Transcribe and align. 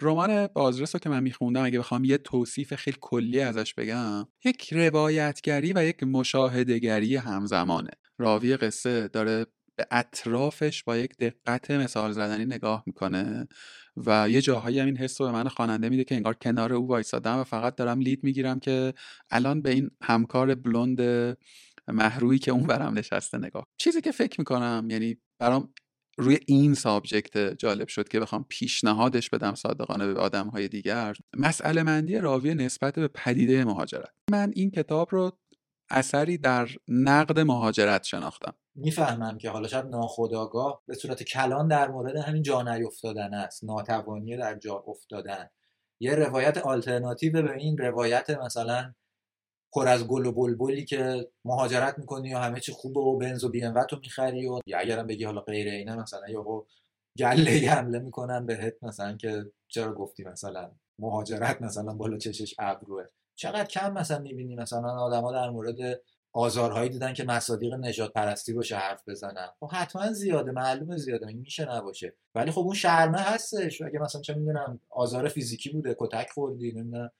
رمان 0.00 0.46
بازرس 0.46 0.94
رو 0.94 0.98
که 0.98 1.08
من 1.08 1.22
میخوندم 1.22 1.64
اگه 1.64 1.78
بخوام 1.78 2.04
یه 2.04 2.18
توصیف 2.18 2.74
خیلی 2.74 2.96
کلی 3.00 3.40
ازش 3.40 3.74
بگم 3.74 4.26
یک 4.44 4.72
روایتگری 4.72 5.72
و 5.72 5.84
یک 5.84 6.02
مشاهدگری 6.02 7.16
همزمانه. 7.16 7.90
راوی 8.18 8.56
قصه 8.56 9.08
داره 9.08 9.46
به 9.76 9.86
اطرافش 9.90 10.84
با 10.84 10.96
یک 10.96 11.16
دقت 11.16 11.70
مثال 11.70 12.12
زدنی 12.12 12.44
نگاه 12.44 12.82
می‌کنه 12.86 13.48
و 13.96 14.30
یه 14.30 14.40
جاهایی 14.40 14.80
هم 14.80 14.86
این 14.86 14.96
حس 14.96 15.20
رو 15.20 15.26
به 15.26 15.32
من 15.32 15.48
خواننده 15.48 15.88
میده 15.88 16.04
که 16.04 16.14
انگار 16.14 16.34
کنار 16.34 16.72
او 16.72 16.88
وایسادم 16.88 17.38
و 17.38 17.44
فقط 17.44 17.74
دارم 17.74 18.00
لید 18.00 18.24
می‌گیرم 18.24 18.60
که 18.60 18.94
الان 19.30 19.62
به 19.62 19.70
این 19.70 19.90
همکار 20.02 20.54
بلوند 20.54 21.00
محرویی 21.88 22.38
که 22.38 22.50
اون 22.50 22.66
برم 22.66 22.98
نشسته 22.98 23.38
نگاه 23.38 23.66
چیزی 23.76 24.00
که 24.00 24.12
فکر 24.12 24.40
می‌کنم 24.40 24.86
یعنی 24.90 25.16
برام 25.38 25.72
روی 26.20 26.38
این 26.46 26.74
subject 26.74 27.38
جالب 27.38 27.88
شد 27.88 28.08
که 28.08 28.20
بخوام 28.20 28.46
پیشنهادش 28.48 29.30
بدم 29.30 29.54
صادقانه 29.54 30.06
به 30.06 30.20
آدم 30.20 30.48
های 30.48 30.68
دیگر. 30.68 31.16
مسئله 31.36 31.82
مندی 31.82 32.18
راوی 32.18 32.54
نسبت 32.54 32.94
به 32.94 33.08
پدیده 33.08 33.64
مهاجرت. 33.64 34.10
من 34.30 34.52
این 34.54 34.70
کتاب 34.70 35.08
رو 35.10 35.38
اثری 35.90 36.38
در 36.38 36.68
نقد 36.88 37.40
مهاجرت 37.40 38.04
شناختم. 38.04 38.54
می‌فهمم 38.74 39.38
که 39.38 39.50
حالا 39.50 39.68
شاید 39.68 39.86
ناخودآگاه 39.86 40.82
به 40.86 40.94
صورت 40.94 41.22
کلان 41.22 41.68
در 41.68 41.88
مورد 41.88 42.16
همین 42.16 42.42
جا 42.42 42.62
نیفتادن 42.62 43.34
است. 43.34 43.64
ناتوانی 43.64 44.36
در 44.36 44.58
جا 44.58 44.84
افتادن. 44.86 45.48
یه 46.00 46.14
روایت 46.14 46.58
آلترناتیو 46.58 47.42
به 47.42 47.56
این 47.56 47.78
روایت 47.78 48.30
مثلا 48.30 48.94
پر 49.72 49.88
از 49.88 50.06
گل 50.06 50.26
و 50.26 50.32
بلبلی 50.32 50.84
که 50.84 51.28
مهاجرت 51.44 51.98
می‌کنی 51.98 52.34
و 52.34 52.38
همه 52.38 52.60
چی 52.60 52.72
خوبه 52.72 53.00
و 53.00 53.16
بنز 53.16 53.44
و 53.44 53.48
بی 53.48 53.64
ام 53.64 53.84
تو 53.84 53.96
می‌خری 53.96 54.46
و 54.48 54.60
یا 54.66 54.78
اگرم 54.78 55.06
بگی 55.06 55.24
حالا 55.24 55.40
غیر 55.40 55.68
اینه 55.68 55.96
مثلا 55.96 56.28
یا 56.28 56.66
گله 57.18 57.70
حمله 57.70 57.98
می‌کنن 57.98 58.46
بهت 58.46 58.74
مثلا 58.82 59.16
که 59.16 59.44
چرا 59.68 59.94
گفتی 59.94 60.24
مثلا 60.24 60.70
مهاجرت 60.98 61.62
مثلا 61.62 61.94
بالا 61.94 62.18
چشش 62.18 62.54
ابروه؟ 62.58 63.04
چقدر 63.34 63.64
کم 63.64 63.92
مثلا 63.92 64.18
می‌بینی؟ 64.18 64.56
مثلا 64.56 64.88
آدما 64.88 65.32
در 65.32 65.50
مورد 65.50 66.00
آزارهایی 66.32 66.90
دیدن 66.90 67.12
که 67.12 67.24
مصادیق 67.24 67.74
نجات 67.74 68.12
پرستی 68.12 68.52
باشه 68.52 68.76
حرف 68.76 69.08
بزنن. 69.08 69.48
خب 69.60 69.70
حتما 69.72 70.12
زیاده 70.12 70.50
معلومه 70.50 70.96
زیاده 70.96 71.26
میشه 71.26 71.76
نباشه. 71.76 72.14
ولی 72.34 72.50
خب 72.50 72.60
اون 72.60 72.74
شرمه 72.74 73.18
هستش. 73.18 73.82
اگه 73.82 73.98
مثلا 73.98 74.20
چه 74.20 74.34
می‌دونم 74.34 74.80
آزار 74.90 75.28
فیزیکی 75.28 75.70
بوده 75.70 75.96
کتک 75.98 76.30
خوردی 76.30 76.72
نمی‌دونم 76.72 77.10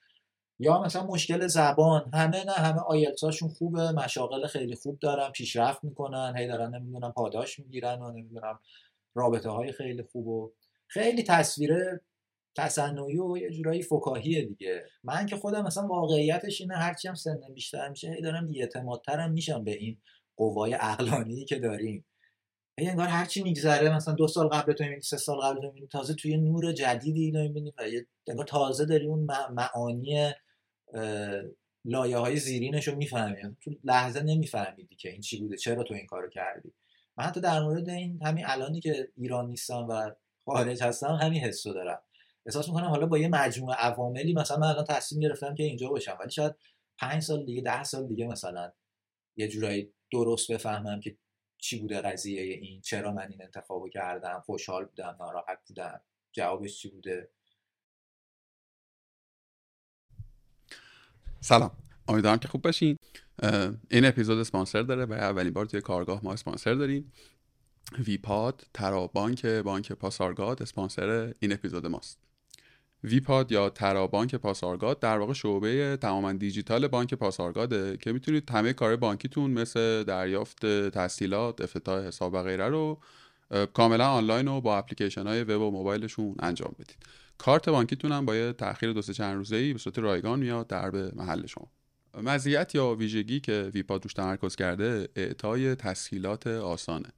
یا 0.62 0.82
مثلا 0.82 1.06
مشکل 1.06 1.46
زبان 1.46 2.10
همه 2.14 2.44
نه 2.44 2.52
همه 2.52 2.80
آیلتساشون 2.80 3.48
خوبه 3.48 3.92
مشاغل 3.92 4.46
خیلی 4.46 4.74
خوب 4.74 4.98
دارن 4.98 5.30
پیشرفت 5.30 5.84
می‌کنن 5.84 6.34
هی 6.36 6.46
دارن 6.46 6.74
نمی‌دونم 6.74 7.12
پاداش 7.12 7.58
می‌گیرن 7.58 8.02
و 8.02 8.10
نمی‌دونم 8.10 8.60
رابطه 9.14 9.50
های 9.50 9.72
خیلی 9.72 10.02
خوب 10.02 10.26
و 10.26 10.52
خیلی 10.86 11.22
تصویره 11.22 12.00
تصنعی 12.56 13.18
و 13.18 13.36
یه 13.36 13.50
جورایی 13.50 13.82
فکاهیه 13.82 14.44
دیگه. 14.44 14.84
من 15.04 15.26
که 15.26 15.36
خودم 15.36 15.62
مثلا 15.62 15.86
واقعیتش 15.86 16.60
اینه 16.60 16.76
هرچی 16.76 17.08
هم 17.08 17.14
سنم 17.14 17.54
بیشتر 17.54 17.88
میشه 17.88 18.10
هی 18.10 18.22
دارم 18.22 18.46
بی‌اعتمادترم 18.46 19.32
میشم 19.32 19.64
به 19.64 19.70
این 19.70 19.98
قوای 20.36 20.72
عقلانی 20.72 21.44
که 21.44 21.58
داریم. 21.58 22.04
هی 22.78 22.88
انگار 22.88 23.08
هرچی 23.08 23.42
میگذره 23.42 23.96
مثلا 23.96 24.14
دو 24.14 24.28
سال 24.28 24.48
قبل 24.48 24.72
تو 24.72 24.84
سه 25.02 25.16
سال 25.16 25.40
قبل 25.40 25.60
تو 25.60 25.86
تازه 25.86 26.14
توی 26.14 26.36
نور 26.36 26.72
جدیدی 26.72 27.24
اینو 27.24 27.42
می‌بینی 27.42 27.72
و 27.78 27.82
انگار 28.28 28.46
تازه 28.46 28.84
داری 28.84 29.06
اون 29.06 29.26
معانی 29.50 30.32
لایه 31.84 32.16
های 32.16 32.36
زیرینش 32.36 32.88
رو 32.88 32.96
می‌فهمی. 32.96 33.56
تو 33.60 33.70
لحظه 33.84 34.22
نمیفهمیدی 34.22 34.96
که 34.96 35.10
این 35.10 35.20
چی 35.20 35.40
بوده 35.40 35.56
چرا 35.56 35.82
تو 35.82 35.94
این 35.94 36.06
کارو 36.06 36.28
کردی. 36.28 36.72
من 37.16 37.24
حتی 37.24 37.40
در 37.40 37.60
مورد 37.62 37.88
این 37.88 38.22
همین 38.22 38.44
الانی 38.46 38.80
که 38.80 39.08
ایران 39.16 39.46
نیستم 39.46 39.86
و 39.88 40.10
خارج 40.44 40.82
هستم 40.82 41.18
همین 41.22 41.40
حسو 41.40 41.72
دارم. 41.72 42.02
احساس 42.46 42.68
می‌کنم 42.68 42.88
حالا 42.88 43.06
با 43.06 43.18
یه 43.18 43.28
مجموعه 43.28 43.76
عواملی 43.76 44.34
مثلا 44.34 44.56
من 44.56 44.66
الان 44.66 44.84
تصمیم 44.84 45.20
گرفتم 45.22 45.54
که 45.54 45.62
اینجا 45.62 45.88
باشم 45.88 46.16
ولی 46.20 46.30
شاید 46.30 46.54
پنج 46.98 47.22
سال 47.22 47.44
دیگه 47.44 47.62
ده 47.62 47.84
سال 47.84 48.08
دیگه 48.08 48.26
مثلا 48.26 48.72
یه 49.36 49.48
جورایی 49.48 49.92
درست 50.12 50.52
بفهمم 50.52 51.00
که 51.00 51.16
چی 51.58 51.78
بوده 51.78 52.00
قضیه 52.00 52.42
این 52.42 52.80
چرا 52.80 53.12
من 53.12 53.30
این 53.30 53.42
انتخابو 53.42 53.88
کردم 53.88 54.42
خوشحال 54.46 54.84
بودم 54.84 55.16
ناراحت 55.20 55.58
بودم 55.68 56.00
جوابش 56.32 56.78
چی 56.78 56.88
بوده. 56.88 57.30
سلام. 61.42 61.70
امیدوارم 62.08 62.38
که 62.38 62.48
خوب 62.48 62.62
باشین. 62.62 62.96
این 63.90 64.04
اپیزود 64.04 64.38
اسپانسر 64.38 64.82
داره 64.82 65.04
و 65.04 65.12
اولین 65.12 65.52
بار 65.52 65.66
توی 65.66 65.80
کارگاه 65.80 66.20
ما 66.24 66.32
اسپانسر 66.32 66.74
داریم. 66.74 67.12
ویپاد 67.98 68.66
فرابانک 68.74 69.46
بانک 69.46 69.92
پاسارگاد 69.92 70.62
اسپانسر 70.62 71.34
این 71.38 71.52
اپیزود 71.52 71.86
ماست. 71.86 72.18
ویپاد 73.04 73.52
یا 73.52 73.70
فرابانک 73.70 74.34
پاسارگاد 74.34 75.00
در 75.00 75.18
واقع 75.18 75.32
شعبه 75.32 75.98
تماما 76.00 76.32
دیجیتال 76.32 76.88
بانک 76.88 77.14
پاسارگاده 77.14 77.96
که 77.96 78.12
می‌تونید 78.12 78.50
همه 78.50 78.72
کار 78.72 78.96
بانکیتون 78.96 79.50
مثل 79.50 80.04
دریافت 80.04 80.66
تسهیلات 80.66 81.60
افتتاح 81.60 82.06
حساب 82.06 82.34
و 82.34 82.42
غیره 82.42 82.68
رو 82.68 83.00
کاملا 83.72 84.08
آنلاین 84.08 84.48
و 84.48 84.60
با 84.60 84.78
اپلیکیشن 84.78 85.26
های 85.26 85.42
وب 85.42 85.60
و 85.60 85.70
موبایلشون 85.70 86.34
انجام 86.38 86.74
بدید. 86.78 86.96
کارت 87.40 87.68
بانکیتون 87.68 88.12
هم 88.12 88.26
با 88.26 88.36
یه 88.36 88.52
تاخیر 88.52 88.92
دو 88.92 89.02
سه 89.02 89.12
چند 89.12 89.36
روزه 89.36 89.56
ای 89.56 89.72
به 89.72 89.78
صورت 89.78 89.98
رایگان 89.98 90.38
میاد 90.38 90.66
در 90.66 90.90
به 90.90 91.12
محل 91.14 91.46
شما. 91.46 91.70
مزیت 92.22 92.74
یا 92.74 92.94
ویژگی 92.94 93.40
که 93.40 93.70
ویپاد 93.74 94.04
روش 94.04 94.14
تمرکز 94.14 94.56
کرده 94.56 95.08
اعطای 95.16 95.74
تسهیلات 95.74 96.46
آسانه. 96.46 97.08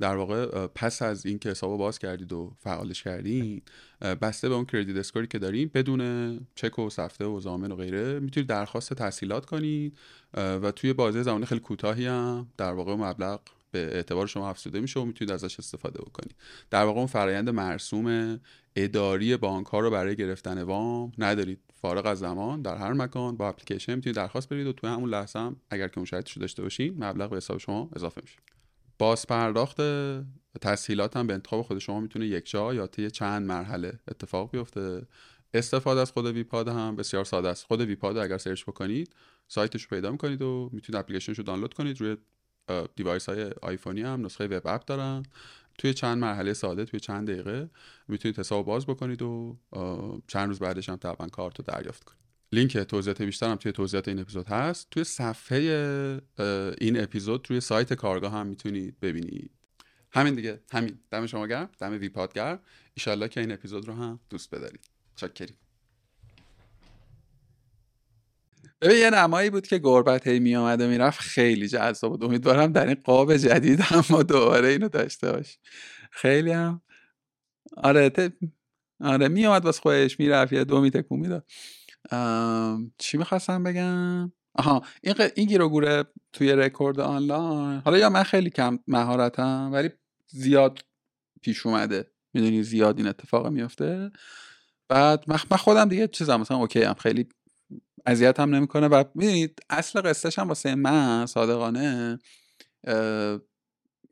در 0.00 0.16
واقع 0.16 0.66
پس 0.66 1.02
از 1.02 1.26
اینکه 1.26 1.50
حساب 1.50 1.78
باز 1.78 1.98
کردید 1.98 2.32
و 2.32 2.52
فعالش 2.58 3.02
کردین 3.02 3.62
بسته 4.00 4.48
به 4.48 4.54
اون 4.54 4.64
کردیت 4.64 4.96
اسکوری 4.96 5.26
که 5.26 5.38
داریم 5.38 5.70
بدون 5.74 6.40
چک 6.54 6.78
و 6.78 6.90
سفته 6.90 7.24
و 7.24 7.40
زامن 7.40 7.72
و 7.72 7.76
غیره 7.76 8.20
می‌تونید 8.20 8.48
درخواست 8.48 8.94
تسهیلات 8.94 9.46
کنید. 9.46 9.98
و 10.34 10.72
توی 10.76 10.92
بازه 10.92 11.22
زمانی 11.22 11.46
خیلی 11.46 11.60
کوتاهی 11.60 12.06
هم 12.06 12.46
در 12.56 12.72
واقع 12.72 12.94
مبلغ 12.94 13.40
به 13.72 13.78
اعتبار 13.78 14.26
شما 14.26 14.50
افزوده 14.50 14.80
میشه 14.80 15.00
و 15.00 15.04
می‌تونید 15.04 15.32
ازش 15.32 15.58
استفاده 15.58 16.02
بکنید. 16.02 16.34
در 16.70 16.84
واقع 16.84 16.98
اون 16.98 17.06
فرایند 17.06 17.50
مرسوم 17.50 18.40
اداری 18.76 19.36
بانک 19.36 19.66
ها 19.66 19.80
رو 19.80 19.90
برای 19.90 20.16
گرفتن 20.16 20.62
وام 20.62 21.12
ندارید. 21.18 21.60
فارغ 21.74 22.06
از 22.06 22.18
زمان 22.18 22.62
در 22.62 22.76
هر 22.76 22.92
مکان 22.92 23.36
با 23.36 23.48
اپلیکیشن 23.48 23.94
می‌تونید 23.94 24.16
درخواست 24.16 24.52
بدید 24.52 24.66
و 24.66 24.72
توی 24.72 24.90
همون 24.90 25.10
لحظه 25.10 25.38
هم 25.38 25.56
اگر 25.70 25.88
که 25.88 25.98
اون 25.98 26.04
شرایطش 26.04 26.38
داشته 26.38 26.62
باشین 26.62 27.04
مبلغ 27.04 27.30
به 27.30 27.36
حساب 27.36 27.58
شما 27.58 27.90
اضافه 27.96 28.20
میشه. 28.24 28.38
باز 28.98 29.26
پرداخت 29.26 29.80
تسهیلات 30.60 31.16
هم 31.16 31.26
به 31.26 31.34
انتخاب 31.34 31.62
خود 31.62 31.78
شما 31.78 32.00
می‌تونه 32.00 32.26
یک 32.26 32.50
جا 32.50 32.74
یا 32.74 32.86
طی 32.86 33.10
چند 33.10 33.46
مرحله 33.46 33.98
اتفاق 34.08 34.50
بیفته. 34.50 35.06
استفاده 35.54 36.00
از 36.00 36.10
خود 36.12 36.26
ویپاد 36.26 36.68
هم 36.68 36.96
بسیار 36.96 37.24
ساده 37.24 37.48
است. 37.48 37.64
خود 37.64 37.80
ویپاد 37.80 38.16
اگر 38.16 38.38
search 38.38 38.62
بکنید 38.62 39.14
سایتش 39.48 39.82
رو 39.82 39.88
پیدا 39.90 40.10
می‌کنید 40.10 40.42
و 40.42 40.70
می‌تونید 40.72 41.00
اپلیکیشنش 41.00 41.38
رو 41.38 41.44
دانلود 41.44 41.74
کنید. 41.74 42.00
روی 42.00 42.16
device 42.96 43.28
های 43.28 43.50
آیفونی 43.62 44.02
هم 44.02 44.24
نسخه 44.24 44.46
web 44.46 44.66
app 44.66 44.84
دارن. 44.84 45.22
توی 45.78 45.94
چند 45.94 46.18
مرحله 46.18 46.52
ساده 46.52 46.84
توی 46.84 47.00
چند 47.00 47.30
دقیقه 47.30 47.70
می‌تونید 48.08 48.38
حساب 48.38 48.66
باز 48.66 48.86
بکنید 48.86 49.22
و 49.22 49.58
چند 50.26 50.48
روز 50.48 50.58
بعدش 50.58 50.88
هم 50.88 50.96
طبعا 50.96 51.26
کارت 51.26 51.58
رو 51.58 51.64
دریافت 51.64 52.04
کنید. 52.04 52.22
لینک 52.52 52.78
توضیحات 52.78 53.22
بیشتر 53.22 53.50
هم 53.50 53.56
توی 53.56 53.72
توضیحات 53.72 54.08
این 54.08 54.18
اپیزود 54.18 54.48
هست. 54.48 54.90
توی 54.90 55.04
صفحه 55.04 55.58
این 56.80 57.02
اپیزود 57.02 57.42
توی 57.42 57.60
سایت 57.60 57.94
کارگاه 57.94 58.32
هم 58.32 58.46
می‌تونید 58.46 59.00
ببینید. 59.00 59.50
همین 60.10 60.34
دیگه. 60.34 60.60
همین. 60.72 60.98
دم 61.10 61.26
شما 61.26 61.46
گرم. 61.46 61.70
دم 61.78 61.92
ویپاد 61.92 62.32
گرم 62.32 62.58
ایشالله 62.94 63.28
که 63.28 63.40
این 63.40 63.52
اپیزود 63.52 63.88
رو 63.88 63.94
هم 63.94 64.20
دوست 64.30 64.54
بدارید. 64.54 64.80
چاکریم. 65.16 65.56
ببین 68.82 68.98
یه 68.98 69.10
نمایی 69.10 69.50
بود 69.50 69.66
که 69.66 69.78
گربت 69.78 70.26
هی 70.26 70.38
میامد 70.40 70.80
و 70.80 70.88
می‌رفت. 70.88 71.20
خیلی 71.20 71.68
جذاب 71.68 72.10
بود. 72.10 72.24
امیدوارم 72.24 72.72
در 72.72 72.86
این 72.86 72.96
قاب 73.04 73.36
جدید 73.36 73.80
هم 73.80 74.04
ما 74.10 74.22
دوباره 74.22 74.68
اینو 74.68 74.88
داشته 74.88 75.32
باش 75.32 75.58
خیلی 76.10 76.50
هم. 76.50 76.82
آره 77.76 78.10
ت... 78.10 78.32
آره 79.00 79.28
میامد 79.28 79.64
واسه 79.64 79.80
خودش 79.80 80.20
می‌رفت 80.20 80.52
یه 80.52 80.64
دو 80.64 80.80
میتکون 80.80 81.20
می‌داد. 81.20 81.46
چی 82.98 83.18
می‌خواستم 83.18 83.62
بگم؟ 83.62 84.32
آها 84.54 84.82
این, 85.02 85.14
ق... 85.14 85.30
این 85.34 85.46
گیروگوره 85.46 86.04
توی 86.32 86.52
رکورد 86.52 87.00
آنلاین. 87.00 87.82
حالا 87.84 87.98
یا 87.98 88.10
من 88.10 88.22
خیلی 88.22 88.50
کم 88.50 88.78
مهارتم 88.86 89.70
ولی 89.72 89.90
زیاد 90.26 90.78
پیش 91.42 91.66
اومده. 91.66 92.10
می‌دونی 92.34 92.62
زیاد 92.62 92.98
این 92.98 93.06
اتفاق 93.06 93.46
میفته 93.46 94.10
بعد 94.88 95.24
من 95.28 95.56
خودم 95.56 95.88
دیگه 95.88 96.08
چیزم 96.08 96.40
مثلا 96.40 96.56
OK 96.56 96.82
هم 96.82 96.94
خیلی 96.94 97.28
اذیت 98.06 98.40
هم 98.40 98.54
نمی‌کنه 98.54 98.88
و 98.88 99.04
می‌دونید 99.14 99.60
اصل 99.70 100.00
قصهش 100.00 100.38
هم 100.38 100.48
واسه 100.48 100.74
من 100.74 101.26
صادقانه 101.26 102.18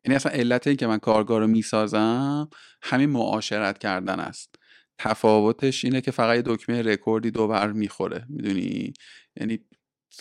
یعنی 0.04 0.16
اصلا 0.16 0.32
علت 0.32 0.66
این 0.66 0.76
که 0.76 0.86
من 0.86 0.98
کارگاه 0.98 1.38
رو 1.38 1.46
می‌سازم 1.46 2.48
همین 2.82 3.10
معاشرت 3.10 3.78
کردن 3.78 4.20
است. 4.20 4.54
تفاوتش 4.98 5.84
اینه 5.84 6.00
که 6.00 6.10
فقط 6.10 6.36
یه 6.36 6.42
دکمه 6.46 6.82
رکوردی 6.82 7.30
دوبر 7.30 7.72
می‌خوره 7.72 8.26
می‌دونی؟ 8.28 8.92
یعنی 9.36 9.58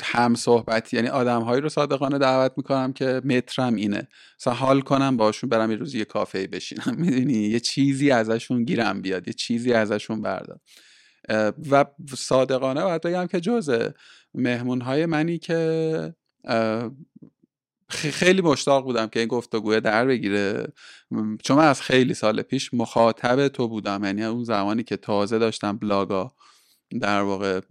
هم 0.01 0.35
صحبتی 0.35 0.95
یعنی 0.95 1.07
آدم 1.07 1.41
هایی 1.41 1.61
رو 1.61 1.69
صادقانه 1.69 2.17
دعوت 2.17 2.53
می‌کنم 2.57 2.93
که 2.93 3.21
مترم 3.25 3.75
اینه. 3.75 4.07
مثلا 4.39 4.53
حال 4.53 4.81
کنم 4.81 5.17
باشون 5.17 5.49
برم 5.49 5.71
یه 5.71 5.77
روزی 5.77 5.99
یه 5.99 6.05
کافه 6.05 6.47
بشینم 6.47 6.95
می‌دونی؟ 6.97 7.33
یه 7.33 7.59
چیزی 7.59 8.11
ازشون 8.11 8.63
گیرم 8.63 9.01
بیاد 9.01 9.27
یه 9.27 9.33
چیزی 9.33 9.73
ازشون 9.73 10.21
بردار 10.21 10.59
و 11.69 11.85
صادقانه 12.15 12.83
باید 12.83 13.01
بگم 13.01 13.27
که 13.27 13.39
جزه 13.39 13.93
مهمون 14.33 14.81
های 14.81 15.05
منی 15.05 15.37
که 15.37 16.13
خیلی 17.89 18.41
مشتاق 18.41 18.83
بودم 18.83 19.07
که 19.07 19.19
این 19.19 19.27
گفتگوه 19.27 19.79
در 19.79 20.05
بگیره. 20.05 20.73
چون 21.43 21.57
من 21.57 21.67
از 21.67 21.81
خیلی 21.81 22.13
سال 22.13 22.41
پیش 22.41 22.73
مخاطب 22.73 23.47
تو 23.47 23.67
بودم 23.67 24.03
یعنی 24.03 24.23
اون 24.23 24.43
زمانی 24.43 24.83
که 24.83 24.97
تازه 24.97 25.39
داشتم 25.39 25.77
بلاگا 25.77 26.33
در 27.01 27.21
واقع 27.21 27.61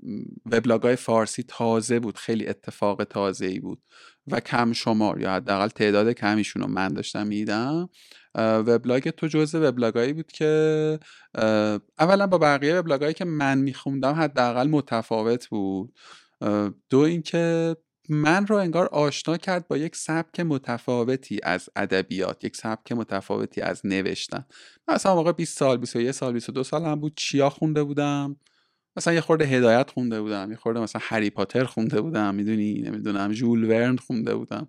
وبلاگ 0.46 0.94
فارسی 0.94 1.42
تازه 1.42 2.00
بود 2.00 2.16
خیلی 2.16 2.46
اتفاق 2.46 3.04
تازه 3.04 3.46
ای 3.46 3.60
بود. 3.60 3.82
و 4.30 4.40
کم 4.40 4.72
شمار 4.72 5.20
یا 5.20 5.32
حداقل 5.32 5.68
تعداد 5.68 6.12
کمیشون 6.12 6.62
رو 6.62 6.68
من 6.68 6.88
داشتم 6.88 7.26
میدم 7.26 7.88
وبلاگ 8.38 9.10
تو 9.10 9.26
جزء 9.26 9.68
وبلاگایی 9.68 10.12
بود 10.12 10.32
که 10.32 10.98
اولا 11.98 12.26
با 12.26 12.38
بقیه 12.38 12.74
وبلاگایی 12.74 13.14
که 13.14 13.24
من 13.24 13.58
میخوندم 13.58 14.12
حداقل 14.12 14.68
متفاوت 14.68 15.48
بود. 15.48 15.94
دو 16.90 16.98
اینکه 16.98 17.76
من 18.08 18.46
رو 18.46 18.56
انگار 18.56 18.86
آشنا 18.86 19.36
کرد 19.36 19.68
با 19.68 19.76
یک 19.76 19.96
سبک 19.96 20.40
متفاوتی 20.40 21.40
از 21.42 21.68
ادبیات 21.76 22.44
یک 22.44 22.56
سبک 22.56 22.92
متفاوتی 22.92 23.60
از 23.60 23.86
نوشتن. 23.86 24.44
مثلا 24.88 25.14
موقع 25.14 25.32
20 25.32 25.58
سال 25.58 25.76
21 25.76 26.10
سال 26.10 26.32
22 26.32 26.62
سال 26.64 26.84
هم 26.84 27.00
بود. 27.00 27.12
چیا 27.16 27.50
خونده 27.50 27.82
بودم؟ 27.82 28.36
مثلا 28.96 29.14
یه 29.14 29.20
خورده 29.20 29.44
هدایت 29.44 29.90
خونده 29.90 30.20
بودم 30.20 30.50
یه 30.50 30.56
خورده 30.56 30.80
مثلا 30.80 31.02
هری 31.04 31.30
پاتر 31.30 31.64
خونده 31.64 32.00
بودم 32.00 32.34
می‌دونی؟ 32.34 32.82
نمی‌دونم 32.82 33.32
ژول 33.32 33.64
ورن 33.64 33.96
خونده 33.96 34.34
بودم. 34.34 34.68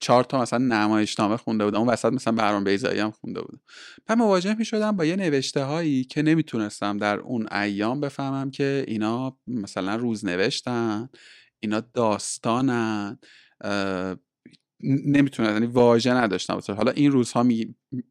چهار 0.00 0.24
تا 0.24 0.42
مثلا 0.42 0.58
نمایشنامه 0.58 1.36
خونده 1.36 1.64
بودم. 1.64 1.78
اون 1.78 1.88
وسط 1.88 2.12
مثلا 2.12 2.34
برام 2.34 2.64
بیزایی 2.64 3.00
هم 3.00 3.10
خونده 3.10 3.40
بودم. 3.40 3.60
من 4.08 4.18
مواجه 4.18 4.54
می 4.54 4.64
شدم 4.64 4.96
با 4.96 5.04
یه 5.04 5.16
نوشته 5.16 5.64
هایی 5.64 6.04
که 6.04 6.22
نمی‌تونستم 6.22 6.98
در 6.98 7.18
اون 7.18 7.48
ایام 7.52 8.00
بفهمم 8.00 8.50
که 8.50 8.84
اینا 8.88 9.36
مثلا 9.46 9.96
روز 9.96 10.24
نوشتن 10.24 11.08
اینا 11.60 11.80
داستانن 11.94 13.18
نمی‌تونن 14.82 15.52
یعنی 15.52 15.66
واژه 15.66 16.14
نداشتن 16.14 16.74
حالا 16.74 16.92
این 16.92 17.12
روزها 17.12 17.42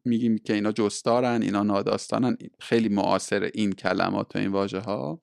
میگیم 0.04 0.38
که 0.38 0.54
اینا 0.54 0.72
جستارن 0.72 1.42
اینا 1.42 1.62
ناداستانن 1.62 2.36
خیلی 2.60 2.88
معاصر 2.88 3.50
این 3.54 3.72
کلمات 3.72 4.36
و 4.36 4.38
این 4.38 4.48
واژه 4.48 4.80
ها 4.80 5.22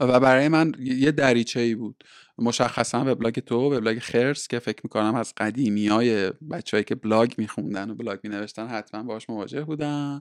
و 0.00 0.20
برای 0.20 0.48
من 0.48 0.72
یه 0.78 1.12
دریچه 1.12 1.60
ای 1.60 1.74
بود. 1.74 2.04
مشخصا 2.38 3.04
وبلاگ 3.06 3.34
تو 3.34 3.56
وبلاگ 3.56 3.98
خرس 3.98 4.48
که 4.48 4.58
فکر 4.58 4.80
می‌کنم 4.84 5.14
از 5.14 5.34
قدیمی 5.36 5.86
های 5.86 6.30
بچه 6.30 6.82
که 6.82 6.94
بلاگ 6.94 7.32
میخوندن 7.38 7.90
و 7.90 7.94
بلاگ 7.94 8.18
مینوشتن 8.24 8.66
حتما 8.66 9.02
باش 9.02 9.30
مواجه 9.30 9.64
بودن. 9.64 10.20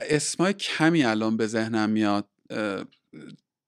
اسمای 0.00 0.52
کمی 0.52 1.04
الان 1.04 1.36
به 1.36 1.46
ذهنم 1.46 1.90
میاد. 1.90 2.28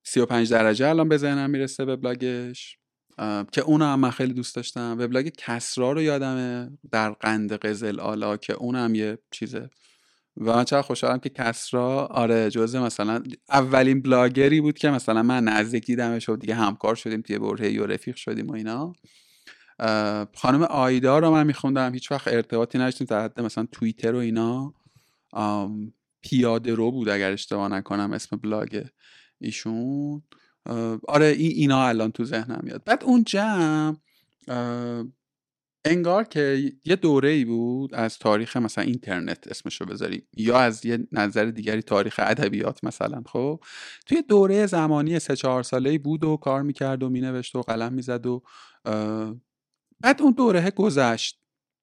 35 0.05 0.51
درجه 0.51 0.89
الان 0.89 1.09
به 1.09 1.17
ذهنم 1.17 1.51
می‌رسه 1.51 1.85
وبلاگش. 1.85 2.79
که 3.53 3.61
اونو 3.61 3.85
هم 3.85 4.01
من 4.01 4.11
خیلی 4.11 4.33
دوست 4.33 4.57
داشتم. 4.57 4.97
وبلاگ 4.99 5.29
کسرا 5.39 5.93
رو 5.93 6.03
یادمه 6.03 6.71
در 6.91 7.11
قند 7.11 7.53
قزل 7.53 8.01
آلا 8.01 8.37
که 8.37 8.53
اونم 8.53 8.95
یه 8.95 9.19
چیزه. 9.31 9.71
و 10.37 10.45
من 10.57 10.65
چقدر 10.65 10.83
خوشحالم 10.83 11.19
که 11.19 11.29
کسرا 11.29 12.07
آره 12.07 12.51
جزء 12.51 12.81
مثلا 12.81 13.23
اولین 13.49 14.03
بلاگری 14.03 14.61
بود 14.61 14.79
که 14.79 14.91
مثلا 14.91 15.23
من 15.23 15.45
نزدیک 15.45 15.87
دیدمش 15.87 16.29
و 16.29 16.37
دیگه 16.37 16.55
همکار 16.55 16.95
شدیم 16.95 17.23
توی 17.23 17.39
برهه 17.39 17.81
و 17.83 17.87
رفیق 17.87 18.17
شدیم 18.17 18.49
و 18.49 18.53
اینا. 18.53 18.93
خانم 20.35 20.63
آیدا 20.63 21.19
رو 21.19 21.31
من 21.31 21.47
میخوندم. 21.47 21.95
هیچ 21.95 22.13
وقت 22.13 22.29
ارتباطی 22.29 22.79
نداشتیم 22.79 23.07
در 23.07 23.25
حد 23.25 23.41
مثلا 23.41 23.67
توییتر 23.73 24.15
و 24.15 24.19
اینا. 24.19 24.75
پیاده 26.23 26.75
رو 26.75 26.91
بود 26.91 27.09
اگر 27.09 27.33
اشتباه 27.33 27.69
نکنم 27.69 28.13
اسم 28.13 28.37
بلاگ 28.37 28.85
ایشون. 29.41 30.23
آره 31.09 31.27
این 31.27 31.51
اینا 31.51 31.89
الان 31.89 32.13
تو 32.13 32.25
ذهنم 32.25 32.61
میاد. 32.63 32.85
بعد 32.85 33.05
اون 33.05 33.25
جمع 33.25 33.97
انگار 35.85 36.25
که 36.25 36.73
یه 36.85 36.97
دوره 36.97 37.29
ای 37.29 37.45
بود 37.45 37.95
از 37.95 38.19
تاریخ 38.19 38.57
مثلا 38.57 38.85
اینترنت 38.85 39.49
اسمشو 39.49 39.85
بذاریم 39.85 40.23
یا 40.37 40.59
از 40.59 40.87
یه 40.87 41.09
نظر 41.13 41.45
دیگری 41.45 41.83
تاریخ 41.83 42.21
ادبیات 42.23 42.85
مثلا 42.85 43.23
خب؟ 43.27 43.61
توی 44.07 44.23
دوره 44.23 44.67
زمانی 44.67 45.19
سه 45.19 45.37
چهار 45.37 45.63
ساله 45.63 45.91
ای 45.91 45.99
بود 45.99 46.25
و 46.25 46.37
کار 46.37 46.63
می‌کرد 46.63 47.03
و 47.03 47.09
مینوشت 47.09 47.57
و 47.57 47.63
قلم 47.63 47.93
می‌زد 47.93 48.27
و 48.27 48.43
بعد 50.01 50.23
اون 50.23 50.33
دوره 50.33 50.71
گذشت. 50.71 51.39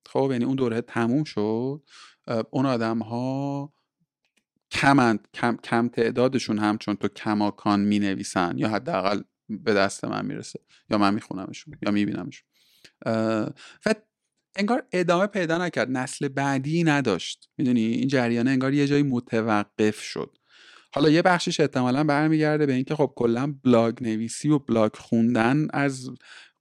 خب 0.06 0.30
یعنی 0.32 0.46
اون 0.46 0.56
دوره 0.56 0.82
تموم 0.82 1.24
شد. 1.24 1.84
اون 2.52 2.66
آدم 2.66 3.00
ها 3.00 3.74
کمند 4.72 5.28
کم, 5.34 5.58
کم 5.64 5.88
تعدادشون 5.88 6.58
هم 6.60 6.78
چون 6.78 6.96
تو 6.96 7.08
کماکان 7.08 7.80
می 7.80 8.00
نویسن 8.00 8.58
یا 8.58 8.70
حداقل 8.70 9.22
به 9.50 9.74
دست 9.74 10.06
من 10.06 10.26
می‌رسه 10.26 10.60
یا 10.90 10.98
من 10.98 11.14
میخونمشون 11.14 11.74
یا 11.82 11.92
میبینمشون. 11.92 12.48
و 13.86 13.94
انگار 14.56 14.84
ادامه 14.92 15.28
پیدا 15.28 15.58
نکرد 15.58 15.92
نسل 15.92 16.28
بعدی 16.28 16.84
نداشت. 16.84 17.50
می‌دونی؟ 17.58 17.82
این 17.82 18.08
جریانه 18.08 18.52
انگار 18.52 18.74
یه 18.74 18.88
جایی 18.88 19.04
متوقف 19.04 20.00
شد. 20.02 20.38
حالا 20.94 21.10
یه 21.10 21.22
بخشش 21.22 21.60
احتمالا 21.60 22.04
برمیگرده 22.04 22.66
به 22.66 22.74
اینکه 22.74 22.96
خب 22.96 23.14
کلا 23.16 23.56
بلاگ 23.64 24.04
نویسی 24.04 24.50
و 24.50 24.60
بلاگ 24.60 24.96
خوندن 24.96 25.68
از 25.74 26.10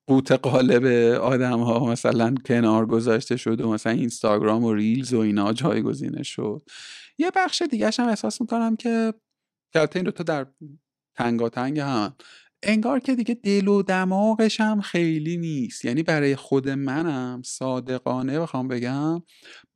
قوت 0.06 0.32
قالب 0.32 0.86
آدم 1.16 1.60
ها 1.60 1.86
مثلا 1.86 2.34
کنار 2.44 2.86
گذاشته 2.86 3.36
شد 3.36 3.60
و 3.60 3.72
مثلا 3.72 3.92
اینستاگرام 3.92 4.64
و 4.64 4.74
ریلز 4.74 5.14
و 5.14 5.18
اینا 5.18 5.52
جایگزینه 5.52 6.22
شد. 6.22 6.62
یه 7.18 7.30
بخش 7.36 7.62
دیگه 7.62 7.90
هم 7.98 8.08
احساس 8.08 8.40
می‌کنم 8.40 8.76
که 8.76 9.14
که 9.72 9.88
این 9.94 10.04
دوتا 10.04 10.24
در 10.24 10.46
تنگاتنگ 11.14 11.78
هم. 11.80 12.16
انگار 12.62 13.00
که 13.00 13.14
دیگه 13.14 13.34
دل 13.34 13.68
و 13.68 13.82
دماغش 13.82 14.60
هم 14.60 14.80
خیلی 14.80 15.36
نیست. 15.36 15.84
یعنی 15.84 16.02
برای 16.02 16.36
خود 16.36 16.68
منم 16.68 17.42
صادقانه 17.44 18.40
بخوام 18.40 18.68
بگم 18.68 19.22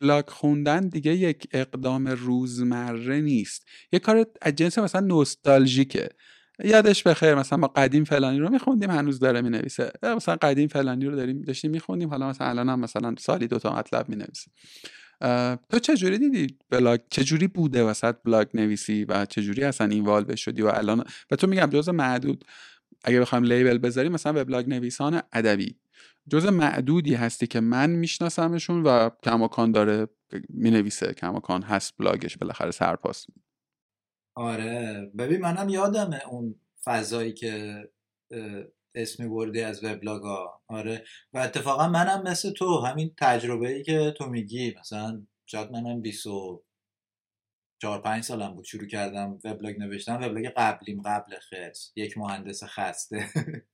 بلاک 0.00 0.30
خوندن 0.30 0.88
دیگه 0.88 1.16
یک 1.16 1.48
اقدام 1.52 2.08
روزمره 2.08 3.20
نیست. 3.20 3.66
یه 3.92 3.98
کار 3.98 4.26
از 4.42 4.54
جنس 4.54 4.78
مثلا 4.78 5.00
نوستالژیکه. 5.06 6.08
یادش 6.64 7.02
بخیر 7.02 7.34
مثلا 7.34 7.58
ما 7.58 7.66
قدیم 7.66 8.04
فلانی 8.04 8.38
رو 8.38 8.50
میخوندیم 8.50 8.90
هنوز 8.90 9.18
داره 9.18 9.40
می‌نویسه. 9.40 9.92
مثلا 10.02 10.36
قدیم 10.36 10.68
فلانی 10.68 11.06
رو 11.06 11.16
داریم 11.16 11.42
داشتیم 11.42 11.70
میخوندیم 11.70 12.08
حالا 12.08 12.28
مثلا 12.28 12.46
الان 12.46 12.68
هم 12.68 12.80
مثلا 12.80 13.14
سالی 13.18 13.46
دوتا 13.46 13.76
مطلب 13.76 14.08
می‌نویسه. 14.08 14.50
تو 15.70 15.78
چجوری 15.82 16.18
دیدی 16.18 16.58
بلاگ؟ 16.70 17.00
چجوری 17.10 17.46
بوده 17.46 17.84
وسط 17.84 18.16
بلاگ 18.24 18.48
نویسی 18.54 19.04
و 19.04 19.26
چجوری 19.26 19.64
اصلا 19.64 19.86
این 19.86 20.34
شدی 20.34 20.62
و 20.62 20.66
الان؟ 20.66 21.04
و 21.30 21.36
تو 21.36 21.46
میگم 21.46 21.66
جز 21.66 21.88
معدود. 21.88 22.44
اگه 23.04 23.20
بخوایم 23.20 23.44
label 23.44 23.78
بذاریم 23.78 24.12
مثلا 24.12 24.40
وبلاگ 24.42 24.68
نویسان 24.68 25.22
ادبی. 25.32 25.76
جز 26.30 26.46
معدودی 26.46 27.14
هستی 27.14 27.46
که 27.46 27.60
من 27.60 27.90
میشناسمشون 27.90 28.82
و 28.82 29.10
کماکان 29.22 29.72
داره 29.72 30.08
می‌نویسه. 30.48 31.14
کماکان 31.14 31.62
هست 31.62 31.94
بلاگش 31.98 32.36
بالاخره 32.36 32.70
سرپاس. 32.70 33.26
آره. 34.36 35.10
ببین 35.18 35.40
منم 35.40 35.68
یادمه 35.68 36.20
اون 36.30 36.54
فضایی 36.84 37.32
که 37.32 37.84
اسمی 38.94 39.28
بردی 39.28 39.60
از 39.62 39.84
وبلاگ 39.84 40.22
ها 40.22 40.62
آره. 40.68 41.04
و 41.32 41.38
اتفاقا 41.38 41.88
منم 41.88 42.22
مثل 42.22 42.52
تو 42.52 42.80
همین 42.80 43.14
تجربه 43.18 43.68
ای 43.68 43.82
که 43.82 44.14
تو 44.18 44.26
میگی. 44.26 44.74
مثلا 44.80 45.26
شاید 45.46 45.70
منم 45.70 46.02
24 46.02 46.62
5 48.04 48.24
سالم 48.24 48.54
بود. 48.54 48.64
شروع 48.64 48.88
کردم 48.88 49.38
وبلاگ 49.44 49.78
نوشتم 49.78 50.16
وبلاگ 50.22 50.52
قبلیم. 50.56 51.02
قبل 51.02 51.38
خرس. 51.38 51.92
یک 51.96 52.18
مهندس 52.18 52.64
خسته. 52.64 53.26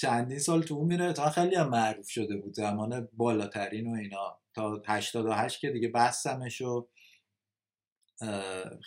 چندین 0.00 0.38
سال 0.38 0.62
تو 0.62 0.74
اون 0.74 0.88
میره. 0.88 1.12
تا 1.12 1.30
خیلی 1.30 1.56
هم 1.56 1.68
معروف 1.68 2.08
شده 2.08 2.36
بود. 2.36 2.54
زمان 2.54 3.08
بالاترین 3.12 3.86
و 3.86 3.94
اینا. 3.94 4.40
تا 4.54 4.82
88 4.86 5.60
که 5.60 5.70
دیگه 5.70 5.88
بستمش 5.88 6.60
و 6.60 6.88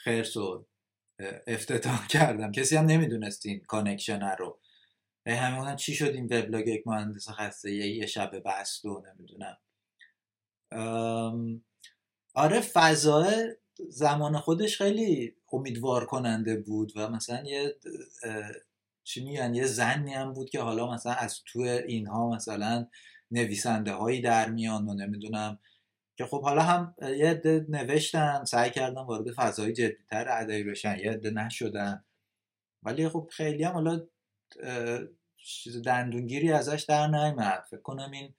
خرس 0.04 0.38
و 0.38 0.66
افتتاح 1.48 2.08
کردم. 2.18 2.52
کسی 2.52 2.76
هم 2.76 2.86
نمی‌دونست 2.86 3.46
این 3.46 3.60
connection 3.60 4.22
رو. 4.40 4.60
همه 5.26 5.76
چی 5.76 5.96
شد 5.96 6.06
این 6.06 6.26
وبلاگ 6.26 6.68
یک 6.68 6.88
مهندس 6.88 7.30
خسته 7.30 7.72
یه 7.72 8.06
شب 8.06 8.32
بست 8.46 8.86
و 8.86 9.04
نمی‌دونم. 9.08 9.58
آره 12.34 12.62
فضا 12.62 13.28
زمان 13.90 14.38
خودش 14.38 14.78
خیلی 14.78 15.36
امیدوار 15.52 16.06
کننده 16.06 16.56
بود 16.56 16.94
و 16.96 17.10
مثلا 17.10 17.44
یه 17.46 17.76
چی 19.04 19.24
میگن 19.24 19.56
یه 19.56 19.66
زنی 19.66 20.14
هم 20.14 20.34
بود 20.34 20.50
که 20.50 20.62
حالا 20.62 20.92
مثلا 20.92 21.14
از 21.14 21.42
تو 21.46 21.60
اینها 21.60 22.30
مثلا 22.30 22.88
نویسنده 23.32 23.92
هایی 23.92 24.22
در 24.22 24.50
میان 24.50 24.90
و 24.90 24.94
نمی‌دونم 24.94 25.60
که 26.18 26.26
خب 26.26 26.42
حالا 26.42 26.62
هم 26.62 26.96
یه 27.02 27.30
عده 27.30 27.66
نوشتن 27.70 28.44
سعی 28.44 28.70
کردن 28.70 29.02
وارد 29.02 29.32
فضای 29.32 29.74
جدیتر 29.74 30.30
ادبی 30.30 30.64
بشن 30.64 30.98
یه 31.00 31.12
عده 31.12 31.30
نشدن. 31.30 32.06
ولی 32.84 33.10
خب 33.10 33.30
خیلی 33.32 33.64
هم 33.64 33.74
حالا 33.74 34.08
چیز 35.38 35.82
دندونگیری 35.82 36.52
ازش 36.52 36.86
در 36.90 37.08
نیامد 37.08 37.66
فکر 37.70 37.82
کنم 37.82 38.12
این 38.12 38.34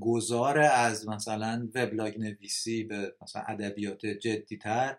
گذار 0.00 0.58
از 0.58 1.08
مثلا 1.08 1.70
وبلاگ 1.74 2.18
نویسی 2.18 2.84
به 2.84 3.16
مثلا 3.22 3.42
ادبیات 3.42 4.06
جدیتر 4.06 4.98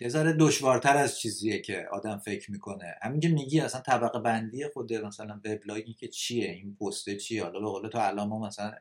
یه 0.00 0.08
ذره 0.08 0.32
دشوارتر 0.32 0.96
از 0.96 1.18
چیزیه 1.18 1.60
که 1.60 1.88
آدم 1.92 2.18
فکر 2.18 2.50
می‌کنه. 2.50 2.94
همین 3.02 3.20
که 3.20 3.28
میگی 3.28 3.60
اصلا 3.60 3.80
طبقه 3.80 4.18
بندی 4.18 4.68
خود 4.68 4.92
مثلا 4.92 5.40
وبلاگی 5.44 5.94
که 5.94 6.08
چیه؟ 6.08 6.50
این 6.50 6.76
پسته 6.76 7.16
چیه؟ 7.16 7.42
حالا 7.42 7.60
به 7.60 7.66
قول 7.66 7.88
تو 7.88 7.98
الان 7.98 8.28
ما 8.28 8.38
مثلا 8.38 8.74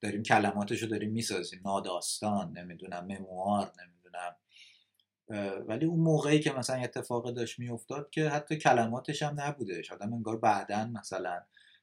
داریم 0.00 0.22
کلماتشو 0.22 0.86
داریم 0.86 1.10
می‌سازیم. 1.10 1.60
ناداستان 1.64 2.58
نمی‌دونم 2.58 3.04
memoir 3.06 3.72
نمی‌دونم. 3.82 4.36
ولی 5.68 5.86
اون 5.86 6.00
موقعی 6.00 6.40
که 6.40 6.52
مثلا 6.52 6.76
اتفاق 6.76 7.34
داشت 7.34 7.58
میافتاد 7.58 8.10
که 8.10 8.28
حتی 8.28 8.56
کلماتش 8.56 9.22
هم 9.22 9.40
نبودش. 9.40 9.92
آدم 9.92 10.12
انگار 10.12 10.36
بعدا 10.36 10.84
مثلا 10.84 11.40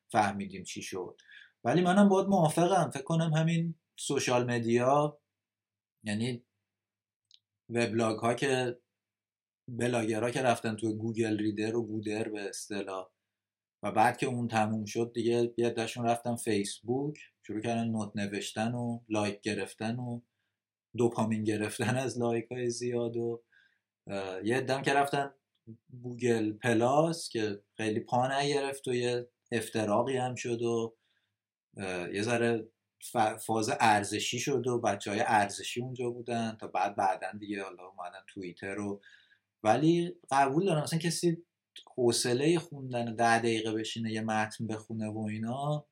فهمیدیم 0.07 0.63
چی 0.63 0.81
شد. 0.81 1.21
ولی 1.63 1.81
منم 1.81 2.09
باید 2.09 2.27
موافقم. 2.27 2.89
فکر 2.89 3.03
کنم 3.03 3.33
همین 3.33 3.75
social 3.95 4.51
media 4.51 5.19
یعنی 6.03 6.43
وبلاگ 7.69 8.19
ها 8.19 8.33
که 8.33 8.79
بلاگرها 9.67 10.31
که 10.31 10.41
رفتن 10.41 10.75
تو 10.75 10.93
گوگل 10.93 11.37
ریدر 11.37 11.75
و 11.75 11.85
گودر 11.85 12.29
به 12.29 12.41
اصطلاح. 12.41 13.09
و 13.83 13.91
بعد 13.91 14.17
که 14.17 14.25
اون 14.25 14.47
تموم 14.47 14.85
شد 14.85 15.11
دیگه 15.13 15.53
یه 15.57 15.75
رفتن 15.97 16.35
فیسبوک 16.35 17.19
شروع 17.43 17.61
کردن 17.61 17.87
note 17.87 18.11
نوشتن 18.15 18.73
و 18.73 18.99
لایک 19.09 19.41
گرفتن 19.41 19.95
و 19.95 20.21
دوپامین 20.97 21.43
گرفتن 21.43 21.97
از 21.97 22.19
لایک 22.19 22.45
های 22.51 22.69
زیاد 22.69 23.17
و 23.17 23.43
یه 24.43 24.61
دم 24.61 24.81
که 24.81 24.93
رفتن 24.93 25.31
گوگل 26.01 26.53
پلاس 26.53 27.29
که 27.29 27.61
خیلی 27.77 27.99
پا 27.99 28.39
نگرفت 28.39 28.87
و 28.87 28.93
یه 28.93 29.29
افتراقی 29.51 30.17
هم 30.17 30.35
شد 30.35 30.61
و 30.61 30.95
یه 32.13 32.21
ذره 32.21 32.67
فاز 33.45 33.69
ارزشی 33.79 34.39
شد 34.39 34.67
و 34.67 34.79
بچه 34.79 35.11
های 35.11 35.23
ارزشی 35.27 35.81
اونجا 35.81 36.09
بودن 36.09 36.57
تا 36.59 36.67
بعد 36.67 36.95
بعدا 36.95 37.27
دیگه 37.39 37.63
حالا 37.63 37.87
اومدن 37.87 38.19
توییتر 38.27 38.73
رو. 38.73 39.01
ولی 39.63 40.15
قبول 40.31 40.65
دارم 40.65 40.83
مثلا 40.83 40.99
کسی 40.99 41.45
حوصله 41.95 42.59
خوندن 42.59 43.15
ده 43.15 43.39
دقیقه 43.39 43.71
بشینه 43.71 44.11
یه 44.11 44.21
متن 44.21 44.67
بخونه 44.67 45.07
و 45.07 45.19
اینا 45.19 45.85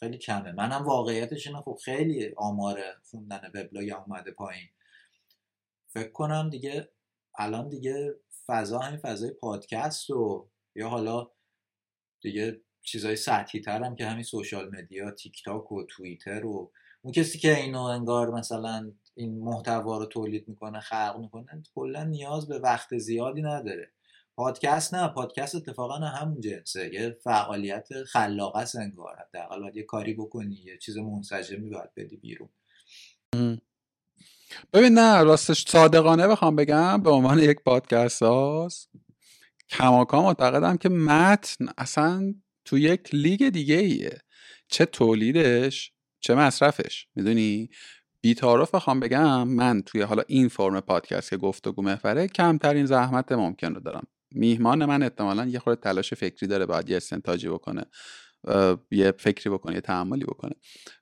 خیلی 0.00 0.18
کمه. 0.18 0.52
منم 0.52 0.84
واقعیتش 0.84 1.46
اینه 1.46 1.60
خب 1.60 1.78
خیلی 1.84 2.34
آمار 2.36 2.82
خوندن 3.10 3.50
وبلاگ 3.54 3.92
اومده 4.06 4.30
پایین. 4.30 4.68
فکر 5.88 6.12
کنم 6.12 6.50
دیگه 6.50 6.88
الان 7.38 7.68
دیگه 7.68 8.14
فضا 8.46 8.78
همین 8.78 9.00
فضای 9.00 9.30
پادکست 9.30 10.10
و 10.10 10.48
یا 10.74 10.88
حالا 10.88 11.30
دیگه 12.20 12.60
چیزای 12.82 13.16
سطحی 13.16 13.60
تر 13.60 13.82
هم 13.82 13.96
که 13.96 14.06
همین 14.06 14.22
سوشال 14.22 14.70
مدیا 14.76 15.10
تیک 15.10 15.44
تاک 15.44 15.72
و 15.72 15.82
توییتر 15.82 16.46
و 16.46 16.72
اون 17.02 17.12
کسی 17.12 17.38
که 17.38 17.56
اینو 17.56 17.82
انگار 17.82 18.30
مثلا 18.30 18.92
این 19.14 19.38
محتوا 19.38 19.98
رو 19.98 20.06
تولید 20.06 20.48
می‌کنه 20.48 20.80
خلق 20.80 21.16
می‌کنه 21.20 21.62
کلا 21.74 22.04
نیاز 22.04 22.48
به 22.48 22.58
وقت 22.58 22.98
زیادی 22.98 23.42
نداره. 23.42 23.92
پادکست 24.36 24.94
نه 24.94 25.08
پادکست 25.08 25.54
اتفاقا 25.54 25.94
همون 25.94 26.40
جنسه. 26.40 26.94
یه 26.94 27.18
فعالیت 27.24 27.88
خلاقه 28.02 28.58
است 28.58 28.76
انگار. 28.76 29.16
حداقل 29.16 29.60
باید 29.60 29.76
یه 29.76 29.82
کاری 29.82 30.14
بکنی 30.14 30.54
یه 30.54 30.78
چیز 30.78 30.96
منسجمی 30.96 31.70
باید 31.70 31.94
بدی 31.96 32.16
بیرون. 32.16 32.48
ببین 34.72 34.92
نه 34.92 35.22
راستش 35.22 35.64
صادقانه 35.68 36.28
بخوام 36.28 36.56
بگم 36.56 37.02
به 37.02 37.10
عنوان 37.10 37.38
یک 37.38 37.60
پادکست 37.60 38.22
هاست 38.22 38.90
کماکان 39.68 40.24
معتقدم 40.24 40.76
که 40.76 40.88
متن 40.88 41.66
اصلا 41.78 42.34
تو 42.70 42.78
یک 42.78 43.08
لیگ 43.12 43.48
دیگه 43.48 43.74
ایه. 43.74 44.18
چه 44.68 44.84
تولیدش 44.84 45.92
چه 46.20 46.34
مصرفش. 46.34 47.06
می‌دونی؟ 47.14 47.68
بیتارف 48.20 48.74
بخوام 48.74 49.00
بگم 49.00 49.48
من 49.48 49.82
توی 49.82 50.02
حالا 50.02 50.22
این 50.28 50.48
فرم 50.48 50.80
پادکست 50.80 51.30
که 51.30 51.36
گفتگو 51.36 51.82
محوره 51.82 52.28
کمترین 52.28 52.86
زحمت 52.86 53.32
ممکن 53.32 53.74
رو 53.74 53.80
دارم. 53.80 54.06
میهمان 54.30 54.84
من 54.84 55.02
احتمالا 55.02 55.46
یه 55.46 55.58
خورده 55.58 55.80
تلاش 55.80 56.14
فکری 56.14 56.46
داره 56.46 56.66
باید 56.66 56.90
یه 56.90 56.96
استنتاجی 56.96 57.48
بکنه 57.48 57.84
یه 58.90 59.12
فکری 59.18 59.50
بکنه 59.50 59.74
یه 59.74 59.80
تعملی 59.80 60.24
بکنه. 60.24 60.52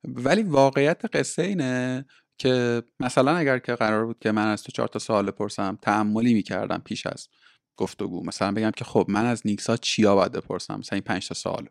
ولی 0.04 0.42
واقعیت 0.42 1.16
قصه 1.16 1.42
اینه 1.42 2.06
که 2.38 2.82
مثلا 3.00 3.36
اگر 3.36 3.58
که 3.58 3.74
قرار 3.74 4.06
بود 4.06 4.18
که 4.18 4.32
من 4.32 4.46
از 4.46 4.62
تو 4.62 4.72
چهار 4.72 4.88
تا 4.88 4.98
سوال 4.98 5.26
بپرسم 5.26 5.78
تعملی 5.82 6.34
می‌کردم 6.34 6.82
پیش 6.84 7.06
از. 7.06 7.28
گفتگو 7.78 8.26
مثلا 8.26 8.52
بگم 8.52 8.70
که 8.70 8.84
خب 8.84 9.06
من 9.08 9.26
از 9.26 9.42
نیکسا 9.44 9.76
چیا 9.76 10.14
باید 10.14 10.32
بپرسم؟ 10.32 10.78
مثلا 10.78 10.96
این 10.96 11.02
پنج 11.04 11.28
تا 11.28 11.34
سوال. 11.34 11.68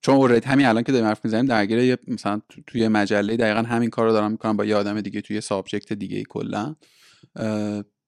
چون 0.00 0.14
اورید 0.14 0.44
همین 0.44 0.66
الان 0.66 0.82
که 0.82 0.92
داریم 0.92 1.06
حرف 1.06 1.24
می‌زنیم 1.24 1.46
درگیر 1.46 1.98
مثلا 2.08 2.40
توی 2.66 2.88
مجله 2.88 3.36
دقیقا 3.36 3.62
همین 3.62 3.90
کار 3.90 4.06
رو 4.06 4.12
دارم 4.12 4.30
می‌کنم 4.30 4.56
با 4.56 4.64
یه 4.64 4.76
آدم 4.76 5.00
دیگه 5.00 5.20
توی 5.20 5.40
سابجکت 5.40 5.92
دیگه 5.92 6.22
کلا. 6.22 6.74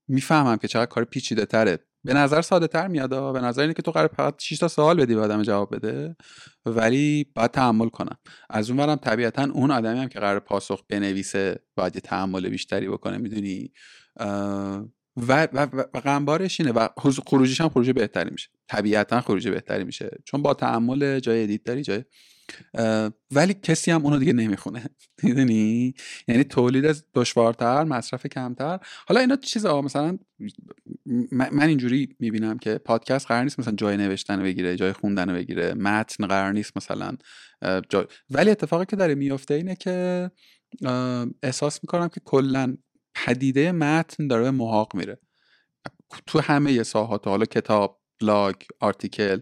می‌فهمم 0.09 0.57
که 0.57 0.69
چقدر 0.69 0.87
کار 0.87 1.05
پیچیده 1.05 1.47
تره 1.47 1.79
به 2.05 2.15
نظر 2.15 2.43
ساده 2.43 2.67
تر 2.67 2.89
میاد 2.89 3.33
به 3.33 3.41
نظر 3.41 3.63
اینه 3.63 3.75
که 3.75 3.83
تو 3.83 3.91
قرار 3.91 4.07
فقط 4.17 4.35
6 4.39 4.59
تا 4.59 4.69
سوال 4.69 5.01
بدی 5.01 5.15
به 5.15 5.21
آدم 5.21 5.43
جواب 5.43 5.77
بده 5.77 6.17
ولی 6.67 7.27
باید 7.35 7.51
تحمل 7.51 7.89
کنم. 7.89 8.17
از 8.51 8.71
اون 8.71 8.77
برم 8.77 8.97
طبیعتا 8.97 9.43
اون 9.43 9.71
آدمی 9.71 9.99
هم 9.99 10.09
که 10.09 10.19
قرار 10.21 10.41
پاسخ 10.41 10.83
بنویسه 10.89 11.61
باید 11.77 11.95
یه 11.95 12.01
تحمل 12.01 12.49
بیشتری 12.49 12.89
بکنه 12.89 13.19
می‌دونی؟ 13.19 13.73
و, 15.17 15.49
و, 15.53 15.67
و 15.95 16.01
غمبارش 16.01 16.61
اینه 16.61 16.73
و 16.73 16.89
خروجیش 17.27 17.61
هم 17.61 17.69
خروج 17.69 17.91
بهتری 17.91 18.31
میشه. 18.31 18.49
طبیعتا 18.69 19.21
خروج 19.21 19.49
بهتری 19.49 19.85
میشه. 19.85 20.11
چون 20.25 20.43
با 20.43 20.55
تحمل 20.55 21.21
جای 21.21 21.43
ادیت 21.43 21.65
داری 21.65 21.83
جای 21.83 22.03
ولی 23.31 23.55
کسی 23.55 23.91
هم 23.91 24.05
اونو 24.05 24.19
دیگه 24.19 24.33
نمی‌خونه. 24.33 24.85
می‌دونی؟ 25.23 25.95
یعنی 26.29 26.45
تولید 26.45 26.97
دشوارتر 27.15 27.85
مصرف 27.85 28.27
کمتر. 28.27 28.79
حالا 29.07 29.21
اینا 29.21 29.37
چیز 29.37 29.67
مثلا 29.67 30.19
من 31.31 31.69
اینجوری 31.69 32.17
می‌بینم 32.21 32.59
که 32.59 32.79
پادکست 32.79 33.27
قرار 33.27 33.43
نیست 33.43 33.61
مثلا 33.61 33.75
جای 33.75 33.97
نوشتن 33.97 34.43
بگیره 34.43 34.77
جای 34.77 34.93
خوندن 34.93 35.35
بگیره. 35.35 35.75
متن 35.75 36.27
قرار 36.27 36.53
نیست 36.53 36.77
مثلا 36.77 37.17
جای... 37.89 38.05
ولی 38.31 38.51
اتفاقی 38.51 38.87
که 38.87 38.97
داره 38.97 39.15
میفته 39.15 39.55
اینه 39.55 39.77
که 39.77 40.31
احساس 41.43 41.81
می‌کنم 41.85 42.09
که 42.09 42.21
کلا 42.25 42.77
پدیده 43.25 43.73
متن 43.73 44.27
داره 44.27 44.51
محاق 44.51 44.95
میره. 44.95 45.19
تو 46.27 46.41
همه 46.41 46.83
ساحات 46.83 47.27
حالا 47.27 47.45
کتاب 47.45 48.03
بلاگ 48.21 48.55
آرتیکل 48.81 49.41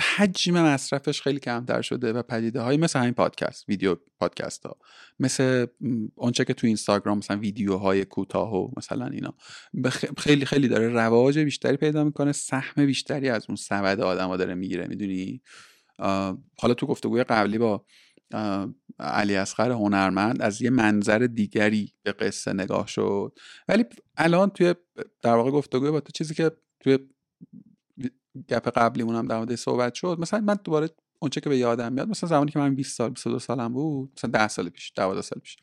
حجم 0.00 0.62
مصرفش 0.62 1.22
خیلی 1.22 1.40
کمتر 1.40 1.82
شده 1.82 2.12
و 2.12 2.22
پدیده 2.22 2.60
های 2.60 2.76
مثل 2.76 2.98
همین 2.98 3.14
پادکست 3.14 3.68
ویدیو 3.68 3.96
پادکست 4.18 4.66
ها 4.66 4.76
مثل 5.18 5.66
اونچه 6.14 6.44
که 6.44 6.54
تو 6.54 6.66
اینستاگرام 6.66 7.18
مثلا 7.18 7.36
ویدیوهای 7.36 8.04
کوتاه 8.04 8.54
و 8.54 8.70
مثلا 8.76 9.06
اینا. 9.06 9.34
خیلی 10.18 10.44
خیلی 10.44 10.68
داره 10.68 10.88
رواج 10.88 11.38
بیشتری 11.38 11.76
پیدا 11.76 12.04
می‌کنه 12.04 12.32
سهم 12.32 12.86
بیشتری 12.86 13.28
از 13.28 13.44
اون 13.48 13.56
سبد 13.56 14.00
آدم 14.00 14.36
داره 14.36 14.54
می‌گیره 14.54 14.86
می‌دونی؟ 14.86 15.42
حالا 16.58 16.74
تو 16.76 16.86
گفتگوی 16.86 17.24
قبلی 17.24 17.58
با 17.58 17.84
علی 18.98 19.36
اصغر 19.36 19.72
هنرمند 19.72 20.42
از 20.42 20.62
یه 20.62 20.70
منظر 20.70 21.18
دیگری 21.18 21.92
به 22.02 22.12
قصه 22.12 22.52
نگاه 22.52 22.86
شد. 22.86 23.38
ولی 23.68 23.84
الان 24.16 24.50
توی 24.50 24.74
در 25.22 25.34
واقع 25.34 25.50
گفتگوی 25.50 25.90
با 25.90 26.00
تو 26.00 26.12
چیزی 26.12 26.34
که 26.34 26.50
توی 26.80 26.98
گپ 28.48 28.68
قبلیمون 28.68 29.16
هم 29.16 29.26
در 29.26 29.36
مورد 29.36 29.54
صحبت 29.54 29.94
شد 29.94 30.16
مثلا 30.20 30.40
من 30.40 30.58
دوباره 30.64 30.90
اونچه 31.18 31.40
که 31.40 31.48
به 31.48 31.58
یادم 31.58 31.92
میاد 31.92 32.08
مثلا 32.08 32.28
زمانی 32.28 32.50
که 32.50 32.58
من 32.58 32.74
20 32.74 32.96
سال 32.96 33.10
22 33.10 33.38
سالم 33.38 33.72
بود 33.72 34.12
مثلا 34.16 34.30
10 34.30 34.48
سال 34.48 34.68
پیش 34.68 34.92
12 34.96 35.22
سال 35.22 35.38
پیش. 35.38 35.56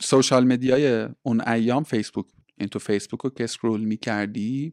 سوشال 0.00 0.44
مدیای 0.44 1.08
اون 1.22 1.48
ایام 1.48 1.82
فیسبوک 1.82 2.26
این 2.58 2.68
تو 2.68 2.78
فیسبوک 2.78 3.20
رو 3.20 3.30
که 3.30 3.44
اسکرول 3.44 3.80
می‌کردی 3.80 4.72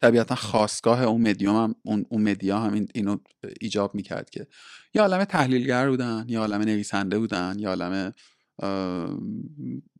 طبیعتا 0.00 0.34
خواستگاه 0.34 1.02
اون 1.02 1.28
مدیوم 1.28 1.56
هم 1.56 1.74
اون, 1.82 2.04
اون 2.08 2.22
مدیا 2.22 2.58
هم 2.58 2.86
اینو 2.94 3.16
ایجاب 3.60 3.94
می‌کرد 3.94 4.30
که 4.30 4.46
یا 4.94 5.02
عالم 5.02 5.24
تحلیلگر 5.24 5.90
بودن 5.90 6.24
یا 6.28 6.40
عالم 6.40 6.60
نویسنده 6.60 7.18
بودن 7.18 7.56
یا 7.58 7.68
عالم 7.68 8.12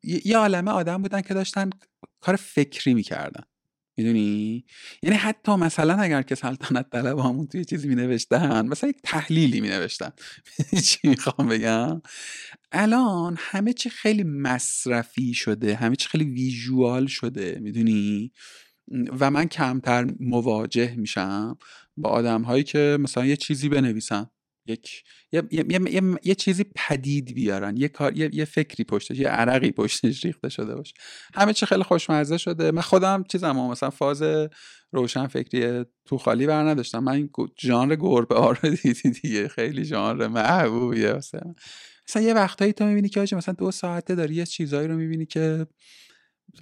یه 0.04 0.36
عالمه 0.36 0.70
آدم 0.70 1.02
بودن 1.02 1.20
که 1.20 1.34
داشتن 1.34 1.70
کار 2.20 2.36
فکری 2.36 2.94
می‌کردن. 2.94 3.42
می‌دونی؟ 3.96 4.64
یعنی 5.02 5.16
حتی 5.16 5.52
مثلا 5.52 5.94
اگر 5.94 6.22
که 6.22 6.34
سلطنت 6.34 6.90
طلب 6.90 7.18
همون 7.18 7.46
توی 7.46 7.64
چیزی 7.64 7.88
می 7.88 7.94
نوشتن 7.94 8.66
مثلا 8.66 8.90
یک 8.90 8.96
تحلیلی 9.04 9.60
می 9.60 9.68
نوشتن 9.68 10.10
چی 10.84 11.08
می‌خوام 11.08 11.48
بگم؟ 11.48 12.02
الان 12.72 13.36
همه 13.38 13.72
چی 13.72 13.90
خیلی 13.90 14.22
مصرفی 14.22 15.34
شده 15.34 15.74
همه 15.74 15.96
چی 15.96 16.08
خیلی 16.08 16.24
ویژوال 16.24 17.06
شده. 17.06 17.58
می‌دونی؟ 17.62 18.32
و 19.20 19.30
من 19.30 19.48
کمتر 19.48 20.06
مواجه 20.20 20.94
میشم 20.96 21.58
با 21.96 22.10
آدم 22.10 22.42
هایی 22.42 22.64
که 22.64 22.98
مثلا 23.00 23.26
یه 23.26 23.36
چیزی 23.36 23.68
بنویسن 23.68 24.30
یک 24.66 25.04
یه, 25.32 25.42
یه،, 25.50 25.64
یه،, 25.68 26.02
یه 26.24 26.34
چیزی 26.34 26.64
پدید 26.74 27.34
بیارن 27.34 27.76
یه 27.76 27.88
کار 27.88 28.16
یه, 28.16 28.30
یه 28.32 28.44
فکری 28.44 28.84
پشتش 28.84 29.18
یه 29.18 29.28
عرقی 29.28 29.70
پشتش 29.70 30.24
ریخته 30.24 30.48
شده 30.48 30.74
باشه. 30.74 30.94
همه 31.34 31.52
چی 31.52 31.66
خیلی 31.66 31.82
خوشمزه 31.82 32.38
شده. 32.38 32.70
من 32.70 32.82
خودم 32.82 33.24
چیزم 33.28 33.56
مثلا 33.56 33.90
فاز 33.90 34.22
روشن 34.92 35.26
فکری 35.26 35.84
تو 36.04 36.18
خالی 36.18 36.46
بر 36.46 36.62
نداشتم. 36.62 36.98
من 36.98 37.28
ژانر 37.60 37.96
گربه 37.96 38.34
ها 38.34 38.50
رو 38.50 38.70
دیدی 38.82 39.10
دیگه. 39.10 39.48
خیلی 39.48 39.84
ژانر 39.84 40.26
محبوبیه. 40.26 41.12
مثلا 41.12 41.54
مثلا 42.08 42.22
یه 42.22 42.34
وقتایی 42.34 42.72
تو 42.72 42.84
می‌بینی 42.84 43.08
که 43.08 43.20
مثلا 43.20 43.54
دو 43.58 43.70
ساعته 43.70 44.14
داری 44.14 44.34
یه 44.34 44.46
چیزایی 44.46 44.88
رو 44.88 44.96
می‌بینی 44.96 45.26
که 45.26 45.66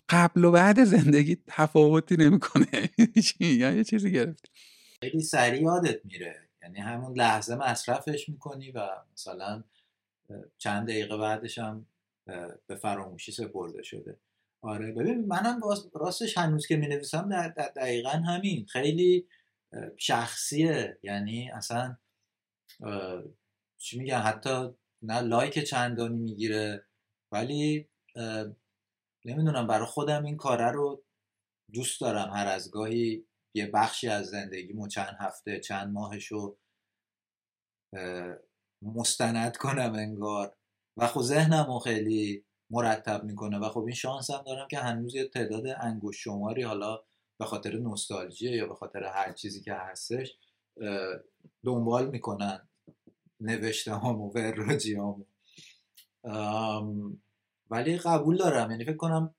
قبل 0.09 0.45
و 0.45 0.51
بعد 0.51 0.85
زندگی 0.85 1.37
تفاوتی 1.47 2.17
نمی‌کنه. 2.17 2.91
یه 3.41 3.85
چیزی 3.85 4.13
گرفتی. 4.13 4.49
خیلی 5.01 5.21
سریع 5.21 5.63
یادت 5.63 6.05
میره. 6.05 6.49
یعنی 6.63 6.79
همون 6.79 7.17
لحظه 7.19 7.57
مصرفش 7.57 8.29
می‌کنی 8.29 8.71
و 8.71 8.89
مثلا 9.13 9.65
چند 10.59 10.89
دقیقه 10.89 11.17
بعدش 11.17 11.59
هم 11.59 11.87
به 12.67 12.77
فراموشی 12.77 13.33
سپرده 13.33 13.83
شده. 13.83 14.17
آره 14.63 14.93
ببین 14.93 15.27
منم 15.27 15.61
راستش 15.95 16.39
هنوز 16.39 16.67
که 16.67 16.77
می‌نویسم 16.77 17.29
در 17.29 17.49
دقیقا 17.49 18.11
همین. 18.11 18.67
خیلی 18.67 19.27
شخصیه. 19.97 20.99
یعنی 21.03 21.51
اصلا 21.51 21.97
چی 23.79 23.99
میگن 23.99 24.21
حتی 24.21 24.69
نه 25.03 25.21
لایک 25.21 25.59
چندانی 25.59 26.19
می‌گیره 26.19 26.85
ولی 27.33 27.89
نمی‌دونم 29.25 29.67
برای 29.67 29.87
خودم 29.87 30.25
این 30.25 30.37
کاره 30.37 30.71
رو 30.71 31.03
دوست 31.73 32.01
دارم. 32.01 32.31
هر 32.31 32.47
از 32.47 32.71
گاهی 32.71 33.25
یه 33.55 33.67
بخشی 33.67 34.09
از 34.09 34.27
زندگیمو 34.27 34.89
چند 34.89 35.17
هفته 35.21 35.61
چند 35.61 35.93
ماهشو 35.93 36.57
مستند 38.83 39.57
کنم 39.57 39.93
انگار. 39.95 40.57
و 40.97 41.07
خب 41.07 41.23
ذهنمو 41.23 41.79
خیلی 41.79 42.45
مرتب 42.71 43.25
می‌کنه 43.25 43.59
و 43.59 43.69
خب 43.69 43.81
این 43.81 43.95
شانس 43.95 44.31
هم 44.31 44.43
دارم 44.43 44.69
که 44.69 44.79
هنوز 44.79 45.15
یه 45.15 45.29
تعداد 45.29 45.67
انگوش 45.67 46.25
شماری 46.25 46.63
حالا 46.63 47.03
به 47.39 47.45
خاطر 47.45 47.77
نوستالژی 47.77 48.51
یا 48.51 48.67
به 48.67 48.75
خاطر 48.75 49.05
هر 49.05 49.33
چیزی 49.33 49.63
که 49.63 49.75
هستش 49.75 50.37
دنبال 51.65 52.11
می‌کنن 52.11 52.69
نوشته 53.41 53.95
وراجی 53.95 54.95
هامو 54.95 55.25
ولی 57.71 57.97
قبول 57.99 58.37
دارم. 58.37 58.71
یعنی 58.71 58.85
فکر 58.85 58.97
کنم 58.97 59.35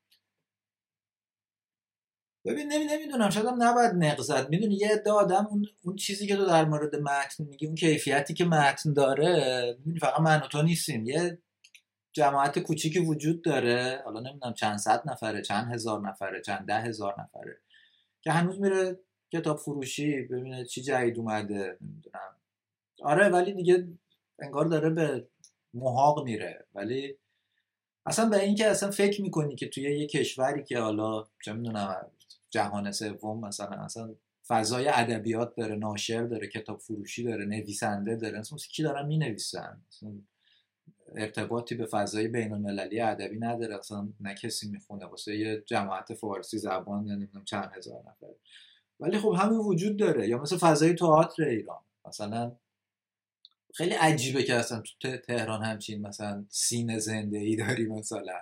ببین 2.45 2.67
نمی 2.71 2.85
نمی‌دونم. 2.85 3.29
شاید 3.29 3.45
هم 3.45 3.63
نباید 3.63 3.91
نقضت. 3.95 4.49
می‌دونی 4.49 4.75
یه 4.75 4.87
عده 4.87 5.11
آدم 5.11 5.47
اون, 5.51 5.65
اون 5.83 5.95
چیزی 5.95 6.27
که 6.27 6.35
تو 6.35 6.45
در 6.45 6.65
مورد 6.65 6.95
متن 6.95 7.43
میگی 7.43 7.65
اون 7.65 7.75
کیفیتی 7.75 8.33
که 8.33 8.45
متن 8.45 8.93
داره 8.93 9.75
می‌دونی 9.79 9.99
فقط 9.99 10.19
من 10.19 10.37
و 10.37 10.47
تو 10.47 10.61
نیستیم. 10.61 11.05
یه 11.05 11.37
جماعت 12.13 12.59
کوچیکی 12.59 12.99
وجود 12.99 13.43
داره. 13.43 14.01
حالا 14.05 14.19
نمی‌دونم 14.19 14.53
چند 14.53 14.77
صد 14.77 15.09
نفره 15.09 15.41
چند 15.41 15.73
هزار 15.73 16.01
نفره 16.01 16.41
چند 16.41 16.67
ده 16.67 16.81
هزار 16.81 17.21
نفره 17.21 17.57
که 18.21 18.31
هنوز 18.31 18.59
میره 18.59 18.99
کتاب 19.33 19.57
فروشی 19.57 20.21
ببینه 20.21 20.65
چی 20.65 20.81
جدید 20.81 21.17
اومده 21.17 21.77
نمی‌دونم. 21.81 22.35
آره 23.03 23.29
ولی 23.29 23.53
دیگه 23.53 23.87
انگار 24.39 24.65
داره 24.65 24.89
به 24.89 25.27
محاق 25.73 26.23
میره. 26.23 26.65
ولی 26.73 27.17
اصلا 28.05 28.29
به 28.29 28.43
اینکه 28.43 28.67
اصلا 28.67 28.91
فکر 28.91 29.21
می‌کنی 29.21 29.55
که 29.55 29.69
توی 29.69 29.99
یه 29.99 30.07
کشوری 30.07 30.63
که 30.63 30.79
حالا 30.79 31.27
چه 31.45 31.53
می‌دونم 31.53 32.05
جهان 32.49 32.91
سوم 32.91 33.45
مثلا 33.45 33.67
اصلا 33.83 34.15
فضای 34.47 34.87
ادبیات 34.87 35.55
داره 35.55 35.75
ناشر 35.75 36.23
داره 36.23 36.47
کتاب 36.47 36.79
فروشی 36.79 37.23
داره 37.23 37.45
نویسنده 37.45 38.15
داره 38.15 38.39
اصلا 38.39 38.57
کی 38.57 38.83
دارن 38.83 39.05
می‌نویسن؟ 39.07 39.81
ارتباطی 41.15 41.75
به 41.75 41.85
فضای 41.85 42.27
بین 42.27 42.53
المللی 42.53 42.99
ادبی 43.01 43.39
نداره 43.39 43.77
اصلا 43.77 44.09
نه 44.19 44.35
کسی 44.35 44.69
می‌خونه 44.69 45.05
واسه 45.05 45.37
یه 45.37 45.63
جماعت 45.65 46.13
فارسی 46.13 46.57
زبان 46.57 47.05
نمی‌دونم 47.05 47.45
چند 47.45 47.71
هزار 47.77 47.99
نفر. 47.99 48.33
ولی 48.99 49.17
خب 49.19 49.35
همین 49.39 49.59
وجود 49.59 49.97
داره 49.97 50.27
یا 50.27 50.37
مثل 50.41 50.57
فضای 50.57 50.93
تئاتر 50.93 51.43
ایران 51.43 51.79
مثلا 52.07 52.51
خیلی 53.73 53.93
عجیبه 53.93 54.43
که 54.43 54.55
اصلا 54.55 54.83
تو 54.99 55.17
تهران 55.17 55.63
همچین 55.63 56.01
مثلا 56.07 56.45
سین 56.49 56.99
زنده 56.99 57.37
ای 57.37 57.55
داری 57.55 57.85
مثلا. 57.87 58.39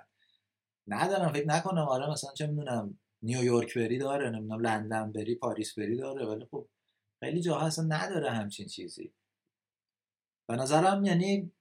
ندارم 0.88 1.34
فکر 1.34 1.48
نکنم. 1.48 1.88
آره 1.88 2.10
مثلا 2.12 2.34
چه 2.34 2.48
می‌دونم 2.48 3.00
نیویورک 3.22 3.78
بری 3.78 3.98
داره 3.98 4.30
نمی‌دونم 4.30 4.62
لندن 4.62 5.12
بری 5.12 5.36
پاریس 5.36 5.80
بری 5.80 5.98
داره 5.98 6.26
ولی 6.26 6.46
خب 6.52 6.68
خیلی 7.20 7.42
جاها 7.42 7.66
اصلا 7.68 7.86
نداره 7.86 8.32
همچین 8.32 8.68
چیزی. 8.68 9.12
به 10.50 10.56
نظرم 10.56 11.06
یعنی 11.06 11.52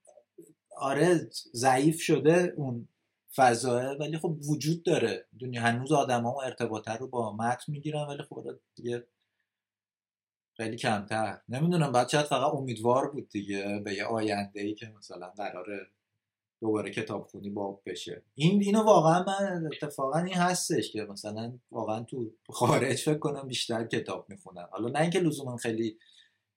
آره 0.77 1.29
ضعیف 1.53 2.01
شده 2.01 2.53
اون 2.57 2.87
فضاه 3.35 3.91
ولی 3.97 4.17
خب 4.17 4.37
وجود 4.49 4.83
داره. 4.83 5.25
دنیا 5.39 5.61
هنوز 5.61 5.91
آدم 5.91 6.23
ها 6.23 6.41
ارتباطه 6.41 6.91
رو 6.93 7.07
با 7.07 7.33
متن 7.35 7.71
می‌گیرن 7.73 8.01
ولی 8.07 8.23
خب 8.23 8.37
آره 8.39 8.59
دیگه 8.75 9.07
خیلی 10.59 10.77
کمتر. 10.77 11.41
نمی‌دونم 11.49 11.91
بعد 11.91 12.09
شاید 12.09 12.25
فقط 12.25 12.53
امیدوار 12.53 13.11
بود 13.11 13.29
دیگه 13.29 13.81
به 13.85 13.93
یه 13.93 14.05
آینده 14.05 14.61
ای 14.61 14.73
که 14.73 14.93
مثلا 14.97 15.29
قراره 15.29 15.87
دوباره 16.61 16.91
کتاب 16.91 17.27
خونی 17.27 17.49
باب 17.49 17.81
بشه. 17.85 18.23
این 18.35 18.61
اینو 18.61 18.83
واقعا 18.83 19.23
من 19.23 19.69
اتفاقا 19.73 20.19
این 20.19 20.35
هستش 20.35 20.91
که 20.91 21.01
مثلا 21.01 21.59
واقعا 21.71 22.03
تو 22.03 22.31
خارج 22.49 22.95
فکر 22.95 23.17
کنم 23.17 23.47
بیشتر 23.47 23.87
کتاب 23.87 24.25
می‌خونن 24.29 24.67
حالا 24.71 24.89
نه 24.89 25.01
اینکه 25.01 25.19
لزوما 25.19 25.57
خیلی 25.57 25.97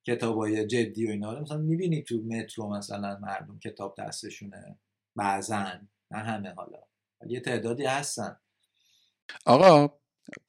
کتابای 0.06 0.66
جدی 0.66 1.06
و 1.06 1.10
اینا 1.10 1.40
مثلا 1.40 1.58
می‌بینی 1.58 2.02
تو 2.02 2.16
مترو 2.16 2.68
مثلا 2.68 3.18
مردم 3.22 3.58
کتاب 3.58 3.94
دستشونه 3.98 4.78
بعضا 5.16 5.64
نه 6.10 6.18
همه 6.18 6.54
حالا. 6.54 6.78
یه 7.26 7.40
تعدادی 7.40 7.84
هستن. 7.84 8.36
آقا 9.46 9.98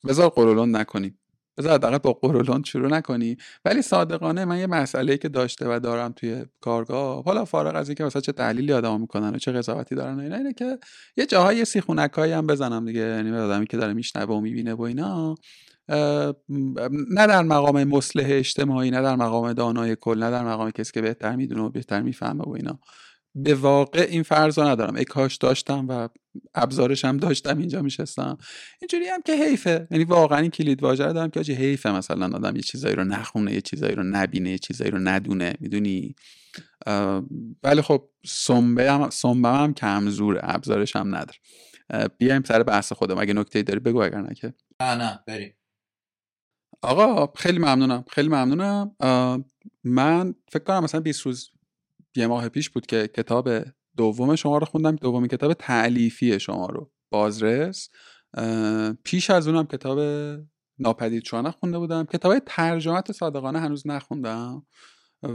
بذار 0.07 0.29
قرولون 0.29 0.75
نکنیم. 0.75 1.19
بذار 1.57 1.73
حداقل 1.73 1.97
با 1.97 2.13
قرولون 2.13 2.63
شروع 2.63 2.89
نکنی. 2.89 3.37
ولی 3.65 3.81
صادقانه 3.81 4.45
من 4.45 4.59
یه 4.59 4.67
مسئله 4.67 5.17
که 5.17 5.29
داشته 5.29 5.75
و 5.75 5.79
دارم 5.79 6.11
توی 6.11 6.45
کارگاه 6.61 7.23
حالا 7.23 7.45
فارغ 7.45 7.75
از 7.75 7.89
اینکه 7.89 8.03
مثلا 8.03 8.21
چه 8.21 8.31
تحلیلی 8.31 8.73
آدم 8.73 9.01
می‌کنن 9.01 9.35
و 9.35 9.37
چه 9.37 9.51
قضاوتی 9.51 9.95
دارن 9.95 10.19
اینا 10.19 10.35
اینه 10.35 10.53
که 10.53 10.77
یه 11.17 11.25
جاهای 11.25 11.65
سیخونکایی 11.65 12.33
هم 12.33 12.47
بزنم 12.47 12.85
دیگه. 12.85 12.99
یعنی 12.99 13.37
آدمی 13.37 13.67
که 13.67 13.77
داره 13.77 13.93
میشنوه 13.93 14.35
و 14.35 14.39
می‌بینه 14.39 14.73
و 14.73 14.81
اینا 14.81 15.35
نه 17.09 17.27
در 17.27 17.41
مقام 17.41 17.83
مصلح 17.83 18.25
اجتماعی 18.27 18.91
نه 18.91 19.01
در 19.01 19.15
مقام 19.15 19.53
دانای 19.53 19.95
کل 20.01 20.23
نه 20.23 20.31
در 20.31 20.43
مقام 20.45 20.71
کسی 20.71 20.91
که 20.91 21.01
بهتر 21.01 21.35
می‌دونه 21.35 21.61
و 21.61 21.69
بهتر 21.69 22.01
می‌فهمه 22.01 22.43
و 22.43 22.49
اینا. 22.49 22.79
به 23.35 23.55
واقع 23.55 24.07
این 24.09 24.23
فرض 24.23 24.59
رو 24.59 24.65
ندارم. 24.67 24.95
ای 24.95 25.05
کاش 25.05 25.37
داشتم 25.37 25.85
و 25.89 26.09
ابزارش 26.55 27.05
هم 27.05 27.17
داشتم 27.17 27.57
اینجا 27.57 27.81
میشستم. 27.81 28.37
اینجوری 28.81 29.05
هم 29.05 29.21
که 29.21 29.33
حیفه. 29.33 29.87
یعنی 29.91 30.03
واقعا 30.03 30.37
این 30.37 30.51
کلید 30.51 30.83
واژه 30.83 31.13
دارم 31.13 31.29
که 31.29 31.39
آجی 31.39 31.53
حیفه 31.53 31.91
مثلا 31.91 32.25
آدم 32.25 32.55
یه 32.55 32.61
چیزایی 32.61 32.95
رو 32.95 33.03
نخونه 33.03 33.53
یه 33.53 33.61
چیزایی 33.61 33.95
رو 33.95 34.03
نبینه 34.03 34.49
یه 34.49 34.57
چیزایی 34.57 34.91
رو 34.91 34.99
ندونه. 34.99 35.53
می‌دونی؟ 35.59 36.15
ولی 37.63 37.81
خب 37.81 38.09
سنبه 38.25 38.91
هم, 38.91 39.09
سنبه 39.09 39.49
هم 39.49 39.73
کمزوره 39.73 40.39
ابزارش 40.43 40.95
هم 40.95 41.15
نداره. 41.15 41.37
بیایم 42.17 42.43
سر 42.43 42.63
بحث 42.63 42.93
خودم. 42.93 43.17
اگه 43.17 43.33
نکته 43.33 43.61
داری 43.61 43.79
بگو 43.79 44.01
اگر 44.01 44.21
نه 44.21 44.35
که. 44.35 44.53
نه 44.81 44.95
نه. 44.95 45.19
بریم. 45.27 45.53
آقا 46.81 47.33
خیلی 47.35 47.59
ممنونم. 47.59 48.05
خیلی 48.09 48.27
ممنونم. 48.27 48.95
من 49.83 50.35
فکر 50.51 50.63
کنم 50.63 50.83
مثلا 50.83 51.01
20 51.01 51.21
روز 51.21 51.49
یه 52.15 52.27
ماه 52.27 52.49
پیش 52.49 52.69
بود 52.69 52.85
که 52.85 53.07
کتاب 53.07 53.49
دوم 53.97 54.35
شما 54.35 54.57
رو 54.57 54.65
خوندم 54.65 54.95
دومین 54.95 55.27
کتاب 55.27 55.53
تعلیفی 55.53 56.39
شما 56.39 56.65
رو 56.65 56.91
بازرس. 57.11 57.89
پیش 59.03 59.29
از 59.29 59.47
اونم 59.47 59.65
کتاب 59.65 59.99
ناپدید 60.79 61.25
شما 61.25 61.51
خونده 61.51 61.77
بودم. 61.77 62.05
کتاب 62.05 62.39
ترجمت 62.45 63.11
صادقانه 63.11 63.59
هنوز 63.59 63.87
نخوندم 63.87 64.65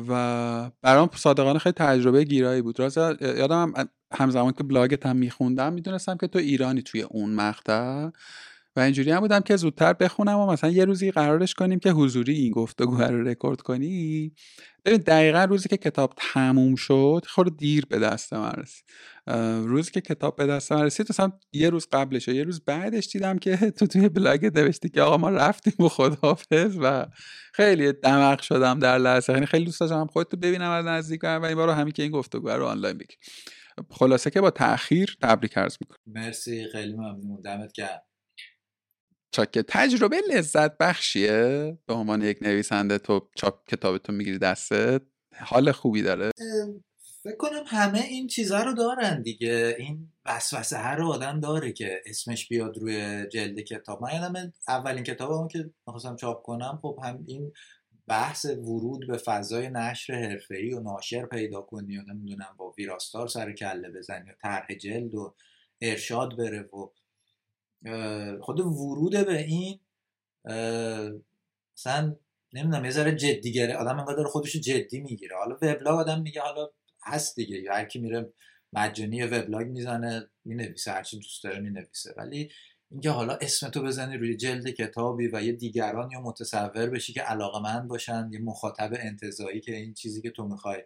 و 0.08 0.70
برام 0.82 1.10
صادقانه 1.14 1.58
خیلی 1.58 1.72
تجربه 1.72 2.24
گیرایی 2.24 2.62
بود. 2.62 2.80
راز 2.80 2.96
یادم 3.20 3.72
همزمان 4.12 4.52
که 4.52 4.64
بلاگت 4.64 5.06
هم 5.06 5.16
میخوندم 5.16 5.72
می‌دونستم 5.72 6.16
که 6.16 6.26
تو 6.26 6.38
ایرانی 6.38 6.82
توی 6.82 7.02
اون 7.02 7.30
مقطع 7.30 8.10
و 8.78 8.80
اینجوری 8.80 9.10
هم 9.10 9.20
بودم 9.20 9.40
که 9.40 9.56
زودتر 9.56 9.92
بخونم 9.92 10.38
و 10.38 10.46
مثلا 10.46 10.70
یه 10.70 10.84
روزی 10.84 11.10
قرارش 11.10 11.54
کنیم 11.54 11.78
که 11.78 11.90
حضوری 11.90 12.34
این 12.34 12.52
گفتگو 12.52 13.02
رو 13.02 13.28
رکورد 13.28 13.60
کنی. 13.60 14.32
ببین 14.84 14.98
دقیقا 14.98 15.44
روزی 15.44 15.68
که 15.68 15.76
کتاب 15.76 16.14
تموم 16.16 16.74
شد 16.74 17.22
خود 17.28 17.56
دیر 17.56 17.86
به 17.86 17.98
دست 17.98 18.32
من 18.32 18.52
رسید. 18.52 18.84
روزی 19.66 19.90
که 19.90 20.00
کتاب 20.00 20.36
به 20.36 20.46
دست 20.46 20.72
من 20.72 20.82
رسید 20.82 21.06
مثلا 21.10 21.32
یه 21.52 21.70
روز 21.70 21.88
قبلش 21.92 22.28
و 22.28 22.32
یه 22.32 22.42
روز 22.42 22.64
بعدش 22.64 23.06
دیدم 23.06 23.38
که 23.38 23.56
تو 23.78 23.86
توی 23.86 24.08
بلاگ 24.08 24.58
نوشتی 24.58 24.88
که 24.88 25.02
آقا 25.02 25.16
ما 25.16 25.30
رفتیم 25.30 25.86
و 25.86 25.88
خداحافظ 25.88 26.76
و 26.82 27.06
خیلی 27.52 27.92
دمق 27.92 28.40
شدم 28.40 28.78
در 28.78 28.98
لحظه. 28.98 29.32
یعنی 29.32 29.46
خیلی 29.46 29.64
دوست 29.64 29.80
داشتم 29.80 30.06
خودتو 30.06 30.36
ببینم 30.36 30.70
از 30.70 30.86
نزدیک 30.86 31.20
و 31.24 31.44
این 31.44 31.54
بارو 31.54 31.72
همین 31.72 31.92
که 31.92 32.02
این 32.02 32.12
گفتگو 32.12 32.48
رو 32.48 32.66
آنلاین 32.66 32.98
بگیم 32.98 33.18
خلاصه 33.90 34.30
که 34.30 34.40
با 34.40 34.50
تاخیر 34.50 35.16
تبریک 35.22 35.58
عرض 35.58 35.76
می‌کنم. 35.80 35.98
مرسی 36.06 36.66
خیلی 36.72 36.92
ممنون. 36.92 37.40
دمت 37.44 37.72
گرم. 37.72 38.07
که 39.32 39.62
تجربه 39.68 40.16
لذت 40.30 40.78
بخشیه 40.78 41.78
به 41.86 41.94
عنوان 41.94 42.22
یک 42.22 42.38
نویسنده 42.42 42.98
تو 42.98 43.28
چاپ 43.36 43.68
کتابتو 43.68 44.12
می‌گیری 44.12 44.38
دستت 44.38 45.02
حال 45.40 45.72
خوبی 45.72 46.02
داره؟ 46.02 46.30
فکر 47.22 47.36
کنم 47.36 47.62
همه 47.66 48.00
این 48.00 48.26
چیزها 48.26 48.62
رو 48.62 48.74
دارن 48.74 49.22
دیگه. 49.22 49.76
این 49.78 50.12
وسوسه 50.26 50.76
هر 50.76 51.02
آدم 51.02 51.40
داره 51.40 51.72
که 51.72 52.02
اسمش 52.06 52.48
بیاد 52.48 52.78
روی 52.78 53.26
جلد 53.26 53.60
کتاب. 53.60 54.02
من 54.02 54.14
یادم 54.14 54.52
اولین 54.68 55.04
کتابم 55.04 55.48
که 55.48 55.70
می‌خواستم 55.86 56.16
چاپ 56.16 56.42
کنم 56.42 56.78
خب 56.82 56.98
هم 57.04 57.24
این 57.26 57.52
بحث 58.06 58.44
ورود 58.44 59.06
به 59.08 59.16
فضای 59.16 59.70
نشر 59.70 60.14
حرفه‌ای 60.14 60.72
و 60.72 60.80
ناشر 60.80 61.26
پیدا 61.26 61.60
کنی 61.60 61.98
و 61.98 62.02
نمی‌دونم 62.02 62.54
با 62.56 62.70
ویراستار 62.78 63.28
سر 63.28 63.52
کله 63.52 63.90
بزنی 63.90 64.30
و 64.30 64.34
طرح 64.42 64.74
جلد 64.74 65.14
و 65.14 65.34
ارشاد 65.80 66.36
بره 66.36 66.62
و 66.62 66.90
خود 68.40 68.60
ورود 68.60 69.26
به 69.26 69.38
این 69.38 69.80
مثلا 71.76 72.16
نمی‌دونم 72.52 72.84
یه 72.84 72.90
ذره 72.90 73.14
جدی 73.16 73.52
گره 73.52 73.76
آدم 73.76 73.98
انقدر 73.98 74.24
خودش 74.24 74.56
جدی 74.56 75.00
می‌گیره. 75.00 75.36
حالا 75.36 75.54
وبلاگ 75.54 75.98
آدم 75.98 76.22
میگه 76.22 76.40
حالا 76.40 76.68
هست 77.02 77.36
دیگه. 77.36 77.72
هر 77.72 77.84
کی 77.84 77.98
میره 77.98 78.32
مجانی 78.72 79.22
وبلاگ 79.22 79.66
می‌زنه 79.66 80.30
می‌نویسه 80.44 80.90
هرچی 80.90 81.16
دوست 81.16 81.44
داره 81.44 81.60
می‌نویسه. 81.60 82.14
ولی 82.16 82.50
اینکه 82.90 83.10
حالا 83.10 83.38
اسم 83.40 83.68
تو 83.68 83.82
بزنی 83.82 84.16
روی 84.16 84.36
جلد 84.36 84.68
کتابی 84.70 85.28
و 85.32 85.42
یه 85.42 85.52
دیگران 85.52 86.10
یا 86.10 86.20
متصور 86.20 86.90
بشی 86.90 87.12
که 87.12 87.22
علاقه 87.22 87.62
من 87.62 87.88
باشن 87.88 88.28
یه 88.32 88.38
مخاطب 88.40 88.90
انتظایی 88.92 89.60
که 89.60 89.76
این 89.76 89.94
چیزی 89.94 90.22
که 90.22 90.30
تو 90.30 90.48
می‌خوای 90.48 90.82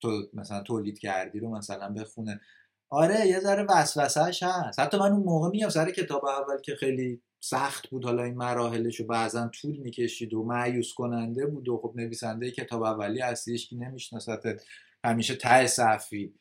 تو 0.00 0.22
مثلا 0.34 0.62
تولید 0.62 0.98
کردی 0.98 1.38
رو 1.40 1.56
مثلا 1.56 1.88
بخونه. 1.88 2.40
آره 2.90 3.26
یه 3.26 3.40
ذره 3.40 3.62
وسوسهش 3.68 4.42
هست. 4.42 4.80
حتی 4.80 4.96
من 4.96 5.12
اون 5.12 5.22
موقع 5.22 5.48
میگم 5.48 5.68
سر 5.68 5.90
کتاب 5.90 6.24
اول 6.24 6.60
که 6.60 6.74
خیلی 6.74 7.22
سخت 7.40 7.90
بود 7.90 8.04
حالا 8.04 8.22
این 8.22 8.34
مراحلش 8.34 9.00
رو 9.00 9.06
بعضا 9.06 9.48
طول 9.48 9.76
می‌کشید 9.76 10.34
و 10.34 10.44
معیوس 10.44 10.94
کننده 10.94 11.46
بود 11.46 11.68
و 11.68 11.78
خب 11.78 11.92
نویسنده 11.96 12.50
کتاب 12.50 12.82
اولی 12.82 13.20
هستیش 13.20 13.68
که 13.68 13.76
نمیشناستت 13.76 14.62
همیشه 15.04 15.34
ته 15.34 15.66
صفی. 15.66 16.34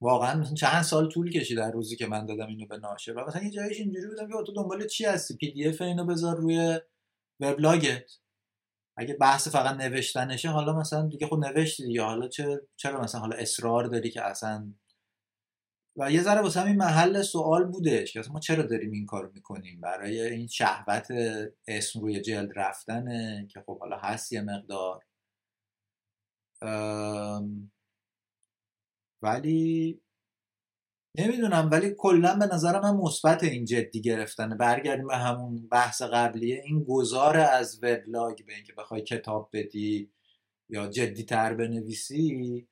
واقعا 0.00 0.44
چند 0.44 0.82
سال 0.82 1.08
طول 1.08 1.30
کشید 1.30 1.58
در 1.58 1.70
روزی 1.70 1.96
که 1.96 2.06
من 2.06 2.26
دادم 2.26 2.46
اینو 2.46 2.66
به 2.66 2.78
ناشر. 2.78 3.12
و 3.12 3.24
مثلا 3.26 3.42
یه 3.42 3.50
جایش 3.50 3.80
اینجوری 3.80 4.06
بودم 4.06 4.28
که 4.28 4.34
تو 4.46 4.52
دنبال 4.52 4.86
چی 4.86 5.04
هستی؟ 5.04 5.36
پی 5.36 5.52
دی 5.52 5.68
اف 5.68 5.80
اینو 5.80 6.04
بذار 6.06 6.36
روی 6.36 6.80
وبلاگت. 7.40 8.10
اگه 8.96 9.14
بحث 9.14 9.48
فقط 9.48 9.76
نوشتنشه 9.76 10.48
حالا 10.48 10.72
مثلا 10.72 11.08
دیگه 11.08 11.26
خود 11.26 11.44
نوشتی 11.44 11.92
یا 11.92 12.04
حالا 12.04 12.28
چه 12.28 12.60
چرا 12.76 13.00
مثلا 13.00 13.20
حالا 13.20 13.36
اصرار 13.36 13.84
داری 13.84 14.10
که 14.10 14.22
اصلا 14.22 14.74
و 15.96 16.12
یه 16.12 16.22
ذره 16.22 16.40
واسه 16.40 16.60
همین 16.60 16.76
محل 16.76 17.22
سوال 17.22 17.64
بودش 17.64 18.12
که 18.12 18.22
ما 18.30 18.40
چرا 18.40 18.62
داریم 18.62 18.92
این 18.92 19.06
کارو 19.06 19.32
می‌کنیم؟ 19.34 19.80
برای 19.80 20.20
این 20.20 20.46
شهوت 20.46 21.08
اسم 21.68 22.00
روی 22.00 22.20
جلد 22.20 22.50
رفتنه 22.56 23.46
که 23.50 23.60
خب 23.66 23.78
حالا 23.78 23.98
هست 23.98 24.32
یه 24.32 24.42
مقدار. 24.42 25.04
ولی 29.22 30.00
نمی‌دونم 31.18 31.68
ولی 31.72 31.94
کلا 31.98 32.34
به 32.34 32.46
نظر 32.46 32.80
من 32.80 32.96
مثبت 32.96 33.42
این 33.42 33.64
جدی 33.64 34.00
گرفتن 34.00 34.56
برگردیم 34.56 35.06
به 35.06 35.16
همون 35.16 35.68
بحث 35.68 36.02
قبلیه 36.02 36.62
این 36.64 36.84
گذار 36.84 37.36
از 37.36 37.78
وبلاگ 37.82 38.46
به 38.46 38.54
اینکه 38.54 38.72
بخوای 38.72 39.02
کتاب 39.02 39.50
بدی 39.52 40.12
یا 40.68 40.86
جدی 40.86 41.24
تر 41.24 41.54
بنویسی 41.54 42.68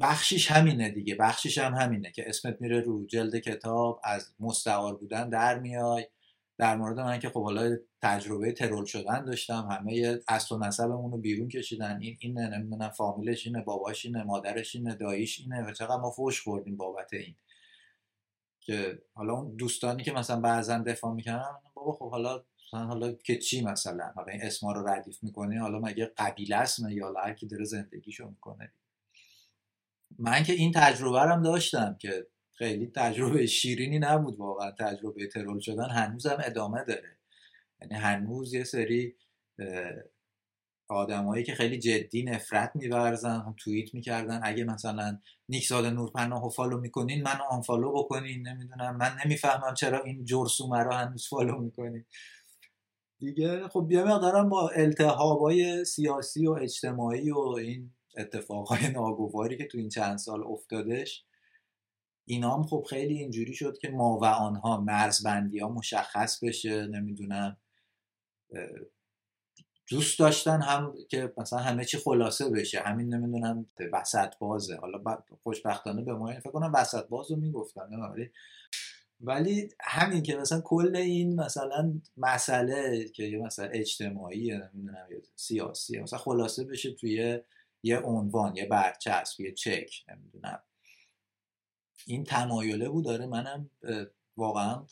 بخشیش 0.00 0.50
همینه 0.50 0.90
دیگه 0.90 1.14
بخشیش 1.14 1.58
هم 1.58 1.74
همینه 1.74 2.12
که 2.12 2.28
اسمت 2.28 2.60
میره 2.60 2.80
رو 2.80 3.06
جلد 3.06 3.36
کتاب 3.36 4.00
از 4.04 4.34
مستعار 4.40 4.96
بودن 4.96 5.28
در 5.28 5.58
میای. 5.58 6.06
در 6.58 6.76
مورد 6.76 7.00
من 7.00 7.18
که 7.18 7.28
خب 7.28 7.42
حالا 7.42 7.76
تجربه 8.02 8.52
ترول 8.52 8.84
شدن 8.84 9.24
داشتم 9.24 9.68
همه 9.70 10.18
اصل 10.28 10.54
و 10.54 10.58
نسبمون 10.58 11.12
رو 11.12 11.18
بیرون 11.18 11.48
کشیدن. 11.48 11.98
این 12.00 12.16
این 12.20 12.38
نمی‌دونم 12.38 12.88
فامیلش 12.88 13.46
اینه 13.46 13.60
باباش 13.62 14.06
اینه 14.06 14.22
مادرش 14.22 14.74
اینه 14.74 14.94
داییش 14.94 15.40
اینه 15.40 15.68
و 15.68 15.72
چقدر 15.72 15.96
ما 15.96 16.10
فوش 16.10 16.42
خوردیم 16.42 16.76
بابت 16.76 17.12
این. 17.12 17.34
که 18.60 19.02
حالا 19.14 19.32
اون 19.32 19.56
دوستانی 19.56 20.02
که 20.02 20.12
مثلا 20.12 20.40
بعضا 20.40 20.78
دفاع 20.78 21.14
می‌کنن 21.14 21.44
بابا 21.74 21.92
خب 21.92 22.10
حالا 22.10 22.44
حالا 22.72 23.12
که 23.12 23.38
چی 23.38 23.64
مثلا؟ 23.64 24.12
حالا 24.14 24.32
این 24.32 24.42
اسما 24.42 24.72
رو 24.72 24.88
ردیف 24.88 25.22
می‌کنی 25.22 25.56
حالا 25.56 25.78
مگه 25.78 26.12
قبیله 26.16 26.56
است 26.56 26.78
یا 26.90 27.14
هر 27.24 27.34
کی 27.34 27.46
داره 27.46 27.64
زندگیشو 27.64 28.28
می‌کنه. 28.28 28.72
من 30.18 30.42
که 30.42 30.52
این 30.52 30.72
تجربه 30.74 31.20
هم 31.20 31.42
داشتم 31.42 31.96
که 32.00 32.26
خیلی 32.52 32.92
تجربه 32.96 33.46
شیرینی 33.46 33.98
نبود 33.98 34.38
واقعا. 34.38 34.70
تجربه 34.70 35.26
ترول 35.26 35.60
شدن 35.60 35.90
هنوزم 35.90 36.36
ادامه 36.44 36.84
داره. 36.84 37.18
یعنی 37.80 37.94
هنوز 37.94 38.54
یه 38.54 38.64
سری 38.64 39.16
آدمایی 40.88 41.44
که 41.44 41.54
خیلی 41.54 41.78
جدی 41.78 42.22
نفرت 42.22 42.72
میورزن 42.74 43.54
توییت 43.58 43.94
می‌کردن 43.94 44.40
اگه 44.42 44.64
مثلا 44.64 45.18
نیکزاد 45.48 45.86
نورپناه 45.86 46.50
follow 46.50 46.80
می‌کنین 46.80 47.22
من 47.22 47.38
unfollow 47.50 47.92
بکنین 47.92 48.48
نمی‌دونم 48.48 48.96
من 48.96 49.16
نمی‌فهمم 49.24 49.74
چرا 49.74 50.02
این 50.02 50.24
جرثومه 50.24 50.78
رو 50.78 50.92
هنوز 50.92 51.28
follow 51.28 51.58
می‌کنین. 51.58 52.04
دیگه 53.18 53.68
خب 53.68 53.88
یه 53.90 54.04
مقدارم 54.04 54.48
با 54.48 54.68
التهابای 54.68 55.84
سیاسی 55.84 56.46
و 56.46 56.50
اجتماعی 56.50 57.30
و 57.30 57.38
این 57.38 57.90
اتفاقهای 58.16 58.88
ناگواری 58.96 59.56
که 59.56 59.66
تو 59.66 59.78
این 59.78 59.88
چند 59.88 60.18
سال 60.18 60.42
افتادش 60.42 61.24
اینا 62.24 62.56
هم 62.56 62.62
خب 62.62 62.86
خیلی 62.90 63.18
اینجوری 63.18 63.54
شد 63.54 63.78
که 63.78 63.88
ما 63.88 64.18
و 64.18 64.24
آنها 64.24 64.80
مرزبندی 64.80 65.58
ها 65.58 65.68
مشخص 65.68 66.44
بشه 66.44 66.86
نمی‌دونم 66.86 67.56
دوست 69.90 70.18
داشتن 70.18 70.62
هم 70.62 70.94
که 71.08 71.32
مثلا 71.36 71.58
همه 71.58 71.84
چی 71.84 71.98
خلاصه 71.98 72.50
بشه 72.50 72.80
همین 72.80 73.14
نمی‌دونم 73.14 73.66
وسط 73.92 74.38
بازه 74.38 74.76
حالا 74.76 75.02
خوشبختانه 75.42 76.02
به 76.02 76.14
ما 76.14 76.32
فکر 76.32 76.50
کنم 76.50 76.72
وسط 76.74 77.08
باز 77.08 77.30
رو 77.30 77.36
می‌گفتن 77.36 77.94
ولی 77.94 78.30
ولی 79.20 79.68
همین 79.80 80.22
که 80.22 80.36
مثلا 80.36 80.60
کل 80.60 80.96
این 80.96 81.40
مثلا 81.40 82.00
مسئله 82.16 83.08
که 83.08 83.24
یه 83.24 83.38
مثلا 83.38 83.66
اجتماعی 83.66 84.50
نمی‌دونم 84.50 85.06
یا 85.10 85.18
سیاسی 85.36 86.00
مثلا 86.00 86.18
خلاصه 86.18 86.64
بشه 86.64 86.92
توی 86.92 87.40
یه 87.84 87.98
عنوان 87.98 88.56
یه 88.56 88.66
برچسب 88.66 89.40
یه 89.40 89.52
چک 89.52 89.90
نمی‌دونم. 90.08 90.62
این 92.06 92.24
تمایله 92.24 92.88
بود 92.88 93.04
داره 93.04 93.26
منم 93.26 93.70
واقعا 94.36 94.86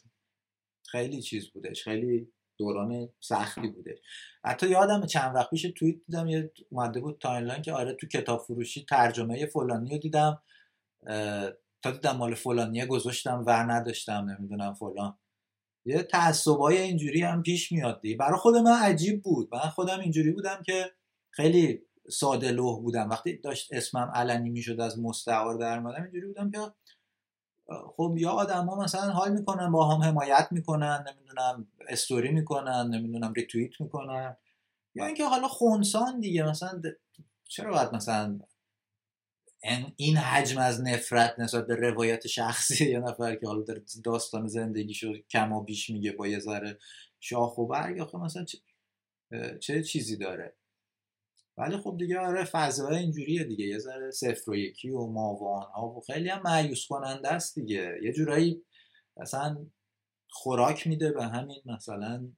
خیلی 0.87 1.23
چیز 1.23 1.51
بودش 1.51 1.85
خیلی 1.85 2.33
دوران 2.59 3.09
سختی 3.21 3.69
بوده 3.69 4.01
حتی 4.45 4.69
یادم 4.69 5.07
چند 5.07 5.35
وقت 5.35 5.51
پیش 5.51 5.63
توییت 5.63 5.97
دیدم 6.07 6.27
یه 6.27 6.53
اومده 6.71 7.01
بود 7.01 7.19
timeline 7.21 7.63
که 7.63 7.73
آره 7.73 7.95
تو 7.95 8.07
کتاب 8.07 8.41
فروشی 8.41 8.85
ترجمه 8.85 9.47
فلانی 9.47 9.91
رو 9.91 9.99
دیدم 9.99 10.43
تا 11.83 11.91
دیدم 11.91 12.17
مال 12.17 12.35
فلانیه 12.35 12.87
گذاشتم 12.87 13.45
و 13.47 13.51
نداشتم 13.51 14.31
نمی‌دونم 14.31 14.75
فلان. 14.75 15.19
یه 15.85 16.03
تعصبای 16.03 16.79
اینجوری 16.79 17.23
هم 17.23 17.43
پیش 17.43 17.73
میاد 17.73 18.01
دی 18.01 18.15
برای 18.15 18.39
خود 18.39 18.57
من 18.57 18.83
عجیب 18.83 19.23
بود. 19.23 19.49
من 19.55 19.61
خودم 19.61 20.01
اینجوری 20.01 20.31
بودم 20.31 20.63
که 20.67 20.93
خیلی 21.31 21.83
ساده 22.11 22.53
لوح 22.53 22.81
بودم. 22.81 23.11
وقتی 23.11 23.37
داشت 23.37 23.73
اسمم 23.73 24.13
علنی 24.15 24.51
می‌شد 24.51 24.81
از 24.81 24.99
مستعار 24.99 25.55
دراومدم 25.55 26.03
اینجوری 26.03 26.27
بودم 26.27 26.51
که 26.51 26.59
خب 27.97 28.15
یا 28.19 28.31
آدم 28.31 28.67
ها 28.67 28.77
مثلا 28.77 29.11
حال 29.13 29.33
می‌کنن 29.33 29.73
با 29.73 29.89
هم 29.89 30.03
حمایت 30.03 30.49
می‌کنن 30.51 31.05
نمی‌دونم 31.09 31.69
استوری 31.89 32.31
می‌کنن 32.31 32.95
نمی‌دونم 32.95 33.33
ریتویت 33.33 33.81
می‌کنن. 33.81 34.37
یا 34.95 35.07
اینکه 35.07 35.25
حالا 35.25 35.49
خونسان 35.49 36.21
دیگه 36.21 36.43
مثلا 36.43 36.83
چرا 37.49 37.71
باید 37.71 37.95
مثلا 37.95 38.41
این 39.97 40.17
حجم 40.17 40.59
از 40.59 40.81
نفرت 40.81 41.39
نسبت 41.39 41.67
به 41.67 41.75
روایت 41.77 42.27
شخصی 42.27 42.91
یه 42.91 42.99
نفر 42.99 43.37
که 43.37 43.47
حالا 43.47 43.65
داستان 44.05 44.47
زندگیشو 44.47 45.13
کم 45.31 45.53
و 45.53 45.63
بیش 45.63 45.91
میگه 45.91 46.13
با 46.13 46.27
یه 46.27 46.39
ذره 46.39 46.79
شاخ 47.21 47.59
و 47.59 47.67
برگ 47.67 48.17
مثلا 48.17 48.45
چه, 48.45 48.59
چه 49.59 49.83
چیزی 49.83 50.17
داره؟ 50.17 50.57
ولی 51.57 51.77
خب 51.77 51.97
دیگه 51.99 52.19
آره 52.19 52.45
فضای 52.45 52.97
اینجوریه 52.97 53.45
دیگه. 53.45 53.67
یه 53.67 53.79
ذره 53.79 54.11
صفر 54.11 54.51
و 54.51 54.57
یکی 54.57 54.91
و 54.91 55.07
ماوان 55.07 55.63
ها 55.63 55.89
و 55.89 56.01
خیلی 56.01 56.29
هم 56.29 56.43
معیوس 56.43 56.87
کننده 56.87 57.29
است 57.29 57.55
دیگه. 57.55 57.99
یه 58.03 58.13
جورایی 58.13 58.65
مثلا 59.17 59.67
خوراک 60.31 60.87
میده 60.87 61.13
به 61.13 61.25
همین 61.25 61.63
مثلا 61.65 62.33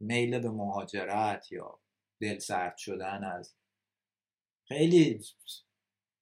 میل 0.00 0.38
به 0.38 0.50
مهاجرت 0.50 1.52
یا 1.52 1.80
دل 2.20 2.38
سرد 2.38 2.76
شدن 2.76 3.24
از 3.24 3.54
خیلی 4.68 5.20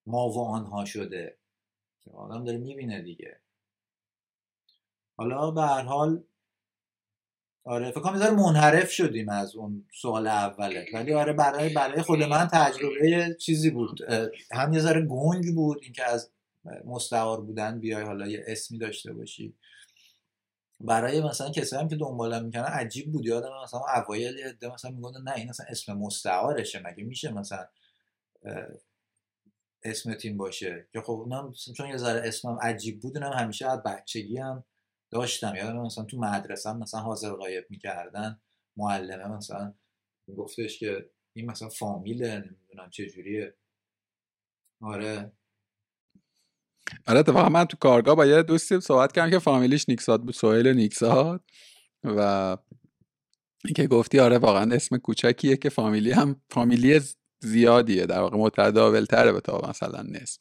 ماوان 0.06 0.64
ها 0.64 0.84
شده 0.84 1.38
که 2.00 2.10
آدم 2.10 2.44
داره 2.44 2.58
می‌بینه 2.58 3.02
دیگه. 3.02 3.40
حالا 5.16 5.50
به 5.50 5.62
هر 5.62 5.82
حال 5.82 6.24
آره 7.64 7.90
فکر 7.90 8.00
کنم 8.00 8.34
منحرف 8.34 8.90
شدیم 8.90 9.28
از 9.28 9.56
اون 9.56 9.86
سوال 10.00 10.26
اوله. 10.26 10.86
ولی 10.94 11.12
آره 11.12 11.32
برای 11.32 11.68
برای 11.68 12.02
خود 12.02 12.22
من 12.22 12.48
تجربه 12.52 13.36
چیزی 13.40 13.70
بود. 13.70 13.98
هم 14.52 14.72
یه 14.72 14.80
ذره 14.80 15.02
گنگ 15.02 15.54
بود 15.54 15.78
اینکه 15.82 16.04
از 16.04 16.30
مستعار 16.84 17.40
بودن 17.40 17.80
بیای 17.80 18.02
حالا 18.02 18.28
یه 18.28 18.44
اسمی 18.46 18.78
داشته 18.78 19.12
باشی. 19.12 19.54
برای 20.80 21.20
مثلا 21.20 21.50
کسایی 21.50 21.82
هم 21.82 21.88
که 21.88 21.96
دنبالم 21.96 22.44
می‌کنن 22.44 22.62
عجیب 22.62 23.12
بود. 23.12 23.26
یادم 23.26 23.50
مثلا 23.64 23.80
اوایل 23.80 24.36
یه 24.36 24.70
مثلا 24.74 24.90
میگن 24.90 25.22
نه 25.24 25.32
این 25.36 25.48
مثلا 25.48 25.66
اسم 25.68 25.92
مستعارشه 25.92 26.82
مگه 26.84 27.04
میشه 27.04 27.32
مثلا 27.32 27.66
اسم 29.82 30.14
تیم 30.14 30.36
باشه؟ 30.36 30.86
که 30.92 31.00
خب 31.00 31.12
اونم 31.12 31.52
چون 31.76 31.88
یه 31.88 31.96
ذره 31.96 32.28
اسمم 32.28 32.58
عجیب 32.62 33.00
بود 33.00 33.18
اونم 33.18 33.32
همیشه 33.32 33.70
از 33.70 33.82
بچگی 33.82 34.38
هم 34.38 34.64
داشتم. 35.12 35.54
یادم 35.56 35.80
مثلا 35.80 36.04
تو 36.04 36.18
مدرسه 36.18 36.72
مثلا 36.72 37.00
حاضر 37.00 37.30
غایب 37.30 37.64
می‌کردن 37.70 38.40
معلمه 38.76 39.36
مثلا 39.36 39.74
گفتش 40.36 40.78
که 40.78 41.10
این 41.36 41.50
مثلا 41.50 41.68
فامیله 41.68 42.34
نمی‌دونم 42.34 42.90
جوریه. 42.90 43.54
آره. 44.80 45.32
آره 47.06 47.18
اتفاقا 47.18 47.48
من 47.48 47.64
تو 47.64 47.76
کارگاه 47.76 48.14
با 48.14 48.26
یه 48.26 48.42
دوستی 48.42 48.80
صحبت 48.80 49.12
کردم 49.12 49.30
که 49.30 49.38
فامیلیش 49.38 49.88
نیکساد 49.88 50.22
بود 50.22 50.34
سوهیل 50.34 50.68
نیکساد. 50.68 51.44
و 52.04 52.56
اینکه 53.64 53.86
گفتی 53.86 54.20
آره 54.20 54.38
واقعا 54.38 54.74
اسم 54.74 54.96
کوچکیه 54.98 55.56
که 55.56 55.68
فامیلی 55.68 56.12
هم 56.12 56.40
فامیلی 56.50 57.00
زیادیه 57.40 58.06
در 58.06 58.20
واقع 58.20 58.36
متداولتره 58.36 59.32
به 59.32 59.40
تا 59.40 59.60
مثلا 59.68 60.02
نصف. 60.02 60.38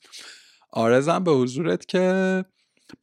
آرزم 0.70 1.24
به 1.24 1.32
حضورت 1.32 1.86
که 1.86 2.46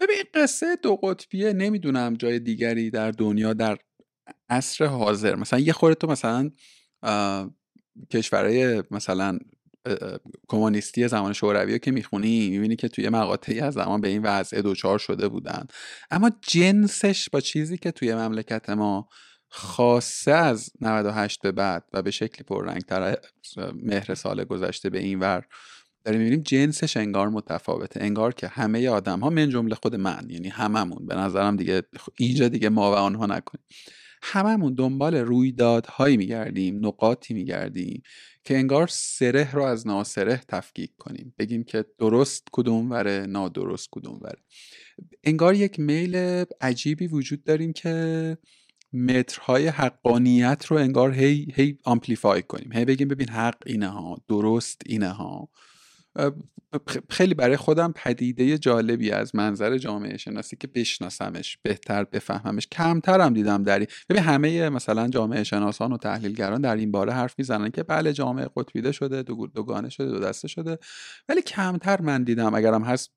ببین 0.00 0.16
قصه 0.34 0.76
دو 0.76 0.96
قطبیه 0.96 1.52
نمی‌دونم 1.52 2.14
جای 2.14 2.38
دیگری 2.38 2.90
در 2.90 3.10
دنیا 3.10 3.52
در 3.52 3.78
عصر 4.50 4.84
حاضر. 4.84 5.36
مثلا 5.36 5.58
یه 5.58 5.72
خورده 5.72 5.94
تو 5.94 6.06
مثلا 6.06 6.50
کشورهای 8.10 8.82
مثلا 8.90 9.38
کمونیستی 10.48 11.08
زمان 11.08 11.32
شوروی 11.32 11.78
که 11.78 11.90
می‌خونی 11.90 12.50
می‌بینی 12.50 12.76
که 12.76 12.88
توی 12.88 13.08
مقاطعی 13.08 13.60
از 13.60 13.74
زمان 13.74 14.00
به 14.00 14.08
این 14.08 14.22
وضع 14.22 14.62
دوچار 14.62 14.98
شده 14.98 15.28
بودن. 15.28 15.66
اما 16.10 16.30
جنسش 16.42 17.28
با 17.30 17.40
چیزی 17.40 17.78
که 17.78 17.90
توی 17.90 18.14
مملکت 18.14 18.70
ما 18.70 19.08
خاصه 19.50 20.32
از 20.32 20.70
98 20.80 21.42
به 21.42 21.52
بعد 21.52 21.84
و 21.92 22.02
به 22.02 22.10
شکلی 22.10 22.44
پررنگتر 22.44 23.16
مهر 23.74 24.14
سال 24.14 24.44
گذشته 24.44 24.90
به 24.90 24.98
این 24.98 25.20
ور 25.20 25.44
داریم 26.04 26.20
می‌بینیم 26.20 26.42
جنسش 26.42 26.96
انگار 26.96 27.28
متفاوته 27.28 28.02
انگار 28.02 28.34
که 28.34 28.48
همه 28.48 28.88
آدم 28.88 29.20
ها 29.20 29.30
من 29.30 29.50
جمله 29.50 29.74
خود 29.74 29.94
من 29.94 30.26
یعنی 30.30 30.48
هممون 30.48 31.06
به 31.06 31.14
نظرم 31.14 31.56
دیگه 31.56 31.82
اینجا 32.16 32.48
دیگه 32.48 32.68
ما 32.68 32.92
و 32.92 32.94
آنها 32.94 33.26
نکنیم. 33.26 33.64
هممون 34.22 34.74
دنبال 34.74 35.14
رویدادهایی 35.14 36.16
میگردیم 36.16 36.86
نقاطی 36.86 37.34
میگردیم 37.34 38.02
که 38.44 38.56
انگار 38.56 38.86
سره 38.86 39.54
رو 39.54 39.62
از 39.62 39.86
ناسره 39.86 40.40
تفکیک 40.48 40.90
کنیم. 40.98 41.34
بگیم 41.38 41.64
که 41.64 41.84
درست 41.98 42.48
کدوم 42.52 42.90
وره 42.90 43.26
نادرست 43.26 43.88
کدوم 43.92 44.18
وره. 44.22 44.38
انگار 45.24 45.54
یک 45.54 45.80
میل 45.80 46.44
عجیبی 46.60 47.06
وجود 47.06 47.44
داریم 47.44 47.72
که 47.72 48.38
مترهای 48.92 49.66
حقانیت 49.66 50.66
رو 50.66 50.76
انگار 50.76 51.12
هی 51.12 51.52
هی 51.54 51.78
آمپلیفای 51.84 52.42
کنیم. 52.42 52.72
هی 52.72 52.84
بگیم 52.84 53.08
ببین 53.08 53.28
حق 53.28 53.62
اینه 53.66 53.88
ها 53.88 54.16
درست 54.28 54.82
اینه 54.86 55.08
ها 55.08 55.48
خیلی 57.10 57.34
برای 57.34 57.56
خودم 57.56 57.92
پدیده 57.96 58.58
جالبی 58.58 59.10
از 59.10 59.34
منظر 59.36 59.78
جامعه 59.78 60.16
شناسی 60.16 60.56
که 60.56 60.66
بشناسمش 60.66 61.58
بهتر 61.62 62.04
بفهممش. 62.04 62.66
کمترم 62.66 63.34
دیدم 63.34 63.62
در 63.62 63.86
ببین 64.08 64.22
همه 64.22 64.68
مثلا 64.68 65.08
جامعه 65.08 65.44
شناسان 65.44 65.92
و 65.92 65.96
تحلیلگران 65.96 66.60
در 66.60 66.76
این 66.76 66.92
باره 66.92 67.12
حرف 67.12 67.34
می‌زنن 67.38 67.70
که 67.70 67.82
بله 67.82 68.12
جامعه 68.12 68.48
قطبیده 68.56 68.92
شده 68.92 69.22
دو 69.22 69.46
دوگانه 69.46 69.88
شده 69.88 70.10
دو 70.10 70.20
دسته 70.20 70.48
شده. 70.48 70.78
ولی 71.28 71.42
کمتر 71.42 72.00
من 72.00 72.24
دیدم 72.24 72.54
اگرم 72.54 72.82
هست 72.82 73.10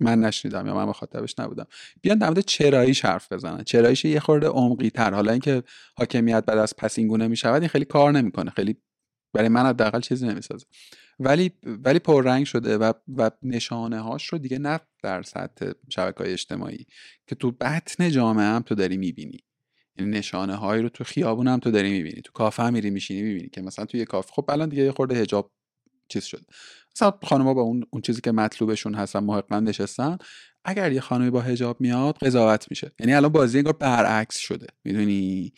من 0.00 0.20
نشنیدم 0.20 0.66
یا 0.66 0.74
من 0.74 0.84
مخاطبش 0.84 1.38
نبودم. 1.38 1.66
بیان 2.02 2.18
در 2.18 2.26
مورد 2.26 2.40
چراییش 2.40 3.04
حرف 3.04 3.32
بزنن. 3.32 3.64
چراییش 3.64 4.04
یه 4.04 4.20
خورده 4.20 4.46
عمقی 4.46 4.90
تر 4.90 5.14
حالا 5.14 5.32
اینکه 5.32 5.62
حاکمیت 5.96 6.44
بعد 6.44 6.58
از 6.58 6.74
پس 6.78 6.98
اینگونه 6.98 7.24
این 7.44 7.68
خیلی 7.68 7.84
کار 7.84 8.12
نمی‌کنه. 8.12 8.50
خیلی 8.50 8.76
برای 9.34 9.48
من 9.48 9.66
حداقل 9.66 10.00
چیزی 10.00 10.26
نمی‌سازه. 10.26 10.66
ولی 11.20 11.52
ولی 11.64 11.98
پررنگ 11.98 12.46
شده 12.46 12.78
و 12.78 12.92
و 13.16 13.30
نشانه 13.42 14.00
هاش 14.00 14.26
رو 14.26 14.38
دیگه 14.38 14.58
نه 14.58 14.80
در 15.02 15.22
سطح 15.22 15.72
شبکه 15.88 16.24
های 16.24 16.32
اجتماعی 16.32 16.86
که 17.26 17.34
تو 17.34 17.50
بطن 17.50 18.10
جامعه 18.10 18.44
هم 18.46 18.62
تو 18.62 18.74
داری 18.74 18.96
می‌بینی. 18.96 19.38
یعنی 19.98 20.10
نشانه 20.10 20.54
هایی 20.54 20.82
رو 20.82 20.88
تو 20.88 21.04
خیابون 21.04 21.48
هم 21.48 21.58
تو 21.58 21.70
داری 21.70 21.90
می‌بینی. 21.90 22.22
تو 22.22 22.32
کافه 22.32 22.62
هم 22.62 22.72
میری 22.72 22.90
میشینی 22.90 23.22
می‌بینی 23.22 23.48
که 23.48 23.62
مثلا 23.62 23.84
تو 23.84 23.96
یه 23.96 24.04
کافه 24.04 24.32
خب 24.32 24.44
الان 24.48 24.68
دیگه 24.68 24.82
یه 24.82 24.92
خورده 24.92 25.14
حجاب 25.22 25.52
چیز 26.08 26.24
شد 26.24 26.42
مثلا 26.96 27.12
خانم‌ها 27.22 27.54
با 27.54 27.62
اون 27.62 27.84
اون 27.90 28.02
چیزی 28.02 28.20
که 28.20 28.32
مطلوبشون 28.32 28.94
هستن 28.94 29.20
محقا 29.20 29.60
نشستن 29.60 30.18
اگر 30.64 30.92
یه 30.92 31.00
خانمی 31.00 31.30
با 31.30 31.40
حجاب 31.40 31.80
میاد 31.80 32.18
قضاوت 32.18 32.66
میشه. 32.70 32.92
یعنی 33.00 33.14
الان 33.14 33.32
بازی 33.32 33.58
انگار 33.58 33.72
برعکس 33.72 34.38
شده 34.38 34.66
می‌دونی؟ 34.84 35.52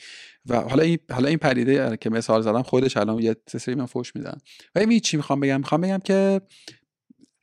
و 0.47 0.61
حالا 0.61 0.83
این 0.83 0.99
حالا 1.11 1.29
این 1.29 1.39
پدیده 1.39 1.97
که 2.01 2.11
مثال 2.11 2.43
زدم 2.43 2.63
خودش 2.63 2.97
الان 2.97 3.19
یه 3.19 3.37
سری 3.49 3.75
من 3.75 3.87
فوش 3.87 4.17
میدن. 4.17 4.39
و 4.75 4.79
این 4.79 5.01
چی 5.01 5.17
می‌خوام 5.17 5.41
بگم؟ 5.41 5.59
می‌خوام 5.59 5.81
بگم 5.81 5.99
که 5.99 6.41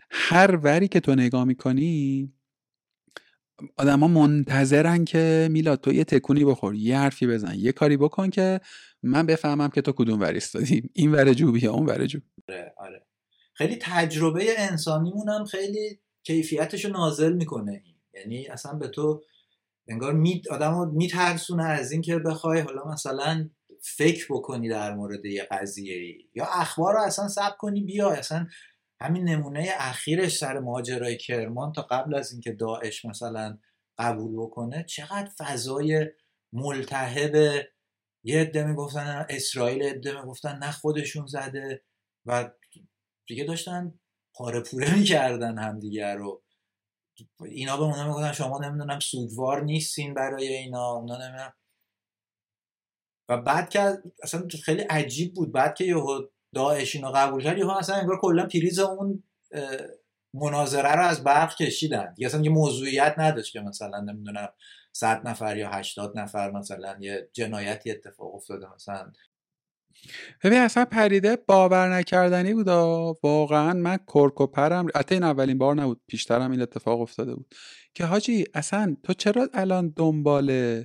هر 0.10 0.56
وری 0.56 0.88
که 0.88 1.00
تو 1.00 1.16
نگاه 1.16 1.44
می‌کنی 1.44 2.34
آدما 3.78 4.08
منتظرن 4.08 5.06
که 5.06 5.50
میلاد 5.52 5.82
تو 5.82 5.94
یه 5.94 6.04
تکونی 6.04 6.46
بخور 6.46 6.76
یه 6.76 6.98
حرفی 6.98 7.28
بزن 7.28 7.56
یه 7.56 7.72
کاری 7.72 7.98
بکن 7.98 8.30
که 8.30 8.60
من 9.04 9.26
بفهمم 9.26 9.70
که 9.70 9.82
تو 9.82 9.92
کدوم 9.92 10.20
ور 10.20 10.34
ایستادی 10.34 10.90
این 10.94 11.12
ور 11.12 11.34
جوبی 11.34 11.60
یا 11.60 11.74
اون 11.74 11.86
ور 11.86 12.06
جوب 12.06 12.24
آره 12.50 12.74
آره. 12.78 13.06
خیلی 13.54 13.78
تجربه 13.82 14.46
انسانیمون 14.58 15.30
هم 15.30 15.46
خیلی 15.46 16.00
کیفیتش 16.24 16.86
رو 16.86 16.92
نازل 16.92 17.34
می‌کنه. 17.34 17.84
یعنی 18.14 18.48
اصلا 18.48 18.74
به 18.74 18.88
تو 18.88 19.24
انگار 19.88 20.14
می 20.14 20.42
آدم 20.52 20.92
میترسونه 20.92 21.64
از 21.64 21.92
اینکه 21.92 22.20
بخوای 22.20 22.60
حالا 22.60 22.84
مثلا 22.86 23.50
فکر 23.82 24.28
بکنی 24.30 24.70
در 24.70 24.96
مورد 24.96 25.26
یه 25.26 25.48
قضیه 25.52 25.96
ای. 25.96 26.30
یا 26.36 26.46
اخبار 26.46 26.94
رو 26.94 27.02
اصلا 27.02 27.28
ثبت 27.28 27.58
کنی 27.58 27.82
بیا. 27.82 28.10
اصلا 28.10 28.48
همین 29.02 29.30
نمونه 29.30 29.70
اخیرش 29.80 30.38
سر 30.38 30.60
ماجرای 30.60 31.18
کرمان 31.18 31.72
تا 31.72 31.82
قبل 31.82 32.16
از 32.16 32.32
اینکه 32.32 32.52
داعش 32.52 33.06
مثلا 33.06 33.58
قبول 33.98 34.36
بکنه. 34.38 34.84
چقدر 34.84 35.30
فضای 35.38 36.06
ملتهب 36.54 37.64
یه 38.24 38.40
عده 38.40 38.64
می‌گفتن 38.64 39.26
اسرائیل 39.30 39.84
عده 39.84 40.22
می‌گفتن 40.22 40.60
نه 40.64 40.72
خودشون 40.72 41.26
زده 41.28 41.84
و 42.26 42.50
دیگه 43.28 43.44
داشتن 43.44 44.00
پاره 44.36 44.60
پوره 44.60 44.96
می‌کردن 44.98 45.58
همدیگه 45.58 46.14
رو. 46.16 46.44
اینا 47.46 47.78
به 47.78 47.84
اونا 47.84 48.08
می‌گفتن 48.08 48.32
شما 48.32 48.60
نمی‌دونم 48.60 49.00
سوگوار 49.00 49.64
نیستین 49.64 50.14
برای 50.14 50.48
اینا 50.48 50.92
اونا 50.92 51.18
نمی‌دونم. 51.18 51.54
و 53.30 53.38
بعد 53.38 53.70
که 53.70 53.98
اصلا 54.24 54.48
خیلی 54.64 54.82
عجیب 54.82 55.34
بود. 55.34 55.52
بعد 55.52 55.76
که 55.76 55.84
یهو 55.84 56.22
داعش 56.56 56.96
اینو 56.96 57.12
قبول 57.16 57.44
کرد 57.44 57.58
یهو 57.58 57.70
اصلا 57.70 57.96
انگار 57.96 58.20
کلا 58.22 58.46
پریز 58.46 58.80
اون 58.80 59.24
مناظره 60.34 60.92
رو 60.96 61.04
از 61.04 61.24
برق 61.24 61.56
کشیدن. 61.56 62.14
دیگه 62.14 62.28
اصلا 62.28 62.42
یه 62.42 62.50
موضوعیت 62.50 63.16
نداشت 63.18 63.54
که 63.54 63.60
مثلا 63.60 64.00
نمی‌دونم 64.00 64.50
صد 64.94 65.28
نفر 65.28 65.58
یا 65.58 65.70
هشتاد 65.70 66.20
نفر 66.20 66.52
مثلا 66.52 66.98
یه 67.00 67.30
جنایتی 67.34 67.92
اتفاق 67.92 68.36
افتاده 68.36 68.74
مثلا. 68.76 69.12
ببین 70.44 70.60
اصلا 70.60 70.86
پریده 70.86 71.36
باور 71.36 71.96
نکردنی 71.96 72.54
بود 72.54 72.68
واقعا 73.24 73.74
من 73.74 73.98
کرک 74.14 74.42
و 74.42 74.48
پرم 74.48 74.88
حتی 74.96 75.16
این 75.16 75.24
اولین 75.24 75.58
بار 75.58 75.76
نبود 75.76 76.02
پیشترم 76.08 76.52
این 76.52 76.62
اتفاق 76.62 77.02
افتاده 77.02 77.36
بود 77.36 77.56
که 77.94 78.06
حاجی 78.06 78.46
اصلا 78.54 78.98
تو 79.04 79.14
چرا 79.14 79.50
الان 79.54 79.94
دنبال 79.96 80.84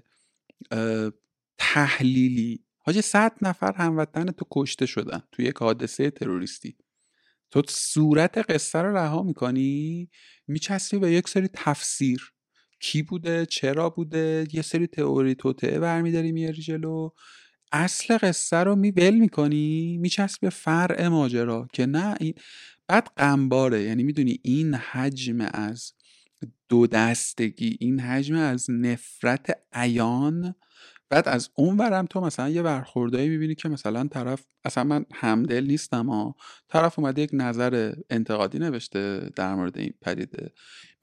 تحلیلی؟ 1.58 2.64
حاجی 2.78 3.02
صد 3.02 3.32
نفر 3.42 3.72
هموطن 3.72 4.24
تو 4.24 4.46
کشته 4.50 4.86
شدن 4.86 5.22
تو 5.32 5.42
یک 5.42 5.56
حادثه 5.56 6.10
تروریستی. 6.10 6.76
تو 7.50 7.62
صورت 7.68 8.38
قصه 8.50 8.78
رو 8.78 8.96
رها 8.96 9.22
می‌کنی؟ 9.22 10.10
میچسبی 10.46 10.98
به 10.98 11.12
یک 11.12 11.28
سری 11.28 11.48
تفسیر. 11.54 12.32
کی 12.80 13.02
بوده؟ 13.02 13.46
چرا 13.46 13.90
بوده؟ 13.90 14.46
یه 14.52 14.62
سری 14.62 14.86
تئوری 14.86 15.34
توطعه 15.34 15.78
برمیداری 15.78 16.32
میاری 16.32 16.62
جلو. 16.62 17.10
اصل 17.72 18.18
قصه 18.18 18.56
رو 18.56 18.76
می 18.76 18.90
ول 18.90 19.14
می‌کنی؟ 19.14 19.98
میچسب 19.98 20.48
فرع 20.48 21.08
ماجرا 21.08 21.68
که 21.72 21.86
نه 21.86 22.14
این 22.20 22.34
بعد 22.86 23.10
قنباره 23.16 23.82
یعنی 23.82 24.02
می‌دونی 24.02 24.38
این 24.42 24.74
حجم 24.74 25.40
از 25.40 25.92
دو 26.68 26.86
دستگی 26.86 27.76
این 27.80 28.00
حجم 28.00 28.34
از 28.34 28.70
نفرت 28.70 29.58
عیان 29.72 30.54
بعد 31.10 31.28
از 31.28 31.50
اون 31.54 31.76
ورم 31.76 32.06
تو 32.06 32.20
مثلا 32.20 32.48
یه 32.48 32.62
برخوردایی 32.62 33.28
می‌بینی 33.28 33.54
که 33.54 33.68
مثلا 33.68 34.08
طرف 34.08 34.44
اصلا 34.64 34.84
من 34.84 35.04
همدل 35.14 35.64
نیستم 35.64 36.06
ها. 36.06 36.34
طرف 36.68 36.98
اومده 36.98 37.22
یک 37.22 37.30
نظر 37.32 37.94
انتقادی 38.10 38.58
نوشته 38.58 39.30
در 39.36 39.54
مورد 39.54 39.78
این 39.78 39.92
پدیده. 40.02 40.52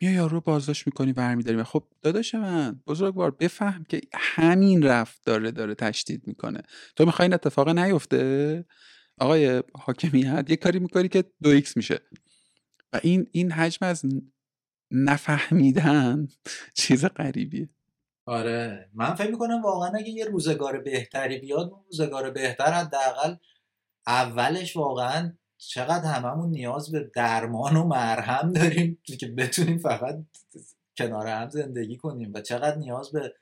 میای 0.02 0.14
یارو 0.14 0.42
بازداشت 0.42 0.88
می‌کنی 0.88 1.14
برمیداری. 1.14 1.64
خب 1.64 1.84
داداش 2.02 2.36
من 2.36 2.82
بزرگوار 2.88 3.32
بفهم 3.32 3.84
که 3.90 4.02
همین 4.14 4.84
رفتاره 4.84 5.22
داره 5.26 5.76
تشدید 5.76 6.28
می‌کنه. 6.28 6.62
تو 6.96 7.06
می‌خوای 7.06 7.26
این 7.26 7.34
اتفاق 7.34 7.70
نیفته؟ 7.70 8.66
آقای 9.18 9.64
حاکمیت 9.76 10.46
یه 10.50 10.56
کاری 10.56 10.80
می‌کنی 10.80 11.08
که 11.08 11.24
دو 11.44 11.50
X 11.50 11.78
میشه. 11.78 12.00
و 12.94 13.00
این 13.04 13.28
این 13.32 13.52
حجم 13.52 13.86
از 13.86 14.02
نفهمیدن 14.92 16.28
چیز 16.80 17.06
غریبیه. 17.06 17.70
آره. 18.26 18.90
من 18.94 19.16
فکر 19.16 19.32
می‌کنم 19.32 19.62
واقعا 19.62 19.92
اگه 19.96 20.10
یه 20.10 20.26
روزگار 20.26 20.80
بهتری 20.80 21.40
بیاد 21.40 21.70
اون 21.70 21.84
روزگار 21.86 22.32
بهتر 22.32 22.72
حداقل 22.72 23.36
اولش 24.08 24.78
واقعا 24.78 25.34
چقدر 25.58 26.06
هممون 26.06 26.50
نیاز 26.50 26.92
به 26.92 27.12
درمان 27.16 27.76
و 27.76 27.84
مرهم 27.84 28.54
داریم 28.54 29.02
که 29.20 29.28
بتونیم 29.28 29.78
فقط 29.78 30.16
کنار 30.98 31.28
هم 31.28 31.50
زندگی 31.50 31.98
کنیم 31.98 32.32
و 32.34 32.42
چقدر 32.42 32.78
نیاز 32.78 33.12
به 33.12 33.34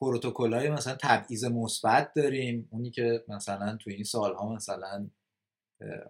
پروتکل 0.00 0.54
های 0.54 0.70
مثلا 0.70 0.96
تبعیض 1.00 1.44
مثبت 1.44 2.12
داریم. 2.16 2.68
اونی 2.72 2.90
که 2.90 3.24
مثلا 3.28 3.76
تو 3.76 3.90
این 3.90 4.04
سالها 4.04 4.54
مثلا 4.54 5.10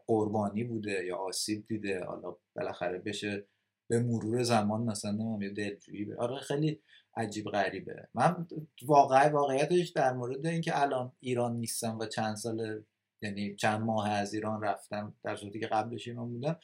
قربانی 0.06 0.64
بوده 0.64 1.04
یا 1.04 1.16
آسیب 1.16 1.66
دیده 1.66 2.04
حالا 2.04 2.36
بالاخره 2.56 2.98
بشه 2.98 3.46
به 3.88 3.98
مرور 4.00 4.42
زمان 4.42 4.82
مثلا 4.82 5.10
نمیم 5.10 5.42
یه 5.42 5.50
دلجویی 5.50 6.14
آره 6.14 6.40
خیلی 6.40 6.80
عجیب 7.16 7.46
غریبه. 7.46 8.08
من 8.14 8.46
واقع 8.82 9.28
واقعیتش 9.28 9.88
در 9.88 10.12
مورد 10.12 10.46
اینکه 10.46 10.82
الان 10.82 11.12
ایران 11.20 11.56
نیستم 11.56 11.98
و 11.98 12.06
چند 12.06 12.36
سال 12.36 12.82
یعنی 13.22 13.56
چند 13.56 13.80
ماه 13.80 14.10
از 14.10 14.34
ایران 14.34 14.62
رفتم 14.62 15.14
در 15.22 15.36
صورتی 15.36 15.60
که 15.60 15.66
قبلش 15.66 16.08
ایران 16.08 16.28
بودم 16.28 16.58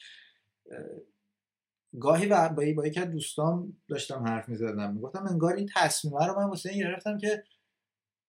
گاهی 1.99 2.27
با, 2.27 2.49
با 2.75 2.87
یکی 2.87 2.99
از 2.99 3.11
دوستان 3.11 3.77
داشتم 3.87 4.23
حرف 4.23 4.49
می‌زدم. 4.49 4.93
می‌گفتم 4.93 5.27
انگار 5.27 5.53
این 5.53 5.69
تصمیمه 5.75 6.25
رو 6.25 6.39
من 6.39 6.49
واسه 6.49 6.69
این 6.69 6.79
گرفتم 6.79 7.17
که 7.17 7.43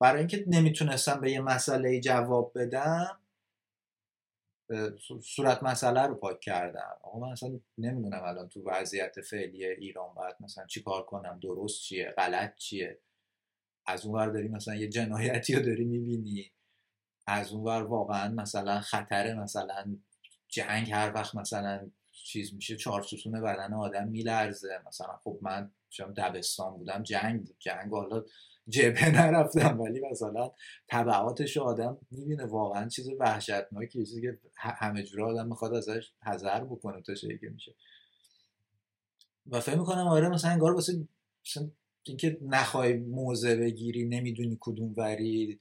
برای 0.00 0.18
اینکه 0.18 0.44
نمی‌تونستم 0.46 1.20
به 1.20 1.30
یه 1.30 1.40
مسئله 1.40 2.00
جواب 2.00 2.52
بدم 2.54 3.18
صورت 5.22 5.62
مسئله 5.62 6.02
رو 6.02 6.14
پاک 6.14 6.40
کردم. 6.40 6.96
آقا 7.02 7.18
من 7.18 7.32
اصلا 7.32 7.60
نمی‌دونم 7.78 8.22
الان 8.24 8.48
تو 8.48 8.62
وضعیت 8.70 9.20
فعلی 9.20 9.64
ایران 9.66 10.14
باید 10.14 10.36
مثلا 10.40 10.66
چی 10.66 10.82
کار 10.82 11.02
کنم 11.02 11.40
درست 11.42 11.82
چیه 11.82 12.14
غلط 12.16 12.56
چیه. 12.56 12.98
از 13.86 14.06
اون 14.06 14.14
ور 14.14 14.26
داری 14.26 14.48
مثلا 14.48 14.74
یه 14.74 14.88
جنایتی 14.88 15.54
رو 15.54 15.62
داری 15.62 15.84
می‌بینی. 15.84 16.50
از 17.26 17.52
اون 17.52 17.64
ور 17.64 17.82
واقعا 17.82 18.28
مثلا 18.28 18.80
خطر 18.80 19.34
مثلا 19.34 19.96
جنگ 20.48 20.92
هر 20.92 21.12
وقت 21.14 21.34
مثلا 21.34 21.90
چیز 22.12 22.54
میشه 22.54 22.76
چهار 22.76 23.02
ستون 23.02 23.42
بدن 23.42 23.74
آدم 23.74 24.08
میلرزه. 24.08 24.80
مثلا 24.86 25.16
خب 25.24 25.38
من 25.42 25.70
شما 25.90 26.10
دبستان 26.16 26.76
بودم 26.76 27.02
جنگ 27.02 27.54
جنگ 27.58 27.90
حالا 27.90 28.24
جبهه 28.68 29.10
نرفتم 29.10 29.80
ولی 29.80 30.00
مثلا 30.10 30.50
طبعاتش 30.88 31.56
آدم 31.56 31.98
می‌بینه. 32.10 32.44
واقعا 32.44 32.88
چیز 32.88 33.08
وحشتناکی 33.18 34.06
چیزی 34.06 34.22
که 34.22 34.38
همه 34.56 35.02
جور 35.02 35.22
آدم 35.22 35.48
می‌خواد 35.48 35.74
ازش 35.74 36.12
حذر 36.22 36.64
بکنه 36.64 37.02
تا 37.02 37.14
که 37.14 37.48
میشه. 37.52 37.74
و 39.46 39.60
فکر 39.60 39.78
می‌کنم 39.78 40.06
آره 40.06 40.28
مثلا 40.28 40.50
انگار 40.50 40.74
واسه 40.74 40.92
اینکه 42.02 42.38
نخوای 42.42 42.96
موزه 42.96 43.56
بگیری 43.56 44.04
نمی‌دونی 44.04 44.58
کدوم 44.60 44.94
وری 44.96 45.60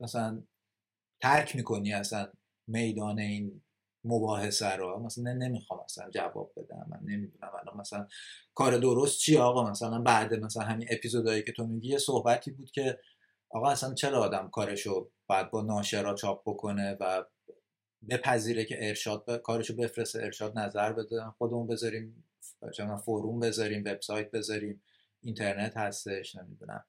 مثلا 0.00 0.42
ترک 1.20 1.56
می‌کنی 1.56 1.92
اصلا 1.92 2.32
میدان 2.66 3.18
این 3.18 3.62
مباحثه 4.04 4.76
رو. 4.76 4.98
مثلا 4.98 5.32
نمی‌خوام 5.32 5.80
مثلا 5.84 6.10
جواب 6.10 6.52
بدم. 6.56 6.86
من 6.90 7.00
نمی‌دونم 7.02 7.50
الان 7.60 7.80
مثلا 7.80 8.06
کار 8.54 8.78
درست 8.78 9.18
چی 9.18 9.36
آقا؟ 9.36 9.70
مثلا 9.70 9.98
بعد 10.02 10.34
مثلا 10.34 10.62
همین 10.62 10.88
اپیزودایی 10.90 11.42
که 11.42 11.52
تو 11.52 11.66
میگی 11.66 11.88
یه 11.88 11.98
صحبتی 11.98 12.50
بود 12.50 12.70
که 12.70 12.98
آقا 13.50 13.70
اصلا 13.70 13.94
چرا 13.94 14.20
آدم 14.20 14.48
کارشو 14.52 15.10
بعد 15.28 15.50
با 15.50 15.62
ناشرا 15.62 16.14
چاپ 16.14 16.42
بکنه 16.46 16.96
و 17.00 17.24
بپذیره 18.10 18.64
که 18.64 18.88
ارشاد 18.88 19.42
کارشو 19.42 19.76
بفرسته 19.76 20.22
ارشاد 20.22 20.58
نظر 20.58 20.92
بده. 20.92 21.24
خودمون 21.38 21.66
بذاریم 21.66 22.24
فروم 23.04 23.40
بذاریم 23.40 23.82
وبسایت 23.86 24.30
بذاریم. 24.30 24.82
اینترنت 25.20 25.76
هستش 25.76 26.36
نمی‌دونم. 26.36 26.84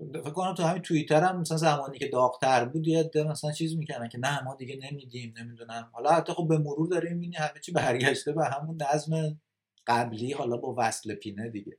فکر 0.00 0.30
کنم 0.30 0.54
تو 0.54 0.62
همین 0.62 0.82
توییتر 0.82 1.22
هم 1.22 1.40
مثلا 1.40 1.56
زمانی 1.56 1.98
که 1.98 2.08
داغتر 2.08 2.64
بود 2.64 2.88
یه 2.88 3.10
مثلا 3.30 3.52
چیز 3.52 3.76
می‌کنن 3.76 4.08
که 4.08 4.18
نه 4.18 4.42
ما 4.44 4.54
دیگه 4.54 4.80
نمیدیم 4.90 5.34
نمی‌دونم. 5.38 5.90
حالا 5.92 6.10
حتی 6.10 6.32
خب 6.32 6.48
به 6.48 6.58
مرور 6.58 6.88
داریم 6.88 7.12
می‌بینی 7.12 7.36
همه 7.36 7.60
چی 7.60 7.72
برگشته 7.72 8.32
به 8.32 8.44
همون 8.44 8.78
نظم 8.82 9.40
قبلی 9.86 10.32
حالا 10.32 10.56
با 10.56 10.74
وصل 10.78 11.14
پینه 11.14 11.50
دیگه. 11.50 11.78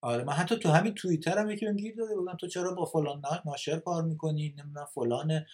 آره 0.00 0.24
من 0.24 0.32
حتی 0.32 0.56
تو 0.56 0.68
همین 0.68 0.94
توییتر 0.94 1.38
هم 1.38 1.50
یکی 1.50 1.74
گیر 1.74 1.96
داده 1.96 2.14
بودم. 2.14 2.36
تو 2.36 2.46
چرا 2.46 2.74
با 2.74 2.84
فلان 2.84 3.22
ناشر 3.46 3.78
کار 3.78 4.02
می‌کنی؟ 4.02 4.54
نمی‌دونم 4.58 4.86
فلان 4.94 5.46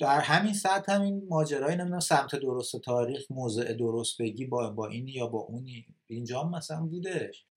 در 0.00 0.20
همین 0.20 0.54
ساعت 0.54 0.88
همین 0.88 1.26
ماجرای 1.28 1.76
نمی‌دونم 1.76 2.00
سمت 2.00 2.36
درست 2.36 2.76
تاریخ 2.80 3.30
موضع 3.30 3.72
درست 3.72 4.22
بگی 4.22 4.46
با 4.46 4.70
با 4.70 4.86
اینی 4.86 5.10
یا 5.10 5.26
با 5.26 5.38
اونی. 5.38 5.86
اینجا 6.06 6.44
مثلا 6.44 6.86
بودش. 6.86 7.47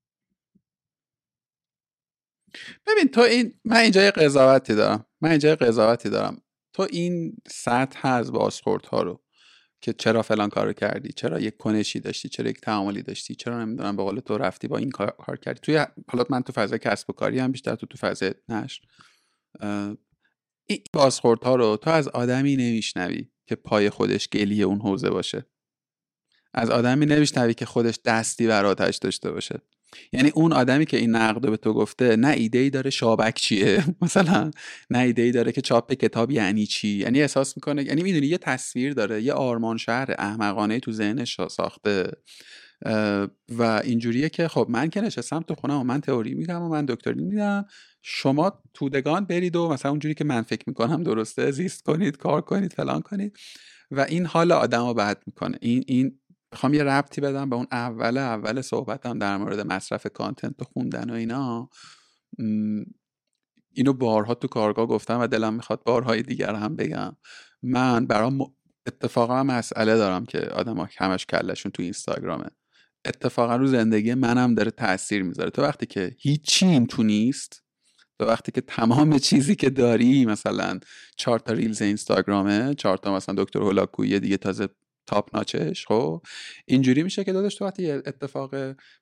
ببین 2.87 3.07
تو 3.07 3.21
این 3.21 3.53
من 3.65 3.77
اینجا 3.77 4.11
قضاوتی 4.11 4.75
دارم. 4.75 5.05
من 5.21 5.29
اینجا 5.29 5.55
قضاوتی 5.55 6.09
دارم. 6.09 6.41
تو 6.73 6.87
این 6.89 7.37
سطح 7.47 8.07
از 8.07 8.31
بازخورد 8.31 8.85
ها 8.85 9.01
رو 9.01 9.23
که 9.81 9.93
چرا 9.93 10.21
فلان 10.21 10.49
کارو 10.49 10.73
کردی؟ 10.73 11.13
چرا 11.13 11.39
یک 11.39 11.57
کنشی 11.57 11.99
داشتی؟ 11.99 12.29
چرا 12.29 12.49
یک 12.49 12.61
تعاملی 12.61 13.01
داشتی؟ 13.01 13.35
چرا 13.35 13.65
نمی‌دونم 13.65 13.95
به 13.95 14.03
قول 14.03 14.19
تو 14.19 14.37
رفتی 14.37 14.67
با 14.67 14.77
این 14.77 14.91
کار, 14.91 15.15
کار 15.25 15.37
کردی؟ 15.37 15.59
توی 15.59 15.85
حالا 16.07 16.25
من 16.29 16.41
تو 16.41 16.53
فضای 16.53 16.79
کسب 16.79 17.09
و 17.09 17.13
کاری 17.13 17.39
هم 17.39 17.51
بیشتر 17.51 17.75
تو 17.75 17.85
تو 17.85 17.97
فضای 17.97 18.33
نشر. 18.49 18.81
این 20.65 20.83
بازخورد 20.93 21.43
ها 21.43 21.55
رو 21.55 21.77
تو 21.77 21.89
از 21.89 22.07
آدمی 22.07 22.55
نمیشنوی 22.55 23.29
که 23.47 23.55
پای 23.55 23.89
خودش 23.89 24.29
گلی 24.29 24.63
اون 24.63 24.81
حوزه 24.81 25.09
باشه. 25.09 25.45
از 26.53 26.69
آدمی 26.69 27.05
نمیشنوی 27.05 27.53
که 27.53 27.65
خودش 27.65 27.99
دستی 28.05 28.47
بر 28.47 28.65
آتش 28.65 28.97
داشته 28.97 29.31
باشه. 29.31 29.61
یعنی 30.13 30.29
اون 30.35 30.53
آدمی 30.53 30.85
که 30.85 30.97
این 30.97 31.15
نقد 31.15 31.49
به 31.49 31.57
تو 31.57 31.73
گفته 31.73 32.15
نه 32.15 32.27
ایده 32.27 32.59
ای 32.59 32.69
داره 32.69 32.89
شابک 32.89 33.35
چیه؟ 33.35 33.83
مثلا 34.01 34.51
نه 34.89 34.99
ایده 34.99 35.21
ای 35.21 35.31
داره 35.31 35.51
که 35.51 35.61
چاپ 35.61 35.93
کتاب 35.93 36.31
یعنی 36.31 36.65
چی؟ 36.65 36.87
یعنی 36.87 37.21
احساس 37.21 37.57
می‌کنه 37.57 37.83
یعنی 37.83 38.03
می‌دونی 38.03 38.27
یه 38.27 38.37
تصویر 38.37 38.93
داره 38.93 39.21
یه 39.21 39.33
آرمان 39.33 39.77
شهر 39.77 40.15
احمقانه 40.17 40.79
تو 40.79 40.91
ذهنش 40.91 41.41
ساخته. 41.41 42.11
و 43.49 43.81
اینجوریه 43.83 44.29
که 44.29 44.47
خب 44.47 44.67
من 44.69 44.89
که 44.89 45.01
نشستم 45.01 45.39
تو 45.39 45.55
خونم 45.55 45.79
و 45.79 45.83
من 45.83 46.01
تئوری 46.01 46.33
میدم 46.33 46.61
و 46.61 46.69
من 46.69 46.85
دکتری 46.85 47.21
میدم. 47.21 47.65
شما 48.01 48.63
تودگان 48.73 49.25
برید 49.25 49.55
و 49.55 49.69
مثلا 49.69 49.91
اونجوری 49.91 50.13
که 50.13 50.23
من 50.23 50.41
فکر 50.41 50.63
می‌کنم 50.67 51.03
درسته 51.03 51.51
زیست 51.51 51.83
کنید 51.83 52.17
کار 52.17 52.41
کنید 52.41 52.73
فلان 52.73 53.01
کنید. 53.01 53.37
و 53.91 53.99
این 54.01 54.25
حال 54.25 54.51
آدم 54.51 54.87
رو 54.87 54.93
بد 54.93 55.23
می‌کنه. 55.27 55.57
این 55.61 55.83
این 55.87 56.19
می‌خوام 56.51 56.73
یه 56.73 56.83
ربطی 56.83 57.21
بدم 57.21 57.49
به 57.49 57.55
اون 57.55 57.67
اول 57.71 58.17
اول 58.17 58.61
صحبتم 58.61 59.19
در 59.19 59.37
مورد 59.37 59.59
مصرف 59.59 60.07
کانتنت 60.07 60.61
و 60.61 60.65
خوندن 60.65 61.09
و 61.09 61.13
اینا. 61.13 61.69
اینو 63.73 63.93
بارها 63.93 64.33
تو 64.33 64.47
کارگاه 64.47 64.85
گفتم 64.85 65.19
و 65.19 65.27
دلم 65.27 65.53
می‌خواد 65.53 65.83
بارهای 65.83 66.21
دیگر 66.21 66.55
هم 66.55 66.75
بگم. 66.75 67.15
من 67.63 68.05
برام 68.05 68.39
اتفاقا 68.87 69.43
مسئله 69.43 69.95
دارم 69.95 70.25
که 70.25 70.39
آدم 70.39 70.77
ها 70.77 70.89
همش 70.97 71.25
کلشون 71.25 71.71
تو 71.71 71.83
اینستاگرامه. 71.83 72.45
اتفاقا 73.05 73.55
رو 73.55 73.67
زندگی 73.67 74.13
منم 74.13 74.55
داره 74.55 74.71
تاثیر 74.71 75.23
می‌ذاره. 75.23 75.49
تو 75.49 75.61
وقتی 75.61 75.85
که 75.85 76.15
هیچی 76.19 76.85
تو 76.85 77.03
نیست 77.03 77.63
تو 78.19 78.25
وقتی 78.27 78.51
که 78.51 78.61
تمام 78.61 79.17
چیزی 79.29 79.55
که 79.55 79.69
داری 79.69 80.25
مثلا 80.25 80.79
چهار 81.17 81.39
تا 81.39 81.53
ریلز 81.53 81.81
اینستاگرامه 81.81 82.73
چهار 82.73 82.97
تا 82.97 83.15
مثلا 83.15 83.35
دکتر 83.43 83.59
هولاکویی 83.59 84.19
دیگه 84.19 84.37
تازه 84.37 84.67
تاپ 85.07 85.35
ناچش 85.35 85.85
خب 85.87 86.21
اینجوری 86.65 87.03
میشه 87.03 87.23
که 87.23 87.33
داداش 87.33 87.55
تو 87.55 87.65
وقتی 87.65 87.91
اتفاق 87.91 88.55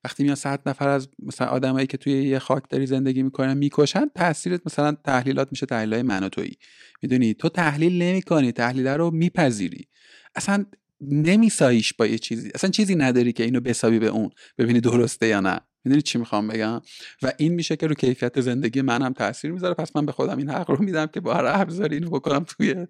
وقتی 0.04 0.24
میان 0.24 0.36
صد 0.36 0.70
نفر 0.70 0.90
از 0.90 1.10
مثلا 1.20 1.48
آدمایی 1.48 1.88
که 1.88 1.98
توی 1.98 2.14
یه 2.14 2.40
خاک 2.40 2.64
داری 2.70 2.86
زندگی 2.86 3.24
می‌کنن 3.24 3.58
می‌کشن 3.58 4.06
تاثیرت 4.16 4.62
مثلا 4.66 4.98
تحلیلات 5.04 5.48
میشه 5.52 5.66
تحلیلای 5.66 6.02
من 6.02 6.24
و 6.24 6.30
تویی. 6.30 6.58
می‌دونی؟ 7.02 7.34
تو 7.34 7.50
تحلیل 7.50 8.02
نمی‌کنی 8.02 8.52
تحلیل 8.52 8.88
رو 8.88 9.12
میپذیری. 9.12 9.88
اصلا 10.36 10.66
نمیساییش 11.02 11.94
با 11.94 12.06
یه 12.06 12.18
چیزی 12.18 12.52
اصلا 12.56 12.70
چیزی 12.70 12.96
نداری 12.96 13.34
که 13.34 13.44
اینو 13.44 13.60
بسابی 13.60 14.00
به 14.00 14.08
اون 14.08 14.30
ببینی 14.58 14.82
درسته 14.82 15.28
یا 15.28 15.40
نه. 15.40 15.60
می‌دونی 15.84 16.02
چی 16.02 16.18
می‌خوام 16.18 16.48
بگم؟ 16.48 16.82
و 17.22 17.34
این 17.38 17.54
میشه 17.54 17.76
که 17.76 17.88
رو 17.88 17.96
کیفیت 17.96 18.42
زندگی 18.42 18.82
منم 18.82 19.14
تاثیر 19.14 19.52
می‌ذاره. 19.52 19.74
پس 19.74 19.96
من 19.96 20.06
به 20.06 20.12
خودم 20.12 20.38
این 20.38 20.50
حق 20.50 20.72
رو 20.72 20.84
میدم 20.84 21.06
که 21.06 21.20
با 21.20 21.34
هر 21.34 21.46
ابزاری 21.46 21.96
اینو 21.96 22.10
بکنم 22.10 22.44
توی 22.44 22.88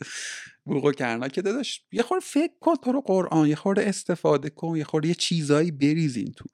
بوق 0.63 0.86
و 0.86 0.91
کرنا 0.91 1.28
که 1.28 1.41
داداش 1.41 1.84
یه 1.91 2.04
خورده 2.04 2.26
فکر 2.26 2.54
کن 2.60 2.76
تو 2.76 2.91
رو 2.91 3.02
قرآن 3.02 3.48
یه 3.48 3.56
خورده 3.56 3.89
استفاده 3.89 4.50
کن 4.50 4.78
یه 4.78 4.84
خورده 4.84 5.08
یه 5.08 5.13
چیزایی 5.13 5.72
بریزین 5.72 6.34
تو. 6.38 6.45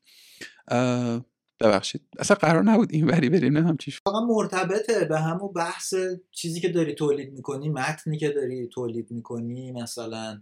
ببخشید. 1.59 2.01
اصلا 2.19 2.37
قرار 2.37 2.63
نبود 2.63 2.89
این 2.91 3.07
وری 3.07 3.29
بریم 3.29 3.57
هم 3.57 3.77
چیش 3.77 4.01
واقعا 4.05 4.25
مرتبطه 4.25 5.05
به 5.05 5.19
همون 5.19 5.53
بحث 5.53 5.93
چیزی 6.31 6.61
که 6.61 6.69
داری 6.69 6.93
تولید 6.93 7.33
می‌کنی 7.33 7.69
متنی 7.69 8.17
که 8.17 8.29
داری 8.29 8.67
تولید 8.67 9.11
می‌کنی 9.11 9.71
مثلا 9.71 10.41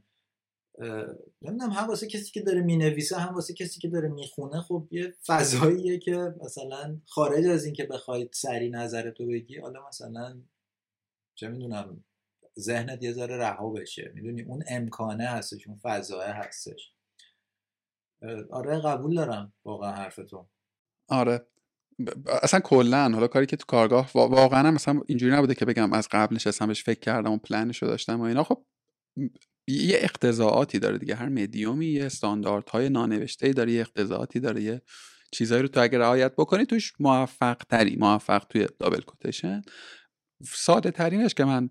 نمی‌دونم 1.41 1.71
هم 1.71 1.88
واسه 1.88 2.07
کسی 2.07 2.32
که 2.32 2.41
داره 2.41 2.61
می‌نویسه 2.61 3.17
هم 3.17 3.36
واسه 3.36 3.53
کسی 3.53 3.80
که 3.80 3.88
داره 3.88 4.09
می‌خونه 4.09 4.61
خب 4.61 4.88
یه 4.91 5.13
فضاییه 5.28 5.99
که 5.99 6.36
مثلا 6.43 7.01
خارج 7.07 7.45
از 7.45 7.65
این 7.65 7.74
که 7.74 7.86
بخواید 7.86 8.30
سری 8.34 8.69
نظرتو 8.69 9.28
بگی 9.28 9.59
حالا 9.59 9.88
مثلا 9.88 10.41
چه 11.36 11.47
می‌دونم 11.47 12.03
ذهنت 12.59 13.03
یه 13.03 13.13
ذره 13.13 13.38
رها 13.38 13.69
بشه. 13.69 14.11
می‌دونی 14.15 14.41
اون 14.41 14.63
امکانه 14.69 15.28
هستش 15.28 15.67
اون 15.67 15.80
فضایه 15.84 16.34
هستش. 16.34 16.93
آره 18.49 18.80
قبول 18.80 19.15
دارم 19.15 19.53
واقعا 19.65 19.91
حرف 19.91 20.15
تو 20.15 20.47
آره 21.09 21.47
اصلا 22.41 22.59
کلا 22.59 23.09
حالا 23.13 23.28
کاری 23.28 23.45
که 23.45 23.55
تو 23.55 23.65
کارگاه 23.67 24.11
واقعا 24.13 24.71
مثلا 24.71 25.01
اینجوری 25.07 25.34
نبوده 25.36 25.55
که 25.55 25.65
بگم 25.65 25.93
از 25.93 26.07
قبل 26.11 26.36
نشستم 26.36 26.67
بهش 26.67 26.84
فکر 26.84 26.99
کردم 26.99 27.32
و 27.32 27.38
پلنش 27.38 27.84
داشتم 27.84 28.21
و 28.21 28.24
اینا. 28.24 28.43
خب 28.43 28.65
یه 29.68 29.97
اقتضاعاتی 30.01 30.80
داره 30.80 30.97
دیگه 30.97 31.16
هر 31.16 31.30
مدیومی 31.30 31.86
یه 31.86 32.05
استانداردهای 32.05 32.89
نانوشته 32.89 33.53
داره 33.53 33.72
یه 33.72 33.82
اقتضاعاتی 33.82 34.39
داره 34.39 34.61
یه 34.61 34.82
چیزایی 35.32 35.61
رو 35.61 35.68
تو 35.68 35.80
اگر 35.80 35.99
رعایت 35.99 36.32
بکنی 36.36 36.66
توش 36.66 36.93
موفق 36.99 37.57
تری 37.70 37.95
موفق 37.95 38.43
توی 38.49 38.68
دابل 38.80 39.01
کوتیشن 39.01 39.61
ساده 40.45 40.91
ترینش 40.91 41.34
که 41.34 41.45
من 41.45 41.70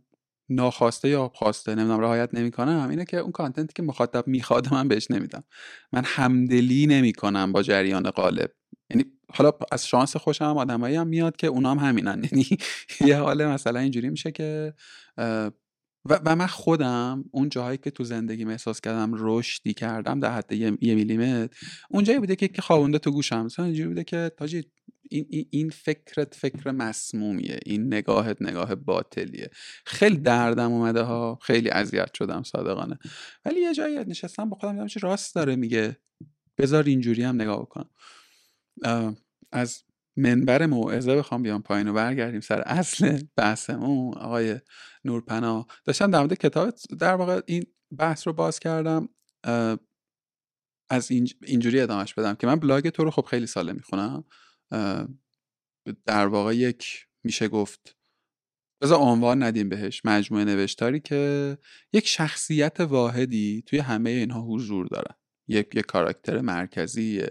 ناخواسته 0.49 1.09
یا 1.09 1.29
خواسته 1.35 1.75
نمی‌دونم 1.75 2.01
رعایت 2.01 2.35
نمی‌کنم 2.35 2.87
اینه 2.91 3.05
که 3.05 3.17
اون 3.17 3.33
کانتنتی 3.33 3.73
که 3.77 3.83
مخاطب 3.83 4.27
می‌خواد 4.27 4.75
من 4.75 4.89
بهش 4.89 5.11
نمیدم. 5.11 5.45
من 5.93 6.03
همدلی 6.05 6.87
نمی‌کنم 6.87 7.53
با 7.53 7.63
جریان 7.63 8.11
قالب 8.11 8.53
یعنی 8.91 9.05
حالا 9.35 9.53
از 9.73 9.87
شانس 9.87 10.17
خوشم 10.17 10.45
هم 10.45 10.59
آدمایی 10.59 10.97
هم 10.97 11.07
میاد 11.07 11.37
که 11.37 11.47
اونا 11.47 11.71
هم 11.71 11.79
همینن. 11.79 12.23
یعنی 12.33 12.47
یه 13.01 13.17
حال 13.17 13.47
مثلا 13.47 13.81
اینجوری 13.81 14.11
میشه 14.11 14.33
که 14.33 14.75
و, 16.05 16.21
و 16.25 16.37
من 16.37 16.47
خودم 16.47 17.25
اون 17.31 17.49
جاهایی 17.49 17.79
که 17.79 17.91
تو 17.91 18.05
زندگی 18.05 18.45
احساس 18.45 18.81
کردم 18.81 19.13
رشدی 19.15 19.75
کردم 19.75 20.21
در 20.21 20.33
حد 20.33 20.53
یه, 20.53 20.79
یه 20.81 20.95
میلیمتر 20.95 21.55
اونجایی 21.91 22.19
بوده 22.19 22.37
که 22.37 22.63
خوابونده 22.63 22.99
تو 22.99 23.11
گوشم. 23.11 23.45
مثلا 23.45 23.65
اینجوری 23.65 23.89
بوده 23.89 24.05
که 24.05 24.33
تاجی 24.37 24.65
این, 25.11 25.47
این 25.51 25.71
فکرت 25.71 26.35
فکر 26.35 26.71
مسمومیه 26.71 27.59
این 27.67 27.95
نگاهت 27.95 28.43
نگاه 28.43 28.75
باطلیه. 28.75 29.51
خیلی 29.87 30.17
دردم 30.17 30.73
اومده 30.73 31.03
ها 31.03 31.39
خیلی 31.43 31.71
اذیت 31.71 32.15
شدم 32.15 32.43
صادقانه. 32.43 32.99
ولی 33.45 33.61
یه 33.61 33.75
جایی 33.75 33.99
نشستم 33.99 34.49
با 34.49 34.57
خودم 34.57 34.87
چه 34.87 35.01
راست 35.01 35.35
داره 35.35 35.57
میگه. 35.57 35.97
بذار 36.59 36.85
اینجوری 36.85 37.23
هم 37.23 37.35
نگاه 37.35 37.61
بکنم 37.61 37.91
از 39.53 39.83
منبر 40.17 40.67
موعظه 40.67 41.17
بخوام 41.17 41.43
بیام 41.43 41.63
پایین 41.63 41.89
و 41.89 41.93
برگردیم 41.93 42.41
سر 42.41 42.61
اصل 42.61 43.23
بحثمون. 43.37 44.15
آقای 44.15 44.61
نورپنا 45.05 45.67
داشتم 45.85 46.11
در 46.11 46.19
مورد 46.19 46.35
کتاب 46.35 46.75
در 46.99 47.15
واقع 47.15 47.41
این 47.47 47.67
بحث 47.99 48.27
رو 48.27 48.33
باز 48.33 48.59
کردم 48.59 49.09
از 50.91 51.11
اینجوری 51.43 51.81
ادامهش 51.81 52.15
بدم 52.15 52.35
که 52.35 52.47
من 52.47 52.57
بلاگ 52.57 52.89
تو 52.89 53.05
رو 53.05 53.11
خب 53.11 53.25
خیلی 53.25 53.47
ساله 53.47 53.73
می‌خونم. 53.73 54.25
در 56.07 56.27
واقع 56.27 56.57
یک 56.57 57.07
میشه 57.25 57.49
گفت 57.49 57.97
بذار 58.81 58.99
عنوان 58.99 59.43
ندیم 59.43 59.69
بهش 59.69 60.03
مجموعه 60.05 60.45
نوشتاری 60.45 61.01
که 61.01 61.59
یک 61.93 62.07
شخصیت 62.07 62.81
واحدی 62.81 63.63
توی 63.67 63.79
همه 63.79 64.11
اینها 64.11 64.41
حضور 64.41 64.87
داره. 64.87 65.17
یک 65.49 65.69
یک 65.75 65.87
کاراکتر 65.87 66.41
مرکزیه 66.41 67.31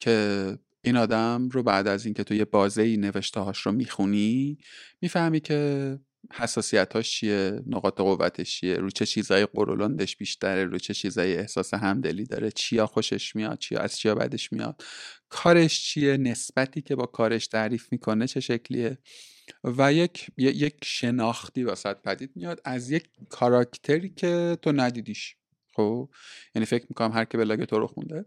که 0.00 0.58
این 0.84 0.96
آدم 0.96 1.48
رو 1.48 1.62
بعد 1.62 1.86
از 1.86 2.04
اینکه 2.04 2.24
تو 2.24 2.34
یه 2.34 2.44
بازه 2.44 2.82
ای 2.82 2.96
نوشته 2.96 3.40
هاش 3.40 3.60
رو 3.60 3.72
می‌خونی 3.72 4.58
می‌فهمی 5.02 5.40
که 5.40 5.98
حساسیتاش 6.32 7.10
چیه 7.10 7.60
نقاط 7.66 7.96
قوتش 8.00 8.60
چیه 8.60 8.74
رو 8.74 8.90
چه 8.90 9.06
چیزای 9.06 9.46
قرولندش 9.46 10.16
بیشتره 10.16 10.64
رو 10.64 10.78
چه 10.78 10.94
چیزای 10.94 11.36
احساس 11.36 11.74
همدلی 11.74 12.24
داره 12.24 12.50
چیا 12.50 12.86
خوشش 12.86 13.36
میاد 13.36 13.58
چیا 13.58 13.80
از 13.80 13.98
چیا 13.98 14.14
بدش 14.14 14.52
میاد 14.52 14.82
کارش 15.28 15.82
چیه 15.84 16.16
نسبتی 16.16 16.82
که 16.82 16.96
با 16.96 17.06
کارش 17.06 17.46
تعریف 17.46 17.92
می‌کنه 17.92 18.26
چه 18.26 18.40
شکلیه؟ 18.40 18.98
و 19.64 19.92
یک 19.92 20.30
یک 20.38 20.76
شناختی 20.84 21.64
واسط 21.64 21.96
پدید 22.02 22.30
میاد 22.36 22.60
از 22.64 22.90
یک 22.90 23.08
کاراکتری 23.30 24.10
که 24.10 24.58
تو 24.62 24.72
ندیدیش. 24.72 25.37
خب 25.78 26.08
یعنی 26.54 26.66
فکر 26.66 26.86
می‌کنم 26.88 27.12
هر 27.12 27.24
که 27.24 27.38
بلاگ 27.38 27.64
تو 27.64 27.78
رو 27.78 27.86
خونده. 27.86 28.24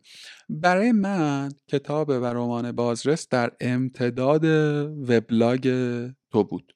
برای 0.49 0.91
من 0.91 1.51
کتاب 1.67 2.09
و 2.09 2.25
رمان 2.25 2.71
بازرس 2.71 3.27
در 3.29 3.51
امتداد 3.61 4.45
وبلاگ 5.09 5.61
تو 6.31 6.43
بود. 6.43 6.73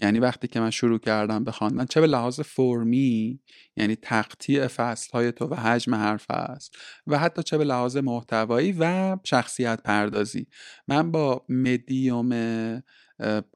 یعنی 0.00 0.18
وقتی 0.18 0.48
که 0.48 0.60
من 0.60 0.70
شروع 0.70 0.98
کردم 0.98 1.44
به 1.44 1.52
خواندن 1.52 1.84
چه 1.84 2.00
به 2.00 2.06
لحاظ 2.06 2.40
فرمی 2.40 3.40
یعنی 3.76 3.96
تقطیع 3.96 4.66
فصل 4.66 5.10
های 5.12 5.32
تو 5.32 5.46
و 5.46 5.54
حجم 5.54 5.94
هر 5.94 6.16
فصل 6.16 6.70
و 7.06 7.18
حتی 7.18 7.42
چه 7.42 7.58
به 7.58 7.64
لحاظ 7.64 7.96
محتوایی 7.96 8.76
و 8.78 9.16
شخصیت 9.24 9.82
پردازی. 9.82 10.46
من 10.88 11.10
با 11.10 11.44
مدیوم 11.48 12.32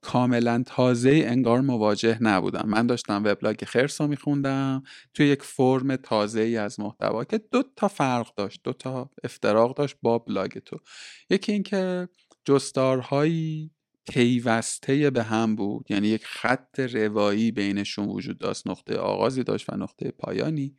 کاملا 0.03 0.63
تازه 0.67 1.23
انگار 1.27 1.61
مواجه 1.61 2.19
نبودم. 2.21 2.69
من 2.69 2.87
داشتم 2.87 3.23
وبلاگ 3.25 3.65
خرس 3.65 4.01
رو 4.01 4.07
میخوندم 4.07 4.83
توی 5.15 5.27
یک 5.27 5.43
فرم 5.43 5.97
تازه 5.97 6.41
ای 6.41 6.57
از 6.57 6.81
محتوا 6.81 7.25
که 7.25 7.39
دو 7.39 7.63
تا 7.77 7.89
فرق 7.89 8.35
داشت 8.35 8.61
دو 8.65 8.73
تا 8.73 9.11
افتراق 9.25 9.77
داشت 9.77 9.97
با 10.03 10.19
بلاگ 10.19 10.51
تو. 10.51 10.79
یکی 11.31 11.53
اینکه 11.53 12.09
جستارهایی 12.45 13.71
پیوسته 14.09 15.11
به 15.11 15.23
هم 15.23 15.57
بود 15.57 15.91
یعنی 15.91 16.09
یک 16.09 16.27
خط 16.27 16.81
روایی 16.81 17.53
بینشون 17.53 18.09
وجود 18.09 18.39
داشت 18.39 18.67
نقطه 18.67 18.97
آغازی 18.97 19.43
داشت 19.43 19.73
و 19.73 19.77
نقطه 19.77 20.11
پایانی. 20.11 20.77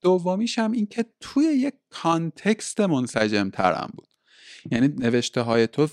دومیش 0.00 0.58
هم 0.58 0.72
این 0.72 0.86
که 0.86 1.04
توی 1.20 1.44
یک 1.44 1.74
context 1.90 2.80
منسجم 2.80 3.50
ترم 3.50 3.92
بود. 3.96 4.11
یعنی 4.70 4.88
نوشته 4.88 5.40
های 5.40 5.66
تو 5.66 5.88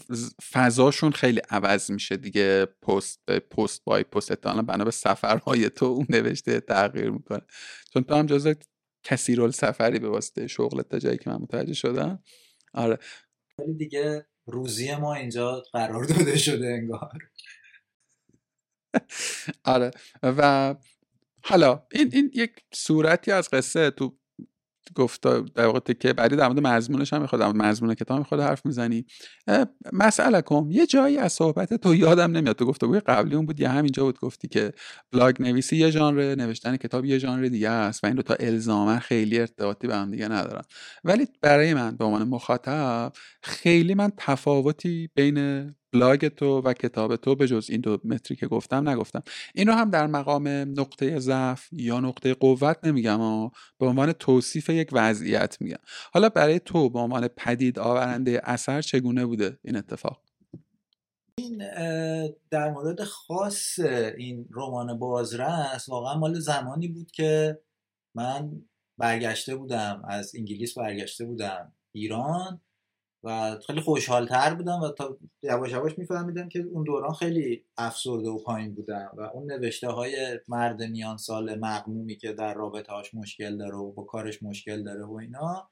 فضاشون 0.52 1.12
خیلی 1.12 1.42
عوض 1.50 1.92
میشه 1.92 2.18
دیگه 2.18 2.66
پست 2.66 3.26
پست 3.32 3.84
بای 3.84 4.04
پست. 4.04 4.32
اتانا 4.32 4.62
بنا 4.62 4.84
به 4.84 4.92
سفرهای 4.92 5.70
تو 5.70 5.86
اون 5.86 6.06
نوشته 6.10 6.60
تغییر 6.60 7.10
می‌کنه. 7.10 7.42
چون 7.94 8.04
تو 8.04 8.16
هم 8.16 8.26
جز 8.26 8.56
کثیرال 9.04 9.52
سفری 9.52 10.00
به 10.00 10.10
واسطه 10.10 10.48
شغلت 10.48 10.90
تا 10.90 11.00
جایی 11.00 11.18
که 11.18 11.30
من 11.30 11.36
متوجه 11.36 11.74
شدم. 11.74 12.24
آره. 12.74 12.98
ولی 13.60 13.74
دیگه 13.74 14.26
روزی 14.46 14.96
ما 14.96 15.16
اینجا 15.16 15.64
قرار 15.74 16.04
داده 16.04 16.38
شده 16.38 16.68
انگار. 16.68 17.12
آره. 19.64 19.92
و 20.24 20.76
حالا 21.44 21.88
این 21.92 22.10
این 22.14 22.32
یک 22.34 22.52
صورتی 22.74 23.32
از 23.32 23.50
قصه 23.50 23.92
تو 23.92 24.18
گفت 24.96 25.22
در 25.56 25.66
واقع 25.66 25.80
که 25.94 26.14
بعدی 26.14 26.36
در 26.36 26.48
مورد 26.48 26.68
مضمونش 26.68 27.14
هم 27.14 27.22
می‌خواد 27.22 27.44
مضمون 27.44 27.94
کتاب 27.94 28.18
می‌خواد 28.18 28.42
حرف 28.42 28.66
می‌زنی. 28.66 29.06
مسئله 29.94 30.42
کن 30.42 30.68
یه 30.72 30.86
جایی 30.86 31.18
از 31.18 31.34
صحبت 31.34 31.74
تو 31.74 31.96
یادم 31.96 32.32
نمیاد. 32.32 32.56
تو 32.56 32.66
گفتگوی 32.66 33.00
قبلی 33.00 33.36
اون 33.36 33.46
بود 33.46 33.60
یا 33.60 33.70
همینجا 33.70 34.04
بود 34.04 34.20
گفتی 34.20 34.48
که 34.48 34.72
بلاگ 35.12 35.42
نویسی 35.42 35.78
یه 35.78 35.90
ژانر 35.90 36.36
نوشتن 36.36 36.78
کتاب 36.78 37.06
یه 37.06 37.18
ژانر 37.18 37.48
دیگه 37.48 37.70
است 37.70 38.04
و 38.04 38.08
این 38.08 38.16
دو 38.16 38.22
تا 38.22 38.34
الزاما 38.34 39.00
خیلی 39.00 39.40
ارتباطی 39.40 39.88
به 39.88 39.96
هم 39.96 40.12
دیگه 40.12 40.28
ندارن. 40.28 40.64
ولی 41.04 41.28
برای 41.42 41.74
من 41.74 41.96
به 41.96 42.06
عنوان 42.06 42.28
مخاطب 42.28 43.12
خیلی 43.42 43.94
من 43.94 44.12
تفاوتی 44.18 45.10
بین 45.16 45.70
بلاگ 45.94 46.28
تو 46.28 46.62
و 46.62 46.74
کتاب 46.74 47.16
تو 47.16 47.36
به 47.36 47.48
جز 47.48 47.70
این 47.70 47.82
دو 47.82 47.98
متری 48.04 48.38
که 48.38 48.48
گفتم 48.48 48.90
نگفتم. 48.90 49.24
اینو 49.56 49.74
هم 49.74 49.90
در 49.90 50.08
مقام 50.08 50.48
نقطه 50.48 51.20
ضعف 51.20 51.68
یا 51.72 52.00
نقطه 52.00 52.34
قوت 52.34 52.78
نمیگم 52.84 53.22
و 53.22 53.50
به 53.80 53.86
عنوان 53.86 54.12
توصیف 54.12 54.70
یک 54.70 54.90
وضعیت 54.92 55.58
میگم. 55.62 55.80
حالا 56.14 56.30
برای 56.30 56.60
تو 56.60 56.90
به 56.90 57.00
عنوان 57.00 57.28
پدید 57.28 57.80
آورنده 57.80 58.42
اثر 58.44 58.82
چگونه 58.82 59.26
بوده 59.26 59.60
این 59.64 59.76
اتفاق؟ 59.76 60.22
این 61.38 61.58
در 62.50 62.72
مورد 62.72 63.04
خاص 63.04 63.80
این 64.18 64.50
رمان 64.52 65.00
بازرس 65.00 65.90
واقعا 65.90 66.18
مال 66.18 66.40
زمانی 66.40 66.88
بود 66.88 67.12
که 67.12 67.60
من 68.16 68.52
برگشته 68.98 69.56
بودم 69.56 70.02
از 70.08 70.32
انگلیس 70.36 70.78
برگشته 70.78 71.26
بودم 71.26 71.74
ایران. 71.92 72.62
و 73.24 73.58
خیلی 73.68 73.82
خوشحالتر 73.82 74.54
بودم 74.54 74.80
و 74.82 74.90
تا 74.90 75.18
یواش 75.44 75.72
یواش 75.72 75.98
میفهمیدم 75.98 76.50
که 76.50 76.60
اون 76.60 76.84
دوران 76.84 77.14
خیلی 77.14 77.66
افسرده 77.78 78.30
و 78.30 78.44
پایین 78.44 78.76
بودم 78.76 79.12
و 79.18 79.22
اون 79.22 79.52
نوشته 79.52 79.88
های 79.88 80.40
مرد 80.48 80.84
میان 80.84 81.18
سال 81.18 81.60
مقمومی 81.60 82.18
که 82.18 82.34
در 82.34 82.54
رابطه 82.54 82.92
هاش 82.92 83.14
مشکل 83.14 83.58
داره 83.58 83.76
و 83.76 83.92
با 83.92 84.04
کارش 84.04 84.44
مشکل 84.44 84.84
داره 84.84 85.06
و 85.06 85.14
اینا 85.14 85.70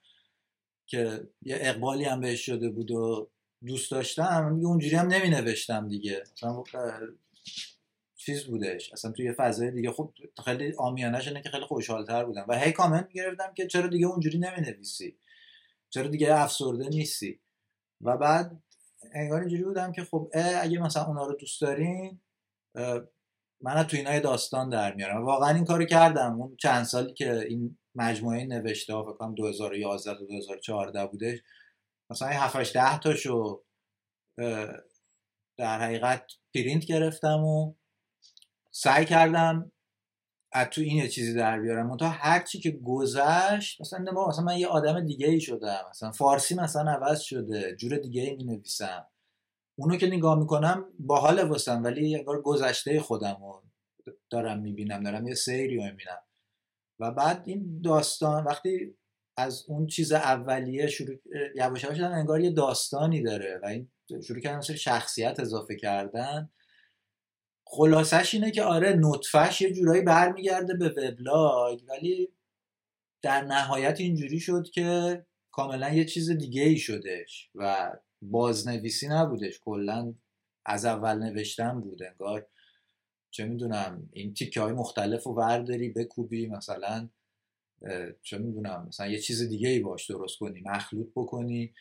که 0.88 1.28
یه 1.42 1.58
اقبالی 1.62 2.04
هم 2.04 2.22
بهش 2.22 2.46
شده 2.46 2.70
بود 2.70 2.92
و 2.92 3.30
دوست 3.66 3.92
داشتم 3.92 4.56
دیگه 4.56 4.68
اونجوری 4.68 4.96
هم 4.96 5.08
نمی 5.08 5.30
نوشتم 5.30 5.88
دیگه. 5.88 6.24
مثلا 6.36 6.64
چیز 8.16 8.46
بودش 8.46 8.94
اصلا 8.94 9.12
توی 9.12 9.34
فضای 9.34 9.72
دیگه 9.72 9.92
خب 9.92 10.14
خیلی 10.46 10.74
آمیانش 10.78 11.28
اینه 11.28 11.42
که 11.42 11.50
خیلی 11.50 11.66
خوشحالتر 11.66 12.26
بودم. 12.26 12.46
و 12.48 12.60
هی 12.60 12.72
کامنت 12.72 13.08
می‌گرفتم 13.08 13.54
که 13.54 13.68
چرا 13.68 13.88
دیگه 13.88 14.08
اونجوری 14.08 14.38
نمی 14.38 14.62
نویسی 14.62 15.18
چرا 15.90 16.08
دیگه 16.08 16.42
افسرده 16.42 16.90
نیستی؟ 16.90 17.40
و 18.02 18.18
بعد 18.18 18.64
انگار 19.14 19.40
اینجوری 19.40 19.64
بودم 19.64 19.92
که 19.92 20.04
خب 20.04 20.32
اگه 20.62 20.80
مثلا 20.80 21.04
اونا 21.04 21.26
رو 21.26 21.34
دوست 21.34 21.62
دارین 21.62 22.22
من 23.62 23.84
تو 23.84 23.98
اینا 23.98 24.20
داستان 24.20 24.70
در 24.70 24.96
میارم 24.96 25.26
واقعا 25.26 25.56
این 25.56 25.66
کارو 25.66 25.86
کردم. 25.86 26.42
اون 26.42 26.56
چند 26.56 26.84
سالی 26.84 27.14
که 27.14 27.40
این 27.40 27.78
مجموعه 27.96 28.46
نوشته 28.46 28.94
ها 28.94 29.14
فکر 29.14 29.34
2011 29.36 30.20
تا 30.20 30.26
2014 30.26 31.08
بوده 31.08 31.44
مثلا 32.10 32.28
7 32.28 32.74
10 32.74 33.00
تاشو 33.00 33.64
در 35.58 35.80
حقیقت 35.82 36.32
پرینت 36.56 36.86
گرفتم 36.86 37.44
و 37.44 37.74
سعی 38.72 39.06
کردم 39.06 39.72
از 40.52 40.68
تو 40.70 40.82
این 40.82 41.08
چیزی 41.08 41.34
در 41.34 41.60
بیارم. 41.60 41.98
تا 41.98 42.10
هر 42.10 42.44
چی 42.44 42.60
که 42.60 42.72
گذشت 42.72 43.82
مثلا 43.82 44.00
نما 44.00 44.28
مثلا 44.28 44.44
من 44.44 44.58
یه 44.58 44.68
آدم 44.68 45.06
دیگه 45.06 45.28
ای 45.28 45.42
شدم. 45.42 45.86
مثلا 45.90 46.12
فارسی 46.12 46.56
مثلا 46.56 46.92
عوض 46.92 47.20
شده 47.20 47.76
جور 47.76 47.98
دیگه 47.98 48.22
ای 48.22 48.36
می 48.36 48.44
نویسم 48.44 49.08
اونو 49.80 49.98
که 49.98 50.08
نگاه 50.08 50.40
می‌کنم 50.40 50.86
باحال 51.00 51.44
واسم 51.44 51.84
ولی 51.84 52.16
انگار 52.16 52.42
گذشته 52.42 53.00
خودم 53.00 53.38
رو 53.42 53.64
دارم 54.30 54.60
می‌بینم 54.60 55.04
دارم 55.04 55.28
یه 55.28 55.36
سیری 55.36 55.78
رو 55.78 55.84
می‌بینم. 55.84 56.20
و 57.00 57.12
بعد 57.12 57.44
این 57.46 57.82
داستان 57.84 58.44
وقتی 58.44 58.98
از 59.38 59.66
اون 59.68 59.88
چیز 59.88 60.12
اولیه 60.12 60.88
شروع 60.88 61.16
یواش 61.56 61.84
یواش 61.84 62.00
انگار 62.00 62.42
یه 62.42 62.52
داستانی 62.52 63.24
داره 63.24 63.60
و 63.64 63.66
این 63.66 63.92
شروع 64.24 64.40
کردن 64.40 64.58
مثل 64.58 64.76
شخصیت 64.76 65.40
اضافه 65.40 65.76
کردن. 65.76 66.50
خلاصش 67.70 68.34
اینه 68.34 68.52
که 68.52 68.64
آره 68.64 69.00
نطفهش 69.00 69.62
یه 69.62 69.74
جورایی 69.74 70.02
برمیگرده 70.02 70.74
به 70.74 70.90
وبلاگ 70.90 71.82
ولی 71.88 72.30
در 73.22 73.42
نهایت 73.42 74.00
اینجوری 74.00 74.40
شد 74.40 74.70
که 74.74 75.26
کاملا 75.52 75.94
یه 75.94 76.06
چیز 76.06 76.32
دیگه 76.32 76.62
ای 76.62 76.78
شدش 76.78 77.50
و 77.56 77.92
بازنویسی 78.22 79.08
نبودش 79.08 79.60
کلا 79.66 80.14
از 80.66 80.86
اول 80.86 81.18
نوشتن 81.18 81.82
بود 81.82 82.04
انگار. 82.04 82.48
چه 83.32 83.46
می‌دونم 83.46 84.10
این 84.14 84.34
تیکه 84.34 84.62
های 84.62 84.74
مختلف 84.74 85.24
رو 85.24 85.34
ورداری 85.34 85.90
بکوبی 85.90 86.48
مثلا 86.48 87.10
چه 88.24 88.38
می‌دونم 88.38 88.86
مثلا 88.88 89.08
یه 89.08 89.20
چیز 89.20 89.42
دیگه 89.42 89.70
ای 89.70 89.80
باش 89.80 90.12
درست 90.12 90.38
کنی 90.38 90.62
مخلوط 90.66 91.08
بکنی. 91.16 91.74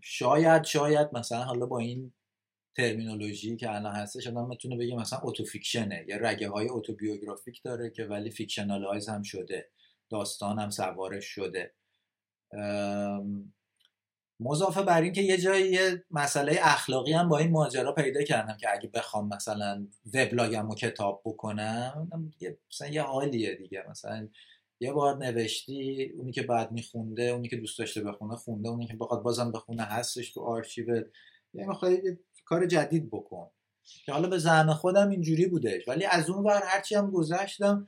شاید 0.00 0.64
شاید 0.64 1.08
مثلا 1.12 1.42
حالا 1.42 1.66
با 1.66 1.78
این 1.78 2.12
ترمینولوژی 2.80 3.56
که 3.56 3.74
الان 3.74 3.94
هستش 3.94 4.26
آدم 4.26 4.48
می‌تونه 4.48 4.76
بگه 4.76 4.96
مثلا 4.96 5.18
autofiction 5.18 5.97
ه 5.97 6.04
یا 6.08 6.16
رگه 6.16 6.48
های 6.48 6.68
autobiographic 6.68 7.62
داره 7.62 7.90
که 7.90 8.04
ولی 8.04 8.30
fictionalize 8.30 9.08
هم 9.08 9.22
شده 9.22 9.70
داستان 10.10 10.58
هم 10.58 10.70
سوارش 10.70 11.24
شده. 11.24 11.74
مضافه 14.40 14.82
بر 14.82 15.02
این 15.02 15.12
که 15.12 15.22
یه 15.22 15.36
جایی 15.36 15.72
یه 15.72 16.04
مسئله 16.10 16.58
اخلاقی 16.62 17.12
هم 17.12 17.28
با 17.28 17.38
این 17.38 17.50
ماجرا 17.50 17.92
پیدا 17.92 18.22
کردم 18.22 18.56
که 18.56 18.72
اگه 18.72 18.88
بخوام 18.88 19.28
مثلا 19.28 19.86
وبلاگم 20.14 20.68
رو 20.68 20.74
کتاب 20.74 21.22
بکنم 21.24 22.10
مثلا 22.70 22.88
یه 22.88 23.02
حالیه 23.02 23.54
دیگه. 23.54 23.84
مثلا 23.90 24.28
یه 24.80 24.92
بار 24.92 25.16
نوشتی 25.16 26.12
اونی 26.16 26.32
که 26.32 26.42
بعد 26.42 26.72
میخونده 26.72 27.22
اونی 27.22 27.48
که 27.48 27.56
دوست 27.56 27.78
داشته 27.78 28.02
بخونه 28.02 28.36
خونده 28.36 28.68
اونی 28.68 28.86
که 28.86 28.96
بخواد 28.96 29.22
بازم 29.22 29.52
بخونه 29.52 29.82
هستش 29.82 30.32
تو 30.32 30.40
آرشیو. 30.40 31.04
یه 31.54 31.66
می‌خوای 31.66 32.18
کار 32.50 32.66
جدید 32.66 33.10
بکن. 33.10 33.50
که 34.04 34.12
حالا 34.12 34.28
به 34.28 34.38
زعم 34.38 34.74
خودم 34.74 35.08
اینجوری 35.08 35.46
بودش. 35.46 35.88
ولی 35.88 36.04
از 36.04 36.30
اون 36.30 36.44
ور 36.44 36.62
هرچی 36.64 36.94
هم 36.94 37.10
گذشتم 37.10 37.86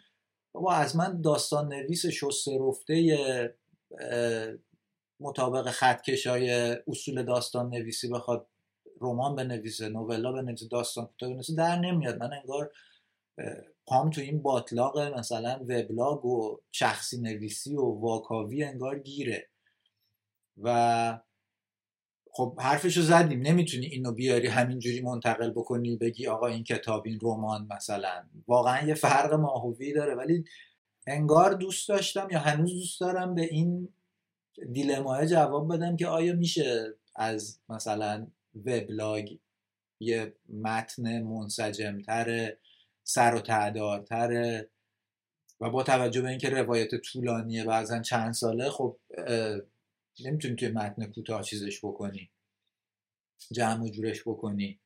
بابا 0.54 0.72
از 0.72 0.96
من 0.96 1.20
داستان 1.20 1.72
نویس 1.72 2.06
شسته 2.06 2.58
رفته 2.60 3.54
مطابق 5.20 5.70
خطکشای 5.70 6.50
اصول 6.88 7.22
داستان 7.22 7.68
نویسی 7.68 8.08
بخواد 8.08 8.48
رمان 9.00 9.36
بنویسه 9.36 9.88
نوولا 9.88 10.32
بنویسه 10.32 10.68
داستان 10.68 11.06
کوتاه 11.06 11.28
بنویسه 11.28 11.54
در 11.54 11.78
نمیاد. 11.78 12.18
من 12.18 12.32
انگار 12.32 12.72
پام 13.86 14.10
تو 14.10 14.20
این 14.20 14.42
باطلاق 14.42 14.98
مثلا 14.98 15.58
وبلاگ 15.60 16.24
و 16.24 16.60
شخصی 16.72 17.20
نویسی 17.20 17.76
و 17.76 17.82
واکاوی 17.82 18.64
انگار 18.64 18.98
گیره. 18.98 19.48
و 20.62 21.18
خب 22.34 22.56
حرفشو 22.60 23.02
زدیم. 23.02 23.40
نمی‌تونی 23.40 23.86
اینو 23.86 24.12
بیاری 24.12 24.48
همینجوری 24.48 25.00
منتقل 25.00 25.50
بکنی 25.50 25.96
بگی 25.96 26.26
آقا 26.26 26.46
این 26.46 26.64
کتاب 26.64 27.02
این 27.06 27.18
رمان 27.22 27.68
مثلا. 27.76 28.24
واقعا 28.48 28.86
یه 28.86 28.94
فرق 28.94 29.34
ماهوی 29.34 29.92
داره. 29.92 30.14
ولی 30.14 30.44
انگار 31.06 31.54
دوست 31.54 31.88
داشتم 31.88 32.28
یا 32.30 32.38
هنوز 32.38 32.72
دوست 32.74 33.00
دارم 33.00 33.34
به 33.34 33.42
این 33.42 33.88
دیلمای 34.72 35.26
جواب 35.26 35.74
بدم 35.74 35.96
که 35.96 36.06
آیا 36.06 36.32
میشه 36.32 36.94
از 37.16 37.60
مثلا 37.68 38.26
وبلاگ 38.66 39.36
یه 40.00 40.34
متن 40.62 41.22
منسجمتر 41.22 42.56
سر 43.02 43.34
و 43.34 43.40
تعدارتر 43.40 44.64
و 45.60 45.70
با 45.70 45.82
توجه 45.82 46.22
به 46.22 46.28
اینکه 46.28 46.50
روایت 46.50 46.94
طولانیه 46.94 47.64
بعضا 47.64 48.00
چند 48.00 48.32
ساله 48.32 48.70
خب 48.70 48.98
نمی‌تونی 50.20 50.56
توی 50.56 50.68
متن 50.68 51.06
کوتاه 51.06 51.42
چیزش 51.42 51.84
بکنی. 51.84 52.30
جمع 53.52 53.84
و 53.84 53.88
جورش 53.88 54.22
بکنی. 54.26 54.80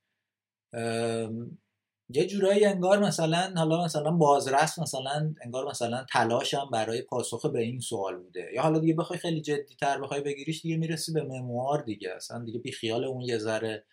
یه 2.08 2.26
جورایی 2.26 2.64
انگار 2.64 2.98
مثلا 2.98 3.52
حالا 3.56 3.84
مثلا 3.84 4.10
بازرس 4.10 4.78
مثلا 4.78 5.34
انگار 5.42 5.68
مثلا 5.68 6.06
تلاشم 6.12 6.70
برای 6.72 7.02
پاسخ 7.02 7.46
به 7.46 7.60
این 7.60 7.80
سوال 7.80 8.16
بوده. 8.16 8.50
یا 8.54 8.62
حالا 8.62 8.78
دیگه 8.78 8.94
بخوای 8.94 9.18
خیلی 9.18 9.40
جدی 9.40 9.74
تر 9.74 10.00
بخوای 10.00 10.20
بگیریش 10.20 10.62
دیگه 10.62 10.76
می‌رسی 10.76 11.12
به 11.12 11.22
مموار 11.22 11.82
دیگه. 11.82 12.14
اصلا 12.14 12.44
دیگه 12.44 12.58
بی 12.58 12.72
خیال 12.72 13.04
اون 13.04 13.20
یه 13.20 13.38
ذره 13.38 13.84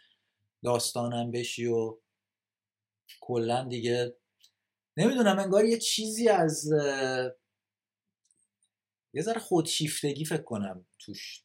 داستانم 0.64 1.32
بشی 1.32 1.66
و 1.66 1.98
کلا 3.22 3.64
دیگه 3.64 4.16
نمی‌دونم 4.98 5.40
انگار 5.40 5.66
یه 5.66 5.78
چیزی 5.78 6.30
از 6.30 6.70
یه 9.14 9.22
ذره 9.22 9.40
خودشیفتگی 9.40 10.26
فکر 10.26 10.42
کنم 10.42 10.86
توش 11.00 11.44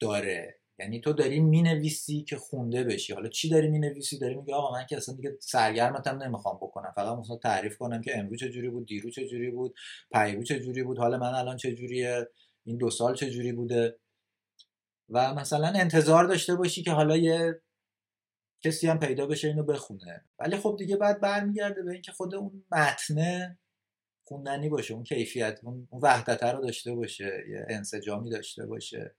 داره. 0.00 0.60
یعنی 0.78 1.00
تو 1.00 1.12
داری 1.12 1.40
می‌نویسی 1.40 2.24
که 2.24 2.36
خونده 2.36 2.84
بشی. 2.84 3.12
حالا 3.12 3.28
چی 3.28 3.48
داری 3.48 3.68
می‌نویسی؟ 3.68 4.18
داری 4.18 4.34
میگه 4.34 4.54
آقا 4.54 4.72
من 4.72 4.86
که 4.86 4.96
اصلا 4.96 5.14
دیگه 5.14 5.36
سرگرمتم 5.40 6.22
نمی‌خوام 6.22 6.56
بکنم. 6.56 6.92
فقط 6.96 7.18
مثلا 7.18 7.36
تعریف 7.36 7.78
کنم 7.78 8.00
که 8.00 8.18
امروز 8.18 8.38
چه 8.40 8.48
جوری 8.48 8.70
بود 8.70 8.86
دیرو 8.86 9.10
چه 9.10 9.26
جوری 9.26 9.50
بود 9.50 9.74
پیرو 10.12 10.42
چه 10.42 10.60
جوری 10.60 10.82
بود 10.82 10.98
حالا 10.98 11.18
من 11.18 11.34
الان 11.34 11.56
چه 11.56 11.74
جوریه 11.74 12.28
این 12.66 12.76
دو 12.76 12.90
سال 12.90 13.14
چه 13.14 13.30
جوری 13.30 13.52
بوده؟ 13.52 13.98
و 15.08 15.34
مثلا 15.34 15.68
انتظار 15.68 16.24
داشته 16.24 16.54
باشی 16.54 16.82
که 16.82 16.90
حالا 16.90 17.16
یه 17.16 17.62
کسی 18.64 18.86
هم 18.86 18.98
پیدا 18.98 19.26
بشه 19.26 19.48
اینو 19.48 19.62
بخونه. 19.62 20.24
ولی 20.38 20.56
خب 20.56 20.76
دیگه 20.78 20.96
بعد 20.96 21.20
برمیگرده 21.20 21.82
به 21.82 21.92
اینکه 21.92 22.12
خود 22.12 22.34
اون 22.34 22.64
متنه 22.72 23.58
خوندنی 24.30 24.68
باشه 24.68 24.94
اون 24.94 25.04
کیفیت 25.04 25.60
اون 25.62 25.88
وحدت 26.02 26.42
رو 26.42 26.62
داشته 26.62 26.94
باشه 26.94 27.44
یه 27.48 27.66
انسجامی 27.68 28.30
داشته 28.30 28.66
باشه. 28.66 29.14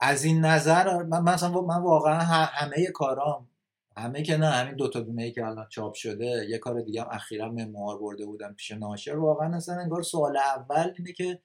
از 0.00 0.24
این 0.24 0.44
نظر 0.44 1.02
من 1.02 1.22
مثلا 1.22 1.60
من 1.60 1.82
واقعا 1.82 2.18
همه 2.18 2.86
کارام 2.86 3.48
همه 3.96 4.22
که 4.22 4.36
نه 4.36 4.46
همین 4.46 4.76
دو 4.76 4.88
تا 4.88 5.00
دونه 5.00 5.22
ای 5.22 5.32
که 5.32 5.46
الان 5.46 5.68
چاپ 5.68 5.94
شده 5.94 6.46
یه 6.48 6.58
کار 6.58 6.80
دیگه 6.80 7.02
هم 7.02 7.08
اخیرا 7.10 7.48
مموار 7.48 7.98
برده 7.98 8.26
بودم 8.26 8.54
پیش 8.54 8.70
ناشر. 8.70 9.16
واقعا 9.16 9.56
اصلا 9.56 9.80
انگار 9.80 10.02
سوال 10.02 10.36
اول 10.36 10.94
اینه 10.98 11.12
که 11.12 11.40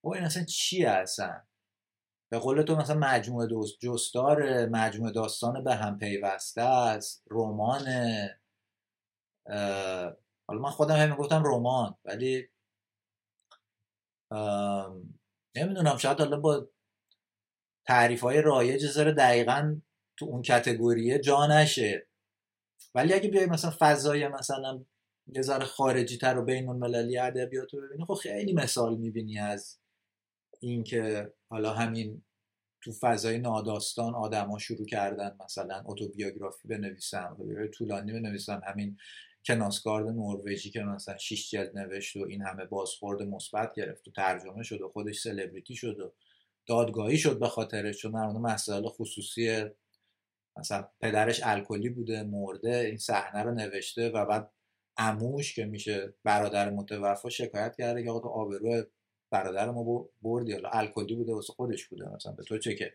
او 0.00 0.14
این 0.14 0.24
اصلا 0.24 0.44
چیه 0.44 0.90
اصلا؟ 0.90 1.42
به 2.30 2.38
قول 2.38 2.62
تو 2.62 2.76
مثلا 2.76 2.98
مجموعه 2.98 3.46
دوست 3.46 3.80
جستار 3.80 4.66
مجموعه 4.66 5.12
داستان 5.12 5.64
به 5.64 5.74
هم 5.74 5.98
پیوسته 5.98 6.62
است 6.62 7.24
رمان 7.30 7.84
حالا 10.48 10.60
من 10.60 10.70
خودم 10.70 10.96
همین 10.96 11.16
گفتم 11.16 11.42
رمان 11.46 11.96
ولی 12.04 12.48
نمی‌دونم 15.56 15.96
شاید 15.96 16.18
حالا 16.18 16.40
با 16.40 16.68
تعریف 17.86 18.20
های 18.20 18.42
رایج 18.42 18.86
زره 18.86 19.12
دقیقا 19.12 19.80
تو 20.16 20.26
اون 20.26 20.42
کتگوریه 20.42 21.18
جا 21.18 21.46
نشه. 21.46 22.06
ولی 22.94 23.14
اگه 23.14 23.28
بیای 23.28 23.46
مثلا 23.46 23.72
فضای 23.78 24.28
مثلا 24.28 24.84
یه 25.26 25.42
ذره 25.42 25.64
خارجی 25.64 26.18
تر 26.18 26.38
و 26.38 26.44
بین 26.44 26.68
المللی 26.68 27.18
ادبیات 27.18 27.74
رو 27.74 27.80
ببینی 27.80 28.04
خب 28.04 28.14
خیلی 28.14 28.52
مثال 28.52 28.96
می‌بینی 28.96 29.38
از 29.38 29.78
اینکه 30.60 31.32
حالا 31.48 31.72
همین 31.72 32.24
تو 32.84 32.92
فضای 32.92 33.38
ناداستان 33.38 34.14
آدما 34.14 34.58
شروع 34.58 34.86
کردن 34.86 35.36
مثلا 35.44 35.82
اتوبیوگرافی 35.86 36.68
بنویسن 36.68 37.36
طولانی 37.74 38.12
بنویسن 38.12 38.60
همین 38.66 38.96
کناسگارد 39.46 40.06
نروژی 40.06 40.70
که 40.70 40.80
مثلا 40.80 41.18
شیش 41.18 41.50
جلد 41.50 41.78
نوشت 41.78 42.16
و 42.16 42.24
این 42.28 42.42
همه 42.42 42.64
بازخورد 42.64 43.22
مثبت 43.22 43.74
گرفت 43.74 44.08
و 44.08 44.10
ترجمه 44.10 44.62
شد 44.62 44.80
و 44.80 44.88
خودش 44.88 45.20
سلبریتی 45.20 45.76
شد 45.76 46.00
و 46.00 46.12
دادگاهی 46.66 47.18
شد 47.18 47.38
به 47.38 47.48
خاطرش 47.48 47.98
چون 47.98 48.12
در 48.12 48.38
مسائل 48.38 48.88
خصوصی 48.88 49.64
مثلا 50.56 50.88
پدرش 51.00 51.40
الکلی 51.44 51.88
بوده 51.88 52.22
مرده 52.22 52.76
این 52.76 52.98
صحنه 52.98 53.42
رو 53.42 53.54
نوشته 53.54 54.10
و 54.10 54.24
بعد 54.24 54.50
اموش 54.96 55.54
که 55.54 55.64
میشه 55.64 56.14
برادر 56.24 56.70
متوفا 56.70 57.28
شکایت 57.28 57.76
کرده 57.76 58.04
که 58.04 58.10
آقا 58.10 58.20
تو 58.20 58.28
آبرو 58.28 58.84
برادر 59.30 59.70
ما 59.70 60.08
بردی. 60.22 60.52
حالا 60.52 60.68
الکلی 60.68 61.14
بوده 61.14 61.34
واسه 61.34 61.52
خودش 61.52 61.86
بوده. 61.86 62.08
مثلا 62.08 62.32
به 62.32 62.42
تو 62.42 62.58
چه 62.58 62.74
که 62.74 62.94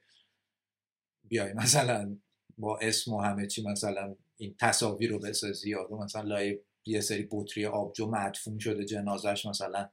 بیای 1.24 1.54
مثلا 1.54 2.18
با 2.58 2.78
اسم 2.78 3.14
و 3.14 3.22
همه 3.22 3.48
چی 3.48 3.64
مثلا 3.64 4.16
این 4.42 4.56
تصاویر 4.60 5.12
رو 5.12 5.20
بسازی 5.20 5.70
یا 5.70 5.88
مثلا 6.04 6.22
لای 6.22 6.60
یه 6.86 7.02
سری 7.02 7.28
بطری 7.32 7.66
آبجو 7.66 8.08
مدفون 8.08 8.60
شده 8.60 8.86
جنازش 8.86 9.46
مثلا 9.46 9.90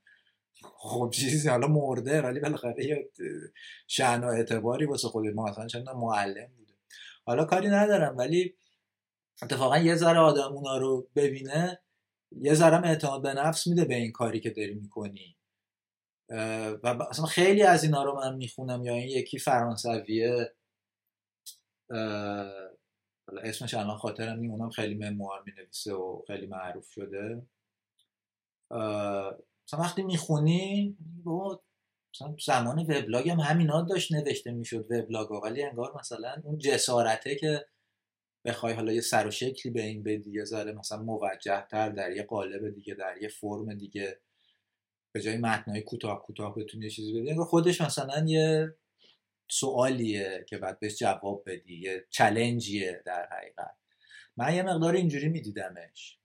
خب 0.62 1.10
چیزی 1.14 1.48
حالا 1.48 1.66
مرده 1.66 2.22
ولی 2.22 2.40
بالاخره 2.40 2.86
یه 2.86 3.10
شعن 3.86 4.24
و 4.24 4.26
اعتباری 4.26 4.86
واسه 4.86 5.08
خود 5.08 5.26
ما 5.26 5.48
اصلا 5.48 5.66
چند 5.66 5.88
معلم 5.88 6.52
بوده. 6.56 6.72
حالا 7.24 7.44
کاری 7.44 7.68
ندارم 7.68 8.16
ولی 8.16 8.54
اتفاقا 9.42 9.78
یه 9.78 9.94
ذره 9.94 10.18
آدم 10.18 10.52
اونا 10.52 10.78
رو 10.78 11.08
ببینه 11.16 11.80
یه 12.32 12.54
ذرم 12.54 12.84
اعتماد 12.84 13.22
به 13.22 13.34
نفس 13.34 13.66
میده 13.66 13.84
به 13.84 13.94
این 13.94 14.12
کاری 14.12 14.40
که 14.40 14.50
داری 14.50 14.74
می‌کنی. 14.74 15.36
و 16.82 17.06
اصلا 17.10 17.24
خیلی 17.24 17.62
از 17.62 17.84
اینا 17.84 18.04
رو 18.04 18.16
من 18.16 18.36
می‌خونم 18.36 18.84
یا 18.84 18.94
این 18.94 19.08
یکی 19.08 19.38
فرانسویه. 19.38 20.54
اسمش 23.42 23.74
الان 23.74 23.96
خاطرم 23.96 24.38
نیم 24.38 24.50
اونم 24.50 24.70
خیلی 24.70 24.94
مموار 24.94 25.42
می‌نویسه 25.46 25.92
و 25.92 26.22
خیلی 26.26 26.46
معروف 26.46 26.90
شده. 26.90 27.42
مثلا 28.70 29.80
وقتی 29.80 30.02
می‌خونی 30.02 30.96
مثلا 32.14 32.36
زمان 32.46 32.78
وبلاگ 32.78 33.28
هم 33.28 33.40
همینا 33.40 33.82
داشت 33.82 34.12
نوشته 34.12 34.50
می‌شد 34.50 34.86
وبلاگ 34.90 35.30
ولی 35.30 35.62
انگار 35.62 35.98
مثلا 35.98 36.36
اون 36.44 36.58
جسارته 36.58 37.34
که 37.34 37.66
بخوای 38.44 38.72
حالا 38.74 38.92
یه 38.92 39.00
سر 39.00 39.26
و 39.26 39.30
شکلی 39.30 39.72
به 39.72 39.82
این 39.82 40.02
بدی 40.02 40.30
یه 40.30 40.44
ذره 40.44 40.72
مثلا 40.72 41.02
موجه 41.02 41.66
تر 41.70 41.90
در 41.90 42.12
یه 42.12 42.22
قالب 42.22 42.74
دیگه 42.74 42.94
در 42.94 43.22
یه 43.22 43.28
فرم 43.28 43.74
دیگه 43.74 44.20
به 45.12 45.20
جای 45.20 45.36
متنای 45.36 45.82
کوتاه 45.82 46.22
کوتاه 46.22 46.54
بتونی 46.54 46.84
یه 46.84 46.90
چیزی 46.90 47.20
بدی. 47.20 47.34
خودش 47.34 47.80
مثلا 47.80 48.24
یه 48.26 48.74
سوالیه 49.50 50.44
که 50.48 50.58
بعد 50.58 50.80
بهش 50.80 50.98
جواب 50.98 51.42
بدی 51.46 51.80
یه 51.80 52.06
چلنجیه 52.10 53.02
در 53.06 53.28
حقیقت. 53.32 53.76
من 54.36 54.54
یه 54.54 54.62
مقدار 54.62 54.94
اینجوری 54.94 55.28
میدیدمش. 55.28 56.18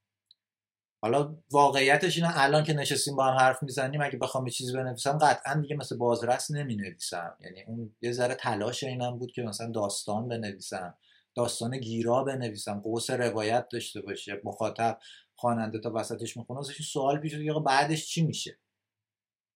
حالا 1.01 1.37
واقعیتش 1.51 2.17
اینه 2.17 2.41
الان 2.41 2.63
که 2.63 2.73
نشستیم 2.73 3.15
با 3.15 3.25
هم 3.25 3.37
حرف 3.37 3.63
می‌زنیم 3.63 4.01
اگه 4.01 4.17
بخوام 4.17 4.47
یه 4.47 4.53
چیزی 4.53 4.73
بنویسم 4.73 5.17
قطعا 5.17 5.61
دیگه 5.61 5.75
مثل 5.75 5.97
بازرس 5.97 6.51
نمی 6.51 6.75
نویسم 6.75 7.37
یعنی 7.39 7.63
اون 7.63 7.95
یه 8.01 8.11
ذره 8.11 8.35
تلاش 8.35 8.83
اینم 8.83 9.19
بود 9.19 9.31
که 9.31 9.41
مثلا 9.41 9.71
داستان 9.71 10.27
بنویسم 10.27 10.97
داستان 11.35 11.77
گیرا 11.77 12.23
بنویسم 12.23 12.79
قوس 12.79 13.09
روایت 13.09 13.67
داشته 13.69 14.01
باشه 14.01 14.41
مخاطب 14.43 14.99
خواننده 15.35 15.79
تا 15.79 15.91
وسطش 15.95 16.37
می‌خونه. 16.37 16.59
ازش 16.59 16.81
سوال 16.81 17.19
پیش 17.19 17.35
بعدش 17.65 18.05
چی 18.05 18.25
میشه؟ 18.25 18.57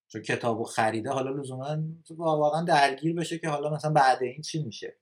چون 0.08 0.22
کتابو 0.22 0.64
خریده 0.64 1.10
حالا 1.10 1.32
لزوما 1.32 1.78
واقعا 2.18 2.64
درگیر 2.64 3.16
بشه 3.16 3.38
که 3.38 3.50
حالا 3.50 3.70
مثلا 3.70 3.92
بعد 3.92 4.24
این 4.24 4.42
چی 4.42 4.64
میشه. 4.64 4.98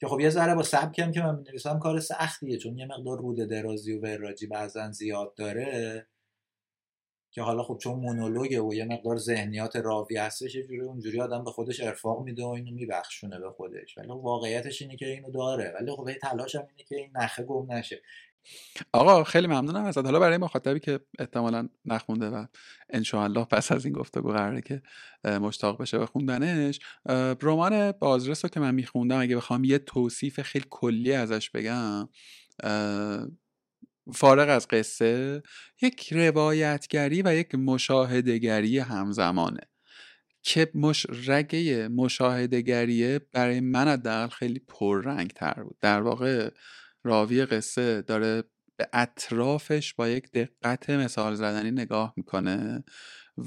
که 0.00 0.06
خب 0.06 0.20
یه 0.20 0.30
ذره 0.30 0.54
با 0.54 0.62
سبکم 0.62 1.12
که 1.12 1.20
من 1.20 1.36
می‌نویسم 1.36 1.78
کار 1.78 2.00
سختیه 2.00 2.58
چون 2.58 2.78
یه 2.78 2.86
مقدار 2.86 3.18
روده 3.18 3.46
درازی 3.46 3.92
و 3.92 4.00
وراجی 4.00 4.46
بعضا 4.46 4.90
زیاد 4.90 5.34
داره 5.34 6.06
که 7.30 7.42
حالا 7.42 7.62
خب 7.62 7.78
چون 7.82 8.00
مونولوگه 8.00 8.60
و 8.60 8.74
یه 8.74 8.84
مقدار 8.84 9.16
ذهنیات 9.16 9.76
راوی 9.76 10.16
هستش 10.16 10.54
یه 10.54 10.62
جوری 10.62 10.80
اونجوری 10.80 11.20
آدم 11.20 11.44
به 11.44 11.50
خودش 11.50 11.80
ارفاق 11.80 12.24
میده 12.24 12.44
و 12.44 12.48
اینو 12.48 12.70
میبخشونه 12.70 13.40
به 13.40 13.50
خودش. 13.50 13.98
ولی 13.98 14.08
خب 14.08 14.14
واقعیتش 14.14 14.82
اینه 14.82 14.96
که 14.96 15.06
اینو 15.06 15.30
داره. 15.30 15.74
ولی 15.80 15.90
خب 15.90 16.12
تلاش 16.12 16.54
هم 16.54 16.66
اینه 16.70 16.82
که 16.88 16.96
این 16.96 17.10
نخه 17.14 17.42
گم 17.42 17.72
نشه. 17.72 18.02
آقا 18.92 19.24
خیلی 19.24 19.46
ممنونم 19.46 19.84
ازت. 19.84 20.04
حالا 20.04 20.18
برای 20.18 20.36
مخاطبی 20.36 20.80
که 20.80 21.00
احتمالا 21.18 21.68
نخونده 21.84 22.26
و 22.26 22.46
انشاءالله 22.90 23.44
پس 23.44 23.72
از 23.72 23.84
این 23.84 23.94
گفتگو 23.94 24.32
قراره 24.32 24.60
که 24.60 24.82
مشتاق 25.24 25.82
بشه 25.82 25.98
به 25.98 26.06
خوندنش 26.06 26.80
رمان 27.42 27.92
بازرس 27.92 28.44
رو 28.44 28.48
که 28.48 28.60
من 28.60 28.74
میخوندم 28.74 29.20
اگه 29.20 29.36
بخوام 29.36 29.64
یه 29.64 29.78
توصیف 29.78 30.40
خیلی 30.40 30.66
کلی 30.70 31.12
ازش 31.12 31.50
بگم 31.50 32.08
فارغ 34.14 34.48
از 34.48 34.68
قصه 34.68 35.42
یک 35.82 36.12
روایتگری 36.12 37.22
و 37.22 37.34
یک 37.34 37.54
مشاهدگری 37.54 38.78
همزمانه 38.78 39.60
که 40.42 40.70
مش... 40.74 41.06
رگه 41.26 41.88
مشاهدگریه 41.88 43.20
برای 43.32 43.60
من 43.60 43.88
حداقل 43.88 44.28
خیلی 44.28 44.58
پررنگ 44.58 45.30
تر 45.30 45.62
بود. 45.62 45.76
در 45.80 46.00
واقع 46.00 46.50
راوی 47.04 47.44
قصه 47.44 48.02
داره 48.02 48.44
به 48.76 48.88
اطرافش 48.92 49.94
با 49.94 50.08
یک 50.08 50.30
دقت 50.32 50.90
مثال 50.90 51.34
زدنی 51.34 51.70
نگاه 51.70 52.14
می‌کنه 52.16 52.84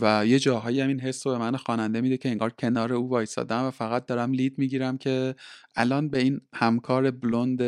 و 0.01 0.25
یه 0.25 0.39
جاهایی 0.39 0.81
هم 0.81 0.87
این 0.87 0.99
حس 0.99 1.27
رو 1.27 1.33
به 1.33 1.39
من 1.39 1.57
خواننده 1.57 2.01
میده 2.01 2.17
که 2.17 2.29
انگار 2.29 2.49
کنار 2.49 2.93
او 2.93 3.09
وایسادم 3.09 3.63
و 3.63 3.71
فقط 3.71 4.05
دارم 4.05 4.31
لید 4.31 4.57
می‌گیرم 4.57 4.97
که 4.97 5.35
الان 5.75 6.09
به 6.09 6.19
این 6.19 6.41
همکار 6.53 7.11
بلوند 7.11 7.61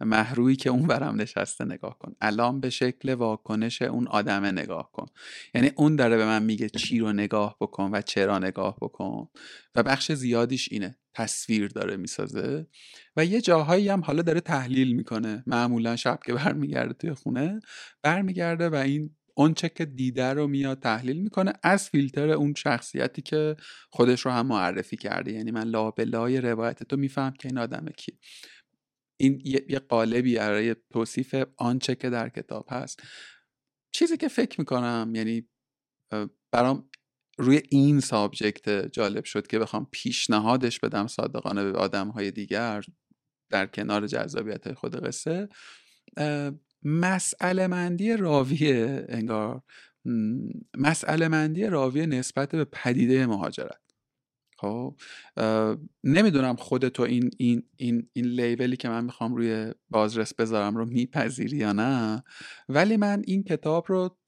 محروی 0.00 0.56
که 0.56 0.70
اون 0.70 0.86
برم 0.86 1.20
نشسته 1.20 1.64
نگاه 1.64 1.98
کن. 1.98 2.14
الان 2.20 2.60
به 2.60 2.70
شکل 2.70 3.14
واکنش 3.14 3.82
اون 3.82 4.08
آدمه 4.08 4.50
نگاه 4.50 4.92
کن. 4.92 5.06
یعنی 5.54 5.70
اون 5.76 5.96
داره 5.96 6.16
به 6.16 6.24
من 6.26 6.42
میگه 6.42 6.68
چی 6.68 6.98
رو 6.98 7.12
نگاه 7.12 7.56
بکن 7.60 7.90
و 7.92 8.02
چرا 8.02 8.38
نگاه 8.38 8.76
بکن. 8.80 9.28
و 9.74 9.82
بخش 9.82 10.12
زیادیش 10.12 10.68
اینه. 10.72 10.98
تصویر 11.14 11.68
داره 11.68 11.96
می‌سازه. 11.96 12.66
و 13.16 13.24
یه 13.24 13.40
جاهایی 13.40 13.88
هم 13.88 14.00
حالا 14.00 14.22
داره 14.22 14.40
تحلیل 14.40 14.96
می‌کنه. 14.96 15.42
معمولا 15.46 15.96
شب 15.96 16.18
که 16.26 16.34
برمیگرده 16.34 16.94
توی 16.94 17.14
خونه 17.14 17.60
برمیگرده 18.02 18.68
و 18.68 18.74
این 18.74 19.10
چه 19.56 19.68
که 19.68 19.84
دیده 19.84 20.32
رو 20.32 20.46
میاد 20.46 20.80
تحلیل 20.80 21.16
می‌کنه 21.16 21.52
از 21.62 21.90
فیلتر 21.90 22.30
اون 22.30 22.54
شخصیتی 22.54 23.22
که 23.22 23.56
خودش 23.90 24.20
رو 24.20 24.32
هم 24.32 24.46
معرفی 24.46 24.96
کرده. 24.96 25.32
یعنی 25.32 25.50
من 25.50 25.64
لابلای 25.68 26.40
روایت 26.40 26.82
تو 26.82 26.96
میفهم 26.96 27.32
که 27.32 27.48
این 27.48 27.58
آدمه 27.58 27.90
کی 27.90 28.12
این 29.20 29.42
یه 29.44 29.78
قالبی 29.78 30.36
برای 30.36 30.76
توصیف 30.92 31.34
آنچه 31.56 31.94
که 31.94 32.10
در 32.10 32.28
کتاب 32.28 32.66
هست. 32.70 33.02
چیزی 33.94 34.16
که 34.16 34.28
فکر 34.28 34.60
می‌کنم 34.60 35.12
یعنی 35.14 35.48
برام 36.52 36.90
روی 37.38 37.62
این 37.70 38.00
سابجکت 38.00 38.92
جالب 38.92 39.24
شد 39.24 39.46
که 39.46 39.58
بخوام 39.58 39.88
پیشنهادش 39.92 40.80
بدم 40.80 41.06
صادقانه 41.06 41.72
به 41.72 41.78
آدم 41.78 42.08
های 42.08 42.30
دیگر 42.30 42.84
در 43.50 43.66
کنار 43.66 44.06
جذابیت 44.06 44.72
خود 44.72 45.06
قصه. 45.06 45.48
مسئله 46.82 47.66
مندی 47.66 48.16
راویه 48.16 49.06
انگار 49.08 49.62
مسئله 50.78 51.28
مندی 51.28 51.66
راویه 51.66 52.06
نسبت 52.06 52.50
به 52.50 52.64
پدیده 52.64 53.26
مهاجرت. 53.26 53.83
خب 54.64 54.96
نمی‌دونم 56.04 56.56
خودتو 56.56 57.02
این 57.02 57.30
این 57.38 57.62
این 57.76 58.08
این 58.12 58.24
لیبلی 58.24 58.76
که 58.76 58.88
من 58.88 59.04
می‌خوام 59.04 59.34
روی 59.34 59.72
بازرس 59.90 60.34
بذارم 60.34 60.76
رو 60.76 60.84
میپذیری 60.84 61.56
یا 61.56 61.72
نه 61.72 62.24
ولی 62.68 62.96
من 62.96 63.22
این 63.26 63.42
کتاب 63.42 63.84
رو 63.88 64.18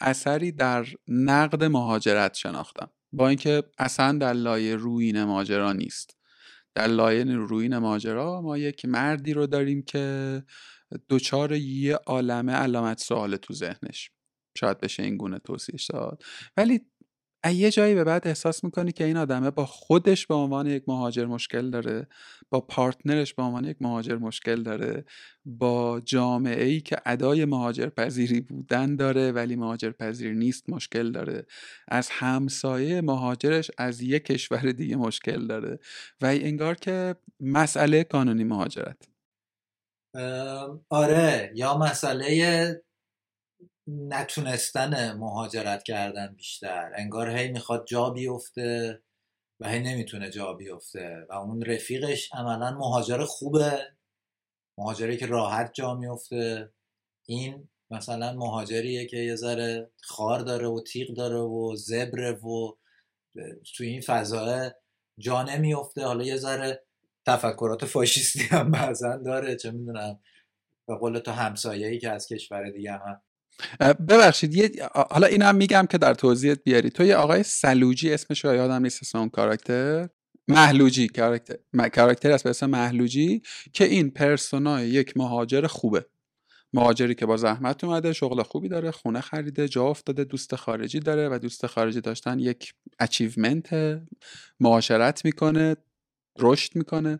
اثری 0.00 0.52
در 0.52 0.86
نقد 1.08 1.64
مهاجرت 1.64 2.34
شناختم. 2.34 2.90
با 3.12 3.28
اینکه 3.28 3.62
اصلا 3.78 4.18
در 4.18 4.32
لایه 4.32 4.76
روین 4.76 5.24
ماجرا 5.24 5.72
نیست. 5.72 6.16
در 6.74 6.86
لایه 6.86 7.24
روین 7.24 7.78
ماجرا 7.78 8.40
ما 8.40 8.58
یک 8.58 8.84
مردی 8.84 9.32
رو 9.32 9.46
داریم 9.46 9.82
که 9.82 10.42
دوچار 11.08 11.52
یه 11.52 11.94
عالمه 11.94 12.52
علامت 12.52 13.00
سوال 13.00 13.36
تو 13.36 13.54
ذهنش. 13.54 14.10
شاید 14.58 14.80
بشه 14.80 15.02
این 15.02 15.16
گونه 15.16 15.38
توصیح 15.38 15.76
داد. 15.90 16.22
ولی 16.56 16.80
یه 17.48 17.70
جایی 17.70 17.94
به 17.94 18.04
بعد 18.04 18.28
احساس 18.28 18.64
می‌کنی 18.64 18.92
که 18.92 19.04
این 19.04 19.16
آدمه 19.16 19.50
با 19.50 19.66
خودش 19.66 20.26
به 20.26 20.34
عنوان 20.34 20.66
یک 20.66 20.84
مهاجر 20.88 21.24
مشکل 21.26 21.70
داره 21.70 22.06
با 22.50 22.60
پارتنرش 22.60 23.34
به 23.34 23.42
عنوان 23.42 23.64
یک 23.64 23.76
مهاجر 23.80 24.16
مشکل 24.16 24.62
داره 24.62 25.04
با 25.44 26.00
جامعه 26.04 26.64
ای 26.64 26.80
که 26.80 26.96
ادای 27.06 27.44
مهاجر 27.44 27.88
پذیری 27.88 28.40
بودن 28.40 28.96
داره 28.96 29.32
ولی 29.32 29.56
مهاجر 29.56 29.90
پذیر 29.90 30.32
نیست 30.32 30.70
مشکل 30.70 31.12
داره. 31.12 31.46
از 31.88 32.08
همسایه 32.10 33.00
مهاجرش 33.00 33.70
از 33.78 34.02
یک 34.02 34.24
کشور 34.24 34.72
دیگه 34.72 34.96
مشکل 34.96 35.46
داره 35.46 35.78
و 36.20 36.26
انگار 36.26 36.74
که 36.74 37.16
مسئله 37.40 38.04
قانونی 38.04 38.44
مهاجرت. 38.44 39.08
آره 40.90 41.52
یا 41.54 41.78
مسئله 41.78 42.82
نتونستن 43.90 45.12
مهاجرت 45.12 45.82
کردن 45.82 46.34
بیشتر. 46.36 46.92
انگار 46.94 47.30
هی 47.30 47.48
می‌خواد 47.52 47.86
جا 47.86 48.10
بیفته 48.10 49.02
و 49.60 49.68
هی 49.68 49.80
نمی‌تونه 49.80 50.30
جا 50.30 50.52
بیفته 50.52 51.26
و 51.30 51.32
اون 51.34 51.62
رفیقش 51.62 52.32
عملا 52.32 52.70
مهاجر 52.70 53.24
خوبه 53.24 53.92
مهاجری 54.78 55.16
که 55.16 55.26
راحت 55.26 55.70
جا 55.74 55.94
میفته 55.94 56.72
این 57.26 57.68
مثلا 57.90 58.32
مهاجریه 58.32 59.06
که 59.06 59.16
یه 59.16 59.34
ذره 59.36 59.90
خار 60.02 60.40
داره 60.40 60.68
و 60.68 60.80
تیغ 60.80 61.14
داره 61.16 61.38
و 61.38 61.76
زبره 61.76 62.32
و 62.32 62.72
تو 63.76 63.84
این 63.84 64.00
فضا 64.00 64.70
جا 65.18 65.42
نمیفته 65.42 66.04
حالا 66.04 66.24
یه 66.24 66.36
ذره 66.36 66.84
تفکرات 67.26 67.84
فاشیستی 67.84 68.40
هم 68.40 68.70
بعضا 68.80 69.16
داره. 69.16 69.56
چه 69.56 69.70
می‌دونم 69.70 70.20
به 70.88 70.96
قول 70.96 71.18
تو 71.18 71.30
همسایه‌ای 71.30 71.98
که 71.98 72.10
از 72.10 72.26
کشور 72.26 72.70
دیگه 72.70 72.92
هم 72.92 73.22
ببخشید 74.08 74.54
یه 74.54 74.70
حالا 75.10 75.26
اینم 75.26 75.54
میگم 75.54 75.86
که 75.90 75.98
در 75.98 76.14
توضیح 76.14 76.54
بیاری. 76.54 76.90
تو 76.90 77.04
یه 77.04 77.16
آقای 77.16 77.42
سلوجی 77.42 78.12
اسمش 78.12 78.44
رو 78.44 78.54
یادم 78.54 78.82
نیست 78.82 79.02
اسم 79.02 79.18
اون 79.18 79.28
کاراکتر. 79.28 80.08
محلوجی 80.48 81.08
کاراکتر. 81.08 81.56
کاراکتر 81.94 82.30
است 82.30 82.44
به 82.44 82.50
اسم 82.50 82.70
محلوجی 82.70 83.42
که 83.72 83.84
این 83.84 84.10
پرسونای 84.10 84.88
یک 84.88 85.16
مهاجر 85.16 85.66
خوبه. 85.66 86.06
مهاجری 86.72 87.14
که 87.14 87.26
با 87.26 87.36
زحمت 87.36 87.84
اومده 87.84 88.12
شغل 88.12 88.42
خوبی 88.42 88.68
داره 88.68 88.90
خونه 88.90 89.20
خریده 89.20 89.68
جا 89.68 89.84
افتاده 89.84 90.24
دوست 90.24 90.54
خارجی 90.54 91.00
داره 91.00 91.28
و 91.28 91.38
دوست 91.38 91.66
خارجی 91.66 92.00
داشتن 92.00 92.38
یک 92.38 92.74
achievement 92.98 93.68
معاشرت 94.60 95.24
می‌کنه 95.24 95.76
رشد 96.38 96.76
می‌کنه. 96.76 97.18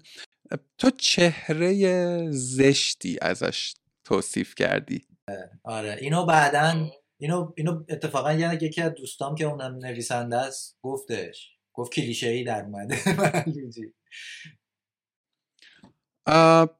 تو 0.78 0.90
چهره 0.90 2.30
زشتی 2.30 3.18
ازش 3.22 3.74
توصیف 4.04 4.54
کردی. 4.54 5.09
آره. 5.64 5.98
اینو 6.00 6.26
بعدا 6.26 6.90
اینو 7.20 7.52
اینو 7.56 7.84
اتفاقا 7.88 8.32
یعنی 8.32 8.54
یکی 8.54 8.82
از 8.82 8.94
دوستام 8.94 9.34
که 9.34 9.44
اونم 9.44 9.74
نویسنده 9.74 10.36
است 10.36 10.78
گفتش. 10.82 11.50
گفت 11.72 11.92
کلیشه 11.92 12.28
ای 12.28 12.44
در 12.44 12.64
اومده. 12.64 12.96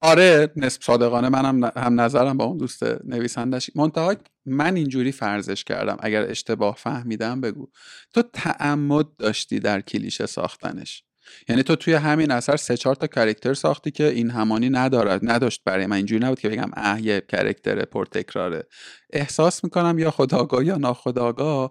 آره 0.00 0.52
نسب 0.56 0.82
صادقانه 0.82 1.28
منم 1.28 1.64
هم 1.76 2.00
نظرم 2.00 2.36
با 2.36 2.44
اون 2.44 2.56
دوست 2.56 2.82
نویسندش 3.04 3.70
منتها 3.74 4.16
من 4.46 4.76
اینجوری 4.76 5.12
فرضش 5.12 5.64
کردم. 5.64 5.96
اگر 6.00 6.30
اشتباه 6.30 6.76
فهمیدم 6.76 7.40
بگو. 7.40 7.68
تو 8.14 8.22
تعمد 8.22 9.16
داشتی 9.16 9.60
در 9.60 9.80
کلیشه 9.80 10.26
ساختنش. 10.26 11.04
یعنی 11.48 11.62
تو 11.62 11.76
توی 11.76 11.94
همین 11.94 12.30
اثر 12.30 12.56
سه 12.56 12.76
چهار 12.76 12.94
تا 12.94 13.06
کرکتر 13.06 13.54
ساختی 13.54 13.90
که 13.90 14.04
این 14.04 14.30
همانی 14.30 14.70
ندارد 14.70 15.20
نداشت 15.22 15.62
برای 15.64 15.86
من. 15.86 15.96
اینجوری 15.96 16.24
نبود 16.24 16.40
که 16.40 16.48
بگم 16.48 16.70
اه 16.76 17.02
یه 17.02 17.22
کرکتر 17.28 17.84
پرتکراره. 17.84 18.66
احساس 19.12 19.64
می‌کنم 19.64 19.98
یا 19.98 20.10
خداگاه 20.10 20.64
یا 20.64 20.76
ناخداگاه 20.76 21.70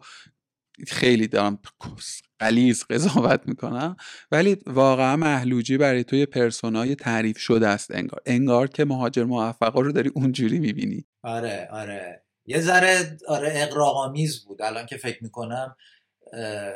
خیلی 0.87 1.27
دارم 1.27 1.59
قلیز 2.39 2.85
قضاوت 2.89 3.41
می‌کنم. 3.45 3.95
ولی 4.31 4.57
واقعا 4.65 5.15
محلوجی 5.15 5.77
برای 5.77 6.03
توی 6.03 6.25
پرسونای 6.25 6.95
تعریف 6.95 7.37
شده 7.37 7.67
است 7.67 7.91
انگار. 7.91 8.21
انگار 8.25 8.67
که 8.67 8.85
مهاجر 8.85 9.23
موفقا 9.23 9.81
رو 9.81 9.91
داری 9.91 10.11
اونجوری 10.15 10.59
می‌بینی. 10.59 11.05
آره 11.23 11.67
آره. 11.71 12.23
یه 12.45 12.61
ذره 12.61 13.17
آره 13.27 13.51
اقراقامیز 13.55 14.45
بود. 14.45 14.61
الان 14.61 14.85
که 14.85 14.97
فکر 14.97 15.23
می‌کنم 15.23 15.75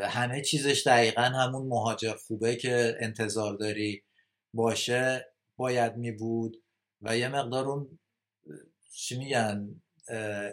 همه 0.04 0.42
چیزش 0.42 0.88
دقیقا 0.88 1.22
همون 1.22 1.68
مهاجر 1.68 2.14
خوبه 2.14 2.56
که 2.56 2.98
انتظار 3.00 3.56
داری 3.56 4.04
باشه 4.54 5.34
باید 5.58 5.96
می 5.96 6.12
بود. 6.12 6.64
و 7.02 7.18
یه 7.18 7.28
مقدار 7.28 7.66
اون 7.66 8.00
چی 8.94 9.18
میگن 9.18 9.82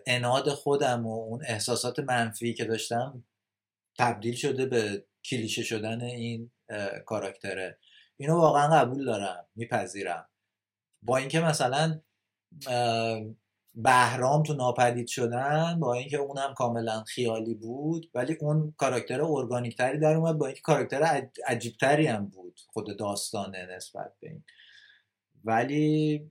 اناد 0.07 0.49
خودم 0.49 1.07
و 1.07 1.24
اون 1.24 1.44
احساسات 1.46 1.99
منفی 1.99 2.55
که 2.55 2.64
داشتم 2.64 3.24
تبدیل 3.99 4.34
شده 4.34 4.66
به 4.66 5.07
کلیشه 5.24 5.62
شدن 5.62 6.01
این 6.03 6.51
کاراکتره. 7.07 7.78
اینو 8.16 8.36
واقعا 8.36 8.76
قبول 8.76 9.05
دارم 9.05 9.49
میپذیرم. 9.55 10.28
با 11.03 11.16
اینکه 11.16 11.40
مثلا 11.40 12.01
بهرام 13.83 14.43
تو 14.43 14.55
ناپدید 14.55 15.07
شدن 15.07 15.81
با 15.81 15.95
اینکه 15.95 16.16
اونم 16.16 16.55
کاملا 16.55 17.05
خیالی 17.05 17.55
بود 17.55 18.11
ولی 18.14 18.37
اون 18.41 18.74
کاراکتر 18.76 19.22
ارگانیک 19.22 19.76
تری 19.76 19.99
در 19.99 20.16
اومد 20.16 20.39
با 20.39 20.47
اینکه 20.47 20.61
کاراکتر 20.61 21.29
عجیب 21.47 21.76
تری 21.81 22.07
هم 22.07 22.26
بود 22.26 22.61
خود 22.66 22.99
داستانه 22.99 23.66
نسبت 23.76 24.12
به 24.20 24.29
این. 24.29 24.45
ولی 25.45 26.31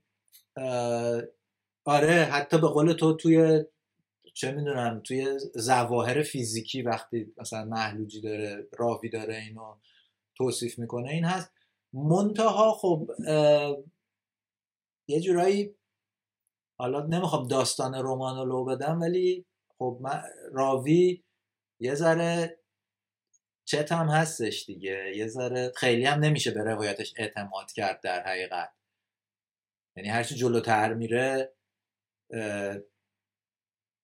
آره 1.85 2.13
حتی 2.31 2.57
به 2.57 2.67
قول 2.67 2.93
تو 2.93 3.13
توی 3.13 3.63
چه 4.33 4.51
می‌دونم 4.51 5.01
توی 5.03 5.39
زواهر 5.55 6.23
فیزیکی 6.23 6.81
وقتی 6.81 7.33
مثلا 7.37 7.65
محلوجی 7.65 8.21
داره 8.21 8.67
راوی 8.77 9.09
داره 9.09 9.35
اینو 9.35 9.75
توصیف 10.35 10.79
می‌کنه 10.79 11.09
این 11.09 11.25
هست. 11.25 11.51
منتها 11.93 12.73
خب 12.73 13.11
یه 15.07 15.21
جورایی 15.21 15.76
حالا 16.79 17.05
نمی‌خوام 17.05 17.47
داستان 17.47 17.95
رمان 17.95 18.37
رو 18.37 18.45
لو 18.45 18.65
بدم 18.65 19.01
ولی 19.01 19.45
خب 19.77 20.01
راوی 20.51 21.23
یه 21.81 21.95
ذره 21.95 22.59
چت 23.67 23.91
هم 23.91 24.07
هستش 24.07 24.65
دیگه. 24.65 25.13
یه 25.15 25.27
ذره 25.27 25.71
خیلی 25.75 26.05
هم 26.05 26.19
نمیشه 26.19 26.51
به 26.51 26.63
روایتش 26.63 27.13
اعتماد 27.17 27.71
کرد 27.71 28.01
در 28.01 28.27
حقیقت. 28.27 28.73
یعنی 29.97 30.09
هرچی 30.09 30.35
جلوتر 30.35 30.93
میره 30.93 31.53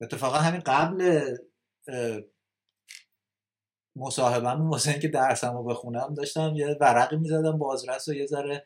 اتفاقا 0.02 0.38
همین 0.38 0.62
قبل 0.66 1.30
مصاحبم 3.96 4.70
واسه 4.70 4.92
اینکه 4.92 5.08
درسم 5.08 5.58
رو 5.58 5.64
بخونم 5.64 6.14
داشتم 6.14 6.54
یه 6.56 6.78
ورقی 6.82 7.18
می‌زدم 7.18 7.58
بازرس 7.58 8.08
و 8.08 8.14
یه 8.14 8.26
ذره 8.26 8.66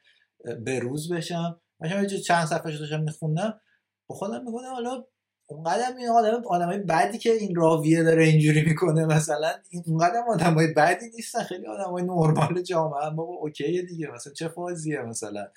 بروز 0.66 1.14
بشم. 1.14 1.62
مثلا 1.80 2.06
چند 2.06 2.46
صفحه 2.46 2.78
داشتم 2.78 3.02
میخوندم. 3.02 3.62
با 4.08 4.16
خودم 4.16 4.46
میگم 4.46 4.74
حالا 4.74 5.06
اونقدر 5.50 5.94
این 5.98 6.10
آدم 6.10 6.44
آدمای 6.48 6.78
بعدی 6.78 7.18
که 7.18 7.32
این 7.32 7.56
راویه 7.56 8.04
داره 8.04 8.24
اینجوری 8.24 8.64
می‌کنه 8.64 9.06
مثلا 9.06 9.54
اونقدر 9.86 10.24
آدمای 10.30 10.74
بعدی 10.74 11.06
نیستن 11.16 11.44
خیلی 11.44 11.68
آدمای 11.68 12.04
نرمال 12.04 12.62
جامعه 12.62 13.06
هم. 13.06 13.16
بابا 13.16 13.34
اوکیه 13.34 13.82
دیگه 13.82 14.08
مثلا 14.08 14.34
چه 14.34 14.48
فازیه 14.48 15.02
مثلا؟ 15.02 15.48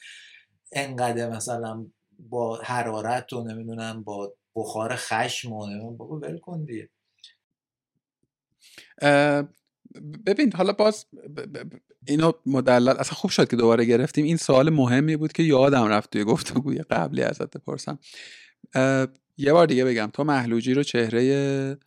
انقدر 0.72 1.30
مثلا 1.30 1.86
با 2.18 2.56
حرارت 2.56 3.32
و 3.32 3.44
نمی‌دونم 3.44 4.02
با 4.02 4.34
بخار 4.56 4.96
خشم 4.96 5.52
و 5.52 5.90
بابا 5.96 6.18
ول 6.18 6.38
کن 6.38 6.64
دیگه. 6.64 6.88
ببین 10.26 10.52
حالا 10.52 10.72
باز 10.72 11.06
اینو 12.06 12.32
مدلل 12.46 12.88
اصلا 12.88 13.14
خوب 13.14 13.30
شد 13.30 13.48
که 13.48 13.56
دوباره 13.56 13.84
گرفتیم. 13.84 14.24
این 14.24 14.36
سوال 14.36 14.70
مهمی 14.70 15.16
بود 15.16 15.32
که 15.32 15.42
یادم 15.42 15.84
رفت 15.84 16.10
توی 16.10 16.24
گفتگوی 16.24 16.78
قبلی 16.78 17.22
ازت 17.22 17.56
بپرسم. 17.56 17.98
یه 19.36 19.52
بار 19.52 19.66
دیگه 19.66 19.84
بگم 19.84 20.10
تو 20.12 20.24
محلوجی 20.24 20.74
رو 20.74 20.82
چهره 20.82 21.78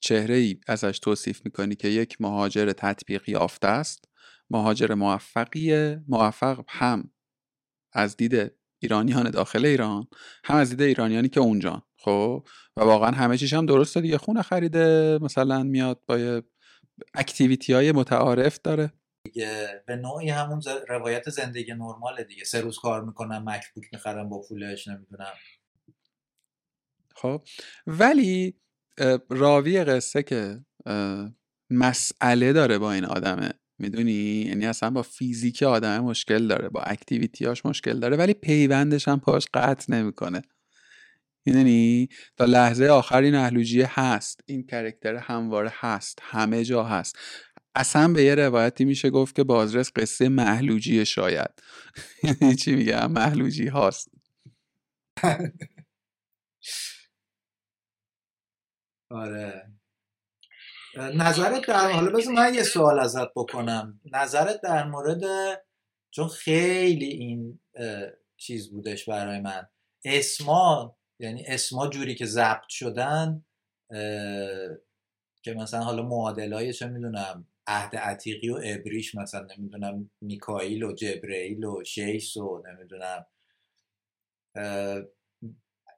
چهره 0.00 0.34
ای 0.34 0.56
ازش 0.66 0.98
توصیف 0.98 1.40
می‌کنی 1.44 1.74
که 1.74 1.88
یک 1.88 2.20
مهاجر 2.20 2.72
تطبیق 2.72 3.28
یافته 3.28 3.68
است 3.68 4.04
مهاجر 4.50 4.94
موفقیه 4.94 6.02
موفق 6.08 6.64
هم 6.68 7.10
از 7.92 8.16
دید 8.16 8.52
ایرانیان 8.82 9.30
داخل 9.30 9.64
ایران 9.64 10.06
هم 10.44 10.56
از 10.56 10.70
دید 10.70 10.82
ایرانیانی 10.82 11.28
که 11.28 11.40
اونجا 11.40 11.82
خب؟ 11.96 12.46
و 12.76 12.80
واقعا 12.80 13.10
همه 13.10 13.38
چیش 13.38 13.52
هم 13.52 13.66
درسته 13.66 14.00
دیگه. 14.00 14.18
خونه 14.18 14.42
خریده 14.42 15.18
مثلا 15.22 15.62
میاد 15.62 16.00
با 16.06 16.42
اکتیویتی 17.14 17.72
های 17.72 17.92
متعارف 17.92 18.58
داره. 18.64 18.92
دیگه 19.24 19.82
به 19.86 19.96
نوعی 19.96 20.30
همون 20.30 20.62
روایت 20.88 21.30
زندگی 21.30 21.72
نرماله 21.72 22.24
دیگه. 22.24 22.44
سه 22.44 22.60
روز 22.60 22.78
کار 22.78 23.04
می‌کنم 23.04 23.42
مکبوک 23.46 23.84
می‌خرم 23.92 24.28
با 24.28 24.42
پولش 24.48 24.88
نمی‌دونم. 24.88 25.32
خب. 27.14 27.42
ولی 27.86 28.60
راوی 29.30 29.84
قصه 29.84 30.22
که 30.22 30.64
مسئله 31.70 32.52
داره 32.52 32.78
با 32.78 32.92
این 32.92 33.04
آدمه 33.04 33.50
می‌دونی؟ 33.78 34.12
یعنی 34.48 34.66
اصلا 34.66 34.90
با 34.90 35.02
فیزیک 35.02 35.62
آدم 35.62 36.00
مشکل 36.00 36.46
داره 36.46 36.68
با 36.68 36.80
اکتیویتیاش 36.80 37.66
مشکل 37.66 38.00
داره 38.00 38.16
ولی 38.16 38.34
پیوندش 38.34 39.08
هم 39.08 39.20
پاش 39.20 39.46
قطع 39.54 39.92
نمی‌کنه. 39.92 40.42
می‌دونی؟ 41.46 42.08
تا 42.36 42.44
لحظه 42.44 42.86
آخر 42.86 43.22
این 43.22 43.34
اهلوجیه 43.34 44.00
هست 44.00 44.40
این 44.46 44.66
کرکتر 44.66 45.16
همواره 45.16 45.72
هست 45.74 46.18
همه 46.22 46.64
جا 46.64 46.84
هست. 46.84 47.18
اصلا 47.74 48.12
به 48.12 48.22
یه 48.22 48.34
روایتی 48.34 48.84
میشه 48.84 49.10
گفت 49.10 49.36
که 49.36 49.44
بازرس 49.44 49.90
قصه 49.96 50.28
محلوجی 50.28 51.06
شاید. 51.06 51.50
یعنی 52.22 52.54
چی 52.54 52.74
میگم 52.74 53.12
محلوجی 53.12 53.66
هاست. 53.66 54.10
آره. 59.10 59.72
نظرت 60.96 61.66
در 61.66 61.90
حالا 61.90 62.10
بذار 62.10 62.34
من 62.34 62.54
یه 62.54 62.62
سوال 62.62 62.98
ازت 62.98 63.28
بکنم. 63.36 64.00
نظرت 64.12 64.60
در 64.62 64.84
مورد 64.84 65.22
چون 66.10 66.28
خیلی 66.28 67.06
این 67.06 67.60
چیز 68.36 68.70
بودش 68.70 69.08
برای 69.08 69.40
من. 69.40 69.68
اسما 70.04 70.99
یعنی 71.20 71.44
اسما 71.46 71.88
جوری 71.88 72.14
که 72.14 72.26
ضبط 72.26 72.68
شدن 72.68 73.44
که 75.42 75.54
مثلا 75.56 75.80
حالا 75.80 76.02
معادل 76.02 76.52
های 76.52 76.72
چه 76.72 76.86
می‌دونم 76.86 77.46
عهد 77.66 77.96
عتیقی 77.96 78.50
و 78.50 78.60
ابریش 78.64 79.14
مثلا 79.14 79.46
نمی‌دونم 79.58 80.10
میکائیل 80.20 80.82
و 80.82 80.92
جبرئیل 80.92 81.64
و 81.64 81.84
شیس 81.84 82.36
و 82.36 82.62
نمی‌دونم. 82.66 83.26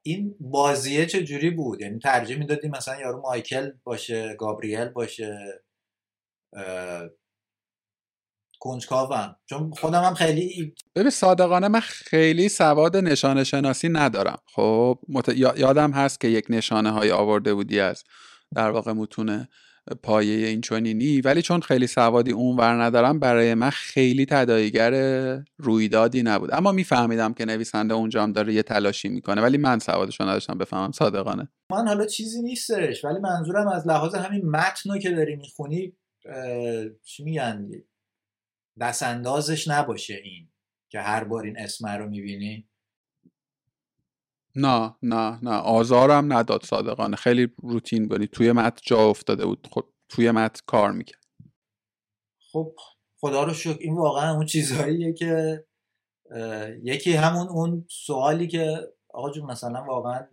این 0.03 0.35
بازیه 0.39 1.05
چه 1.05 1.23
جوری 1.23 1.49
بود؟ 1.49 1.81
یعنی 1.81 1.99
ترجیح 1.99 2.37
می‌دادی 2.37 2.67
مثلا 2.67 2.99
یارو 2.99 3.21
مایکل 3.21 3.71
باشه 3.83 4.35
گابریل 4.35 4.85
باشه 4.85 5.63
کنجکاوم. 8.63 9.35
چون 9.45 9.71
خودم 9.71 10.03
هم 10.03 10.13
خیلی 10.13 10.75
ببین 10.95 11.09
صادقانه 11.09 11.67
من 11.67 11.79
خیلی 11.79 12.49
سواد 12.49 12.97
نشانه 12.97 13.43
شناسی 13.43 13.89
ندارم. 13.89 14.37
خب 14.55 14.99
یادم 15.35 15.91
هست 15.91 16.21
که 16.21 16.27
یک 16.27 16.45
نشانه 16.49 16.91
های 16.91 17.11
آورده 17.11 17.53
بودی 17.53 17.79
از 17.79 18.03
در 18.55 18.69
واقع 18.69 18.91
متونه 18.91 19.49
پایه 20.03 20.47
این 20.47 20.61
چونینی 20.61 21.21
ولی 21.21 21.41
چون 21.41 21.61
خیلی 21.61 21.87
سوادی 21.87 22.31
اون 22.31 22.57
ور 22.57 22.83
ندارم 22.83 23.19
برای 23.19 23.53
من 23.53 23.69
خیلی 23.69 24.25
تداییگر 24.25 24.91
رویدادی 25.57 26.23
نبود. 26.23 26.53
اما 26.53 26.71
میفهمیدم 26.71 27.33
که 27.33 27.45
نویسنده 27.45 27.93
اونجا 27.93 28.23
هم 28.23 28.31
داره 28.31 28.53
یه 28.53 28.63
تلاشی 28.63 29.09
می‌کنه 29.09 29.41
ولی 29.41 29.57
من 29.57 29.79
سوادشو 29.79 30.23
نداشتم 30.23 30.57
بفهمم 30.57 30.91
صادقانه. 30.91 31.49
من 31.71 31.87
حالا 31.87 32.05
چیزی 32.05 32.41
نیستش 32.41 33.05
ولی 33.05 33.19
منظورم 33.19 33.67
از 33.67 33.87
لحاظ 33.87 34.15
همین 34.15 34.49
متن 34.49 34.99
که 34.99 35.09
داری 35.09 35.35
می‌خونی 35.35 35.93
چی 37.03 37.23
میگن؟ 37.23 37.67
دستاندازش 38.79 39.67
نباشه 39.67 40.13
این 40.23 40.49
که 40.89 40.99
هر 40.99 41.23
بار 41.23 41.43
این 41.43 41.59
اسم 41.59 41.87
رو 41.87 42.09
می‌بینی؟ 42.09 42.69
نه 44.55 44.95
نه 45.01 45.39
نه. 45.43 45.51
آزارم 45.51 46.33
نداد 46.33 46.63
صادقانه. 46.63 47.15
خیلی 47.15 47.53
روتین 47.57 48.07
بودی. 48.07 48.27
توی 48.27 48.51
مت 48.51 48.79
جا 48.83 49.09
افتاده 49.09 49.45
بود. 49.45 49.67
خب 49.71 49.89
توی 50.09 50.31
مت 50.31 50.61
کار 50.65 50.91
می‌کرد. 50.91 51.23
خب 52.51 52.75
خدا 53.19 53.43
رو 53.43 53.53
شکر. 53.53 53.77
این 53.79 53.95
واقعا 53.95 54.35
اون 54.35 54.45
چیزهاییه 54.45 55.13
که 55.13 55.63
یکی 56.83 57.13
همون 57.13 57.47
اون 57.47 57.85
سوالی 57.89 58.47
که 58.47 58.93
آقا 59.09 59.31
جون 59.31 59.45
مثلا 59.45 59.83
واقعا 59.83 60.27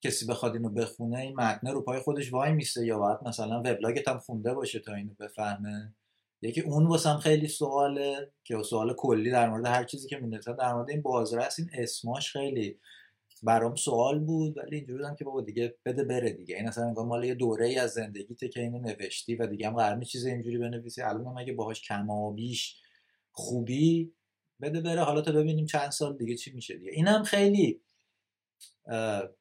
کسی 0.00 0.26
بخواد 0.26 0.52
اینو 0.52 0.68
بخونه 0.68 1.18
این 1.18 1.34
متن 1.34 1.68
رو 1.68 1.82
پای 1.82 2.00
خودش 2.00 2.32
وای 2.32 2.52
میسته 2.52 2.86
یا 2.86 2.98
باید 2.98 3.18
مثلا 3.26 3.58
وبلاگت 3.60 4.08
هم 4.08 4.18
خونده 4.18 4.54
باشه 4.54 4.78
تا 4.78 4.94
اینو 4.94 5.14
بفهمه؟ 5.14 5.94
یکی 6.42 6.60
اون 6.60 6.86
واسم 6.86 7.16
خیلی 7.16 7.48
سواله 7.48 8.32
که 8.44 8.62
سوال 8.62 8.94
کلی 8.94 9.30
در 9.30 9.50
مورد 9.50 9.66
هر 9.66 9.84
چیزی 9.84 10.08
که 10.08 10.16
می‌نویسن 10.16 10.56
در 10.56 10.74
مورد 10.74 10.90
این 10.90 11.02
بازرس 11.02 11.58
این 11.58 11.68
اسماش 11.72 12.32
خیلی 12.32 12.78
برام 13.42 13.74
سوال 13.74 14.18
بود 14.18 14.58
ولی 14.58 14.76
اینجوری 14.76 14.98
بودم 14.98 15.14
که 15.14 15.24
بابا 15.24 15.40
دیگه 15.40 15.76
بده 15.84 16.04
بره 16.04 16.32
دیگه. 16.32 16.56
این 16.56 16.68
اصلا 16.68 16.84
انگار 16.84 17.04
مال 17.04 17.24
یه 17.24 17.34
دوره 17.34 17.66
ای 17.66 17.78
از 17.78 17.90
زندگیته 17.90 18.48
که 18.48 18.60
اینو 18.60 18.78
نوشتی 18.78 19.36
و 19.36 19.46
دیگه 19.46 19.66
هم 19.66 19.76
قرار 19.76 20.04
چیز 20.04 20.26
اینجوری 20.26 20.58
بنویسی. 20.58 21.02
الان 21.02 21.38
اگه 21.38 21.52
باهاش 21.52 21.82
کمابیش 21.82 22.76
خوبی 23.32 24.12
بده 24.60 24.80
بره. 24.80 25.02
حالا 25.02 25.20
تا 25.20 25.32
ببینیم 25.32 25.66
چند 25.66 25.90
سال 25.90 26.16
دیگه 26.16 26.34
چی 26.34 26.52
میشه 26.52 26.78
دیگه. 26.78 26.90
اینم 26.90 27.22
خیلی 27.22 27.80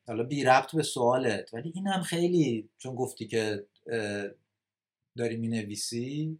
حالا 0.07 0.23
بی 0.27 0.43
ربط 0.43 0.75
به 0.75 0.83
سوالت 0.83 1.53
ولی 1.53 1.71
اینم 1.75 2.01
خیلی 2.01 2.69
چون 2.77 2.95
گفتی 2.95 3.27
که 3.27 3.67
داری 5.17 5.37
می‌نویسی 5.37 6.39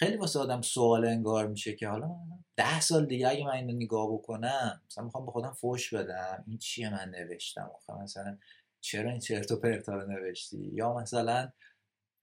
خیلی 0.00 0.16
واسه 0.16 0.38
آدم 0.38 0.60
سوال 0.60 1.04
انگار 1.04 1.46
میشه 1.46 1.74
که 1.74 1.88
حالا 1.88 2.16
ده 2.56 2.80
سال 2.80 3.06
دیگه 3.06 3.28
اگه 3.28 3.44
من 3.44 3.50
اینو 3.50 3.72
نگاه 3.72 4.12
بکنم 4.12 4.82
مثلا 4.86 5.04
می‌خوام 5.04 5.26
به 5.26 5.32
خودم 5.32 5.52
فوش 5.52 5.94
بدم 5.94 6.44
این 6.46 6.58
چیه 6.58 6.90
من 6.90 7.10
نوشتم؟ 7.10 7.70
آخه 7.74 8.02
مثلا 8.02 8.38
چرا 8.80 9.10
این 9.10 9.20
چرت 9.20 9.50
و 9.52 9.56
پرتا 9.56 9.94
رو 9.94 10.12
نوشتی؟ 10.12 10.70
یا 10.74 10.94
مثلا 10.94 11.52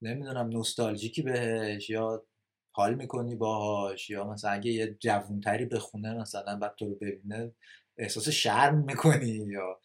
نمی‌دونم 0.01 0.49
نوستالژیکی 0.49 1.21
بهش 1.21 1.89
یا 1.89 2.25
حال 2.71 2.95
می‌کنی 2.95 3.35
باهاش 3.35 4.09
یا 4.09 4.23
مثلا 4.23 4.51
اگه 4.51 4.71
یه 4.71 4.97
جوونتری 4.99 5.65
بخونه 5.65 6.13
مثلا 6.13 6.55
بعد 6.55 6.75
تو 6.75 6.85
رو 6.89 6.95
ببینه 6.95 7.51
احساس 7.97 8.29
شرم 8.29 8.77
می‌کنی 8.77 9.45
یا 9.47 9.81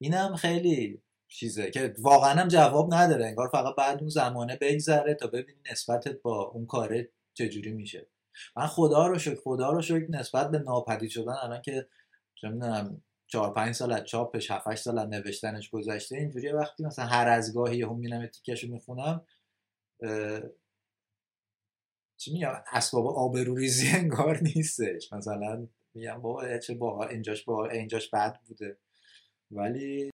اینم 0.00 0.36
خیلی 0.36 1.02
چیزه 1.30 1.70
که 1.70 1.94
واقعا 1.98 2.34
هم 2.34 2.48
جواب 2.48 2.94
نداره. 2.94 3.26
انگار 3.26 3.48
فقط 3.48 3.74
بعد 3.76 3.98
اون 4.00 4.08
زمانه 4.08 4.56
بگذره 4.56 5.14
تا 5.14 5.26
ببینی 5.26 5.60
نسبتت 5.72 6.22
با 6.22 6.42
اون 6.42 6.66
کاره 6.66 7.08
چجوری 7.34 7.72
میشه. 7.72 8.06
من 8.56 8.66
خدا 8.66 9.06
رو 9.06 9.18
شکر 9.18 9.40
خدا 9.44 9.70
رو 9.72 9.82
شکر 9.82 10.06
نسبت 10.10 10.50
به 10.50 10.58
ناپدید 10.58 11.10
شدن 11.10 11.36
الان 11.42 11.62
که 11.62 11.86
نمی‌دونم 12.42 13.02
چهار 13.26 13.54
پنج 13.54 13.74
سال 13.74 13.92
از 13.92 14.04
چاپش 14.04 14.50
هفت 14.50 14.74
سال 14.74 14.98
از 14.98 15.08
نوشتنش 15.08 15.70
گذشته 15.70 16.16
اینجوری 16.16 16.52
وقتی 16.52 16.84
مثلا 16.84 17.04
هر 17.04 17.28
از 17.28 17.54
گاهی 17.54 17.82
هم 17.82 17.96
مینم 17.96 18.26
تیکشو 18.26 18.68
می‌خونم 18.68 19.26
چی 22.16 22.32
میگم 22.32 22.62
اسباب 22.72 23.06
آبروریزی 23.06 23.88
انگار 23.96 24.38
نیستش. 24.42 25.12
مثلا 25.12 25.68
میگم 25.94 26.22
بابا 26.22 26.58
چه 26.58 26.74
با 26.74 27.06
اینجاش 27.06 27.44
با 27.44 27.68
اینجاش 27.68 28.10
بد 28.10 28.38
بوده. 28.48 28.76
ولی 29.50 30.10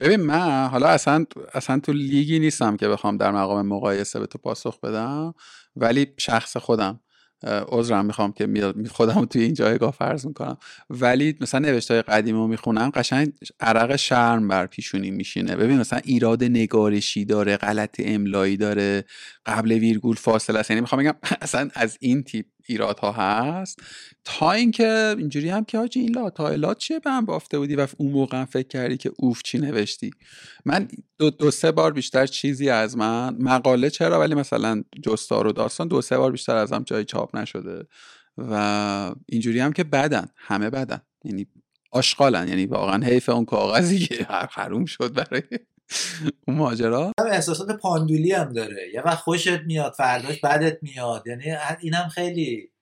ببین 0.00 0.20
من 0.20 0.68
حالا 0.68 0.86
اصلا 0.86 1.24
اصلا 1.54 1.80
تو 1.80 1.92
لیگی 1.92 2.38
نیستم 2.38 2.76
که 2.76 2.88
بخوام 2.88 3.16
در 3.16 3.30
مقام 3.30 3.66
مقایسه 3.66 4.20
به 4.20 4.26
تو 4.26 4.38
پاسخ 4.38 4.80
بدم 4.80 5.34
ولی 5.76 6.06
شخص 6.18 6.56
خودم 6.56 7.00
عذرم 7.44 8.06
می‌خوام 8.06 8.32
که 8.32 8.74
خودم 8.90 9.24
توی 9.24 9.42
این 9.42 9.54
جایگاه 9.54 9.90
فرض 9.90 10.26
می‌کنم. 10.26 10.56
ولی 10.90 11.34
مثلا 11.40 11.60
نوشته 11.60 11.94
های 11.94 12.02
قدیم 12.02 12.36
رو 12.36 12.46
می‌خونم 12.46 12.90
قشنگ 12.90 13.32
عرق 13.60 13.96
شرم 13.96 14.48
بر 14.48 14.66
پیشونی 14.66 15.10
میشینه. 15.10 15.56
ببین 15.56 15.78
مثلا 15.78 16.00
ایراد 16.04 16.44
نگارشی 16.44 17.24
داره 17.24 17.56
غلط 17.56 18.00
املایی 18.04 18.56
داره 18.56 19.04
قبل 19.46 19.72
ویرگول 19.72 20.16
فاصله 20.16 20.58
است. 20.58 20.70
یعنی 20.70 20.80
می‌خوام 20.80 21.02
بگم 21.02 21.14
اصلا 21.42 21.68
از 21.74 21.98
این 22.00 22.22
تیپ 22.22 22.46
ایرادها 22.66 23.12
هست. 23.12 23.82
تا 24.24 24.52
اینکه 24.52 25.14
اینجوری 25.18 25.48
هم 25.48 25.64
که 25.64 25.78
حاجی 25.78 26.00
این 26.00 26.14
لاتایلات 26.14 26.78
چیه 26.78 27.00
به 27.00 27.10
هم 27.10 27.24
بافته 27.24 27.58
بودی 27.58 27.76
و 27.76 27.86
اون 27.96 28.12
موقع 28.12 28.44
فکر 28.44 28.68
کردی 28.68 28.96
که 28.96 29.12
اوف 29.16 29.42
چی 29.42 29.58
نوشتی؟ 29.58 30.10
من 30.64 30.88
دو, 31.18 31.30
دو 31.30 31.50
سه 31.50 31.72
بار 31.72 31.92
بیشتر 31.92 32.26
چیزی 32.26 32.70
از 32.70 32.96
من 32.96 33.36
مقاله 33.38 33.90
چرا؟ 33.90 34.20
ولی 34.20 34.34
مثلا 34.34 34.82
جستار 35.02 35.46
و 35.46 35.52
داستان 35.52 35.88
دو 35.88 36.02
سه 36.02 36.18
بار 36.18 36.32
بیشتر 36.32 36.56
ازم 36.56 36.82
جای 36.82 37.04
چاپ 37.04 37.36
نشده 37.36 37.86
و 38.38 39.14
اینجوری 39.26 39.60
هم 39.60 39.72
که 39.72 39.84
بدن 39.84 40.28
همه 40.36 40.70
بدن. 40.70 41.00
یعنی 41.24 41.46
آشغالن 41.92 42.48
یعنی 42.48 42.66
واقعا 42.66 43.04
حیف 43.04 43.28
اون 43.28 43.44
کاغذی 43.44 43.98
که 43.98 44.26
حروم 44.28 44.84
شد 44.84 45.12
برای 45.12 45.42
اون 46.48 46.56
ماجرا؟ 46.56 47.12
هم 47.20 47.26
احساسات 47.26 47.70
پاندولی 47.70 48.32
هم 48.32 48.52
داره. 48.52 48.90
یه 48.94 49.02
وقت 49.02 49.18
خوشت 49.18 49.60
میاد 49.60 49.92
فرداش 49.92 50.40
بدت 50.40 50.78
میاد. 50.82 51.26
یعنی 51.26 51.56
اینم 51.80 52.08
خیلی 52.08 52.72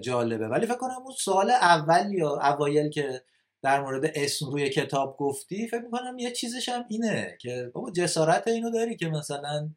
جالبه. 0.00 0.48
ولی 0.48 0.66
فکر 0.66 0.76
کنم 0.76 1.02
اون 1.04 1.14
سال 1.18 1.50
اول 1.50 2.12
یا 2.12 2.28
اوایل 2.28 2.90
که 2.90 3.22
در 3.62 3.80
مورد 3.80 4.12
اسم 4.14 4.46
روی 4.46 4.68
کتاب 4.68 5.16
گفتی 5.16 5.68
فکر 5.68 5.80
می‌کنم 5.80 6.18
یه 6.18 6.30
چیزش 6.30 6.68
هم 6.68 6.84
اینه 6.88 7.38
که 7.40 7.70
بابا 7.74 7.90
جسارت 7.90 8.48
اینو 8.48 8.70
داری 8.70 8.96
که 8.96 9.08
مثلا 9.08 9.70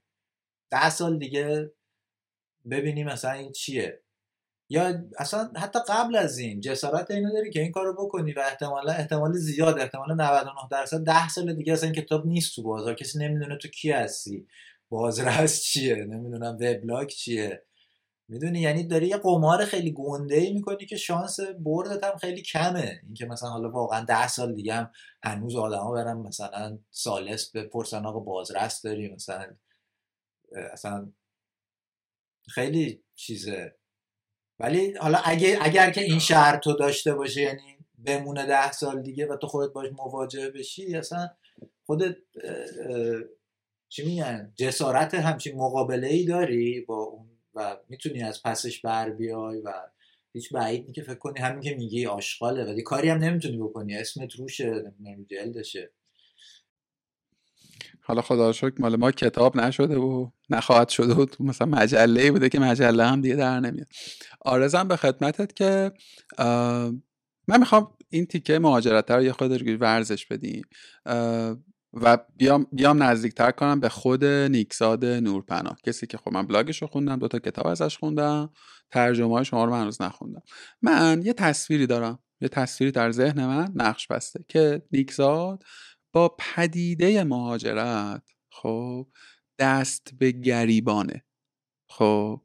ده 0.71 0.89
سال 0.89 1.19
دیگه 1.19 1.71
ببینی 2.71 3.03
مثلا 3.03 3.31
این 3.31 3.51
چیه. 3.51 4.01
یا 4.69 5.03
اصلا 5.17 5.51
حتی 5.55 5.79
قبل 5.89 6.15
از 6.15 6.37
این 6.37 6.59
جسارت 6.61 7.11
اینو 7.11 7.33
داری 7.33 7.49
که 7.51 7.61
این 7.61 7.71
کارو 7.71 7.93
بکنی 7.93 8.33
و 8.33 8.39
احتمالا 8.39 8.91
احتمال 8.93 9.33
زیاد 9.33 9.79
احتمال 9.79 10.13
99 10.13 10.51
درصد 10.71 11.03
10 11.03 11.29
سال 11.29 11.53
دیگه 11.53 11.73
اصلا 11.73 11.91
کتاب 11.91 12.25
نیست 12.27 12.55
تو 12.55 12.63
بازار. 12.63 12.93
کسی 12.95 13.19
نمی‌دونه 13.19 13.57
تو 13.57 13.67
کی 13.67 13.91
هستی. 13.91 14.47
بازرس 14.89 15.61
چیه؟ 15.61 15.95
نمی‌دونم 15.95 16.55
وبلاگ 16.61 17.07
چیه؟ 17.07 17.63
می‌دونی؟ 18.27 18.61
یعنی 18.61 18.87
داری 18.87 19.07
یه 19.07 19.17
قمار 19.17 19.65
خیلی 19.65 19.91
گنده 19.91 20.35
ای 20.35 20.53
می‌کنی 20.53 20.85
که 20.85 20.97
شانس 20.97 21.39
بردت 21.39 22.03
هم 22.03 22.17
خیلی 22.17 22.41
کمه. 22.41 23.01
اینکه 23.03 23.25
مثلا 23.25 23.49
حالا 23.49 23.69
واقعا 23.71 24.05
ده 24.05 24.27
سال 24.27 24.55
دیگه 24.55 24.73
هم 24.73 24.91
هنوز 25.23 25.55
آدما 25.55 25.91
برن 25.91 26.17
مثلا 26.17 26.79
سالس 26.91 27.51
بپرسن 27.51 28.05
آقا 28.05 28.19
بازرس 28.19 28.81
داری؟ 28.81 29.09
مثلا 29.09 29.55
اصلا 30.73 31.11
خیلی 32.49 33.03
چیزه. 33.15 33.78
ولی 34.59 34.93
حالا 34.93 35.17
اگه 35.17 35.57
اگر 35.61 35.91
که 35.91 36.01
این 36.01 36.19
شرط 36.19 36.59
تو 36.59 36.73
داشته 36.73 37.13
باشه 37.13 37.41
یعنی 37.41 37.77
بمونه 38.05 38.45
ده 38.45 38.71
سال 38.71 39.01
دیگه 39.01 39.27
و 39.27 39.37
تو 39.37 39.47
خودت 39.47 39.73
باش 39.73 39.91
مواجه 39.91 40.49
بشی 40.49 40.95
اصلا 40.95 41.29
خودت 41.85 42.15
چی 43.89 44.05
میگن؟ 44.05 44.53
جسارت 44.55 45.13
همچین 45.13 45.55
مقابله 45.55 46.07
ای 46.07 46.25
داری 46.25 46.81
با 46.81 46.95
اون 46.95 47.29
و 47.55 47.77
می‌تونی 47.89 48.23
از 48.23 48.43
پسش 48.43 48.81
بر 48.81 49.09
بیای 49.09 49.61
و 49.61 49.73
هیچ 50.33 50.53
بعید 50.53 50.91
که 50.93 51.01
فکر 51.01 51.15
کنی 51.15 51.39
همین 51.39 51.61
که 51.61 51.75
میگی 51.75 52.05
آشغاله. 52.05 52.63
ولی 52.63 52.81
کاری 52.81 53.09
هم 53.09 53.17
نمی‌تونی 53.17 53.57
بکنی. 53.57 53.95
اسمت 53.97 54.35
روشه 54.35 54.93
جلدشه. 55.29 55.91
حالا 58.09 58.21
خدا 58.21 58.51
شکر 58.51 58.73
مال 58.79 58.95
ما 58.95 59.11
کتاب 59.11 59.57
نشده 59.57 59.97
و 59.97 60.29
نخواهد 60.49 60.89
شده 60.89 61.13
و 61.13 61.25
مثلا 61.39 61.67
مجله 61.67 62.31
بوده 62.31 62.49
که 62.49 62.59
مجله 62.59 63.05
هم 63.05 63.21
دیگه 63.21 63.35
در 63.35 63.59
نمیاد. 63.59 63.87
آرزم 64.41 64.87
به 64.87 64.95
خدمتت 64.95 65.55
که 65.55 65.91
من 67.47 67.59
می‌خوام 67.59 67.87
این 68.09 68.25
تیکه 68.25 68.59
مهاجرت 68.59 69.11
رو 69.11 69.23
یه 69.23 69.31
خود 69.31 69.81
ورزش 69.81 70.25
بدیم. 70.25 70.61
و 71.93 72.17
بیام 72.37 72.67
بیام 72.71 73.03
نزدیکتر 73.03 73.51
کنم 73.51 73.79
به 73.79 73.89
خود 73.89 74.25
نیکزاد 74.25 75.05
نورپناه 75.05 75.77
کسی 75.83 76.07
که 76.07 76.17
خب 76.17 76.31
من 76.33 76.47
بلاگش 76.47 76.81
رو 76.81 76.87
خوندم 76.87 77.19
دوتا 77.19 77.39
کتاب 77.39 77.67
ازش 77.67 77.97
خوندم 77.97 78.49
ترجمه 78.91 79.33
های 79.33 79.45
شما 79.45 79.65
رو 79.65 79.71
من 79.71 79.81
هنوز 79.81 80.01
نخوندم. 80.01 80.41
من 80.81 81.21
یه 81.25 81.33
تصویری 81.33 81.87
دارم 81.87 82.19
یه 82.41 82.47
تصویری 82.47 82.91
در 82.91 83.11
ذهن 83.11 83.45
من 83.45 83.71
نقش 83.75 84.07
بسته 84.07 84.45
که 84.47 84.81
نیکزاد 84.91 85.63
با 86.11 86.35
پدیده 86.39 87.23
مهاجرت 87.23 88.23
خب 88.51 89.07
دست 89.59 90.09
به 90.19 90.31
گریبانه. 90.31 91.23
خب 91.89 92.41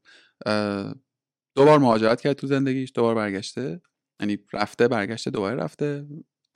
دوبار 1.56 1.78
مهاجرت 1.78 2.20
کرد 2.20 2.32
تو 2.32 2.46
زندگیش 2.46 2.92
دوبار 2.94 3.14
برگشته. 3.14 3.80
یعنی 4.20 4.38
رفته 4.52 4.88
برگشته 4.88 5.30
دوباره 5.30 5.56
رفته. 5.56 6.06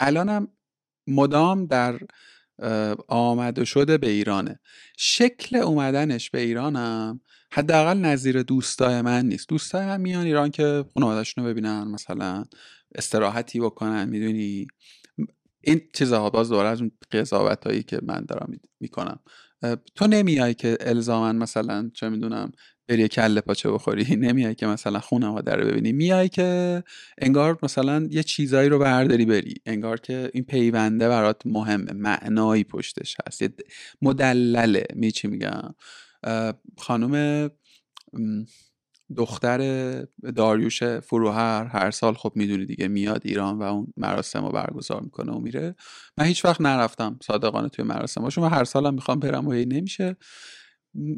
الانم 0.01 0.49
مدام 1.07 1.67
در 1.67 1.99
آمد 3.09 3.59
و 3.59 3.65
شده 3.65 3.99
به 3.99 4.09
ایرانه. 4.09 4.61
شکل 4.99 5.57
اومدنش 5.57 6.31
به 6.31 6.41
ایرانم 6.41 7.21
حداقل 7.53 7.99
نظیر 7.99 8.43
دوستای 8.43 9.03
من 9.03 9.27
نیست. 9.27 9.49
دوستای 9.49 9.87
من 9.87 10.01
میان 10.01 10.27
ایران 10.27 10.51
که 10.51 10.85
خانواده‌شون 10.95 11.45
رو 11.45 11.51
ببینن 11.51 11.85
مثلا 11.85 12.45
استراحتی 12.95 13.61
بکنن 13.61 14.09
می‌دونی؟ 14.09 14.67
این 15.61 15.81
چیزها 15.93 16.31
باز 16.31 16.49
دوره 16.49 16.69
از 16.69 16.81
اون 16.81 16.91
قضاوت 17.13 17.67
هایی 17.67 17.83
که 17.83 18.01
من 18.03 18.25
دارم 18.29 18.61
می‌کنم. 18.81 19.19
تو 19.95 20.07
نمیای 20.07 20.55
که 20.55 20.79
الزاما 20.81 21.33
مثلا 21.33 21.91
چه 21.95 22.09
می‌دونم 22.09 22.53
بری 22.89 23.09
کله 23.09 23.41
پاچه 23.41 23.71
بخوری؟ 23.71 24.17
نمیای 24.27 24.55
که 24.55 24.67
مثلا 24.67 25.01
خانواده 25.01 25.55
رو 25.55 25.67
ببینی؟ 25.67 25.93
میای 25.93 26.29
که 26.29 26.83
انگار 27.19 27.59
مثلا 27.63 28.09
یه 28.11 28.23
چیزایی 28.23 28.69
رو 28.69 28.79
برداری 28.79 29.25
بری. 29.25 29.55
انگار 29.67 30.01
که 30.01 30.31
این 30.35 30.45
پیونده 30.45 31.09
برات 31.09 31.43
مهمه. 31.45 31.93
معنایی 31.93 32.65
پشتش 32.65 33.17
هست. 33.27 33.43
یه 33.43 33.51
مدلله. 34.03 34.85
می 34.95 35.13
چی 35.13 35.29
میگم 35.29 35.75
خانم 36.79 37.51
دختر 39.17 40.03
داریوش 40.37 40.85
فروهر 40.85 41.65
هر 41.65 41.91
سال 41.91 42.15
خب 42.15 42.33
می‌دونی 42.35 42.67
دیگه 42.67 42.89
میاد 42.89 43.23
ایران 43.25 43.59
و 43.59 43.63
اون 43.63 43.93
مراسم 43.97 44.45
رو 44.45 44.53
برگزار 44.53 45.01
می‌کنه 45.01 45.33
و 45.33 45.39
میره. 45.39 45.75
من 46.19 46.25
هیچ 46.25 46.45
وقت 46.45 46.61
نرفتم 46.61 47.19
صادقانه 47.23 47.69
توی 47.69 47.85
مراسم 47.85 48.25
و 48.25 48.47
هر 48.49 48.65
سالم 48.65 48.95
می‌خوام 48.95 49.19
برم 49.19 49.47
و 49.47 49.53
نمیشه. 49.53 50.17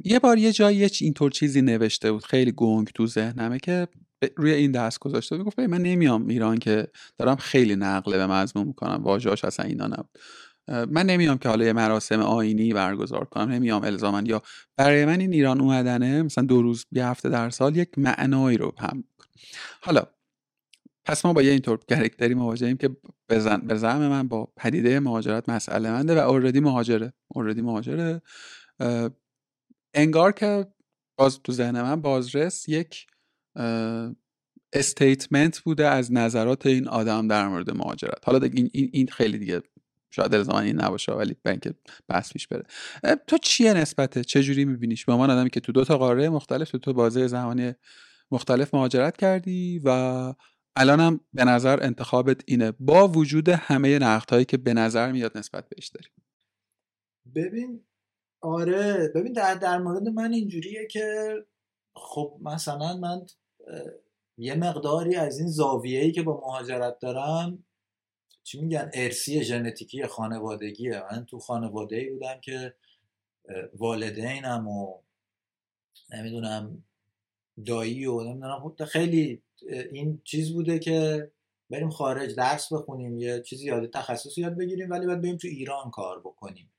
یه 0.05 0.19
بار 0.19 0.39
یه 0.39 0.53
جایی 0.53 0.89
اینطور 1.01 1.31
چیزی 1.31 1.63
نوشته 1.63 2.13
بود 2.13 2.25
خیلی 2.25 2.53
گنگ 2.57 2.89
تو 2.95 3.07
ذهنمه 3.07 3.59
که 3.59 3.89
روی 4.37 4.53
این 4.53 4.73
دست 4.73 4.99
گذاشته 4.99 5.37
بود. 5.37 5.47
گفت 5.47 5.59
من 5.59 5.83
نمیام 5.83 6.29
ایران 6.29 6.59
که 6.59 6.89
دارم 7.19 7.37
خیلی 7.37 7.77
نقله 7.77 8.17
به 8.17 8.27
مضمون 8.27 8.67
می‌کنم 8.67 9.03
واژه‌اش 9.03 9.45
اصلا 9.45 9.67
اینا 9.67 9.87
نبود. 9.87 10.19
من 10.69 11.07
نمیام 11.07 11.39
که 11.39 11.49
حالا 11.49 11.65
یه 11.65 11.73
مراسم 11.73 12.21
آینی 12.21 12.73
برگزار 12.73 13.25
کنم 13.25 13.51
نمیام 13.51 13.85
الزامن 13.85 14.27
یا 14.27 14.43
برای 14.77 15.05
من 15.05 15.21
این 15.21 15.33
ایران 15.33 15.61
اومدنه 15.61 16.23
مثلا 16.23 16.45
دو 16.45 16.63
روز 16.63 16.87
یه 16.93 17.07
هفته 17.07 17.29
در 17.29 17.51
سال 17.51 17.77
یک 17.77 17.99
معنایی 17.99 18.57
رو 18.57 18.75
هم 18.79 19.05
حالا 19.81 20.03
پس 21.05 21.25
ما 21.25 21.33
با 21.33 21.43
یه 21.43 21.51
اینطور 21.51 21.79
کرکتری 21.89 22.35
مواجهیم 22.35 22.77
که 22.77 22.97
به 23.67 23.77
زعم 23.77 24.09
من 24.09 24.29
با 24.29 24.53
پدیده 24.57 25.01
مهاجرت 25.01 25.49
مسئله 25.49 25.91
منده 25.91 26.15
و 26.15 26.19
اوردی 26.29 26.61
مهاجره. 26.61 27.13
اوردی 27.29 27.63
مهاجره. 27.63 28.23
انگار 29.95 30.33
که 30.33 30.67
باز 31.17 31.41
تو 31.43 31.53
ذهن 31.53 31.83
من 31.83 32.01
بازرس 32.01 32.69
یک 32.69 33.07
استیتمنت 34.73 35.59
بوده 35.59 35.87
از 35.87 36.13
نظرات 36.13 36.67
این 36.67 36.89
آدم 36.89 37.29
در 37.29 37.49
مورد 37.49 37.71
مهاجرت. 37.71 38.19
حالا 38.25 38.47
این, 38.47 38.71
این 38.73 39.07
خیلی 39.07 39.39
دیگه 39.39 39.63
شاید 40.11 40.35
الزاما 40.35 40.61
این 40.61 40.81
نباشه 40.81 41.13
ولی 41.13 41.37
اینکه 41.47 41.75
بحث 42.09 42.33
پیش 42.33 42.49
بره. 42.49 42.65
تو 43.27 43.39
چیه 43.39 43.75
نسبته؟ 43.75 44.25
چه 44.25 44.43
جوری 44.43 44.65
میبینیش؟ 44.65 45.05
به 45.05 45.13
عنوان 45.13 45.31
آدمی 45.31 45.51
که 45.51 45.61
تو 45.61 45.73
دو 45.73 45.85
تا 45.85 45.99
قاره 45.99 46.29
مختلف 46.29 46.71
تو 46.71 46.79
تو 46.79 46.93
بازه 46.93 47.27
زمانی 47.27 47.75
مختلف 48.31 48.75
مهاجرت 48.75 49.17
کردی 49.17 49.81
و 49.85 49.89
الانم 50.77 51.21
به 51.33 51.45
نظر 51.45 51.83
انتخابت 51.83 52.41
اینه. 52.47 52.73
با 52.81 53.09
وجود 53.09 53.49
همه 53.49 53.99
نقدهایی 53.99 54.45
که 54.45 54.57
به 54.57 54.75
نظر 54.75 55.13
میاد 55.13 55.39
نسبت 55.39 55.69
بهش 55.69 55.89
داری. 55.89 56.09
ببین 57.35 57.85
آره. 58.41 59.13
ببین 59.15 59.33
در, 59.33 59.55
در 59.55 59.79
مورد 59.79 60.09
من 60.09 60.33
اینجوریه 60.33 60.87
که 60.87 61.35
خب 61.95 62.39
مثلا 62.43 62.97
من 62.97 63.27
یه 64.39 64.55
مقداری 64.55 65.17
از 65.17 65.39
این 65.39 65.49
زاویه‌ای 65.49 66.13
که 66.13 66.23
با 66.23 66.41
مهاجرت 66.41 66.99
دارم 66.99 67.65
چی 68.43 68.61
میگن؟ 68.61 68.91
ارسی 68.95 69.45
ژنتیکی 69.45 70.07
خانوادگیه. 70.07 71.03
من 71.13 71.25
تو 71.25 71.39
خانواده 71.39 71.97
ای 71.97 72.11
بودم 72.11 72.41
که 72.41 72.75
والدینم 73.75 74.69
و 74.69 74.99
نمی‌دونم 76.13 76.85
دایی 77.67 78.07
و 78.07 78.21
نمی‌دونم 78.21 78.75
خیلی 78.87 79.43
این 79.93 80.23
چیز 80.25 80.53
بوده 80.53 80.79
که 80.79 81.31
بریم 81.71 81.91
خارج 81.91 82.35
درس 82.35 82.73
بخونیم 82.73 83.19
یه 83.19 83.43
چیزی 83.43 83.67
یاد 83.67 83.91
تخصص 83.91 84.39
یاد 84.39 84.57
بگیریم 84.57 84.91
ولی 84.91 85.07
باید 85.07 85.21
بریم 85.21 85.37
تو 85.37 85.49
ایران 85.49 85.91
کار 85.91 86.21
بکنیم. 86.21 86.73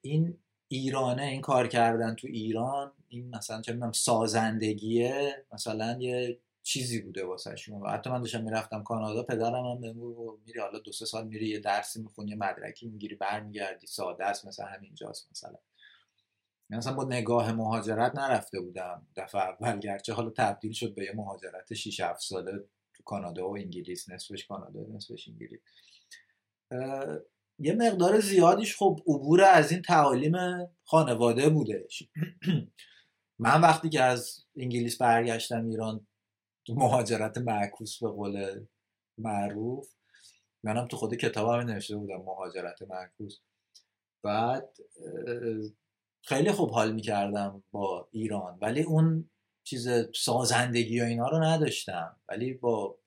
این 0.00 0.38
ایرانه 0.68 1.22
این 1.22 1.40
کار 1.40 1.68
کردن 1.68 2.14
تو 2.14 2.26
ایران 2.26 2.92
این 3.08 3.36
مثلا 3.36 3.62
چه 3.62 3.72
می‌دونم 3.72 3.92
سازندگیه. 3.92 5.44
مثلا 5.52 5.98
یه 6.00 6.38
چیزی 6.64 7.02
بوده 7.02 7.24
واسه 7.24 7.56
شما 7.56 7.90
حتی 7.90 8.10
من 8.10 8.20
داشتم 8.20 8.42
می‌رفتم 8.44 8.82
کانادا 8.82 9.22
پدرم 9.22 9.66
هم 9.66 9.80
بهم 9.80 9.96
میری 10.46 10.60
حالا 10.60 10.78
دو 10.78 10.92
سه 10.92 11.06
سال 11.06 11.26
میری 11.26 11.48
یه 11.48 11.58
درسی 11.58 12.02
می‌خونی 12.02 12.30
یه 12.30 12.36
مدرکی 12.36 12.86
می‌گیری 12.88 13.14
برمیگردی 13.14 13.86
ساده 13.86 14.24
است 14.24 14.46
مثلا 14.46 14.66
همینجاست 14.66 15.28
مثلا. 15.30 15.58
من 16.70 16.78
مثلا 16.78 16.94
با 16.94 17.04
نگاه 17.04 17.52
مهاجرت 17.52 18.14
نرفته 18.14 18.60
بودم. 18.60 19.06
دفعه 19.16 19.40
اول 19.40 19.78
گرچه 19.78 20.12
حالا 20.12 20.30
تبدیل 20.30 20.72
شد 20.72 20.94
به 20.94 21.04
یه 21.04 21.12
مهاجرت 21.14 21.74
6 21.74 22.00
7 22.00 22.20
ساله 22.20 22.52
تو 22.94 23.02
کانادا 23.04 23.48
و 23.48 23.56
انگلیس 23.56 24.10
نصفش 24.10 24.46
کانادا 24.46 24.80
نصفش 24.96 25.28
انگلیس. 25.28 25.60
یه 27.58 27.74
مقدار 27.74 28.20
زیادیش 28.20 28.76
خب 28.76 29.00
عبور 29.06 29.42
از 29.42 29.72
این 29.72 29.82
تعالیم 29.82 30.34
خانواده 30.84 31.48
بودش. 31.48 32.02
من 33.38 33.60
وقتی 33.60 33.88
که 33.88 34.02
از 34.02 34.44
انگلیس 34.56 34.98
برگشتم 34.98 35.66
ایران 35.66 36.06
مهاجرت 36.68 37.38
معکوس 37.38 38.02
به 38.02 38.08
قول 38.08 38.66
معروف. 39.18 39.94
منم 40.62 40.86
تو 40.86 40.96
خود 40.96 41.14
کتابم 41.14 41.70
نوشته 41.70 41.96
بودم 41.96 42.16
مهاجرت 42.16 42.82
معکوس. 42.82 43.40
بعد 44.22 44.76
خیلی 46.22 46.52
خوب 46.52 46.70
حال 46.70 46.92
می‌کردم 46.92 47.64
با 47.70 48.08
ایران 48.12 48.58
ولی 48.62 48.82
اون 48.82 49.30
چیز 49.64 49.88
سازندگی 50.14 51.00
و 51.00 51.04
اینا 51.04 51.28
رو 51.28 51.44
نداشتم. 51.44 52.20
ولی 52.28 52.54
با 52.54 52.98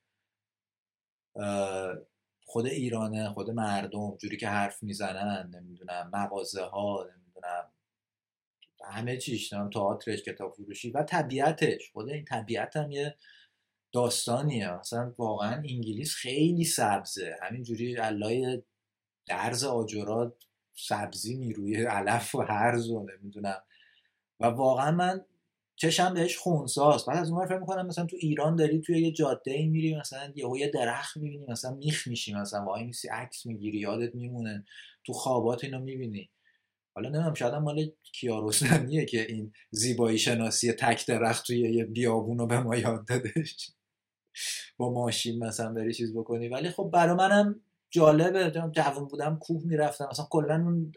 خود 2.46 2.66
ایرانه 2.66 3.30
خود 3.30 3.50
مردم 3.50 4.18
جوری 4.18 4.38
که 4.38 4.48
حرف 4.48 4.84
می‌زنن 4.84 5.52
نمی‌دونم 5.56 6.10
مغازه 6.14 6.64
ها 6.64 7.10
نمی‌دونم 7.16 7.72
همه 8.86 9.18
چیش 9.18 9.54
نمی‌دونم 9.54 9.70
تئاترش 9.70 10.24
کتاب 10.24 10.54
فروشی 10.54 10.92
و 10.92 11.04
طبیعتش. 11.04 11.92
خود 11.92 12.10
این 12.10 12.26
طبیعت 12.26 12.76
هم 12.76 12.92
یه 12.92 13.18
داستانیه. 13.92 14.80
مثلا 14.80 15.14
واقعا 15.18 15.54
انگلیس 15.54 16.14
خیلی 16.14 16.64
سبزه. 16.64 17.36
همینجوری 17.42 17.96
علای 17.96 18.64
درز 19.28 19.64
آجرات 19.64 20.44
سبزی 20.76 21.36
می‌روی 21.36 21.86
علف 21.86 22.36
و 22.36 22.42
هرز 22.42 22.90
و 22.90 23.06
نمی‌دونم. 23.06 23.64
و 24.40 24.46
واقعا 24.46 24.92
من 24.92 25.26
چشم 25.76 26.14
بهش 26.14 26.38
خونساست 26.38 27.06
بعد 27.06 27.18
از 27.18 27.32
اون 27.32 27.46
فکر 27.46 27.58
می‌کنم 27.58 27.88
مثلا 27.88 28.06
تو 28.06 28.18
ایران 28.20 28.56
داری 28.56 28.82
توی 28.82 29.02
یه 29.02 29.12
جاده 29.12 29.52
ای 29.52 29.68
میری 29.68 29.96
مثلا 29.96 30.34
یهو 30.36 30.58
یه 30.58 30.72
درخت 30.74 31.18
می‌بینی 31.18 31.46
مثلا 31.48 31.76
میخ 31.76 32.08
میشی 32.08 32.34
مثلا 32.34 32.66
وای 32.66 32.84
میسی 32.84 33.08
عکس 33.08 33.46
می‌گیری 33.46 33.80
یادت 33.80 34.16
میمونه. 34.16 34.66
تو 35.06 35.14
خوابات 35.14 35.64
اینو 35.64 35.80
می‌بینی. 35.80 36.30
حالا 36.96 37.10
نمی‌دونم 37.10 37.34
شاید 37.34 37.54
مال 37.54 37.92
کیارستمیه 38.14 39.06
که 39.06 39.22
این 39.22 39.54
زیبایی 39.72 40.18
شناسی 40.18 40.72
تک 40.72 41.08
درخت 41.08 41.46
توی 41.48 41.60
یه 41.60 41.86
بیابون 41.86 42.48
به 42.48 42.60
ما 42.60 42.76
یاد 42.76 43.08
دادش 43.08 43.72
با 44.78 44.94
ماشین 44.94 45.44
مثلا 45.44 45.74
بری 45.74 45.94
چیز 45.94 46.18
بکنی. 46.18 46.48
ولی 46.48 46.70
خب 46.70 46.90
برای 46.94 47.16
منم 47.16 47.62
جالبه. 47.90 48.52
جوان 48.52 49.08
بودم 49.08 49.38
کوه 49.42 49.64
می‌رفتم. 49.66 50.08
مثلا 50.12 50.28
کلا 50.30 50.56
اون 50.56 50.92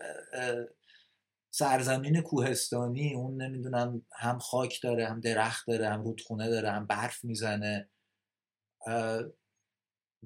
سرزمین 1.50 2.20
کوهستانی 2.20 3.14
اون 3.14 3.42
نمی‌دونم 3.42 4.02
هم 4.12 4.38
خاک 4.38 4.82
داره 4.82 5.08
هم 5.08 5.20
درخت 5.20 5.66
داره 5.66 5.88
هم 5.88 6.02
رودخونه 6.02 6.50
داره 6.50 6.70
هم 6.70 6.86
برف 6.86 7.24
می‌زنه. 7.24 7.88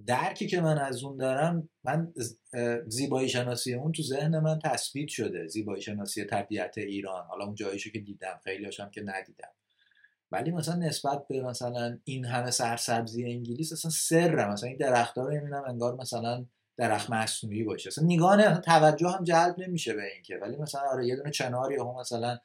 درکی 0.06 0.46
که 0.46 0.60
من 0.60 0.78
از 0.78 1.04
اون 1.04 1.16
دارم 1.16 1.68
من 1.84 2.14
زیبایی 2.86 3.28
شناسی 3.28 3.74
اون 3.74 3.92
تو 3.92 4.02
ذهن 4.02 4.38
من 4.38 4.58
تثبیت 4.58 5.08
شده. 5.08 5.46
زیبایی 5.46 5.82
شناسی 5.82 6.24
طبیعت 6.24 6.78
ایران. 6.78 7.26
حالا 7.26 7.44
اون 7.44 7.54
جاییشو 7.54 7.90
که 7.90 7.98
دیدم 7.98 8.40
خیلی 8.44 8.64
هاشم 8.64 8.90
که 8.90 9.02
ندیدم. 9.02 9.52
ولی 10.34 10.50
مثلا 10.50 10.74
نسبت 10.74 11.26
به 11.28 11.42
مثلا 11.42 11.98
این 12.04 12.24
همه 12.24 12.50
سرسبزی 12.50 13.24
انگلیس 13.24 13.72
اصلا 13.72 13.90
سر 13.90 14.52
مثلا 14.52 14.68
این 14.68 14.78
درختها 14.78 15.24
رو 15.24 15.30
می‌بینم 15.30 15.64
انگار 15.68 15.96
مثلا 15.96 16.44
درخت 16.76 17.10
مصنوعی 17.10 17.64
باشه. 17.64 17.88
اصلا 17.88 18.04
نگاه 18.04 18.60
توجه 18.60 19.08
هم 19.08 19.24
جلب 19.24 19.54
نمیشه 19.58 19.94
به 19.94 20.02
اینکه. 20.14 20.38
ولی 20.42 20.56
مثلا 20.56 20.80
آره 20.92 21.06
یه 21.06 21.16
دونه 21.16 21.30
چنار 21.30 21.72
یا 21.72 21.92
مثلا 22.00 22.38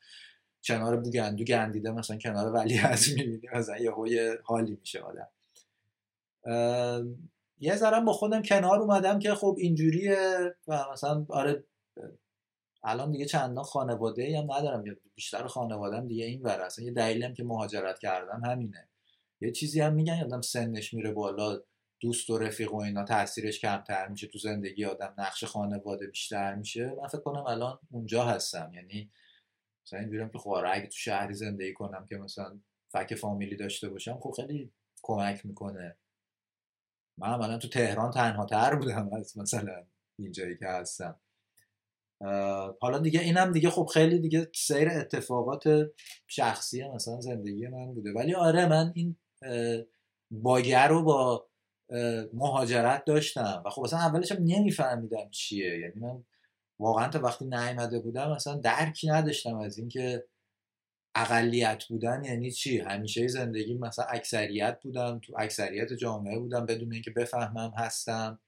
چنار 0.61 0.97
بوگندو 0.97 1.43
گندیده 1.43 1.91
مثلا 1.91 2.17
کنار 2.17 2.51
ولی 2.51 2.79
از 2.79 3.09
می‌بینی 3.09 3.41
مثلا 3.53 3.77
یه 3.77 4.37
حالی 4.43 4.77
میشه 4.79 4.99
آدم. 4.99 5.27
یه 7.59 7.75
ذرم 7.75 8.05
با 8.05 8.13
خودم 8.13 8.41
کنار 8.41 8.79
اومدم 8.79 9.19
که 9.19 9.35
خب 9.35 9.55
اینجوریه 9.59 10.17
و 10.67 10.85
مثلا 10.93 11.25
آره 11.29 11.63
الان 12.83 13.11
دیگه 13.11 13.25
چندان 13.25 13.63
خانواده 13.63 14.37
هم 14.37 14.51
ندارم. 14.53 14.83
بیشتر 15.15 15.47
خانوادم 15.47 16.07
دیگه 16.07 16.25
این 16.25 16.41
ور. 16.41 16.61
اصلا 16.61 16.85
یه 16.85 16.91
دلیلم 16.91 17.33
که 17.33 17.43
مهاجرت 17.43 17.99
کردم 17.99 18.41
همینه. 18.45 18.89
یه 19.41 19.51
چیزی 19.51 19.81
هم 19.81 19.93
میگن 19.93 20.17
یادم 20.17 20.41
سنش 20.41 20.93
میره 20.93 21.11
بالا. 21.11 21.61
دوست 22.01 22.29
و 22.29 22.37
رفیق 22.37 22.73
و 22.73 22.81
اینا 22.81 23.03
تاثیرش 23.03 23.59
کمتر 23.59 24.07
میشه. 24.07 24.27
تو 24.27 24.39
زندگی 24.39 24.85
آدم 24.85 25.15
نقش 25.17 25.43
خانواده 25.43 26.07
بیشتر 26.07 26.55
میشه. 26.55 26.95
من 27.01 27.07
فکر 27.07 27.21
کنم 27.21 27.43
الان 27.47 27.79
اونجا 27.91 28.23
هستم. 28.23 28.71
یعنی 28.73 29.11
مثلا 29.85 29.99
اینجوریم 29.99 30.29
که 30.29 30.37
خب 30.37 30.49
آره 30.49 30.69
اگه 30.73 30.85
تو 30.87 30.97
شهری 30.97 31.33
زندگی 31.33 31.73
کنم 31.73 32.05
که 32.05 32.17
مثلا 32.17 32.59
فک 32.91 33.15
فامیلی 33.15 33.55
داشته 33.55 33.89
باشم 33.89 34.19
خب 34.19 34.31
خیلی 34.31 34.73
کمک 35.01 35.45
می‌کنه. 35.45 35.97
من 37.17 37.29
الان 37.29 37.59
تو 37.59 37.67
تهران 37.67 38.11
تنها 38.11 38.45
تر 38.45 38.75
بودم 38.75 39.13
از 39.13 39.37
مثلا 39.37 39.85
اینجایی 40.19 40.57
که 40.57 40.67
هستم. 40.67 41.19
حالا 42.81 42.99
دیگه 42.99 43.19
اینم 43.19 43.51
دیگه 43.51 43.69
خب 43.69 43.89
خیلی 43.93 44.19
دیگه 44.19 44.51
سیر 44.55 44.89
اتفاقات 44.89 45.63
شخصی 46.27 46.83
مثلا 46.83 47.21
زندگی 47.21 47.67
من 47.67 47.93
بوده. 47.93 48.13
ولی 48.13 48.35
آره 48.35 48.65
من 48.65 48.93
این 48.95 49.15
باگر 50.31 50.87
رو 50.87 51.03
با 51.03 51.47
مهاجرت 52.33 53.05
داشتم. 53.05 53.63
و 53.65 53.69
خب 53.69 53.83
اصلا 53.83 53.99
اولش 53.99 54.31
هم 54.31 54.37
نمیفهمیدم 54.41 55.29
چیه. 55.31 55.79
یعنی 55.79 55.99
من 55.99 56.23
واقعا 56.79 57.09
تا 57.09 57.19
وقتی 57.19 57.45
نیامده 57.45 57.99
بودم 57.99 58.31
مثلا 58.31 58.55
درکی 58.55 59.07
نداشتم 59.07 59.57
از 59.57 59.77
اینکه 59.77 60.25
اقلیت 61.15 61.83
بودن 61.85 62.23
یعنی 62.23 62.51
چی. 62.51 62.79
همیشه 62.79 63.27
زندگی 63.27 63.77
مثلا 63.77 64.05
اکثریت 64.05 64.79
بودم 64.83 65.19
تو 65.19 65.33
اکثریت 65.37 65.93
جامعه 65.93 66.39
بودم 66.39 66.65
بدون 66.65 66.93
اینکه 66.93 67.11
بفهمم 67.11 67.73
هستم. 67.77 68.39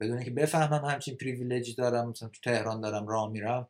بدون 0.00 0.16
اینکه 0.16 0.30
بفهمم 0.30 0.84
همچین 0.84 1.16
پریویلجی 1.16 1.74
دارم 1.74 2.08
مثلا 2.08 2.28
تو 2.28 2.40
تهران 2.44 2.80
دارم 2.80 3.08
راه 3.08 3.30
میرم 3.30 3.68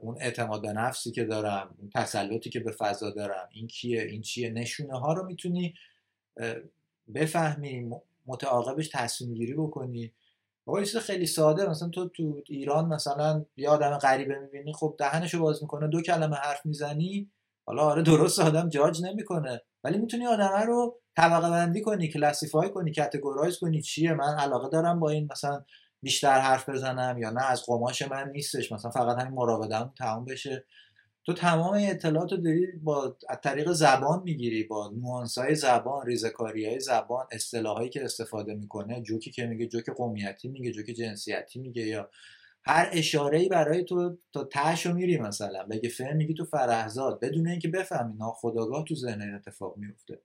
اون 0.00 0.16
اعتماد 0.20 0.62
به 0.62 0.72
نفسی 0.72 1.10
که 1.12 1.24
دارم 1.24 1.74
اون 1.78 1.90
تسلطی 1.94 2.50
که 2.50 2.60
به 2.60 2.72
فضا 2.72 3.10
دارم 3.10 3.48
این 3.52 3.66
کیه 3.66 4.02
این 4.02 4.22
چیه 4.22 4.50
نشونه 4.50 4.98
ها 4.98 5.12
رو 5.12 5.26
می‌تونی 5.26 5.74
بفهمی 7.14 7.90
متعاقبش 8.26 8.88
تصمیم 8.92 9.34
گیری 9.34 9.54
بکنی. 9.54 10.12
بابا 10.64 10.84
خیلی 10.84 11.26
ساده 11.26 11.70
مثلا 11.70 11.88
تو 11.88 12.08
تو 12.08 12.42
ایران 12.46 12.86
مثلا 12.88 13.44
یه 13.56 13.68
آدم 13.68 13.98
غریبه 13.98 14.38
می‌بینی 14.38 14.72
خب 14.72 14.94
دهنشو 14.98 15.40
باز 15.40 15.62
می‌کنه 15.62 15.88
دو 15.88 16.02
کلمه 16.02 16.36
حرف 16.36 16.66
می‌زنی 16.66 17.30
حالا 17.66 17.82
آره 17.82 18.02
درست 18.02 18.40
آدم 18.40 18.68
جاج 18.68 19.02
نمی‌کنه. 19.02 19.62
ولی 19.86 19.98
می‌تونی 19.98 20.26
آدمه 20.26 20.64
رو 20.64 21.00
طبقه 21.16 21.50
بندی 21.50 21.82
کنی 21.82 22.08
کلاسیفای 22.08 22.70
کنی 22.70 22.92
کاتگورایز 22.92 23.58
کنی 23.58 23.82
چیه. 23.82 24.14
من 24.14 24.34
علاقه 24.38 24.68
دارم 24.68 25.00
با 25.00 25.10
این 25.10 25.28
مثلا 25.32 25.64
بیشتر 26.02 26.38
حرف 26.38 26.68
بزنم 26.68 27.18
یا 27.18 27.30
نه 27.30 27.44
از 27.50 27.62
قماش 27.66 28.02
من 28.02 28.30
نیستش. 28.30 28.72
مثلا 28.72 28.90
فقط 28.90 29.18
همین 29.18 29.34
مراودم 29.34 29.92
تمام 29.98 30.24
بشه. 30.24 30.64
تو 31.26 31.32
تمام 31.32 31.74
اطلاعات 31.80 32.32
رو 32.32 32.38
داری 32.38 32.66
با 32.82 33.16
از 33.28 33.38
طریق 33.42 33.72
زبان 33.72 34.22
می‌گیری 34.24 34.64
با 34.64 34.90
نوانس 34.96 35.38
های 35.38 35.54
زبان 35.54 36.06
ریزکاری 36.06 36.66
های 36.66 36.80
زبان 36.80 37.26
اصطلاحایی 37.30 37.90
که 37.90 38.04
استفاده 38.04 38.54
می‌کنه 38.54 39.02
جوکی 39.02 39.30
که 39.30 39.46
میگه 39.46 39.66
جوک 39.66 39.90
قومیتی 39.90 40.48
میگه 40.48 40.72
جوک 40.72 40.86
جنسیتی 40.86 41.58
میگه 41.58 41.82
یا 41.82 42.10
هر 42.66 42.90
اشاره 42.92 43.38
ای 43.38 43.48
برای 43.48 43.84
تو 43.84 44.18
تا 44.32 44.44
تهش 44.44 44.86
رو 44.86 44.94
میری 44.94 45.18
مثلا. 45.18 45.66
بگه 45.66 45.88
فهم 45.88 46.16
میگی 46.16 46.34
تو 46.34 46.44
فرهزاد. 46.44 47.20
بدون 47.20 47.48
اینکه 47.48 47.68
بفهمی 47.68 48.14
ناخداگاه 48.16 48.84
تو 48.84 48.94
ذهن 48.94 49.34
اتفاق 49.34 49.76
میفته 49.76 50.22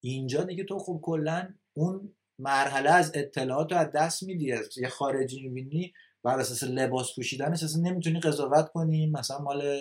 اینجا 0.00 0.42
دیگه 0.44 0.64
تو 0.64 0.78
خب 0.78 1.00
کلا 1.02 1.54
اون 1.72 2.14
مرحله 2.38 2.90
از 2.90 3.12
اطلاعات 3.14 3.72
رو 3.72 3.78
از 3.78 3.92
دست 3.92 4.22
میدی 4.22 4.54
یه 4.76 4.88
خارجی 4.88 5.48
می‌بینی. 5.48 5.92
بر 6.24 6.38
اساس 6.38 6.62
لباس 6.62 7.14
پوشیدن 7.14 7.52
اصلا 7.52 7.82
نمی‌تونی 7.82 8.20
قضاوت 8.20 8.68
کنی. 8.72 9.10
مثلا 9.10 9.38
مال 9.38 9.80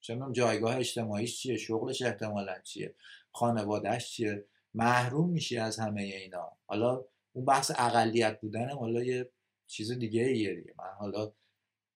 چه 0.00 0.20
جایگاه 0.32 0.76
اجتماعیش 0.76 1.38
چیه؟ 1.38 1.56
شغلش 1.56 2.02
احتمالا 2.02 2.58
چیه؟ 2.64 2.94
خانوادهش 3.32 4.10
چیه؟ 4.10 4.44
محروم 4.74 5.30
میشی 5.30 5.58
از 5.58 5.78
همه 5.78 6.02
اینا. 6.02 6.58
حالا 6.66 7.04
اون 7.32 7.44
بحث 7.44 7.72
اقلیت 7.78 8.40
بودن 8.40 8.68
حالا 8.68 9.02
یه 9.02 9.30
چیز 9.66 9.92
دیگه 9.92 10.22
ایه 10.22 10.54
دیگه. 10.54 10.74
من 10.78 10.90
حالا 10.98 11.32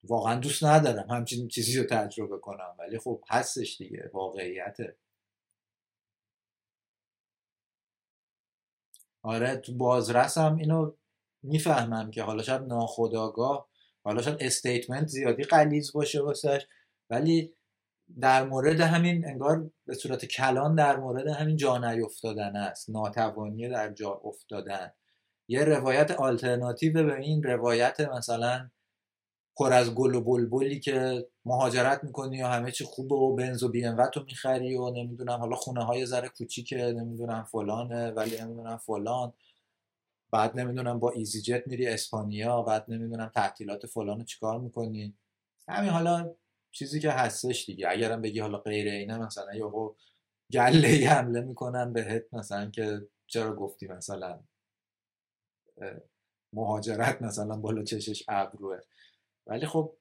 واقعا 0.04 0.40
دوست 0.40 0.64
ندارم 0.64 1.10
همچین 1.10 1.48
چیزی 1.48 1.78
رو 1.78 1.84
تجربه 1.84 2.38
کنم 2.38 2.76
ولی 2.78 2.98
خب 2.98 3.22
هستش 3.30 3.76
دیگه 3.78 4.10
واقعیته. 4.14 4.96
آره 9.22 9.56
تو 9.56 9.74
بازرسم 9.74 10.56
اینو 10.56 10.92
می‌فهمم 11.42 12.10
که 12.10 12.22
حالا 12.22 12.42
شاید 12.42 12.62
ناخودآگاه 12.62 13.68
حالا 14.04 14.22
شاید 14.22 14.36
statement 14.40 15.07
زیادی 15.06 15.42
غلیظ 15.42 15.92
باشه 15.92 16.22
واسش 16.22 16.66
ولی 17.10 17.54
در 18.20 18.44
مورد 18.44 18.80
همین 18.80 19.26
انگار 19.26 19.70
به 19.86 19.94
صورت 19.94 20.24
کلان 20.24 20.74
در 20.74 20.96
مورد 20.96 21.28
همین 21.28 21.56
جا 21.56 21.78
نیفتادن 21.78 22.56
است. 22.56 22.90
ناتوانی 22.90 23.68
در 23.68 23.92
جا 23.92 24.10
افتادن. 24.10 24.92
یه 25.49 25.64
روایت 25.64 26.11
آلترناتیو 26.11 26.92
به 27.07 27.18
این 27.20 27.42
روایت 27.42 28.01
مثلا 28.01 28.70
پر 29.57 29.72
از 29.72 29.94
گل 29.94 30.14
و 30.14 30.20
بلبلی 30.20 30.80
که 30.80 31.26
مهاجرت 31.44 32.05
می‌کنی 32.05 32.42
و 32.42 32.46
همه 32.46 32.70
چی 32.72 32.84
خوبه 32.84 33.14
و 33.14 33.36
بنز 33.36 33.62
و 33.62 33.68
بی 33.68 33.82
ام 34.14 34.19
و 34.19 34.24
می‌خری 34.24 34.76
و 34.76 34.90
نمی‌دونم 34.90 35.38
حالا 35.40 35.57
خونه 35.57 35.84
های 35.84 36.07
ذره 36.07 36.28
کوچیکه 36.28 36.76
نمی‌دونم 36.76 37.44
فلانه 37.44 38.11
ولی 38.11 38.40
نمی‌دونم 38.40 38.76
فلان. 38.76 39.32
بعد 40.32 40.61
نمی‌دونم 40.61 40.99
با 40.99 41.11
ایزی 41.11 41.42
جت 41.42 41.62
میری 41.66 41.86
اسپانیا 41.86 42.62
بعد 42.62 42.84
نمی‌دونم 42.88 43.32
تعطیلات 43.34 43.86
فلان 43.86 44.24
چیکار 44.24 44.61
می‌کنی. 44.61 45.14
همین 45.68 45.90
حالا 45.90 46.34
چیزی 46.72 47.01
که 47.01 47.11
هستش 47.11 47.66
دیگه. 47.66 47.88
اگرم 47.90 48.22
بگی 48.22 48.40
حالا 48.40 48.59
غیر 48.59 48.88
اینه 48.88 49.18
مثلا 49.18 49.55
یا 49.55 49.94
گله 50.53 51.09
حمله 51.11 51.40
می‌کنن 51.40 51.92
بهت 51.92 52.24
مثلا 52.34 52.70
که 52.70 53.03
چرا 53.26 53.57
گفتی 53.57 53.88
مثلا؟ 53.88 54.40
مهاجرت 56.53 57.22
مثلا 57.22 57.57
بالا 57.57 57.83
چشش 57.83 58.22
ابروه. 58.29 58.79
ولی 59.47 59.66
خب 59.66 59.95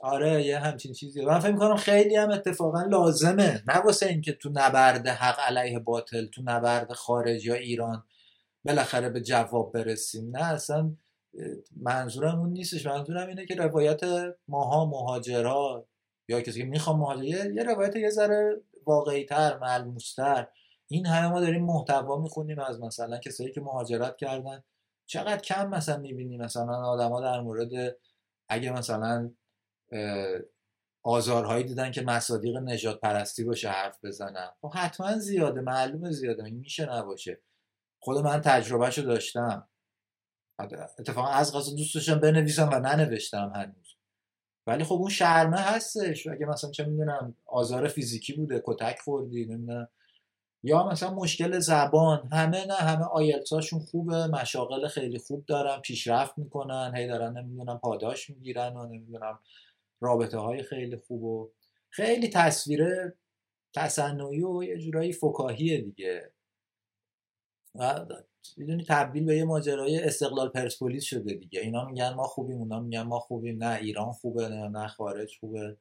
آره 0.00 0.42
یه 0.44 0.58
همچین 0.58 0.92
چیزی 0.92 1.24
من 1.24 1.40
فکر 1.40 1.52
می‌کنم 1.52 1.76
خیلی 1.76 2.16
هم 2.16 2.30
اتفاقا 2.30 2.82
لازمه. 2.82 3.62
نه 3.68 3.78
واسه 3.78 4.06
اینکه 4.06 4.32
تو 4.32 4.50
نبرد 4.52 5.06
حق 5.06 5.40
علیه 5.40 5.78
باطل 5.78 6.26
تو 6.26 6.42
نبرد 6.44 6.92
خارج 6.92 7.46
یا 7.46 7.54
ایران 7.54 8.04
بالاخره 8.64 9.10
به 9.10 9.20
جواب 9.20 9.72
برسیم. 9.72 10.36
نه 10.36 10.52
اصلا 10.52 10.96
منظورم 11.76 12.38
اون 12.38 12.50
نیستش. 12.50 12.86
منظورم 12.86 13.28
اینه 13.28 13.46
که 13.46 13.54
روایت 13.54 14.00
ماها 14.48 14.84
مهاجرا 14.84 15.88
یا 16.28 16.40
کسی 16.40 16.60
که 16.60 16.66
می‌خوام 16.66 16.98
مهاجر 16.98 17.50
یه 17.50 17.62
روایت 17.62 17.96
یه 17.96 18.10
ذره 18.10 18.62
واقعی 18.86 19.24
تر 19.24 19.58
ملموس 19.58 20.14
تر 20.14 20.48
این 20.88 21.06
همه 21.06 21.28
ما 21.28 21.40
داریم 21.40 21.64
محتوا 21.64 22.20
می‌خونیم 22.20 22.58
از 22.58 22.80
مثلا 22.80 23.18
کسایی 23.18 23.52
که 23.52 23.60
مهاجرت 23.60 24.16
کردن. 24.16 24.64
چقدر 25.10 25.38
کم 25.38 25.68
مثلا 25.68 25.96
می‌بینیم 25.96 26.42
مثلا 26.42 26.76
آدما 26.76 27.20
در 27.20 27.40
مورد 27.40 27.96
اگه 28.48 28.72
مثلا 28.72 29.30
آزارهایی 31.02 31.64
دیدن 31.64 31.90
که 31.90 32.02
مصادیق 32.02 32.56
نجات 32.56 33.00
پرستی 33.00 33.44
باشه 33.44 33.68
حرف 33.68 34.04
بزنن. 34.04 34.50
خب 34.60 34.72
حتما 34.74 35.18
زیاده 35.18 35.60
معلومه 35.60 36.10
زیاده 36.10 36.50
میشه 36.50 36.92
نباشه. 36.92 37.42
خود 38.02 38.18
من 38.18 38.40
تجربهشو 38.40 39.02
داشتم. 39.02 39.68
اتفاقا 40.98 41.28
از 41.28 41.54
غذا 41.54 41.76
دوست 41.76 41.94
داشتم 41.94 42.20
بنویسم 42.20 42.68
و 42.72 42.80
ننوشتم 42.80 43.52
هنوز. 43.54 43.96
ولی 44.66 44.84
خب 44.84 44.94
اون 44.94 45.10
شرمه 45.10 45.58
هستش. 45.58 46.26
اگه 46.26 46.46
مثلا 46.46 46.70
چه 46.70 46.84
می‌دونم 46.84 47.36
آزار 47.46 47.88
فیزیکی 47.88 48.32
بوده 48.32 48.62
کتک 48.66 48.98
خوردی 48.98 49.46
نمی‌دونم. 49.46 49.88
یا 50.62 50.88
مثلا 50.88 51.14
مشکل 51.14 51.58
زبان 51.58 52.28
همه 52.32 52.66
نه 52.66 52.74
همه 52.74 53.04
آیلتساشون 53.04 53.80
خوبه 53.80 54.26
مشاغل 54.26 54.88
خیلی 54.88 55.18
خوب 55.18 55.46
دارن 55.46 55.80
پیشرفت 55.80 56.38
می‌کنن 56.38 56.92
هی 56.96 57.06
دارن 57.06 57.38
نمی‌دونم 57.38 57.78
پاداش 57.78 58.30
می‌گیرن 58.30 58.76
و 58.76 58.86
نمی‌دونم 58.86 59.38
رابطه 60.00 60.38
های 60.38 60.62
خیلی 60.62 60.96
خوب 60.96 61.22
و 61.22 61.50
خیلی 61.90 62.28
تصویر 62.28 63.12
تصنعی 63.74 64.42
و 64.44 64.62
یه 64.62 64.78
جورایی 64.78 65.12
فکاهیه 65.12 65.80
دیگه. 65.80 66.32
و 67.74 68.06
می‌دونی 68.56 68.84
تبدیل 68.84 69.24
به 69.24 69.36
یه 69.36 69.44
ماجرای 69.44 69.98
استقلال 70.04 70.48
پرسپولیس 70.48 71.04
شده 71.04 71.34
دیگه. 71.34 71.60
اینا 71.60 71.84
میگن 71.84 72.14
ما 72.14 72.24
خوبیم 72.24 72.58
اونا 72.58 72.80
میگن 72.80 73.02
ما 73.02 73.18
خوبیم 73.20 73.64
نه 73.64 73.78
ایران 73.80 74.12
خوبه 74.12 74.48
نه, 74.48 74.68
نه 74.68 74.88
خارج 74.88 75.38
خوبه. 75.40 75.76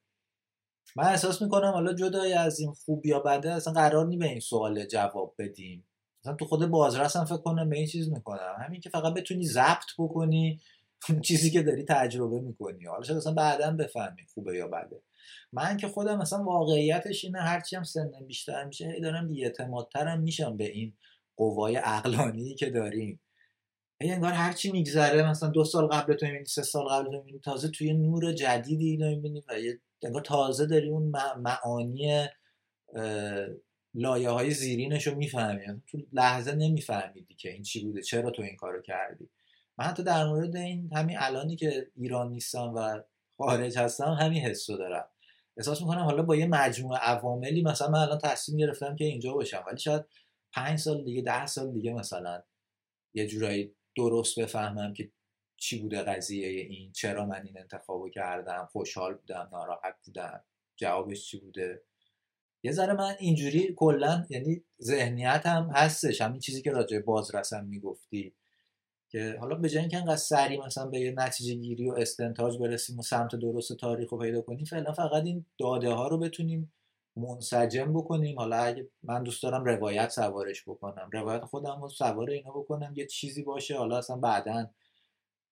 من 0.95 1.03
احساس 1.03 1.41
می‌کنم 1.41 1.71
حالا 1.71 1.93
جدای 1.93 2.33
از 2.33 2.59
این 2.59 2.71
خوب 2.71 3.05
یا 3.05 3.19
بده 3.19 3.51
اصلا 3.51 3.73
قرار 3.73 4.07
نی 4.07 4.17
به 4.17 4.25
این 4.25 4.39
سوال 4.39 4.85
جواب 4.85 5.35
بدیم. 5.39 5.87
مثلا 6.23 6.35
تو 6.35 6.45
خود 6.45 6.65
بازرس 6.65 7.15
هم 7.15 7.25
فکر 7.25 7.37
کنم 7.37 7.69
به 7.69 7.77
این 7.77 7.87
چیز 7.87 8.11
می‌کنم. 8.11 8.55
همین 8.65 8.81
که 8.81 8.89
فقط 8.89 9.13
بتونی 9.13 9.45
ضبط 9.45 9.89
بکنی 9.99 10.59
چیزی 11.23 11.51
که 11.51 11.63
داری 11.63 11.83
تجربه 11.83 12.39
می‌کنی. 12.39 12.85
حالا 12.85 13.03
شاید 13.03 13.17
اصلا 13.17 13.33
بعدا 13.33 13.71
بفهمی 13.71 14.25
خوبه 14.33 14.57
یا 14.57 14.67
بده. 14.67 15.01
من 15.53 15.77
که 15.77 15.87
خودم 15.87 16.17
مثلا 16.17 16.43
واقعیتش 16.43 17.25
اینه 17.25 17.39
هرچی 17.39 17.75
هم 17.75 17.83
سنم 17.83 18.25
بیشتر 18.27 18.63
میشه 18.63 18.87
هی 18.87 19.01
دارم 19.01 19.27
بیاعتمادترم 19.27 20.21
میشم 20.21 20.57
به 20.57 20.71
این 20.71 20.93
قوای 21.37 21.75
عقلانی 21.75 22.55
که 22.55 22.69
داریم. 22.69 23.21
هی 24.01 24.11
انگار 24.11 24.31
هرچی 24.31 24.71
میگذره 24.71 25.29
مثلا 25.29 25.49
دو 25.49 25.63
سال 25.63 25.87
قبل 25.87 26.13
تو 26.13 26.25
می‌بینی 26.25 26.45
سه 26.45 26.61
سال 26.61 26.85
قبل 26.85 27.11
تو 27.11 27.17
می‌بینی 27.17 27.39
تازه 27.39 27.67
توی 27.67 27.93
نور 27.93 28.33
جدیدی 28.33 28.89
اینو 28.89 29.09
می‌بینی 29.09 29.43
و 29.47 29.59
یه 29.59 29.79
انگار 30.03 30.21
تازه 30.21 30.65
داری 30.65 30.89
اون 30.89 31.13
معانی 31.37 32.27
لایه 33.93 34.29
های 34.29 34.51
زیرینش 34.51 35.07
رو 35.07 35.15
می‌فهمی. 35.15 35.61
یعنی 35.61 35.83
تو 35.87 35.97
لحظه 36.13 36.55
نمیفهمیدی 36.55 37.35
که 37.35 37.51
این 37.51 37.63
چی 37.63 37.85
بوده 37.85 38.01
چرا 38.01 38.31
تو 38.31 38.41
این 38.41 38.55
کارو 38.55 38.81
کردی. 38.81 39.29
من 39.77 39.85
حتی 39.85 40.03
در 40.03 40.27
مورد 40.27 40.55
این 40.55 40.89
همین 40.93 41.17
الانی 41.19 41.55
که 41.55 41.87
ایران 41.95 42.31
نیستم 42.31 42.73
و 42.75 43.01
خارج 43.37 43.77
هستم 43.77 44.17
همین 44.19 44.41
حس 44.41 44.69
رو 44.69 44.77
دارم. 44.77 45.09
احساس 45.57 45.81
می‌کنم 45.81 46.03
حالا 46.03 46.23
با 46.23 46.35
یه 46.35 46.47
مجموعه 46.47 46.99
عواملی 46.99 47.61
مثلا 47.61 47.89
من 47.89 47.99
الان 47.99 48.17
تصمیم 48.17 48.57
گرفتم 48.57 48.95
که 48.95 49.05
اینجا 49.05 49.33
باشم. 49.33 49.63
ولی 49.67 49.79
شاید 49.79 50.05
پنج 50.53 50.79
سال 50.79 51.03
دیگه 51.03 51.21
ده 51.21 51.45
سال 51.45 51.73
دیگه 51.73 51.93
مثلا 51.93 52.43
یه 53.13 53.27
جورایی 53.27 53.75
درست 53.95 54.39
بفهمم 54.39 54.93
که 54.93 55.11
چی 55.59 55.81
بوده 55.81 56.03
قضیه 56.03 56.47
این؟ 56.47 56.91
چرا 56.91 57.25
من 57.25 57.45
این 57.45 57.57
انتخابو 57.57 58.09
کردم؟ 58.09 58.69
خوشحال 58.71 59.13
بودم 59.13 59.49
ناراحت 59.51 59.95
بودم. 60.05 60.43
جوابش 60.75 61.27
چی 61.27 61.39
بوده؟ 61.39 61.83
یه 62.63 62.71
ذره 62.71 62.93
من 62.93 63.15
اینجوری 63.19 63.73
کلا 63.77 64.25
یعنی 64.29 64.63
ذهنیت 64.81 65.41
هم 65.45 65.69
هستش. 65.73 66.21
همین 66.21 66.39
چیزی 66.39 66.61
که 66.61 66.71
راجع 66.71 66.99
بازرسم 66.99 67.65
می‌گفتی. 67.65 68.35
که 69.09 69.37
حالا 69.39 69.55
به 69.55 69.69
جای 69.69 69.79
اینکه 69.79 69.97
انقدر 69.97 70.15
سریع 70.15 70.65
مثلا 70.65 70.85
به 70.85 70.99
یه 70.99 71.11
نتیجه 71.11 71.53
گیری 71.53 71.89
و 71.89 71.93
استنتاج 71.93 72.57
برسیم 72.57 72.99
و 72.99 73.01
سمت 73.01 73.35
درست 73.35 73.73
تاریخ 73.73 74.09
رو 74.13 74.19
پیدا 74.19 74.41
کنیم 74.41 74.65
فعلا 74.65 74.93
فقط 74.93 75.23
این 75.23 75.45
داده 75.57 75.89
ها 75.89 76.07
رو 76.07 76.17
بتونیم 76.17 76.73
منسجم 77.15 77.93
بکنیم. 77.93 78.39
حالا 78.39 78.57
اگه 78.57 78.89
من 79.03 79.23
دوست 79.23 79.43
دارم 79.43 79.65
روایت 79.65 80.09
سوارش 80.09 80.63
بکنم. 80.69 81.09
روایت 81.13 81.45
خودم 81.45 81.81
رو 81.81 81.89
سوار 81.89 82.29
اینا 82.29 82.51
بکنم. 82.51 82.93
یه 82.95 83.05
چیزی 83.05 83.43
باشه. 83.43 83.77
حالا 83.77 83.97
اصلا 83.97 84.15
بعدا 84.15 84.69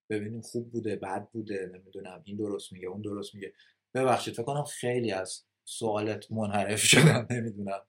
ببینیم 0.10 0.42
خوب 0.42 0.72
بوده 0.72 0.96
بد 0.96 1.28
بوده 1.34 1.72
نمی‌دونم 1.74 2.22
این 2.26 2.38
درست 2.38 2.74
میگه 2.74 2.88
اون 2.88 3.02
درست 3.02 3.36
میگه. 3.36 3.54
ببخشید 3.94 4.34
فکر 4.34 4.44
کنم 4.44 4.64
خیلی 4.64 5.12
از 5.12 5.44
سوالت 5.64 6.32
منحرف 6.32 6.80
شدم 6.80 7.28
نمی‌دونم. 7.36 7.82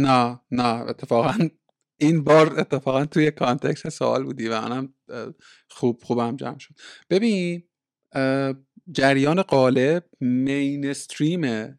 نه 0.00 0.40
نه 0.50 0.64
اتفاقا 0.64 1.48
این 1.96 2.24
بار 2.24 2.60
اتفاقا 2.60 3.06
توی 3.06 3.30
کانتکس 3.30 3.86
سوال 3.86 4.24
بودی 4.24 4.48
و 4.48 4.60
منم 4.60 4.94
خوب 5.70 6.00
خوبم 6.02 6.36
جمع 6.36 6.58
شد. 6.58 6.74
ببین 7.10 7.62
جریان 8.92 9.42
قالب 9.42 10.04
مینستریم 10.20 11.78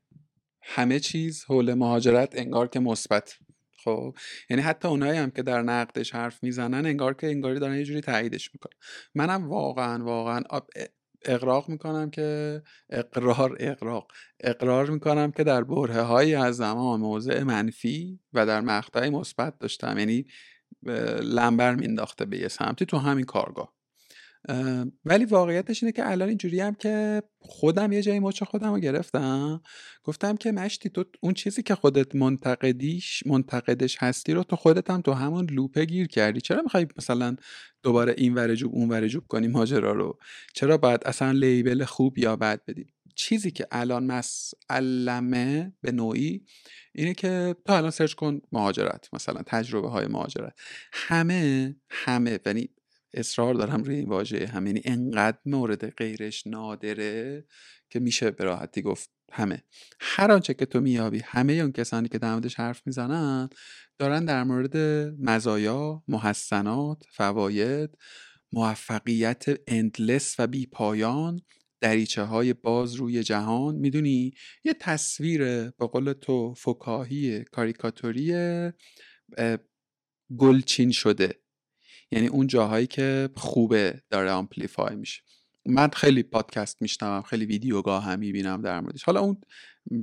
همه 0.61 0.99
چیز 0.99 1.45
حول 1.45 1.73
مهاجرت 1.73 2.33
انگار 2.39 2.67
که 2.67 2.79
مثبت. 2.79 3.35
خب 3.85 4.15
یعنی 4.49 4.63
حتی 4.63 4.87
اونایی 4.87 5.19
هم 5.19 5.31
که 5.31 5.43
در 5.43 5.61
نقدش 5.61 6.15
حرف 6.15 6.43
می‌زنن 6.43 6.85
انگار 6.85 7.13
که 7.13 7.27
انگاری 7.27 7.59
دارن 7.59 7.75
یه 7.75 7.83
جوری 7.83 8.01
تاییدش 8.01 8.49
می‌کنن. 8.53 8.77
منم 9.15 9.49
واقعا 9.49 10.03
واقعا 10.03 10.41
اقراق 11.25 11.69
می‌کنم 11.69 12.09
که 12.09 12.61
اقرار 12.89 13.57
اقراق 13.59 14.11
اقرار 14.39 14.89
می‌کنم 14.89 15.31
که 15.31 15.43
در 15.43 15.63
بره 15.63 16.01
هایی 16.01 16.35
از 16.35 16.57
زمان 16.57 16.99
موضع 16.99 17.43
منفی 17.43 18.19
و 18.33 18.45
در 18.45 18.61
مقطعی 18.61 19.09
مثبت 19.09 19.59
داشتم. 19.59 19.97
یعنی 19.97 20.25
لنبر 21.23 21.75
مینداخته 21.75 22.25
به 22.25 22.37
یه 22.37 22.47
سمتی 22.47 22.85
تو 22.85 22.97
همین 22.97 23.25
کارگاه. 23.25 23.74
ولی 25.05 25.25
واقعیتش 25.25 25.83
اینه 25.83 25.91
که 25.91 26.11
الان 26.11 26.29
اینجوری 26.29 26.59
هم 26.59 26.75
که 26.75 27.23
خودم 27.39 27.91
یه 27.91 28.01
جایی 28.01 28.19
مچ 28.19 28.43
خودم 28.43 28.73
رو 28.73 28.79
گرفتم. 28.79 29.61
گفتم 30.03 30.37
که 30.37 30.51
مشتی 30.51 30.89
تو 30.89 31.05
اون 31.21 31.33
چیزی 31.33 31.63
که 31.63 31.75
خودت 31.75 32.15
منتقدیش 32.15 33.23
منتقدش 33.25 33.97
هستی 33.99 34.33
رو 34.33 34.43
تو 34.43 34.55
خودت 34.55 34.89
هم 34.89 35.01
تو 35.01 35.13
همون 35.13 35.45
لوپه 35.49 35.85
گیر 35.85 36.07
کردی. 36.07 36.41
چرا 36.41 36.61
می‌خوای 36.61 36.87
مثلا 36.97 37.35
دوباره 37.83 38.15
این 38.17 38.33
ورجوب 38.33 38.75
اون 38.75 38.89
ورجوب 38.89 39.23
کنی 39.27 39.47
ماجرا 39.47 39.91
رو؟ 39.91 40.19
چرا 40.53 40.77
باید 40.77 41.01
اصلا 41.05 41.31
لیبل 41.31 41.83
خوب 41.83 42.17
یا 42.17 42.35
بد 42.35 42.61
بدی؟ 42.67 42.85
چیزی 43.15 43.51
که 43.51 43.67
الان 43.71 44.05
مسئلمه 44.05 45.73
به 45.81 45.91
نوعی 45.91 46.45
اینه 46.93 47.13
که 47.13 47.55
تو 47.65 47.73
الان 47.73 47.91
سرچ 47.91 48.13
کن 48.13 48.41
مهاجرت 48.51 49.09
مثلا 49.13 49.41
تجربه 49.45 49.89
های 49.89 50.07
مهاجرت. 50.07 50.53
همه 50.91 51.75
همه 51.89 52.39
یعنی 52.45 52.69
اصرار 53.15 53.53
دارم 53.53 53.83
روی 53.83 53.95
این 53.95 54.09
واژه. 54.09 54.47
هم 54.47 54.67
یعنی 54.67 54.81
انقدر 54.85 55.37
مورد 55.45 55.89
غیرش 55.89 56.47
نادره 56.47 57.45
که 57.89 57.99
میشه 57.99 58.31
به 58.31 58.43
راحتی 58.43 58.81
گفت 58.81 59.09
همه. 59.31 59.63
هر 59.99 60.31
آنچه 60.31 60.53
که 60.53 60.65
تو 60.65 60.81
میابی 60.81 61.19
همه 61.19 61.53
اون 61.53 61.71
کسانی 61.71 62.09
که 62.09 62.17
در 62.17 62.41
حرف 62.57 62.81
می‌زنن 62.85 63.49
دارن 63.97 64.25
در 64.25 64.43
مورد 64.43 64.77
مزایا 65.19 66.03
محسنات 66.07 67.03
فواید 67.11 67.97
موفقیت 68.51 69.45
endless 69.67 70.35
و 70.39 70.47
بی 70.47 70.65
پایان 70.65 71.41
دریچه 71.81 72.23
های 72.23 72.53
باز 72.53 72.93
روی 72.93 73.23
جهان. 73.23 73.75
می‌دونی؟ 73.75 74.33
یه 74.63 74.73
تصویر 74.73 75.39
به 75.69 75.87
قول 75.91 76.13
تو 76.13 76.53
فکاهی 76.53 77.43
کاریکاتوری 77.43 78.33
گلچین 80.37 80.91
شده. 80.91 81.44
یعنی 82.11 82.27
اون 82.27 82.47
جاهایی 82.47 82.87
که 82.87 83.29
خوبه 83.35 84.01
داره 84.09 84.31
amplify 84.31 84.95
میشه. 84.95 85.21
من 85.65 85.87
خیلی 85.89 86.23
پادکست 86.23 86.81
میشنوم 86.81 87.21
خیلی 87.21 87.45
ویدیو 87.45 87.81
گاهی 87.81 88.03
هم 88.03 88.19
می‌بینم 88.19 88.61
در 88.61 88.79
موردش. 88.79 89.03
حالا 89.03 89.19
اون 89.19 89.37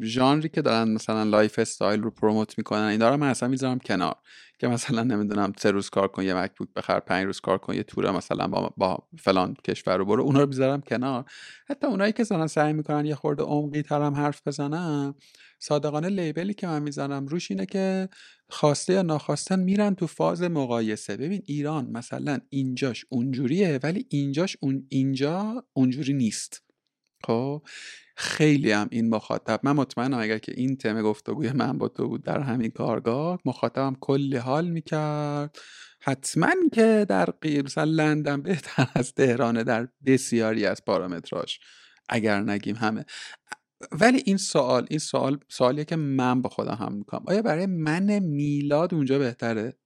ژانری 0.02 0.48
که 0.48 0.62
دارن 0.62 0.90
مثلا 0.90 1.22
lifestyle 1.22 2.02
رو 2.02 2.10
promote 2.10 2.58
می‌کنن 2.58 2.80
این 2.80 2.98
دارم 2.98 3.20
من 3.20 3.28
اصلا 3.28 3.48
می‌ذارم 3.48 3.78
کنار. 3.78 4.16
که 4.58 4.68
مثلا 4.68 5.02
نمی‌دونم 5.02 5.52
سه 5.58 5.70
روز 5.70 5.90
کار 5.90 6.08
کن 6.08 6.22
یه 6.22 6.34
مکبوک 6.34 6.68
بخر 6.76 7.00
پنج 7.00 7.26
روز 7.26 7.40
کار 7.40 7.58
کن 7.58 7.74
یه 7.74 7.82
توره 7.82 8.10
مثلا 8.10 8.48
با, 8.48 8.74
با 8.76 9.08
فلان 9.18 9.54
کشور 9.64 9.96
رو 9.96 10.04
برو 10.04 10.22
اونا 10.22 10.40
رو 10.40 10.46
بذارم 10.46 10.80
کنار. 10.80 11.24
حتی 11.68 11.86
اونایی 11.86 12.12
که 12.12 12.24
دارن 12.24 12.46
سعی 12.46 12.72
می‌کنن 12.72 13.06
یه 13.06 13.14
خورده 13.14 13.42
عمقی 13.42 13.82
تر 13.82 14.02
هم 14.02 14.14
حرف 14.14 14.42
بزنن 14.46 15.14
صادقانه 15.58 16.08
لیبلی 16.08 16.54
که 16.54 16.66
من 16.66 16.82
می‌زنم 16.82 17.26
روش 17.26 17.50
اینه 17.50 17.66
که 17.66 18.08
خواسته 18.48 18.92
یا 18.92 19.02
ناخواستن 19.02 19.60
میرن 19.60 19.94
تو 19.94 20.06
فاز 20.06 20.42
مقایسه. 20.42 21.16
ببین 21.16 21.42
ایران 21.46 21.90
مثلا 21.90 22.38
اینجاش 22.50 23.06
اونجوریه 23.08 23.80
ولی 23.82 24.06
اینجاش 24.08 24.56
اون 24.60 24.86
اینجا 24.88 25.64
اونجوری 25.72 26.12
نیست. 26.12 26.62
خب؟ 27.24 27.62
خیلی 28.16 28.72
هم 28.72 28.88
این 28.90 29.08
مخاطب 29.08 29.60
من 29.62 29.72
مطمئنم 29.72 30.18
اگر 30.18 30.38
که 30.38 30.52
این 30.56 30.76
تم 30.76 31.02
گفتگوی 31.02 31.52
من 31.52 31.78
با 31.78 31.88
تو 31.88 32.08
بود 32.08 32.24
در 32.24 32.40
همین 32.40 32.70
کارگاه 32.70 33.38
مخاطبم 33.44 33.96
کلی 34.00 34.36
حال 34.36 34.68
می‌کرد. 34.68 35.58
حتما 36.00 36.52
که 36.72 37.06
در 37.08 37.28
مثلا 37.44 37.84
لندن 37.84 38.42
بهتر 38.42 38.88
از 38.94 39.14
تهرانه 39.14 39.64
در 39.64 39.88
بسیاری 40.06 40.66
از 40.66 40.84
پارامتراش 40.84 41.60
اگر 42.08 42.40
نگیم 42.40 42.76
همه. 42.76 43.04
ولی 43.92 44.22
این 44.26 44.36
سوال 44.36 44.86
این 44.90 44.98
سوال 44.98 45.38
سوالیه 45.48 45.84
که 45.84 45.96
من 45.96 46.42
با 46.42 46.50
خودم 46.50 46.74
هم 46.74 46.92
می‌کنم. 46.92 47.22
آیا 47.26 47.42
برای 47.42 47.66
من 47.66 48.18
میلاد 48.18 48.94
اونجا 48.94 49.18
بهتره؟ 49.18 49.78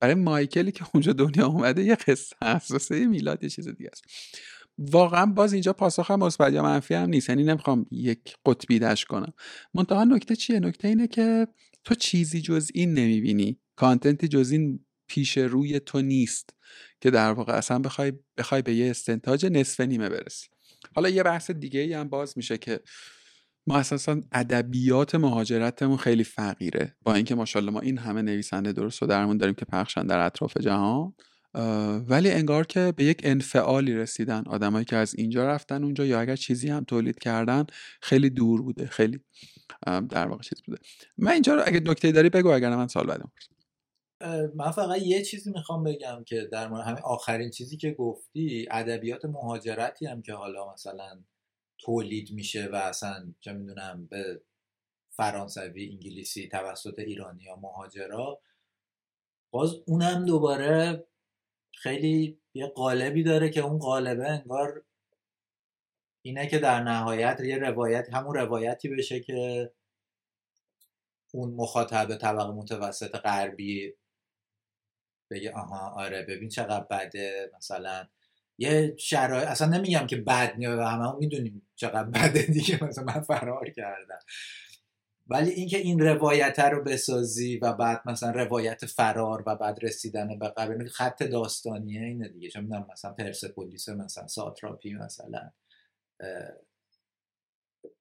برای 0.00 0.14
مایکلی 0.14 0.72
که 0.72 0.84
اونجا 0.94 1.12
دنیا 1.12 1.46
اومده 1.46 1.84
یه 1.84 1.94
قصه 1.94 2.36
هست 2.42 2.92
میلاد 2.92 3.42
یه 3.42 3.48
چیز 3.48 3.68
دیگه 3.68 3.90
است. 3.92 4.04
واقعا 4.78 5.26
باز 5.26 5.52
اینجا 5.52 5.72
پاسخ 5.72 6.10
هم 6.10 6.18
مثبت 6.18 6.52
یا 6.52 6.62
منفی 6.62 6.94
هم 6.94 7.08
نیست. 7.08 7.28
یعنی 7.28 7.44
نمی‌خوام 7.44 7.86
یک 7.90 8.36
قطبی 8.46 8.78
دش 8.78 9.04
کنم. 9.04 9.32
منتها 9.74 10.04
نکته 10.04 10.36
چیه؟ 10.36 10.60
نکته 10.60 10.88
اینه 10.88 11.06
که 11.06 11.48
تو 11.84 11.94
چیزی 11.94 12.40
جز 12.40 12.70
این 12.74 12.94
نمی‌بینی. 12.94 13.60
کانتنتی 13.76 14.28
جز 14.28 14.50
این 14.50 14.86
پیش 15.08 15.38
روی 15.38 15.80
تو 15.80 16.00
نیست 16.00 16.50
که 17.00 17.10
در 17.10 17.32
واقع 17.32 17.52
اصلا 17.52 17.78
بخوای 17.78 18.12
بخوای 18.38 18.62
به 18.62 18.74
یه 18.74 18.90
استنتاج 18.90 19.46
نصف 19.46 19.80
نیمه 19.80 20.08
برسی. 20.08 20.48
حالا 20.94 21.08
یه 21.08 21.22
بحث 21.22 21.50
دیگه 21.50 21.80
ای 21.80 21.92
هم 21.92 22.08
باز 22.08 22.32
میشه 22.36 22.58
که 22.58 22.80
ما 23.66 23.78
اساسا 23.78 24.20
ادبیات 24.32 25.14
مهاجرتمون 25.14 25.96
خیلی 25.96 26.24
فقیره. 26.24 26.96
با 27.02 27.14
اینکه 27.14 27.34
ماشاءالله 27.34 27.72
ما 27.72 27.80
این 27.80 27.98
همه 27.98 28.22
نویسنده 28.22 28.72
درست 28.72 29.02
و 29.02 29.06
درمون 29.06 29.36
داریم 29.36 29.54
که 29.54 29.64
پخشن 29.64 30.06
در 30.06 30.18
اطراف 30.18 30.56
جهان. 30.56 31.14
ولی 32.08 32.30
انگار 32.30 32.66
که 32.66 32.92
به 32.96 33.04
یک 33.04 33.20
انفعالی 33.24 33.94
رسیدن. 33.94 34.42
آدمایی 34.46 34.84
که 34.84 34.96
از 34.96 35.14
اینجا 35.14 35.46
رفتن 35.46 35.84
اونجا 35.84 36.04
یا 36.04 36.20
اگر 36.20 36.36
چیزی 36.36 36.68
هم 36.68 36.84
تولید 36.84 37.18
کردن 37.18 37.66
خیلی 38.00 38.30
دور 38.30 38.62
بوده 38.62 38.86
خیلی 38.86 39.20
در 39.86 40.28
واقع 40.28 40.42
چیز 40.42 40.62
بوده. 40.66 40.78
من 41.18 41.32
اینجا 41.32 41.54
رو 41.54 41.62
اگه 41.66 41.80
نکته 41.80 42.12
داری 42.12 42.30
بگو 42.30 42.48
اگر 42.48 42.76
من 42.76 42.86
سال 42.86 43.06
بعدم 43.06 43.32
من 44.54 44.70
فقط 44.70 45.02
یه 45.02 45.22
چیزی 45.22 45.50
می‌خوام 45.50 45.84
بگم 45.84 46.24
که 46.24 46.48
در 46.52 46.68
مورد 46.68 46.86
همین 46.86 47.02
آخرین 47.02 47.50
چیزی 47.50 47.76
که 47.76 47.90
گفتی 47.90 48.66
ادبیات 48.70 49.24
مهاجرتی 49.24 50.06
هم 50.06 50.22
که 50.22 50.32
حالا 50.32 50.72
مثلا 50.72 51.22
تولید 51.78 52.32
میشه 52.32 52.68
و 52.72 52.76
اصلا 52.76 53.34
چه 53.40 53.52
می‌دونم 53.52 54.06
به 54.10 54.40
فرانسوی 55.10 55.90
انگلیسی 55.90 56.48
توسط 56.48 56.98
ایرانی 56.98 57.42
یا 57.42 57.56
مهاجرا 57.56 58.40
باز 59.50 59.74
اونم 59.86 60.24
دوباره 60.24 61.06
خیلی 61.76 62.40
یه 62.54 62.66
قالبی 62.66 63.22
داره 63.22 63.50
که 63.50 63.60
اون 63.60 63.78
قالبه 63.78 64.30
انگار 64.30 64.84
اینه 66.22 66.46
که 66.46 66.58
در 66.58 66.82
نهایت 66.82 67.40
یه 67.40 67.58
روایت 67.58 68.14
همون 68.14 68.34
روایتی 68.34 68.88
بشه 68.88 69.20
که 69.20 69.70
اون 71.34 71.54
مخاطب 71.54 72.16
طبقه 72.16 72.52
متوسط 72.52 73.14
غربی 73.16 73.94
بگه 75.30 75.52
آها 75.52 75.90
آره 76.04 76.22
ببین 76.22 76.48
چقدر 76.48 76.86
بده 76.90 77.50
مثلا 77.56 78.08
یه 78.58 78.96
شرایط 78.98 79.48
اصلا 79.48 79.68
نمیگم 79.68 80.06
که 80.06 80.16
بد 80.16 80.54
نیه 80.56 80.70
و 80.70 80.80
همه 80.80 81.12
می‌دونیم 81.18 81.68
چقدر 81.76 82.04
بده 82.04 82.42
دیگه 82.42 82.84
مثلا 82.84 83.04
من 83.04 83.20
فرار 83.20 83.70
کردم. 83.70 84.18
ولی 85.28 85.50
اینکه 85.50 85.78
این 85.78 86.00
روایت 86.00 86.58
رو 86.58 86.84
بسازی 86.84 87.56
و 87.56 87.72
بعد 87.72 88.02
مثلا 88.06 88.30
روایت 88.30 88.86
فرار 88.86 89.42
و 89.46 89.56
بعد 89.56 89.78
رسیدن 89.82 90.38
به 90.38 90.48
قبل 90.48 90.88
خط 90.88 91.22
داستانیه 91.22 92.02
اینه 92.02 92.28
دیگه. 92.28 92.48
چون 92.50 92.62
می‌دونم 92.62 92.86
مثلا 92.92 93.12
پرسپولیس 93.12 93.88
مثلا 93.88 94.26
ساتراپی 94.26 94.94
مثلا 94.94 95.50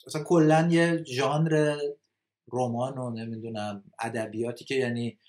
مثلا 0.08 0.24
کلا 0.24 0.68
یه 0.72 1.04
ژانر 1.04 1.78
رمان 2.52 2.98
و 2.98 3.10
نمی‌دونم 3.10 3.84
ادبیاتی 4.00 4.66
که 4.66 4.76
یعنی 4.76 5.20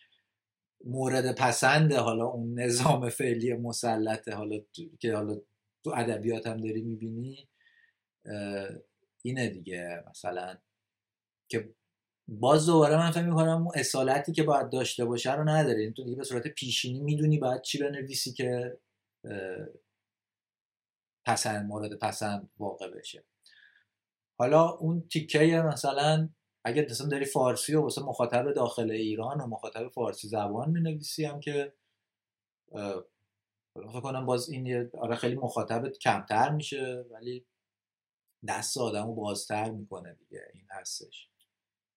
مورد 0.84 1.34
پسند 1.34 1.92
حالا 1.92 2.24
اون 2.26 2.60
نظام 2.60 3.08
فعلی 3.08 3.54
مسلطه 3.54 4.34
حالا 4.34 4.56
که 5.00 5.14
حالا 5.14 5.40
تو 5.84 5.92
ادبیات 5.96 6.46
هم 6.46 6.56
داری 6.56 6.82
می‌بینی 6.82 7.48
اینه 9.22 9.48
دیگه. 9.48 10.04
مثلا 10.10 10.58
که 11.48 11.74
باز 12.28 12.66
دوباره 12.66 12.96
من 12.96 13.10
فکر 13.10 13.24
می‌کنم 13.24 13.62
اون 13.62 13.72
اصالتی 13.74 14.32
که 14.32 14.42
باید 14.42 14.70
داشته 14.70 15.04
باشه 15.04 15.34
رو 15.34 15.48
نداره. 15.48 15.80
این 15.80 15.92
تو 15.92 16.04
دیگه 16.04 16.16
به 16.16 16.24
صورت 16.24 16.48
پیشینی 16.48 17.00
می‌دونی 17.00 17.38
باید 17.38 17.62
چی 17.62 17.78
بنویسی 17.78 18.32
که 18.32 18.78
پسند 21.26 21.66
مورد 21.66 21.98
پسند 21.98 22.50
واقع 22.58 22.90
بشه. 22.90 23.24
حالا 24.38 24.68
اون 24.68 25.08
تیکه 25.08 25.62
مثلا 25.66 26.28
اگر 26.64 26.84
مثلا 26.90 27.08
داری 27.08 27.24
فارسی 27.24 27.74
و 27.74 27.82
واسه 27.82 28.02
مخاطب 28.02 28.52
داخل 28.52 28.90
ایران 28.90 29.40
و 29.40 29.46
مخاطب 29.46 29.88
فارسی 29.88 30.28
زبان 30.28 30.70
می‌نویسی 30.70 31.24
هم 31.24 31.40
که 31.40 31.72
فکر 33.74 34.00
کنم 34.02 34.26
باز 34.26 34.50
این 34.50 34.90
آره 34.98 35.16
خیلی 35.16 35.34
مخاطبت 35.34 35.98
کمتر 35.98 36.50
میشه 36.50 37.04
ولی 37.10 37.46
دست 38.48 38.78
آدمو 38.78 39.14
بازتر 39.14 39.70
می‌کنه 39.70 40.14
دیگه 40.14 40.42
این 40.54 40.66
هستش 40.70 41.30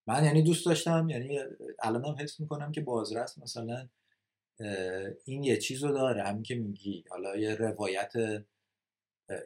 من 0.09 0.25
یعنی 0.25 0.41
دوست 0.41 0.65
داشتم 0.65 1.09
یعنی 1.09 1.39
الان 1.79 2.05
هم 2.05 2.15
حس 2.19 2.39
می‌کنم 2.39 2.71
که 2.71 2.81
بازرس 2.81 3.37
مثلا 3.37 3.89
این 5.25 5.43
یه 5.43 5.57
چیز 5.57 5.83
رو 5.83 5.91
داره. 5.91 6.23
همین 6.23 6.43
که 6.43 6.55
میگی 6.55 7.03
حالا 7.09 7.35
یه 7.35 7.55
روایت 7.55 8.13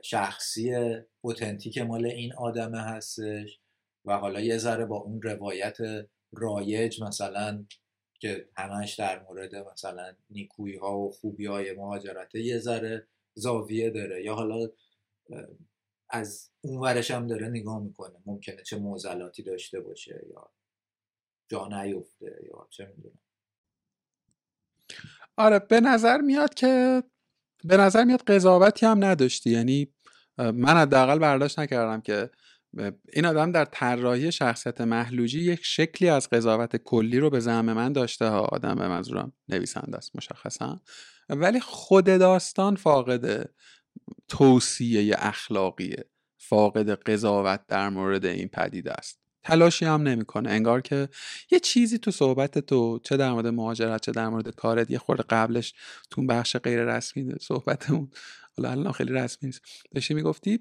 شخصی 0.01 0.75
اوتنتیک 1.21 1.77
مال 1.77 2.05
این 2.05 2.33
آدمه 2.33 2.81
هستش 2.81 3.59
و 4.05 4.17
حالا 4.17 4.39
یه 4.39 4.57
ذره 4.57 4.85
با 4.85 4.97
اون 4.97 5.21
روایت 5.21 5.77
رایج 6.31 7.03
مثلا 7.03 7.65
که 8.19 8.49
همش 8.57 8.93
در 8.93 9.23
مورد 9.23 9.55
مثلا 9.55 10.13
نیکویی 10.29 10.77
ها 10.77 10.99
و 10.99 11.11
خوبی 11.11 11.45
های 11.45 11.73
مهاجرته 11.73 12.39
یه 12.39 12.59
ذره 12.59 13.07
زاویه 13.33 13.89
داره. 13.89 14.23
یا 14.23 14.35
حالا 14.35 14.69
از 16.13 16.51
اون 16.61 16.77
ورش 16.77 17.11
هم 17.11 17.27
داره 17.27 17.47
نگاه 17.47 17.79
می‌کنه. 17.83 18.15
ممکنه 18.25 18.63
چه 18.63 18.77
موزلاتی 18.77 19.43
داشته 19.43 19.79
باشه 19.79 20.25
یا 20.29 20.51
جا 21.47 21.67
نیفته 21.67 22.39
یا 22.49 22.67
چه 22.69 22.93
می‌دونم. 22.97 23.19
آره 25.37 25.59
به 25.59 25.81
نظر 25.81 26.21
میاد 26.21 26.53
که 26.53 27.03
به 27.63 27.77
نظر 27.77 28.03
میاد 28.03 28.21
قضاوتی 28.21 28.85
هم 28.85 29.03
نداشتی. 29.03 29.49
یعنی 29.49 29.93
من 30.37 30.77
حداقل 30.77 31.19
برداشت 31.19 31.59
نکردم 31.59 32.01
که 32.01 32.29
این 33.13 33.25
آدم 33.25 33.51
در 33.51 33.65
طراحی 33.65 34.31
شخصیت 34.31 34.81
محلوجی 34.81 35.39
یک 35.39 35.59
شکلی 35.63 36.09
از 36.09 36.29
قضاوت 36.29 36.75
کلی 36.75 37.19
رو 37.19 37.29
به 37.29 37.39
زعم 37.39 37.73
من 37.73 37.93
داشته 37.93 38.27
ها. 38.27 38.39
آدم 38.39 38.75
به 38.75 38.87
منظورم 38.87 39.33
نویسنده 39.49 39.97
است 39.97 40.15
مشخصا. 40.15 40.81
ولی 41.29 41.59
خود 41.59 42.05
داستان 42.05 42.75
فاقد 42.75 43.49
توصیه 44.27 45.15
اخلاقیه. 45.17 46.05
فاقد 46.37 46.89
قضاوت 46.89 47.61
در 47.67 47.89
مورد 47.89 48.25
این 48.25 48.47
پدیده 48.47 48.91
است. 48.91 49.19
تلاشی 49.43 49.85
هم 49.85 50.01
نمی‌کنه. 50.01 50.49
انگار 50.49 50.81
که 50.81 51.09
یه 51.51 51.59
چیزی 51.59 51.97
تو 51.97 52.11
صحبت 52.11 52.59
تو 52.59 52.99
چه 53.03 53.17
در 53.17 53.31
مورد 53.31 53.47
مهاجرت 53.47 54.01
چه 54.01 54.11
در 54.11 54.29
مورد 54.29 54.55
کارت 54.55 54.91
یه 54.91 54.97
خورده 54.97 55.23
قبلش 55.23 55.73
تو 56.09 56.25
بخش 56.25 56.57
غیر 56.57 56.83
رسمی 56.83 57.33
صحبتمون 57.41 58.11
حالا 58.57 58.71
الان 58.71 58.91
خیلی 58.91 59.13
رسمی 59.13 59.47
نیست 59.47 59.61
داشتی 59.95 60.13
می‌گفتی 60.13 60.59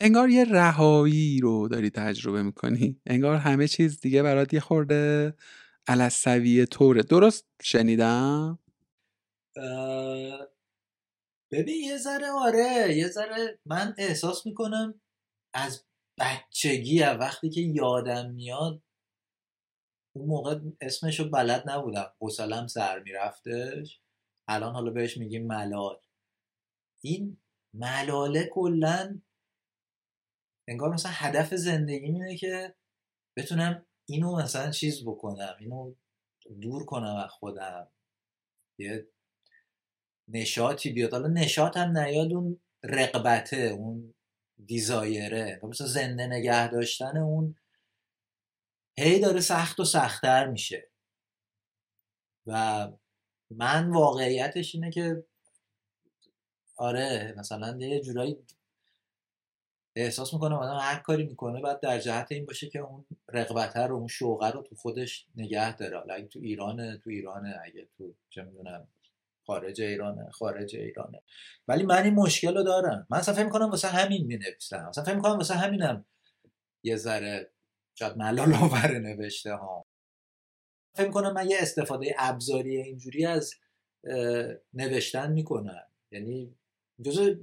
انگار 0.00 0.28
یه 0.28 0.44
رهایی 0.44 1.40
رو 1.40 1.68
داری 1.68 1.90
تجربه 1.90 2.42
می‌کنی. 2.42 3.00
انگار 3.06 3.36
همه 3.36 3.68
چیز 3.68 4.00
دیگه 4.00 4.22
برات 4.22 4.54
یه 4.54 4.60
خورده 4.60 5.34
علصویه 5.88 6.66
طوره. 6.66 7.02
درست 7.02 7.46
شنیدم؟ 7.62 8.58
ببین 11.50 11.84
یه 11.84 11.96
ذره 11.98 12.30
آره 12.30 12.96
یه 12.96 13.08
ذره 13.08 13.58
من 13.66 13.94
احساس 13.98 14.46
می‌کنم 14.46 15.00
از 15.54 15.84
بچگی 16.20 17.00
وقتی 17.02 17.50
که 17.50 17.60
یادم 17.60 18.30
میاد 18.30 18.82
اون 20.16 20.28
موقع 20.28 20.60
اسمشو 20.80 21.30
بلد 21.30 21.70
نبودم. 21.70 22.14
حوصلم 22.20 22.66
سر 22.66 22.98
میرفتش. 22.98 24.00
الان 24.48 24.72
حالا 24.72 24.90
بهش 24.90 25.16
میگیم 25.16 25.46
ملال. 25.46 26.00
این 27.04 27.40
ملاله 27.74 28.50
کلا 28.52 29.20
انگار 30.68 30.92
مثلا 30.92 31.12
هدف 31.14 31.54
زندگی 31.54 32.04
اینه 32.04 32.36
که 32.36 32.74
بتونم 33.36 33.86
اینو 34.08 34.36
مثلا 34.36 34.70
چیز 34.70 35.04
بکنم 35.06 35.56
اینو 35.60 35.94
دور 36.60 36.84
کنم 36.84 37.16
از 37.24 37.30
خودم. 37.30 37.90
یه 38.78 39.08
نشاطی 40.28 40.92
بیاد. 40.92 41.12
حالا 41.12 41.28
نشاط 41.28 41.76
هم 41.76 41.98
نیاد 41.98 42.32
اون 42.32 42.60
رقبته 42.82 43.56
اون 43.56 44.14
دیزایره. 44.66 45.60
مثلا 45.62 45.86
زنده 45.86 46.26
نگه 46.26 46.68
داشتن 46.68 47.16
اون 47.16 47.56
هی 48.98 49.20
داره 49.20 49.40
سخت 49.40 49.80
و 49.80 49.84
سختتر 49.84 50.46
میشه. 50.46 50.88
و 52.46 52.88
من 53.50 53.90
واقعیتش 53.90 54.74
اینه 54.74 54.90
که 54.90 55.24
آره 56.76 57.34
مثلا 57.36 57.78
یه 57.80 58.00
جورایی 58.00 58.36
احساس 59.96 60.34
می‌کنم 60.34 60.56
آدم 60.56 60.78
هر 60.80 60.98
کاری 60.98 61.24
می‌کنه 61.24 61.60
بعد 61.60 61.80
در 61.80 61.98
جهت 61.98 62.32
این 62.32 62.46
باشه 62.46 62.68
که 62.68 62.78
اون 62.78 63.06
رقبته 63.28 63.80
رو 63.80 63.96
اون 63.96 64.06
شوقه 64.06 64.50
رو 64.50 64.62
تو 64.62 64.76
خودش 64.76 65.26
نگه 65.36 65.76
داره. 65.76 66.12
اگه 66.12 66.26
تو 66.26 66.38
ایرانه 66.38 66.96
تو 66.96 67.10
ایرانه 67.10 67.60
اگه 67.64 67.88
تو 67.98 68.14
چه 68.30 68.42
می‌دونم 68.42 68.88
خارج 69.48 69.80
ایرانه 69.80 70.30
خارج 70.30 70.76
ایرانه. 70.76 71.22
ولی 71.68 71.82
من 71.82 72.04
این 72.04 72.14
مشکل 72.14 72.56
رو 72.56 72.62
دارم. 72.62 73.06
من 73.10 73.18
اصلا 73.18 73.34
فکر 73.34 73.44
می‌کنم 73.44 73.70
واسه 73.70 73.88
همین 73.88 74.26
می‌نویسم. 74.26 74.86
اصلا 74.88 75.04
فکر 75.04 75.14
می‌کنم 75.14 75.36
واسه 75.36 75.54
همینم 75.54 76.04
یه 76.84 76.96
ذره 76.96 77.52
شاید 77.94 78.16
ملال 78.16 78.54
آور 78.54 78.98
نوشته 78.98 79.54
ها. 79.54 79.86
فکر 80.96 81.06
می‌کنم 81.06 81.32
من 81.32 81.50
یه 81.50 81.56
استفاده 81.60 82.14
ابزاری 82.18 82.76
اینجوری 82.76 83.26
از 83.26 83.54
نوشتن 84.74 85.32
می‌کنم. 85.32 85.86
یعنی 86.12 86.56
جزء 87.04 87.34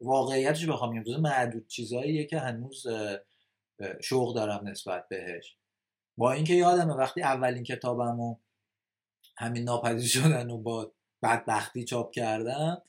واقعیتش 0.00 0.68
بخوام 0.68 0.92
میگم 0.92 1.04
جزء 1.04 1.20
معدود 1.20 1.66
چیزاییه 1.66 2.24
که 2.26 2.38
هنوز 2.38 2.86
شوق 4.02 4.34
دارم 4.34 4.68
نسبت 4.68 5.08
بهش. 5.08 5.56
با 6.18 6.32
اینکه 6.32 6.54
یادمه 6.54 6.94
وقتی 6.94 7.22
اولین 7.22 7.62
کتابمو 7.62 8.36
همین 9.36 9.64
ناپدید 9.64 10.06
شدن 10.06 10.50
و 10.50 10.58
با 10.58 10.95
بدبختی 11.22 11.84
چاپ 11.84 12.10
کردم 12.10 12.82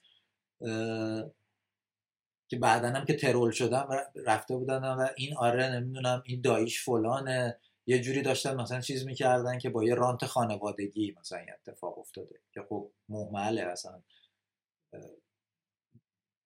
که 2.49 2.57
بعدا 2.61 2.89
هم 2.89 3.05
که 3.05 3.15
ترول 3.15 3.51
شدم 3.51 3.89
رفته 4.15 4.55
بودن 4.55 4.83
و 4.83 5.07
این 5.17 5.37
آره 5.37 5.69
نمی‌دونم 5.69 6.23
این 6.25 6.41
دایش 6.41 6.83
فلانه. 6.83 7.59
یه 7.85 8.01
جوری 8.01 8.21
داشتن 8.21 8.55
مثلا 8.55 8.81
چیز 8.81 9.05
می‌کردن 9.05 9.57
که 9.57 9.69
با 9.69 9.83
یه 9.83 9.95
رانت 9.95 10.25
خانوادگی 10.25 11.15
مثلا 11.19 11.39
این 11.39 11.49
اتفاق 11.53 11.99
افتاده 11.99 12.39
که 12.53 12.61
خب 12.69 12.91
محمله 13.09 13.61
اصلا. 13.61 14.03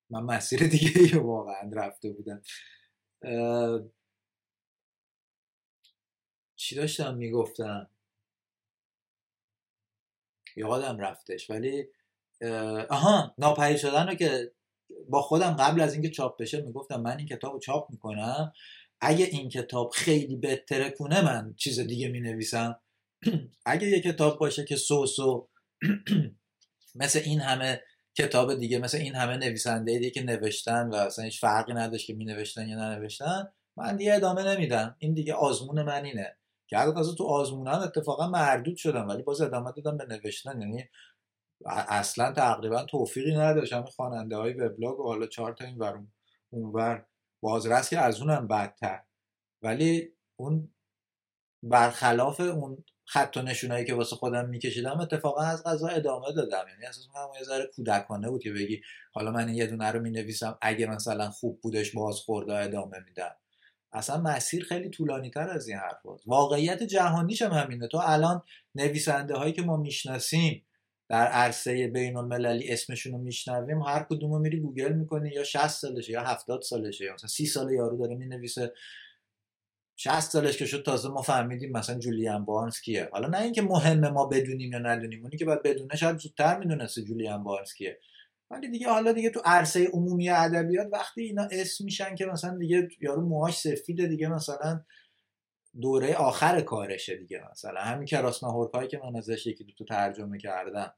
من 0.09 0.23
مسیر 0.23 0.67
دیگه 0.67 1.19
واقعا 1.19 1.71
رفته 1.73 2.09
بودم. 2.09 2.41
چی 6.55 6.75
داشتم 6.75 7.15
می‌گفتم؟ 7.15 7.89
یادم 10.55 10.99
رفتش 10.99 11.49
ولی 11.49 11.85
آها 12.89 13.33
ناپدید 13.37 13.77
شدن 13.77 14.07
رو 14.07 14.15
که 14.15 14.51
با 15.09 15.21
خودم 15.21 15.51
قبل 15.51 15.81
از 15.81 15.93
اینکه 15.93 16.09
چاپ 16.09 16.41
بشه 16.41 16.61
می‌گفتم 16.61 17.01
من 17.01 17.17
این 17.17 17.27
کتاب 17.27 17.53
رو 17.53 17.59
چاپ 17.59 17.91
می‌کنم 17.91 18.53
اگه 19.01 19.25
این 19.25 19.49
کتاب 19.49 19.89
خیلی 19.89 20.35
بهتره 20.35 20.89
کنه 20.89 21.21
من 21.21 21.53
چیز 21.57 21.79
دیگه 21.79 22.07
می 22.07 22.21
نویسم 22.21 22.79
اگه 23.65 23.87
یه 23.87 24.01
کتاب 24.01 24.39
باشه 24.39 24.65
که 24.65 24.75
سوسو 24.75 25.49
مثل 26.95 27.19
این 27.25 27.39
همه 27.41 27.81
کتاب 28.17 28.59
دیگه 28.59 28.79
مثل 28.79 28.97
این 28.97 29.15
همه 29.15 29.37
نویسنده 29.37 29.97
دیگه 29.97 30.09
که 30.09 30.23
نوشتن 30.23 30.89
و 30.89 30.95
اصلا 30.95 31.25
هیچ 31.25 31.39
فرقی 31.39 31.73
نداشت 31.73 32.07
که 32.07 32.13
می 32.13 32.25
نوشتن 32.25 32.67
یا 32.67 32.77
ننوشتن 32.77 33.47
من 33.77 33.95
دیگه 33.95 34.15
ادامه 34.15 34.43
نمیدم. 34.43 34.95
این 34.99 35.13
دیگه 35.13 35.33
آزمون 35.33 35.81
من 35.81 36.05
اینه. 36.05 36.35
که 36.71 36.91
تازه 36.95 37.15
تو 37.15 37.23
آزمونم 37.23 37.79
اتفاقا 37.79 38.27
مردود 38.27 38.77
شدم 38.77 39.07
ولی 39.07 39.23
باز 39.23 39.41
ادامه 39.41 39.71
دادم 39.71 39.97
به 39.97 40.05
نوشتن. 40.05 40.61
یعنی 40.61 40.89
اصلا 41.87 42.31
تقریبا 42.31 42.83
توفیقی 42.83 43.35
نداشتم 43.35 43.85
خواننده 43.85 44.37
های 44.37 44.53
وبلاگ 44.53 44.99
و 44.99 45.03
حالا 45.03 45.27
چهار 45.27 45.53
تا 45.53 45.65
این 45.65 45.77
ور 45.77 46.03
اونور 46.49 47.05
بازرس 47.43 47.89
که 47.89 47.99
از 47.99 48.21
اونم 48.21 48.47
بدتر. 48.47 49.03
ولی 49.61 50.13
اون 50.39 50.73
برخلاف 51.63 52.39
اون 52.39 52.83
خط 53.05 53.37
و 53.37 53.41
نشونایی 53.41 53.85
که 53.85 53.93
واسه 53.93 54.15
خودم 54.15 54.49
میکشیدم 54.49 54.99
اتفاقا 54.99 55.41
از 55.41 55.63
غذا 55.63 55.87
ادامه 55.87 56.31
دادم. 56.35 56.65
یعنی 56.69 56.85
اساس 56.85 57.07
من 57.15 57.39
یه 57.39 57.43
ذره 57.43 57.69
کودکانه 57.75 58.29
بود 58.29 58.43
که 58.43 58.51
بگی 58.51 58.81
حالا 59.13 59.31
من 59.31 59.49
یه 59.49 59.67
دونه 59.67 59.91
رو 59.91 59.99
می‌نویسم 59.99 60.57
اگه 60.61 60.85
مثلا 60.85 61.29
خوب 61.29 61.61
بودش 61.61 61.95
باز 61.95 62.19
خورده 62.19 62.55
ادامه 62.55 62.99
میدم. 63.05 63.35
اصلا 63.93 64.21
مسیر 64.21 64.63
خیلی 64.63 64.89
طولانی 64.89 65.29
تر 65.29 65.49
از 65.49 65.67
این 65.67 65.77
حرف 65.77 66.05
هست. 66.05 66.23
واقعیت 66.27 66.83
جهانیش 66.83 67.41
هم 67.41 67.51
همینه. 67.51 67.87
تو 67.87 67.99
الان 68.03 68.41
نویسنده 68.75 69.35
هایی 69.35 69.53
که 69.53 69.61
ما 69.61 69.77
می‌شناسیم 69.77 70.65
در 71.09 71.27
عرصه 71.27 71.87
بین 71.87 72.17
المللی 72.17 72.69
اسمشون 72.69 73.11
رو 73.11 73.17
میشنویم 73.17 73.81
هر 73.81 74.03
کدوم 74.09 74.33
رو 74.33 74.39
میری 74.39 74.59
گوگل 74.59 74.93
می‌کنی 74.93 75.29
یا 75.29 75.43
60 75.43 75.67
سالشه 75.67 76.11
یا 76.11 76.23
70 76.23 76.61
سالشه 76.61 77.05
یا 77.05 77.13
مثلا 77.13 77.27
30 77.27 77.45
سال 77.45 77.71
یارو 77.71 77.97
داره 77.97 78.15
می‌نویسه. 78.15 78.73
60 79.95 80.19
سالش 80.19 80.57
که 80.57 80.65
شد 80.65 80.83
تازه 80.83 81.09
ما 81.09 81.21
فهمیدیم 81.21 81.71
مثلا 81.71 81.99
جولیان 81.99 82.45
بارنز 82.45 82.79
کیه 82.79 83.09
حالا 83.11 83.27
نه 83.27 83.41
اینکه 83.41 83.61
مهمه 83.61 84.09
ما 84.09 84.25
بدونیم 84.25 84.71
یا 84.71 84.79
ندونیم 84.79 85.23
اونی 85.23 85.37
که 85.37 85.45
باید 85.45 85.63
بدونه 85.63 85.95
شاید 85.95 86.17
زودتر 86.17 86.57
می‌دونسته 86.57 87.01
جولیان 87.01 87.43
بارنز 87.43 87.73
کیه 87.73 87.99
ولی 88.51 88.69
دیگه 88.69 88.89
حالا 88.89 89.11
دیگه 89.13 89.29
تو 89.29 89.41
عرصه 89.45 89.87
عمومی 89.93 90.29
ادبیات 90.29 90.87
وقتی 90.91 91.21
اینا 91.21 91.47
اسم 91.51 91.83
میشن 91.83 92.15
که 92.15 92.25
مثلا 92.25 92.57
دیگه 92.57 92.89
یارو 93.01 93.21
موهاش 93.21 93.59
سفیده 93.59 94.07
دیگه 94.07 94.27
مثلا 94.27 94.83
دوره 95.81 96.15
آخر 96.15 96.61
کارشه 96.61 97.17
دیگه 97.17 97.41
مثلا 97.51 97.81
همین 97.81 98.05
کراسنا 98.05 98.51
هورپایی 98.51 98.87
که 98.87 98.99
من 99.03 99.15
ازش 99.15 99.47
یکی 99.47 99.63
دو 99.63 99.73
تو 99.73 99.85
ترجمه 99.85 100.37
کردم. 100.37 100.93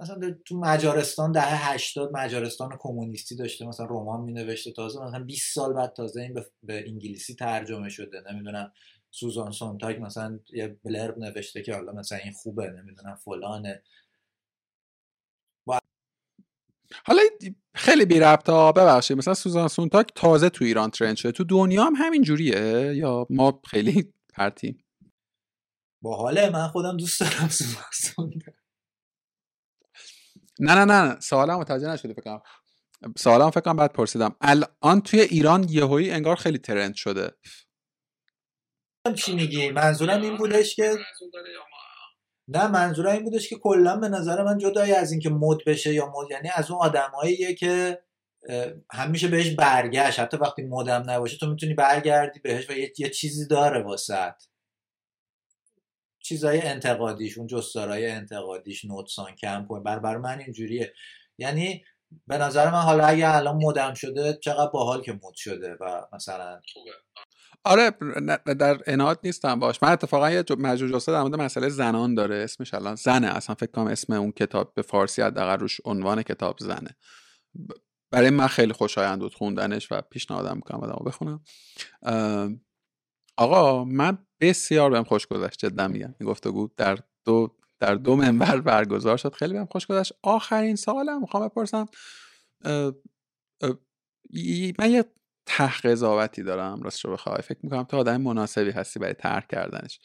مثلا 0.00 0.34
تو 0.44 0.56
مجارستان 0.58 1.32
دهه 1.32 1.72
80 1.72 2.16
مجارستان 2.16 2.76
کمونیستی 2.78 3.36
داشته 3.36 3.66
مثلا 3.66 3.86
رمان 3.86 4.20
می 4.20 4.32
نوشته 4.32 4.72
تازه 4.72 5.04
مثلا 5.04 5.24
20 5.24 5.54
سال 5.54 5.72
بعد 5.72 5.92
تازه 5.92 6.20
این 6.20 6.34
به, 6.62 6.88
انگلیسی 6.88 7.34
ترجمه 7.34 7.88
شده. 7.88 8.22
نمی‌دونم 8.32 8.72
سوزان 9.10 9.52
سونتاگ 9.52 10.02
مثلا 10.02 10.40
یه 10.52 10.78
بلرب 10.84 11.18
نوشته 11.18 11.62
که 11.62 11.74
حالا 11.74 11.92
مثلا 11.92 12.18
این 12.18 12.32
خوبه 12.32 12.70
نمی‌دونم 12.70 13.14
فلانه. 13.14 13.82
حالا 17.04 17.22
خیلی 17.74 18.04
بی 18.04 18.20
ربط 18.20 18.50
ببخشید. 18.50 19.16
مثلا 19.16 19.34
سوزان 19.34 19.68
سونتاگ 19.68 20.12
تازه 20.14 20.50
تو 20.50 20.64
ایران 20.64 20.90
trend 20.90 21.16
شده. 21.16 21.32
تو 21.32 21.44
دنیا 21.44 21.84
هم 21.84 21.94
همین 21.96 22.22
جوریه؟ 22.22 22.92
یا 22.96 23.26
ما 23.30 23.62
خیلی 23.66 24.14
پرتیم؟ 24.34 24.84
با 26.02 26.16
حاله 26.16 26.50
من 26.50 26.68
خودم 26.68 26.96
دوست 26.96 27.20
دارم 27.20 27.48
سوزان 27.48 27.84
سونتاگ. 27.92 28.54
نه 30.58 30.74
نه 30.74 30.84
نه 30.84 31.20
سوالم 31.20 31.58
متوجه 31.58 31.88
نشدی 31.88 32.14
فکر 32.14 32.22
کنم. 32.22 32.42
سوالم 33.18 33.50
فکر 33.50 33.60
کنم 33.60 33.76
بعد 33.76 33.92
پرسیدم. 33.92 34.36
الان 34.40 35.00
توی 35.00 35.20
ایران 35.20 35.66
یهویی 35.68 36.10
انگار 36.10 36.36
خیلی 36.36 36.58
trend 36.58 36.94
شده. 36.94 37.30
چی 39.16 39.34
میگی؟ 39.34 39.70
منظورم 39.70 40.22
این 40.22 40.36
بودش 40.36 40.76
که 40.76 40.96
نه 42.50 42.68
منظورم 42.68 43.12
این 43.12 43.24
بودش 43.24 43.48
که 43.48 43.56
کلا 43.56 43.96
به 43.96 44.08
نظر 44.08 44.42
من 44.42 44.58
جدای 44.58 44.92
از 44.92 45.12
اینکه 45.12 45.30
مد 45.30 45.58
بشه 45.66 45.94
یا 45.94 46.06
مد 46.06 46.30
یعنی 46.30 46.48
از 46.54 46.70
اون 46.70 46.80
آدماییه 46.80 47.54
که 47.54 48.02
همیشه 48.92 49.28
بهش 49.28 49.50
برگشت. 49.50 50.18
حتی 50.18 50.36
وقتی 50.36 50.62
مدم 50.62 51.04
نباشه 51.06 51.36
تو 51.36 51.46
می‌تونی 51.46 51.74
برگردی 51.74 52.40
بهش 52.40 52.70
و 52.70 52.72
یه, 52.72 53.10
چیزی 53.10 53.46
داره 53.46 53.82
واسط 53.82 54.34
چیزای 56.22 56.60
انتقادیش 56.60 57.38
اون 57.38 57.46
جستارای 57.46 58.10
انتقادیش 58.10 58.84
نوتسان 58.84 59.36
کم 59.36 59.66
کنه 59.68 59.80
بر 59.82 59.98
بر 59.98 60.16
من 60.16 60.38
اینجوریه. 60.38 60.92
یعنی 61.38 61.84
به 62.26 62.38
نظر 62.38 62.70
من 62.70 62.80
حالا 62.80 63.06
اگه 63.06 63.34
الان 63.34 63.56
مدم 63.56 63.94
شده 63.94 64.38
چقدر 64.42 64.70
باحال 64.70 65.02
که 65.02 65.12
مد 65.12 65.34
شده 65.34 65.76
و 65.80 66.06
مثلا 66.12 66.60
آره 67.64 67.90
در 68.58 68.80
اناد 68.86 69.20
نیستم 69.24 69.58
باش. 69.58 69.82
من 69.82 69.92
اتفاقا 69.92 70.30
یه 70.30 70.44
مجموع 70.58 70.92
جسته 70.92 71.12
در 71.12 71.22
مورد 71.22 71.34
مسئله 71.34 71.68
زنان 71.68 72.14
داره. 72.14 72.36
اسمش 72.36 72.74
الان 72.74 72.94
زنه. 72.94 73.26
اصلا 73.26 73.54
فکر 73.54 73.70
کنم 73.70 73.86
اسم 73.86 74.12
اون 74.12 74.32
کتاب 74.32 74.74
به 74.74 74.82
فارسی 74.82 75.22
حداقل 75.22 75.58
روش 75.60 75.80
عنوان 75.84 76.22
کتاب 76.22 76.58
زنه. 76.58 76.96
برای 78.10 78.30
من 78.30 78.46
خیلی 78.46 78.72
خوشایند 78.72 79.18
بود 79.18 79.34
خوندنش 79.34 79.92
و 79.92 80.00
پیشنهادم 80.00 80.56
می‌کنم 80.56 80.80
آدمو 80.80 81.04
بخونم. 81.04 81.40
آقا 83.36 83.84
من 83.84 84.18
بسیار 84.40 84.90
بهم 84.90 85.04
خوش 85.04 85.26
گذشت 85.26 85.58
جدا 85.58 85.88
میگم. 85.88 86.14
این 86.20 86.28
گفتگو 86.28 86.68
در 86.76 86.98
دو 87.24 87.56
در 87.80 87.94
دو 87.94 88.16
منبر 88.16 88.60
برگزار 88.60 89.16
شد. 89.16 89.34
خیلی 89.34 89.52
بهم 89.52 89.66
خوش 89.66 89.86
گذشت. 89.86 90.12
آخرین 90.22 90.76
سوالم 90.76 91.20
می‌خوام 91.20 91.48
بپرسم. 91.48 91.86
من 94.78 94.90
یه 94.90 95.04
ته 95.50 95.78
قضاوتی 95.84 96.42
دارم 96.42 96.82
راست 96.82 97.04
رو 97.04 97.12
بخوای. 97.12 97.42
فکر 97.42 97.58
می‌کنم 97.62 97.84
تو 97.84 97.96
آدم 97.96 98.16
مناسبی 98.22 98.70
هستی 98.70 99.00
برای 99.00 99.14
ترک 99.14 99.48
کردنش. 99.48 100.00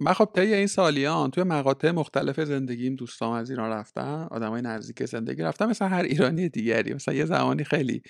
من 0.00 0.12
خب 0.14 0.30
طی 0.34 0.40
این 0.54 0.66
سالیان 0.66 1.30
توی 1.30 1.44
مقاطع 1.44 1.90
مختلف 1.90 2.40
زندگیم 2.40 2.96
دوستام 2.96 3.32
از 3.32 3.50
ایران 3.50 3.70
رفتن 3.70 4.28
آدمای 4.30 4.62
نزدیک 4.62 5.04
زندگی 5.06 5.42
رفتن 5.42 5.66
مثلا 5.66 5.88
هر 5.88 6.02
ایرانی 6.02 6.48
دیگری. 6.48 6.94
مثلا 6.94 7.14
یه 7.14 7.24
زمانی 7.26 7.64
خیلی 7.64 8.02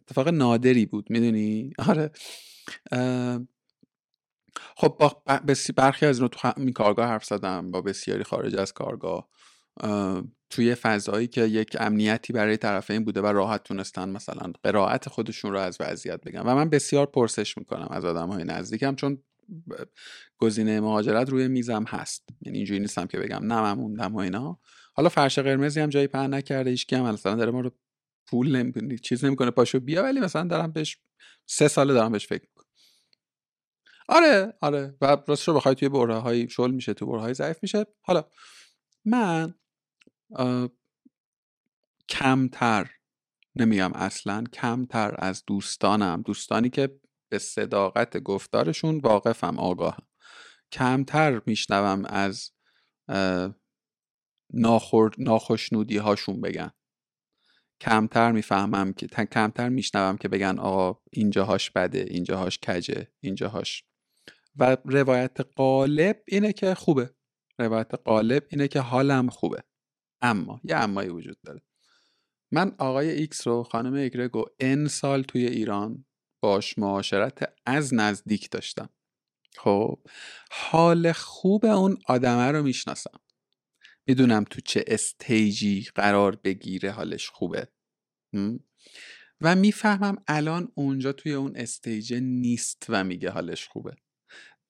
اتفاق 0.00 0.28
نادری 0.28 0.86
بود 0.86 1.06
می‌دونی؟ 1.10 1.72
آره. 1.88 2.10
خب 4.76 4.96
با 5.00 5.22
برخی 5.76 6.06
از 6.06 6.18
رو 6.20 6.28
تو 6.28 6.52
این 6.56 6.72
کارگاه 6.72 7.08
حرف 7.08 7.24
زدم 7.24 7.70
با 7.70 7.80
بسیاری 7.82 8.24
خارج 8.24 8.56
از 8.56 8.72
کارگاه. 8.72 9.28
توی 10.50 10.74
فضایی 10.74 11.26
که 11.26 11.44
یک 11.44 11.76
امنیتی 11.80 12.32
برای 12.32 12.56
طرفین 12.56 13.04
بوده 13.04 13.20
و 13.20 13.26
راحت 13.26 13.62
تونستن 13.62 14.08
مثلا 14.08 14.52
قرائت 14.62 15.08
خودشون 15.08 15.52
رو 15.52 15.58
از 15.58 15.76
وضعیت 15.80 16.20
بگن. 16.24 16.40
و 16.40 16.54
من 16.54 16.70
بسیار 16.70 17.06
پرسش 17.06 17.58
می‌کنم 17.58 17.88
از 17.90 18.04
آدم 18.04 18.28
های 18.28 18.44
نزدیکم 18.44 18.94
چون 18.94 19.22
گزینه 20.38 20.80
مهاجرت 20.80 21.30
روی 21.30 21.48
میزم 21.48 21.84
هست. 21.88 22.28
یعنی 22.42 22.58
اینجوری 22.58 22.80
نیستم 22.80 23.06
که 23.06 23.18
بگم 23.18 23.52
نه 23.52 23.62
من 23.62 23.72
موندم 23.72 24.14
و 24.14 24.18
اینا. 24.18 24.60
حالا 24.94 25.08
فرش 25.08 25.38
قرمزی 25.38 25.80
هم 25.80 25.88
جایی 25.88 26.06
پهن 26.06 26.34
نکرده 26.34 26.70
هیچ 26.70 26.92
هم 26.92 27.02
مثلا 27.02 27.34
داره 27.34 27.50
ما 27.50 27.60
رو 27.60 27.70
پول 28.26 28.56
نمی‌کنه 28.56 28.98
چیز 28.98 29.24
نمی‌کنه 29.24 29.50
پاشو 29.50 29.80
بیا 29.80 30.02
ولی 30.02 30.20
مثلا 30.20 30.44
دارم 30.44 30.72
بهش 30.72 30.98
سه 31.46 31.68
ساله 31.68 31.94
دارم 31.94 32.12
بهش 32.12 32.26
فکر 32.26 32.42
می‌کنم. 32.42 32.64
آره 34.08 34.54
آره. 34.60 34.94
و 35.00 35.16
راستش 35.28 35.48
رو 35.48 35.54
بخوای 35.54 35.74
توی 35.74 35.88
بره 35.88 36.16
های 36.16 36.48
شل 36.48 36.70
میشه 36.70 36.94
تو 36.94 37.06
بره 37.06 37.20
های 37.20 37.34
ضعیف 37.34 37.58
میشه. 37.62 37.86
حالا 38.02 38.24
من 39.04 39.54
کمتر 42.08 42.90
نمیگم 43.56 43.92
اصلا 43.92 44.44
کمتر 44.52 45.14
از 45.18 45.44
دوستانم. 45.46 46.22
دوستانی 46.22 46.70
که 46.70 47.00
به 47.28 47.38
صداقت 47.38 48.18
گفتارشون 48.18 48.98
واقفم 48.98 49.58
آگاهم. 49.58 50.06
کمتر 50.72 51.42
میشنوم 51.46 52.04
از 52.04 52.52
ناخور... 54.52 55.10
ناخشنودی 55.18 55.96
هاشون 55.96 56.40
بگن. 56.40 56.70
کمتر 57.80 58.32
می‌فهمم 58.32 58.92
که 58.92 59.06
کمتر 59.06 59.68
میشنوم 59.68 60.16
که 60.16 60.28
بگن 60.28 60.58
آقا 60.58 61.00
اینجاهاش 61.12 61.70
بده 61.70 61.98
اینجاهاش 61.98 62.58
کجه 62.58 63.12
اینجاهاش. 63.20 63.84
و 64.56 64.76
روایت 64.84 65.40
غالب 65.40 66.22
اینه 66.26 66.52
که 66.52 66.74
خوبه. 66.74 67.14
روایت 67.58 67.94
غالب 67.94 68.46
اینه 68.50 68.68
که 68.68 68.80
حالم 68.80 69.28
خوبه. 69.28 69.64
اما 70.22 70.60
یه 70.64 70.76
امایی 70.76 71.08
وجود 71.08 71.40
داره. 71.44 71.62
من 72.52 72.74
آقای 72.78 73.10
ایکس 73.10 73.46
رو 73.46 73.62
خانم 73.62 73.92
ایگرگ 73.94 74.34
و 74.34 74.44
ان 74.60 74.88
سال 74.88 75.22
توی 75.22 75.46
ایران 75.46 76.04
باش 76.42 76.78
معاشرت 76.78 77.52
از 77.66 77.94
نزدیک 77.94 78.50
داشتم. 78.50 78.88
خب 79.56 79.98
حال 80.50 81.12
خوب 81.12 81.66
اون 81.66 81.98
آدمه 82.06 82.52
رو 82.52 82.62
می‌شناسم. 82.62 83.20
می‌دونم 84.06 84.44
تو 84.44 84.60
چه 84.60 84.84
stage 84.86 85.71
ی 85.71 85.88
قرار 85.94 86.36
بگیره 86.36 86.90
حالش 86.90 87.28
خوبه. 87.28 87.68
و 89.40 89.56
می‌فهمم 89.56 90.16
الان 90.28 90.72
اونجا 90.74 91.12
توی 91.12 91.32
اون 91.32 91.56
stage 91.56 92.14
نیست 92.14 92.86
و 92.88 93.04
میگه 93.04 93.30
حالش 93.30 93.68
خوبه. 93.68 93.96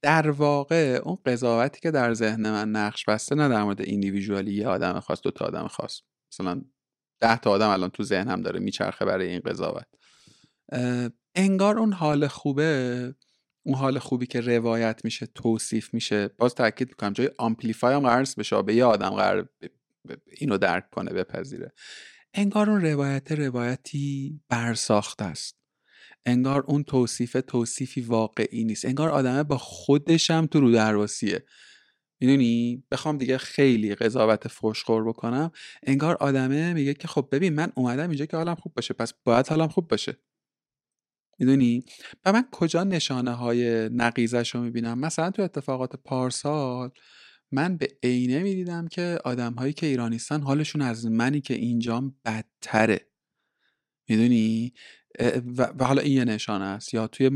در 0.03 0.31
واقع 0.31 1.01
اون 1.05 1.19
قضاوتی 1.27 1.81
که 1.81 1.91
در 1.91 2.15
ذهن 2.15 2.51
من 2.51 2.71
نقش 2.71 3.05
بسته 3.05 3.35
نه 3.35 3.49
در 3.49 3.63
مورد 3.63 3.81
ایندیویژوالی 3.81 4.55
یه 4.55 4.69
آدم 4.69 5.01
خاص 5.01 5.21
دو 5.23 5.31
تا 5.31 5.45
آدم 5.45 5.67
خاص. 5.69 6.01
مثلا 6.33 6.63
ده 7.21 7.39
تا 7.39 7.51
آدم 7.51 7.69
الان 7.69 7.91
تو 7.91 8.03
ذهنم 8.03 8.43
داره 8.43 8.61
میچرخه 8.61 9.05
برای 9.05 9.29
این 9.29 9.41
قضاوت. 9.41 9.87
انگار 11.35 11.79
اون 11.79 11.93
حال 11.93 12.27
خوبه 12.27 13.15
اون 13.63 13.75
حال 13.75 13.99
خوبی 13.99 14.27
که 14.27 14.41
روایت 14.41 15.01
میشه 15.05 15.27
توصیف 15.27 15.95
میشه. 15.95 16.29
باز 16.29 16.55
تاکید 16.55 16.89
می‌کنم 16.89 17.13
جای 17.13 17.31
آمپلیفای 17.39 17.95
هم 17.95 18.01
قرار 18.01 18.27
بشه 18.39 18.63
به 18.63 18.75
یه 18.75 18.85
آدم 18.85 19.11
قرار 19.11 19.49
اینو 20.27 20.59
درک 20.59 20.91
کنه 20.91 21.13
بپذیره. 21.13 21.73
انگار 22.35 22.71
اون 22.71 22.81
روایت 22.81 23.33
روایتی 23.33 24.41
برساخته 24.49 25.25
است. 25.25 25.59
انگار 26.27 26.65
اون 26.67 26.83
توصیف 26.85 27.37
توصیفی 27.47 28.01
واقعی 28.01 28.65
نیست. 28.65 28.85
انگار 28.85 29.09
آدمه 29.09 29.43
با 29.43 29.59
خودشم 29.59 30.47
تو 30.47 30.61
رو 30.61 30.73
درواسیه 30.73 31.45
می‌دونی؟ 32.21 32.85
بخوام 32.91 33.19
دیگه 33.19 33.39
خیلی 33.39 33.95
قضاوت 33.95 34.49
فوشخور 34.49 35.09
بکنم. 35.09 35.51
انگار 35.83 36.17
آدمه 36.17 36.73
میگه 36.73 36.95
که 36.95 37.09
خب 37.09 37.29
ببین 37.33 37.55
من 37.55 37.73
اومدم 37.75 38.09
اینجا 38.09 38.27
که 38.27 38.37
حالم 38.37 38.55
خوب 38.55 38.75
باشه 38.75 38.95
پس 38.95 39.13
باید 39.25 39.47
حالم 39.47 39.69
خوب 39.69 39.89
باشه. 39.89 40.17
می‌دونی؟ 41.39 41.85
و 42.25 42.33
من 42.33 42.45
کجا 42.53 42.85
نشانه 42.85 43.31
های 43.31 43.89
نقیزش 43.89 44.55
رو 44.55 44.61
می‌بینم؟ 44.61 44.99
مثلا 44.99 45.31
تو 45.31 45.43
اتفاقات 45.43 45.97
پارسال 45.97 46.91
من 47.53 47.77
به 47.77 47.89
عینه 48.03 48.43
می‌دیدم 48.43 48.89
که 48.89 49.19
آدم 49.25 49.53
هایی 49.53 49.73
که 49.73 49.87
ایرانیستان 49.87 50.43
حالشون 50.43 50.83
از 50.83 51.07
منی 51.07 51.41
که 51.41 51.55
اینجام 51.55 52.17
بدتره. 52.25 53.01
می‌دونی؟ 54.09 54.73
و 55.57 55.85
حالا 55.85 56.03
این 56.03 56.13
یه 56.13 56.25
نشانه 56.25 56.65
است. 56.65 56.95
یا 56.95 57.07
توی 57.07 57.31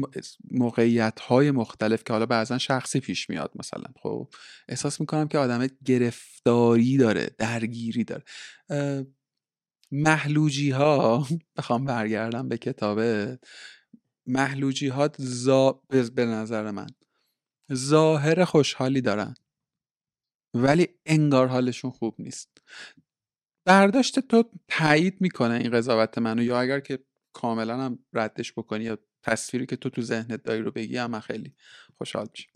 موقعیت 0.50 1.20
های 1.20 1.50
مختلف 1.50 2.04
که 2.04 2.12
حالا 2.12 2.26
بعضا 2.26 2.58
شخصی 2.58 3.00
پیش 3.00 3.30
میاد 3.30 3.52
مثلا. 3.54 3.84
خب 4.02 4.28
احساس 4.68 5.00
می‌کنم 5.00 5.28
که 5.28 5.38
آدم 5.38 5.66
گرفتاری 5.84 6.96
داره 6.96 7.30
درگیری 7.38 8.04
داره. 8.04 8.24
محلوجی 9.92 10.70
ها 10.70 11.26
بخوام 11.56 11.84
برگردم 11.84 12.48
به 12.48 12.58
کتابه 12.58 13.38
محلوجی 14.26 14.88
ها 14.88 15.08
زا... 15.18 15.82
به 16.14 16.26
نظر 16.26 16.70
من 16.70 16.86
ظاهر 17.74 18.44
خوشحالی 18.44 19.00
دارن. 19.00 19.34
ولی 20.54 20.88
انگار 21.06 21.46
حالشون 21.46 21.90
خوب 21.90 22.14
نیست. 22.18 22.62
برداشت 23.64 24.20
تو 24.20 24.44
تایید 24.68 25.20
می‌کنه 25.20 25.54
این 25.54 25.70
قضاوت 25.70 26.18
منو. 26.18 26.42
یا 26.42 26.60
اگر 26.60 26.80
که 26.80 26.98
کاملا 27.32 27.76
هم 27.76 28.04
ردش 28.12 28.52
بکنی 28.52 28.84
یا 28.84 28.98
تصویری 29.22 29.66
که 29.66 29.76
تو 29.76 29.90
تو 29.90 30.02
ذهنت 30.02 30.42
داری 30.42 30.62
رو 30.62 30.70
بگی 30.70 30.96
هم 30.96 31.20
خیلی 31.20 31.54
خوشحال 31.98 32.28
میشم. 32.30 32.50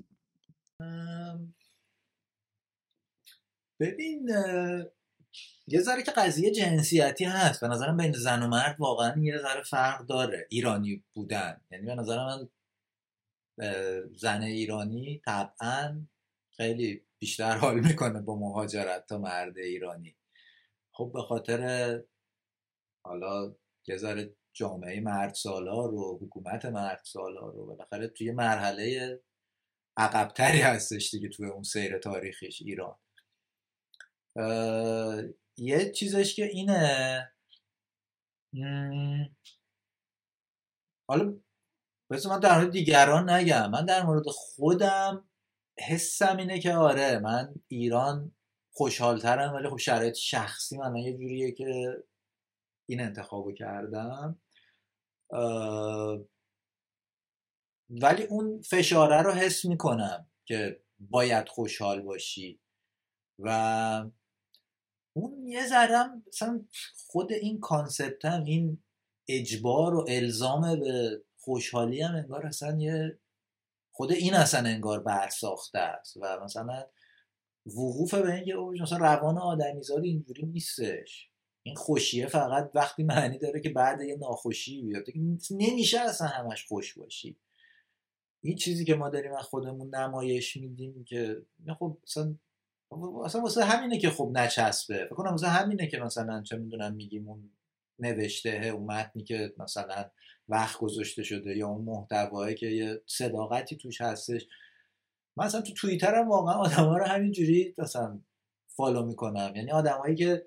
ببین 3.81 4.29
یه 5.67 5.81
ذره 5.81 6.03
که 6.03 6.11
قضیه 6.11 6.51
جنسیتی 6.51 7.25
هست. 7.25 7.61
به 7.61 7.69
نظرم 7.69 7.97
بین 7.97 8.13
زن 8.13 8.43
و 8.43 8.47
مرد 8.47 8.77
واقعا 8.79 9.23
یه 9.23 9.39
ذره 9.39 9.63
فرق 9.63 10.07
داره. 10.07 10.47
ایرانی 10.51 11.05
بودن. 11.15 11.61
یعنی 11.71 11.87
به 11.87 11.95
نظر 11.95 12.27
من 12.27 12.49
زن 14.17 14.43
ایرانی 14.43 15.23
طبعا 15.25 16.07
خیلی 16.51 17.03
بیشتر 17.19 17.57
حال 17.63 17.81
می‌کنه 17.81 18.21
با 18.23 18.37
مهاجرت 18.37 19.07
تا 19.07 19.19
مرد 19.19 19.59
ایرانی. 19.59 20.17
خب 20.93 21.11
به 21.15 21.23
خاطر 21.23 22.03
حالا 23.05 23.55
یه 23.89 23.97
ذره 23.97 24.37
جامعه 24.57 25.01
مرد 25.01 25.35
سالار 25.35 25.95
و 25.95 26.19
حکومت 26.23 26.65
مرد 26.65 27.01
سالار 27.05 27.53
رو. 27.53 27.67
بالاخره 27.67 28.09
توی 28.09 28.31
مرحله 28.31 29.21
عقبتری 29.97 30.61
هستش 30.61 31.11
دیگه 31.11 31.29
توی 31.29 31.47
اون 31.47 31.63
سیر 31.63 31.99
تاریخیش 31.99 32.63
ایران. 32.63 32.97
یه 35.57 35.93
چیزش 35.93 36.35
که 36.35 36.45
اینه 36.45 37.33
حالا 41.09 41.41
بس 42.11 42.27
من 42.27 42.41
در 42.41 42.59
مورد 42.59 42.71
دیگران 42.71 43.31
نگم. 43.31 43.71
من 43.71 43.85
در 43.85 44.03
مورد 44.03 44.27
خودم 44.27 45.29
حسم 45.79 46.37
اینه 46.37 46.59
که 46.59 46.75
آره 46.75 47.19
من 47.19 47.55
ایران 47.69 48.33
خوشحالترم 48.73 49.55
ولی 49.55 49.69
خب 49.69 49.77
شرایط 49.77 50.15
شخصی 50.15 50.79
من 50.79 50.97
یه 50.97 51.13
جوریه 51.13 51.53
که 51.53 51.97
این 52.89 53.01
انتخابو 53.01 53.53
کردم. 53.53 54.41
ولی 57.91 58.23
اون 58.29 58.63
فشاره 58.63 59.23
رو 59.23 59.33
حس 59.33 59.65
می‌کنم 59.65 60.31
که 60.45 60.81
باید 60.99 61.49
خوشحال 61.49 62.03
باشی. 62.03 62.61
و 63.39 64.11
اون 65.17 65.47
یه 65.47 65.67
ذرم 65.67 66.25
مثلا 66.29 66.65
خود 67.07 67.33
این 67.33 67.61
کانسپت 67.61 68.25
هم 68.25 68.45
این 68.45 68.83
اجبار 69.29 69.95
و 69.95 70.05
الزام 70.09 70.81
به 70.81 71.25
خوشحالی 71.37 72.01
هم 72.01 72.15
انگار 72.15 72.47
اصلا 72.47 72.79
یه 72.81 73.19
خود 73.93 74.13
این 74.13 74.35
اصلا 74.35 74.69
انگار 74.69 75.01
برساخته 75.03 75.79
است. 75.79 76.17
و 76.17 76.41
مثلا 76.45 76.87
وقوف 77.67 78.15
به 78.15 78.35
اینکه 78.35 78.55
مثلا 78.83 78.99
روان 78.99 79.39
آدمیزاد 79.39 80.05
اینجوری 80.05 80.47
نیستش. 80.47 81.31
این 81.67 81.75
خوشیه 81.75 82.27
فقط 82.27 82.71
وقتی 82.75 83.03
معنی 83.03 83.39
داره 83.39 83.61
که 83.61 83.69
بعد 83.69 84.01
یه 84.01 84.17
ناخوشی 84.17 84.83
بیاد 84.83 85.05
نمیشه 85.51 86.01
اصلا 86.01 86.27
همش 86.27 86.67
خوش 86.67 86.99
باشی. 86.99 87.37
این 88.41 88.57
چیزی 88.57 88.85
که 88.85 88.95
ما 88.95 89.09
داریم 89.09 89.33
از 89.33 89.45
خودمون 89.45 89.95
نمایش 89.95 90.57
میدیم 90.57 91.05
که 91.05 91.43
خب 91.79 91.99
مثلا 92.05 92.35
اصلا 93.25 93.41
واسه 93.41 93.65
همینه 93.65 93.99
که 93.99 94.11
خب 94.11 94.31
نچسبه. 94.35 95.05
فکر 95.05 95.15
کنم 95.15 95.31
واسه 95.31 95.49
همینه 95.49 95.87
که 95.87 95.99
مثلا 95.99 96.43
چه 96.43 96.57
می‌دونم 96.57 96.95
میگیم 96.95 97.29
اون 97.29 97.51
نوشته 97.99 98.51
اون 98.51 98.85
متنی 98.85 99.25
که 99.25 99.55
مثلا 99.59 100.11
وقت 100.49 100.79
گذاشته 100.79 101.23
شده 101.23 101.57
یا 101.57 101.69
اون 101.69 101.85
محتوایی 101.85 102.55
که 102.55 102.67
یه 102.67 103.03
صداقتی 103.07 103.77
توش 103.77 104.01
هستش. 104.01 104.47
مثلا 105.37 105.61
تو 105.61 105.73
توییتر 105.73 106.15
هم 106.15 106.29
واقعا 106.29 106.55
آدما 106.55 106.99
رو 106.99 107.05
همینجوری 107.05 107.75
مثلا 107.79 108.21
فالو 108.67 109.07
می‌کنم. 109.07 109.53
یعنی 109.57 109.71
آدمایی 109.71 110.15
که 110.15 110.47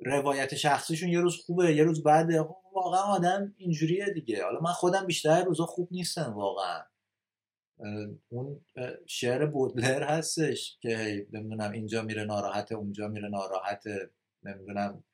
روایت 0.00 0.54
شخصیشون 0.54 1.08
یه 1.08 1.20
روز 1.20 1.36
خوبه 1.36 1.74
یه 1.74 1.84
روز 1.84 2.02
بعد 2.02 2.42
خب 2.42 2.56
واقعا 2.72 3.00
آدم 3.02 3.54
اینجوریه 3.56 4.10
دیگه. 4.10 4.44
حالا 4.44 4.60
من 4.60 4.72
خودم 4.72 5.06
بیشتر 5.06 5.44
روزا 5.44 5.66
خوب 5.66 5.88
نیستم 5.90 6.32
واقعا. 6.34 6.82
اون 8.28 8.64
شعر 9.06 9.46
بودلر 9.46 10.02
هستش 10.02 10.78
که 10.80 11.26
نمی‌دونم 11.32 11.72
اینجا 11.72 12.02
میره 12.02 12.24
ناراحت 12.24 12.72
اونجا 12.72 13.08
میره 13.08 13.28
ناراحت. 13.28 13.84
نمی‌دونم. 14.42 15.04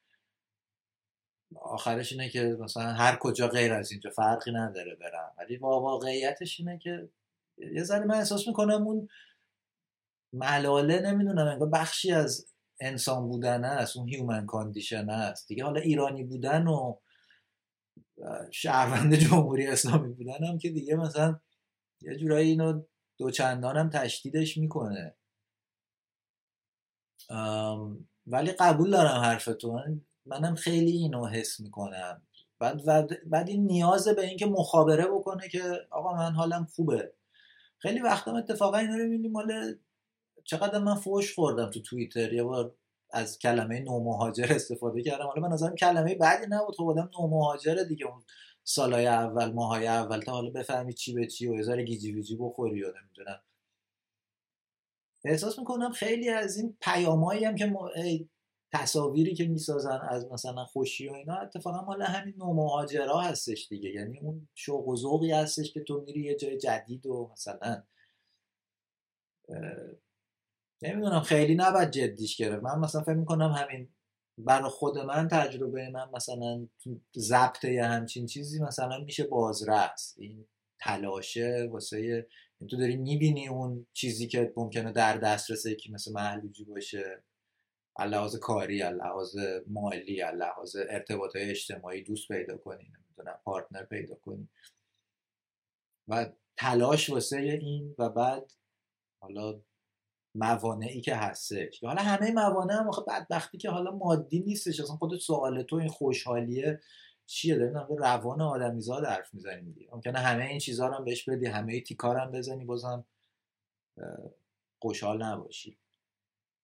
آخرش 1.56 2.12
اینه 2.12 2.28
که 2.28 2.56
مثلا 2.60 2.82
هر 2.82 3.16
کجا 3.16 3.48
غیر 3.48 3.72
از 3.72 3.90
اینجا 3.92 4.10
فرقی 4.10 4.52
نداره 4.52 4.94
برم. 4.94 5.34
ولی 5.38 5.56
واقعیتش 5.56 6.60
اینه 6.60 6.78
که 6.78 7.08
یه 7.58 7.82
ذره 7.82 8.04
من 8.04 8.14
احساس 8.14 8.48
می‌کنم 8.48 8.86
اون 8.86 9.08
ملاله 10.32 11.00
نمی‌دونم 11.00 11.46
انگار 11.46 11.68
بخشی 11.68 12.12
از 12.12 12.49
انسان 12.80 13.28
بودن 13.28 13.64
است 13.64 13.96
اون 13.96 14.08
human 14.08 14.46
condition 14.46 15.10
است. 15.10 15.48
دیگه 15.48 15.64
حالا 15.64 15.80
ایرانی 15.80 16.24
بودن 16.24 16.66
و 16.66 16.96
شهروند 18.50 19.14
جمهوری 19.14 19.66
اسلامی 19.66 20.12
بودن 20.12 20.44
هم 20.44 20.58
که 20.58 20.70
دیگه 20.70 20.96
مثلا 20.96 21.40
یه 22.00 22.16
جورایی 22.16 22.50
اینو 22.50 22.82
دوچندانم 23.18 23.90
تشدیدش 23.90 24.56
می‌کنه. 24.56 25.14
ولی 28.26 28.52
قبول 28.52 28.90
دارم 28.90 29.20
حرفتون. 29.20 30.06
منم 30.26 30.54
خیلی 30.54 30.92
اینو 30.92 31.26
حس 31.26 31.60
می‌کنم. 31.60 32.22
بعد, 32.58 32.84
بعد 33.30 33.48
این 33.48 33.66
نیاز 33.66 34.08
به 34.08 34.22
اینکه 34.26 34.46
مخابره 34.46 35.06
بکنه 35.06 35.48
که 35.48 35.62
آقا 35.90 36.16
من 36.16 36.32
حالم 36.32 36.64
خوبه. 36.64 37.12
خیلی 37.78 38.00
وقتا 38.00 38.36
اتفاقا 38.36 38.78
اینا 38.78 38.96
رو 38.96 39.02
می‌بینیم 39.02 39.32
مال 39.32 39.78
چقدر 40.50 40.78
من 40.78 40.94
فوش 40.94 41.34
خوردم 41.34 41.70
تو 41.70 41.80
توییتر. 41.82 42.32
یه 42.32 42.42
بار 42.42 42.74
از 43.10 43.38
کلمه 43.38 43.80
نو 43.80 44.00
مهاجر 44.04 44.52
استفاده 44.52 45.02
کردم. 45.02 45.26
حالا 45.26 45.42
من 45.42 45.48
نظرم 45.48 45.74
کلمه 45.74 46.14
بعدی 46.14 46.46
نبود. 46.48 46.76
خب 46.76 46.88
آدم 46.88 47.10
نو 47.18 47.26
مهاجر 47.26 47.74
دیگه. 47.74 48.06
اون 48.06 48.24
سالای 48.64 49.06
اول 49.06 49.52
ماهای 49.52 49.86
اول. 49.86 50.20
تا 50.20 50.32
حالا 50.32 50.50
بفهمی 50.50 50.94
چی 50.94 51.14
به 51.14 51.26
چی 51.26 51.46
و 51.46 51.54
هزار 51.54 51.82
گیجی 51.82 52.12
ویجی 52.12 52.36
بخوری 52.36 52.82
و 52.82 52.86
نمی‌دونم 52.86 53.42
احساس 55.24 55.58
می‌کنم 55.58 55.92
خیلی 55.92 56.28
از 56.28 56.56
این 56.56 56.76
پیامایی 56.80 57.44
هم 57.44 57.54
که 57.54 57.72
تصاویری 58.72 59.34
که 59.34 59.44
می‌سازن 59.44 60.00
از 60.08 60.32
مثلا 60.32 60.64
خوشی 60.64 61.08
و 61.08 61.12
اینا 61.12 61.36
اتفاقا 61.36 61.82
مال 61.82 62.02
همین 62.02 62.34
نومهاجرا 62.38 63.20
هستش 63.20 63.68
دیگه. 63.68 63.90
یعنی 63.90 64.18
اون 64.18 64.48
شوق 64.54 64.88
و 64.88 64.96
ذوقی 64.96 65.32
هستش 65.32 65.72
که 65.72 65.80
تو 65.80 66.00
میری 66.06 66.20
یه 66.20 66.36
جای 66.36 66.58
جدید 66.58 67.06
و 67.06 67.30
مثلا 67.32 67.82
نمی‌دونم 70.82 71.20
خیلی 71.20 71.54
نباید 71.54 71.90
جدیش 71.90 72.36
گرفت. 72.36 72.62
من 72.62 72.78
مثلا 72.78 73.02
فکر 73.02 73.14
می‌کنم 73.14 73.52
همین 73.52 73.88
برای 74.38 74.70
خود 74.70 74.98
من 74.98 75.28
تجربه 75.28 75.90
من 75.90 76.10
مثلا 76.12 76.68
ضبط 77.16 77.64
همچین 77.64 78.26
چیزی 78.26 78.62
مثلا 78.62 78.98
میشه 78.98 79.24
بازرس. 79.24 80.14
این 80.18 80.46
تلاشه 80.80 81.68
واسه 81.72 82.28
تو 82.70 82.76
داری 82.76 82.96
می‌بینی 82.96 83.48
اون 83.48 83.86
چیزی 83.92 84.28
که 84.28 84.52
ممکنه 84.56 84.92
در 84.92 85.16
دسترس 85.16 85.66
یکی 85.66 85.92
مثل 85.92 86.12
محلوجی 86.12 86.64
باشه. 86.64 87.24
لحاظ 87.98 88.36
کاری 88.36 88.78
لحاظ 88.78 89.36
مالی 89.66 90.16
لحاظ 90.16 90.76
ارتباط 90.76 91.36
اجتماعی 91.36 92.04
دوست 92.04 92.28
پیدا 92.28 92.56
کنی 92.56 92.84
نمی‌دونم 92.84 93.40
پارتنر 93.44 93.84
پیدا 93.84 94.14
کنی. 94.14 94.48
و 96.08 96.32
تلاش 96.56 97.10
واسه 97.10 97.36
این 97.36 97.94
و 97.98 98.08
بعد 98.08 98.52
حالا 99.22 99.60
موانعی 100.34 101.00
که 101.00 101.16
هستش 101.16 101.84
حالا 101.84 102.02
همه 102.02 102.32
موانع 102.32 102.74
هم 102.74 102.88
آخه 102.88 103.02
بدبختی 103.08 103.58
که 103.58 103.70
حالا 103.70 103.90
مادی 103.90 104.40
نیستش. 104.40 104.80
اصلا 104.80 104.96
خودت 104.96 105.20
سوال 105.20 105.62
تو 105.62 105.76
این 105.76 105.88
خوشحالیه 105.88 106.80
چیه؟ 107.26 107.56
داریم 107.56 107.72
به 107.72 107.96
روان 107.96 108.40
آدمیزاد 108.40 109.04
حرف 109.04 109.34
می‌زنیم 109.34 109.72
دیگه. 109.72 109.88
ممکنه 109.92 110.18
همه 110.18 110.44
این 110.44 110.58
چیزها 110.58 110.86
رو 110.86 110.94
هم 110.94 111.04
بهش 111.04 111.28
بدی 111.28 111.46
همه 111.46 111.80
تیکار 111.80 112.16
هم 112.16 112.30
بزنی 112.32 112.64
بازم 112.64 113.04
خوشحال 114.78 115.22
نباشی. 115.22 115.76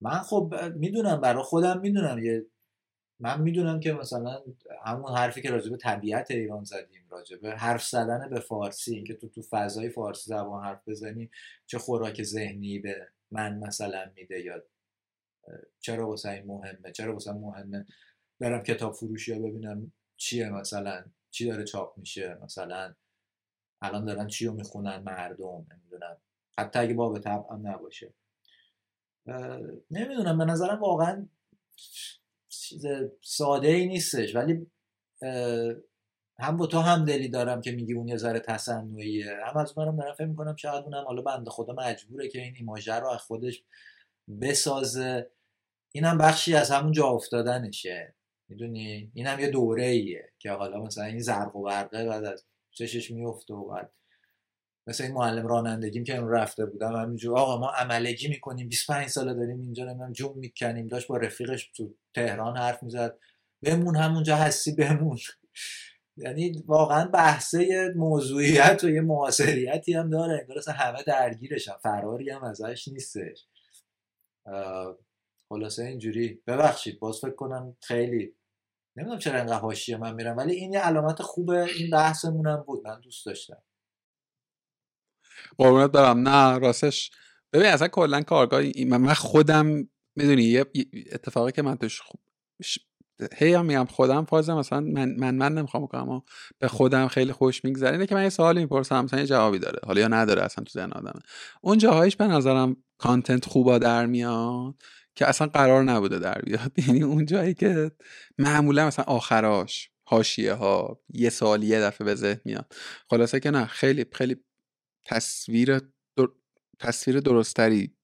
من 0.00 0.18
خب 0.18 0.54
می‌دونم 0.74 1.20
برای 1.20 1.42
خودم 1.42 1.80
می‌دونم. 1.80 2.18
یه 2.18 2.46
من 3.20 3.40
می‌دونم 3.40 3.80
که 3.80 3.92
مثلا 3.92 4.42
همون 4.84 5.16
حرفی 5.16 5.42
که 5.42 5.50
راجب 5.50 5.76
طبیعت 5.76 6.30
ایران 6.30 6.64
زدیم 6.64 7.06
راجب 7.08 7.46
حرف 7.46 7.84
زدن 7.84 8.30
به 8.30 8.40
فارسی 8.40 8.94
اینکه 8.94 9.14
تو 9.14 9.28
تو 9.28 9.42
فضای 9.42 9.88
فارسی 9.88 10.30
زبان 10.30 10.64
حرف 10.64 10.88
بزنی 10.88 11.30
چه 11.66 11.78
خوراک 11.78 12.22
ذهنی 12.22 12.78
به 12.78 13.08
من 13.30 13.58
مثلا 13.58 14.12
میده 14.16 14.40
یا 14.40 14.64
چرا 15.80 16.08
واسه 16.08 16.42
مهمه؟ 16.46 16.92
چرا 16.92 17.12
واسه 17.12 17.32
مهمه؟ 17.32 17.86
برم 18.40 18.62
کتاب 18.62 18.92
فروشی 18.92 19.32
ها 19.32 19.38
ببینم 19.38 19.92
چیه 20.16 20.50
مثلا؟ 20.50 21.04
چی 21.30 21.46
داره 21.46 21.64
چاپ 21.64 21.98
میشه؟ 21.98 22.34
مثلا 22.34 22.94
الان 23.82 24.04
دارن 24.04 24.26
چی 24.26 24.46
رو 24.46 24.52
می‌خونن 24.52 24.96
مردم؟ 24.98 25.66
نمی‌دونم. 25.72 26.16
حتی 26.58 26.78
اگه 26.78 26.94
باب 26.94 27.18
طبع 27.18 27.52
هم 27.52 27.68
نباشه. 27.68 28.14
نمی‌دونم. 29.90 30.38
به 30.38 30.44
نظرم 30.44 30.80
واقعا 30.80 31.28
چیز 32.48 32.86
ساده 33.22 33.68
ای 33.68 33.86
نیستش. 33.86 34.36
ولی 34.36 34.70
هم 36.38 36.56
با 36.56 36.66
تو 36.66 36.78
هم 36.78 37.04
دلی 37.04 37.28
دارم 37.28 37.60
که 37.60 37.72
میگی 37.72 37.94
اون 37.94 38.08
یه 38.08 38.16
ذره 38.16 38.40
تصنعیه. 38.40 39.36
هم 39.46 39.56
از 39.56 39.78
منم 39.78 39.96
دارم 39.96 40.14
فکر 40.14 40.26
می‌کنم 40.26 40.56
شاید 40.56 40.84
اونم 40.84 41.04
حالا 41.06 41.22
بنده 41.22 41.50
خدا 41.50 41.72
مجبوره 41.72 42.28
که 42.28 42.42
این 42.42 42.54
ایماژه 42.56 42.94
رو 42.94 43.08
از 43.08 43.20
خودش 43.20 43.62
بسازه. 44.40 45.30
اینم 45.94 46.18
بخشی 46.18 46.54
از 46.54 46.70
همون 46.70 46.92
جا 46.92 47.06
افتادنشه. 47.06 48.14
می‌دونی؟ 48.48 49.10
اینم 49.14 49.40
یه 49.40 49.50
دوره 49.50 49.84
ایه 49.84 50.32
که 50.38 50.50
حالا 50.50 50.82
مثلا 50.82 51.04
این 51.04 51.20
زرق 51.20 51.56
و 51.56 51.64
برقه 51.64 52.06
بعد 52.08 52.24
از 52.24 52.44
چشش 52.70 53.10
میفته 53.10 53.54
و 53.54 53.68
بعد 53.68 53.92
مثل 54.88 55.04
این 55.04 55.12
معلم 55.12 55.46
رانندگیم 55.46 56.04
که 56.04 56.16
اون 56.16 56.30
رفته 56.30 56.66
بودم 56.66 56.96
همینجور 56.96 57.38
آقا 57.38 57.60
ما 57.60 57.70
عملگی 57.70 58.28
می‌کنیم 58.28 58.68
25 58.68 59.08
ساله 59.08 59.34
داریم 59.34 59.60
اینجا 59.60 59.84
نمی‌دونم 59.84 60.12
جون 60.12 60.38
می‌کنیم 60.38 60.86
داشت 60.86 61.08
با 61.08 61.16
رفیقش 61.16 61.70
تو 61.76 61.94
تهران 62.14 62.56
حرف 62.56 62.82
می‌زد. 62.82 63.18
بمون 63.62 63.96
همونجا 63.96 64.36
هستی 64.36 64.72
بمون. 64.72 65.18
یعنی 66.16 66.62
واقعا 66.66 67.08
بحثه 67.08 67.92
موضوعیت 67.96 68.84
و 68.84 68.90
یه 68.90 69.00
معاصریتی 69.00 69.92
هم 69.92 70.10
داره 70.10 70.38
انگار 70.40 70.58
اصلا 70.58 70.74
همه 70.74 71.02
درگیرشن 71.02 71.76
فراری 71.82 72.30
هم 72.30 72.44
ازش 72.44 72.88
نیستش. 72.88 73.46
خلاصه 75.48 75.84
اینجوری. 75.84 76.42
ببخشید 76.46 77.00
باز 77.00 77.20
فکر 77.20 77.34
کنم 77.34 77.76
خیلی 77.82 78.34
نمی‌دونم 78.96 79.18
چرا 79.18 79.40
انقدر 79.40 79.58
حاشیه 79.58 79.96
من 79.96 80.14
میرم 80.14 80.36
ولی 80.36 80.54
این 80.54 80.72
یه 80.72 80.80
علامت 80.80 81.22
خوبه 81.22 81.64
این 81.64 81.90
بحثمونم 81.90 82.64
بود 82.66 82.86
من 82.86 83.00
دوست 83.00 83.26
داشتم. 83.26 83.62
قربونت 85.58 85.92
دارم 85.92 86.28
نه 86.28 86.58
راستش 86.58 87.10
ببین 87.52 87.66
اصلا 87.66 87.88
کلا 87.88 88.22
کارگاه 88.22 88.62
من 88.86 89.14
خودم 89.14 89.88
می‌دونی 90.16 90.42
یه 90.42 90.66
اتفاقی 91.12 91.52
که 91.52 91.62
من 91.62 91.76
توش 91.76 92.00
هی 93.36 93.54
هم 93.54 93.66
میگم 93.66 93.84
خودم 93.84 94.24
فاز 94.24 94.50
مثلا 94.50 94.80
من 94.80 95.16
من, 95.18 95.34
من 95.34 95.54
نمی‌خوام 95.54 95.82
بکنم 95.82 96.22
به 96.58 96.68
خودم 96.68 97.08
خیلی 97.08 97.32
خوش 97.32 97.64
میگذره. 97.64 97.98
اینه 97.98 98.14
من 98.14 98.22
یه 98.22 98.28
سوالی 98.28 98.60
می‌پرسم 98.60 99.04
مثلا 99.04 99.20
یه 99.20 99.26
جوابی 99.26 99.58
داره. 99.58 99.78
حالا 99.86 100.00
یا 100.00 100.08
نداره 100.08 100.42
اصلا 100.42 100.64
تو 100.64 100.70
ذهن 100.70 100.92
آدمه. 100.92 101.22
اون 101.60 101.78
جاهایش 101.78 102.16
به 102.16 102.26
نظرم 102.26 102.76
کانتنت 102.98 103.44
خوبا 103.44 103.78
در 103.78 104.06
میاد 104.06 104.74
که 105.14 105.28
اصلا 105.28 105.46
قرار 105.46 105.82
نبوده 105.82 106.18
در 106.18 106.40
بیاد. 106.42 106.72
یعنی 106.86 107.02
اون 107.02 107.26
جایی 107.26 107.54
که 107.54 107.90
معمولا 108.38 108.86
مثلا 108.86 109.04
آخراش 109.04 109.90
حاشیه 110.04 110.52
ها 110.52 111.00
یه 111.08 111.30
سال 111.30 111.62
یه 111.62 111.80
دفعه 111.80 112.04
به 112.04 112.14
ذهن 112.14 112.40
میاد. 112.44 112.72
خلاصه 113.10 113.40
که 113.40 113.50
نه 113.50 113.66
خیلی 113.66 114.06
خیلی 114.12 114.36
تصویر 115.04 115.78
در... 115.78 116.28
تصویر 116.78 117.20
درستری 117.20 117.96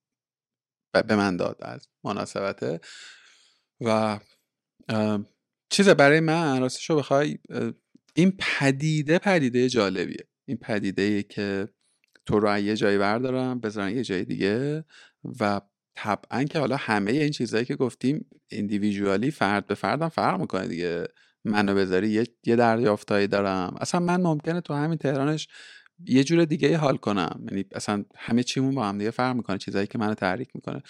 به 1.07 1.15
من 1.15 1.37
داد 1.37 1.57
از 1.61 1.87
مناسبته. 2.03 2.79
و 3.81 4.19
چیز 5.69 5.89
برای 5.89 6.19
من 6.19 6.61
راستش 6.61 6.89
رو 6.89 6.95
بخوای 6.95 7.37
این 8.15 8.37
پدیده 8.39 9.19
پدیده 9.19 9.69
جالبیه. 9.69 10.27
این 10.45 10.57
پدیده 10.57 11.23
که 11.23 11.67
تو 12.25 12.39
رو 12.39 12.59
یه 12.59 12.75
جایی 12.75 12.97
بردارم 12.97 13.59
بذارن 13.59 13.95
یه 13.95 14.03
جای 14.03 14.25
دیگه 14.25 14.85
و 15.39 15.61
طبعا 15.95 16.43
که 16.43 16.59
حالا 16.59 16.75
همه 16.75 17.11
این 17.11 17.31
چیزهایی 17.31 17.65
که 17.65 17.75
گفتیم 17.75 18.25
ایندیویژوالی 18.47 19.31
فرد 19.31 19.67
به 19.67 19.75
فردم 19.75 20.09
فرق 20.09 20.39
می‌کنه 20.41 20.67
دیگه. 20.67 21.07
منو 21.45 21.75
بذاری 21.75 22.09
یه, 22.09 22.27
یه 22.45 22.55
دریافتایی 22.55 23.27
دارم. 23.27 23.75
اصلا 23.81 23.99
من 23.99 24.21
ممکنه 24.21 24.61
تو 24.61 24.73
همین 24.73 24.97
تهرانش 24.97 25.47
یه 26.05 26.23
جور 26.23 26.45
دیگه 26.45 26.77
حال 26.77 26.97
کنم. 26.97 27.45
یعنی 27.49 27.65
اصلا 27.71 28.05
همه 28.15 28.43
چیمون 28.43 28.75
با 28.75 28.85
هم 28.85 28.97
دیگه 28.97 29.11
فرق 29.11 29.35
می‌کنه 29.35 29.57
چیزایی 29.57 29.87
که 29.87 29.97
منو 29.97 30.13
تحریک 30.13 30.49
می‌کنه 30.55 30.83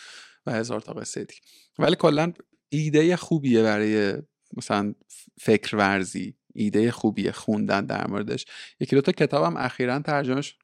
و 0.45 0.51
هزار 0.51 0.81
تا 0.81 0.93
قصه 0.93 1.23
دیگه. 1.23 1.41
ولی 1.79 1.95
کلا 1.95 2.33
ایده 2.73 3.15
خوبیه 3.15 3.63
برای 3.63 4.13
مثلا 4.57 4.93
فکر 5.41 5.75
ورزی 5.75 6.37
ایده 6.53 6.91
خوبیه 6.91 7.31
خوندن 7.31 7.85
در 7.85 8.07
موردش. 8.07 8.45
یکی 8.79 8.95
دوتا 8.95 9.11
کتابم 9.11 9.57
اخیرا 9.57 9.99
ترجمه 9.99 10.41
شد 10.41 10.55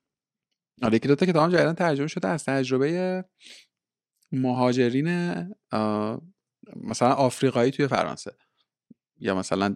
آره 0.81 0.95
یکی 0.95 1.07
دوتا 1.07 1.25
کتابم 1.25 1.53
جدیدن 1.53 1.73
ترجمه 1.73 2.07
شده 2.07 2.27
از 2.27 2.45
تجربه 2.45 3.25
مهاجرین 4.31 5.07
مثلا 6.75 7.13
آفریقایی 7.13 7.71
توی 7.71 7.87
فرانسه. 7.87 8.31
یا 9.19 9.35
مثلا 9.35 9.73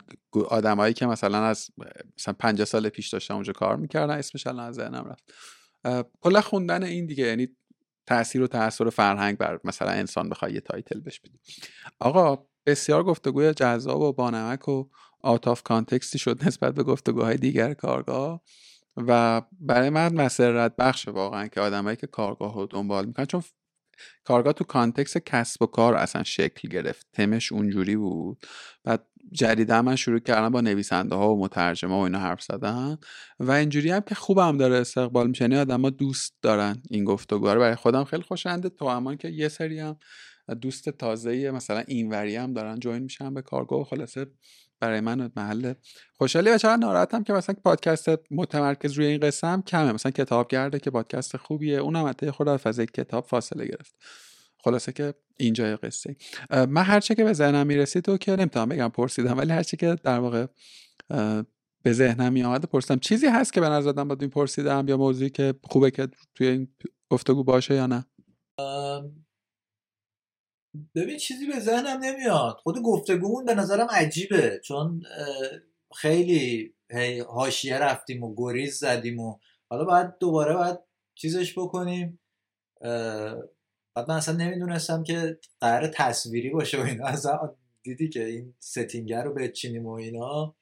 آدمایی 0.47 0.93
که 0.93 1.05
مثلا 1.05 1.45
از 1.45 1.69
مثلا 2.17 2.33
50 2.39 2.65
سال 2.65 2.89
پیش 2.89 3.09
داشتن 3.09 3.33
اونجا 3.33 3.53
کار 3.53 3.75
می‌کردن 3.75 4.17
اسمش 4.17 4.47
الان 4.47 4.65
از 4.65 4.75
ذهنم 4.75 5.05
رفت. 5.05 5.33
کلا 6.21 6.41
خوندن 6.41 6.83
این 6.83 7.05
دیگه 7.05 7.27
یعنی 7.27 7.47
تاثیر 8.05 8.41
و 8.41 8.47
تاثیر 8.47 8.89
فرهنگ 8.89 9.37
بر 9.37 9.59
مثلا 9.63 9.91
انسان 9.91 10.29
بخوای 10.29 10.53
یه 10.53 10.59
تایتل 10.59 10.99
بهش 10.99 11.19
بدی. 11.19 11.39
آقا 11.99 12.45
بسیار 12.65 13.03
گفتگوی 13.03 13.53
جذاب 13.53 14.01
و 14.01 14.13
بانمک 14.13 14.69
و 14.69 14.85
out 15.21 15.47
of 15.47 15.63
context 15.63 16.12
ی 16.12 16.19
شد 16.19 16.47
نسبت 16.47 16.73
به 16.73 16.83
گفتگوهای 16.83 17.37
دیگر 17.37 17.73
کارگاه 17.73 18.41
و 18.97 19.41
برای 19.59 19.89
من 19.89 20.13
مسرت 20.13 20.75
بخش 20.75 21.07
واقعا 21.07 21.47
که 21.47 21.61
آدمایی 21.61 21.97
که 21.97 22.07
کارگاه 22.07 22.55
رو 22.55 22.65
دنبال 22.65 23.05
می‌کنن 23.05 23.25
چون 23.25 23.43
کارگاه 24.23 24.53
تو 24.53 24.63
context 24.63 25.17
کسب 25.17 25.61
و 25.61 25.65
کار 25.65 25.95
اصلا 25.95 26.23
شکل 26.23 26.69
گرفت. 26.69 27.07
تمش 27.13 27.51
اونجوری 27.51 27.95
بود. 27.95 28.45
بعد 28.83 29.05
جدیدا 29.31 29.81
من 29.81 29.95
شروع 29.95 30.19
کردم 30.19 30.49
با 30.49 30.61
نویسنده 30.61 31.15
ها 31.15 31.35
و 31.35 31.39
مترجمه 31.39 31.93
و 31.93 31.97
اینا 31.97 32.19
حرف 32.19 32.41
زدن 32.41 32.97
و 33.39 33.51
اینجوری 33.51 33.91
هم 33.91 33.99
که 34.01 34.15
خوبم 34.15 34.57
داره 34.57 34.75
استقبال 34.75 35.27
میشه. 35.27 35.43
یعنی 35.43 35.57
آدما 35.57 35.89
دوست 35.89 36.33
دارن 36.41 36.83
این 36.89 37.03
گفتگو 37.03 37.47
رو. 37.47 37.59
برای 37.59 37.75
خودم 37.75 38.03
خیلی 38.03 38.23
خوشاینده 38.23 38.69
تو 38.69 38.85
امان 38.85 39.17
که 39.17 39.27
یه 39.27 39.47
سری 39.47 39.79
هم 39.79 39.97
دوست 40.61 40.89
تازه 40.89 41.51
مثلا 41.51 41.83
اینوری 41.87 42.35
هم 42.35 42.53
دارن 42.53 42.79
جوین 42.79 43.03
میشن 43.03 43.33
به 43.33 43.41
کارگاه 43.41 43.83
خلاصه 43.83 44.25
برای 44.79 44.99
من 44.99 45.31
محل 45.35 45.73
خوشحالی. 46.17 46.49
و 46.49 46.57
چقدر 46.57 46.75
ناراحتم 46.75 47.23
که 47.23 47.33
مثلا 47.33 47.55
پادکست 47.63 48.09
متمرکز 48.31 48.91
روی 48.91 49.05
این 49.05 49.31
هم 49.43 49.61
کمه. 49.61 49.91
مثلا 49.91 50.11
کتاب 50.11 50.47
گرده 50.47 50.79
که 50.79 50.91
پادکست 50.91 51.37
خوبیه. 51.37 51.77
اونم 51.77 52.07
حتی 52.07 52.31
خود 52.31 52.47
از 52.47 52.59
فضای 52.59 52.85
کتاب 52.85 53.25
فاصله 53.25 53.65
گرفت. 53.65 53.95
خلاصه 54.63 54.91
که 54.91 55.13
اینجای 55.37 55.75
قصه. 55.75 56.15
من 56.49 56.83
هرچه 56.83 57.15
که 57.15 57.23
به 57.23 57.33
ذهنم 57.33 57.67
می‌رسید 57.67 58.03
تو 58.03 58.17
که 58.17 58.31
نمی‌تونم 58.31 58.69
بگم 58.69 58.89
پرسیدم 58.89 59.37
ولی 59.37 59.51
هرچه 59.51 59.77
که 59.77 59.95
در 60.03 60.19
واقع 60.19 60.45
به 61.83 61.93
ذهنم 61.93 62.33
می 62.33 62.43
آمده 62.43 62.67
پرسیدم. 62.67 62.99
چیزی 62.99 63.27
هست 63.27 63.53
که 63.53 63.61
به 63.61 63.69
نظر 63.69 63.91
با 63.91 64.17
این 64.21 64.29
پرسیدم 64.29 64.85
یا 64.87 64.97
موضوعی 64.97 65.29
که 65.29 65.53
خوبه 65.63 65.91
که 65.91 66.07
توی 66.35 66.47
این 66.47 66.67
گفتگو 67.09 67.43
باشه 67.43 67.75
یا 67.75 67.87
نه؟ 67.87 68.05
ببین 70.95 71.17
چیزی 71.17 71.47
به 71.47 71.59
ذهنم 71.59 71.99
نمیاد. 72.03 72.57
خود 72.63 72.81
گفتگومون 72.81 73.45
به 73.45 73.55
نظرم 73.55 73.87
عجیبه. 73.89 74.61
چون 74.63 75.03
خیلی 75.95 76.73
هاشیه 77.29 77.77
رفتیم 77.77 78.23
و 78.23 78.35
گریز 78.37 78.79
زدیم 78.79 79.19
و 79.19 79.37
حالا 79.69 79.85
باید 79.85 80.17
دوباره 80.19 80.53
باید 80.53 80.79
چیزش 81.15 81.57
بکنیم. 81.57 82.19
بعد 83.95 84.09
من 84.09 84.15
اصلا 84.15 84.35
نمی‌دونستم 84.35 85.03
که 85.03 85.39
قرار 85.61 85.87
تصویری 85.87 86.49
باشه 86.49 86.81
و 86.81 86.85
اینا. 86.85 87.05
اصلا 87.05 87.55
دیدی 87.83 88.09
که 88.09 88.25
این 88.25 88.53
ستینگر 88.59 89.23
رو 89.23 89.33
بچینیم 89.33 89.85
و 89.85 89.91
اینا. 89.91 90.55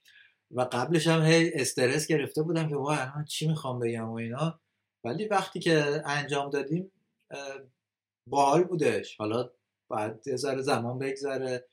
و 0.52 0.62
قبلش 0.62 1.08
هم 1.08 1.22
هی 1.22 1.52
استرس 1.54 2.08
گرفته 2.08 2.42
بودم 2.42 2.70
که 2.70 2.76
وای 2.76 2.98
من 2.98 3.26
چی 3.26 3.48
می‌خوام 3.48 3.80
بگم 3.80 4.10
و 4.10 4.14
اینا. 4.14 4.60
ولی 5.04 5.28
وقتی 5.28 5.60
که 5.60 6.02
انجام 6.06 6.50
دادیم 6.50 6.92
باحال 8.28 8.64
بودش. 8.64 9.18
حالا 9.18 9.50
باید 9.88 10.28
یه 10.28 10.36
ذره 10.36 10.62
زمان 10.62 11.00
بگذره. 11.00 11.66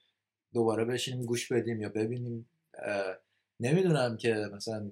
دوباره 0.52 0.84
بشینیم 0.84 1.24
گوش 1.24 1.52
بدیم 1.52 1.80
یا 1.80 1.88
ببینیم. 1.88 2.50
نمی‌دونم 3.60 4.16
که 4.16 4.34
مثلا 4.52 4.90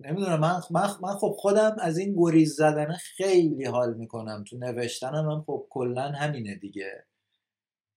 نمی‌دونم 0.00 0.40
من, 0.40 0.60
من, 0.70 0.88
من 1.02 1.14
خب 1.20 1.36
خودم 1.38 1.76
از 1.80 1.98
این 1.98 2.14
گریز 2.18 2.54
زدن 2.54 2.92
خیلی 2.92 3.64
حال 3.64 3.94
می‌کنم. 3.94 4.44
تو 4.44 4.58
نوشتنم 4.58 5.30
هم 5.30 5.42
خب 5.46 5.66
کلا 5.70 6.02
همینه 6.02 6.54
دیگه. 6.54 7.06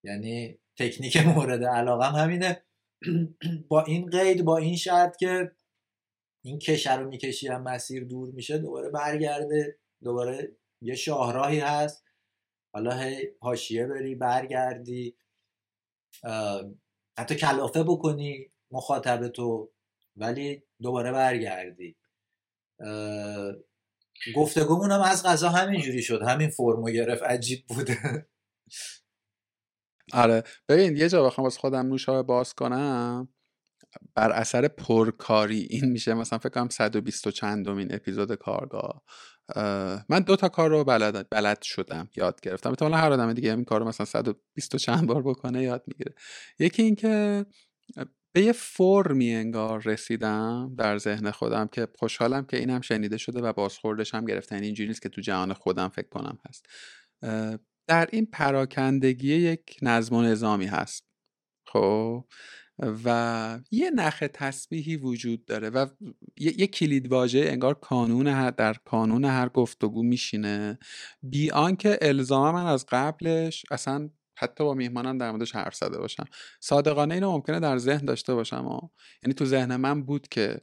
یعنی 0.03 0.59
تکنیک 0.77 1.17
مورد 1.17 1.63
علاقم 1.63 2.15
همینه. 2.15 2.63
با 3.69 3.83
این 3.83 4.09
قید 4.09 4.45
با 4.45 4.57
این 4.57 4.75
شرط 4.75 5.17
که 5.17 5.51
این 6.43 6.59
کشه 6.59 6.95
رو 6.95 7.09
می‌کشی 7.09 7.47
هم 7.47 7.63
مسیر 7.63 8.03
دور 8.03 8.31
میشه 8.31 8.57
دوباره 8.57 8.89
برگرده 8.89 9.79
دوباره 10.03 10.57
یه 10.81 10.95
شاهراهی 10.95 11.59
هست. 11.59 12.03
حالا 12.73 12.97
هی 12.97 13.27
حاشیه 13.41 13.87
بری 13.87 14.15
برگردی. 14.15 15.15
حتی 17.17 17.35
کلافه 17.35 17.83
بکنی 17.83 18.51
مخاطب 18.71 19.27
تو. 19.27 19.71
ولی 20.15 20.63
دوباره 20.81 21.11
برگردی. 21.11 21.95
گفتگومون 24.35 24.91
هم 24.91 25.01
از 25.01 25.25
غذا 25.25 25.49
همینجوری 25.49 26.01
شد 26.01 26.21
همین 26.21 26.49
فرمو 26.49 26.89
گرفت 26.89 27.23
عجیب 27.23 27.65
بوده. 27.67 28.27
آره 30.13 30.43
ببین 30.69 30.97
یه 30.97 31.09
جا 31.09 31.23
بخوام 31.23 31.47
از 31.47 31.57
خودم 31.57 31.87
نوشابه 31.87 32.23
باز 32.23 32.53
کنم. 32.53 33.29
بر 34.15 34.31
اثر 34.31 34.67
پرکاری 34.67 35.67
این 35.69 35.85
میشه 35.85 36.13
مثلا 36.13 36.39
فکر 36.39 36.49
کنم 36.49 36.69
120 36.69 37.27
و 37.27 37.31
چندمین 37.31 37.93
اپیزود 37.93 38.35
کارگاه. 38.35 39.03
من 40.09 40.19
دو 40.25 40.35
تا 40.35 40.49
کار 40.49 40.69
رو 40.69 40.83
بلد, 40.83 41.27
بلد 41.29 41.61
شدم 41.61 42.09
یاد 42.15 42.41
گرفتم. 42.41 42.71
مثلا 42.71 42.97
هر 42.97 43.11
آدم 43.11 43.33
دیگه 43.33 43.49
این 43.49 43.63
کار 43.63 43.79
رو 43.79 43.87
مثلا 43.87 44.05
120 44.05 44.75
و 44.75 44.77
چند 44.77 45.07
بار 45.07 45.23
بکنه 45.23 45.63
یاد 45.63 45.83
می‌گیره. 45.87 46.13
یکی 46.59 46.83
اینکه 46.83 47.45
به 48.31 48.41
یه 48.41 48.51
فرمی 48.51 49.35
انگار 49.35 49.81
رسیدم 49.81 50.75
در 50.77 50.97
ذهن 50.97 51.31
خودم 51.31 51.67
که 51.67 51.87
خوشحالم 51.95 52.45
که 52.45 52.57
اینم 52.57 52.81
شنیده 52.81 53.17
شده 53.17 53.41
و 53.41 53.53
بازخوردش 53.53 54.13
هم 54.13 54.25
گرفتن 54.25 54.55
یعنی 54.55 54.65
اینجوری 54.65 54.87
نیست 54.87 55.01
که 55.01 55.09
تو 55.09 55.21
جهان 55.21 55.53
خودم 55.53 55.89
فکر 55.89 56.09
کنم 56.09 56.37
هست. 56.47 56.65
در 57.87 58.09
این 58.11 58.25
پراکندگی 58.25 59.35
یک 59.35 59.77
نظم 59.81 60.15
و 60.15 60.21
نظامی 60.21 60.65
هست. 60.65 61.05
خب؟ 61.67 62.25
و 63.05 63.59
یه 63.71 63.91
نخ 63.91 64.23
تسبیحی 64.33 64.97
وجود 64.97 65.45
داره 65.45 65.69
و 65.69 65.87
یه, 66.37 66.67
کلید 66.67 67.11
واژه 67.11 67.39
انگار 67.39 67.73
کانون 67.73 68.27
هر 68.27 68.51
در 68.51 68.73
کانون 68.73 69.25
هر 69.25 69.49
گفتگو 69.49 70.03
میشینه. 70.03 70.79
بی 71.23 71.51
آنکه 71.51 71.99
الزاما 72.01 72.51
من 72.51 72.65
از 72.65 72.85
قبلش 72.89 73.65
اصلا 73.71 74.09
حتی 74.39 74.63
با 74.63 74.73
میهمانم 74.73 75.17
در 75.17 75.31
موردش 75.31 75.55
حرف 75.55 75.75
زده 75.75 75.97
باشم. 75.97 76.25
صادقانه 76.59 77.13
اینو 77.13 77.31
ممکنه 77.31 77.59
در 77.59 77.77
ذهن 77.77 78.05
داشته 78.05 78.33
باشم 78.33 78.67
و 78.67 78.79
یعنی 79.23 79.33
تو 79.33 79.45
ذهن 79.45 79.75
من 79.75 80.03
بود 80.03 80.27
که 80.27 80.61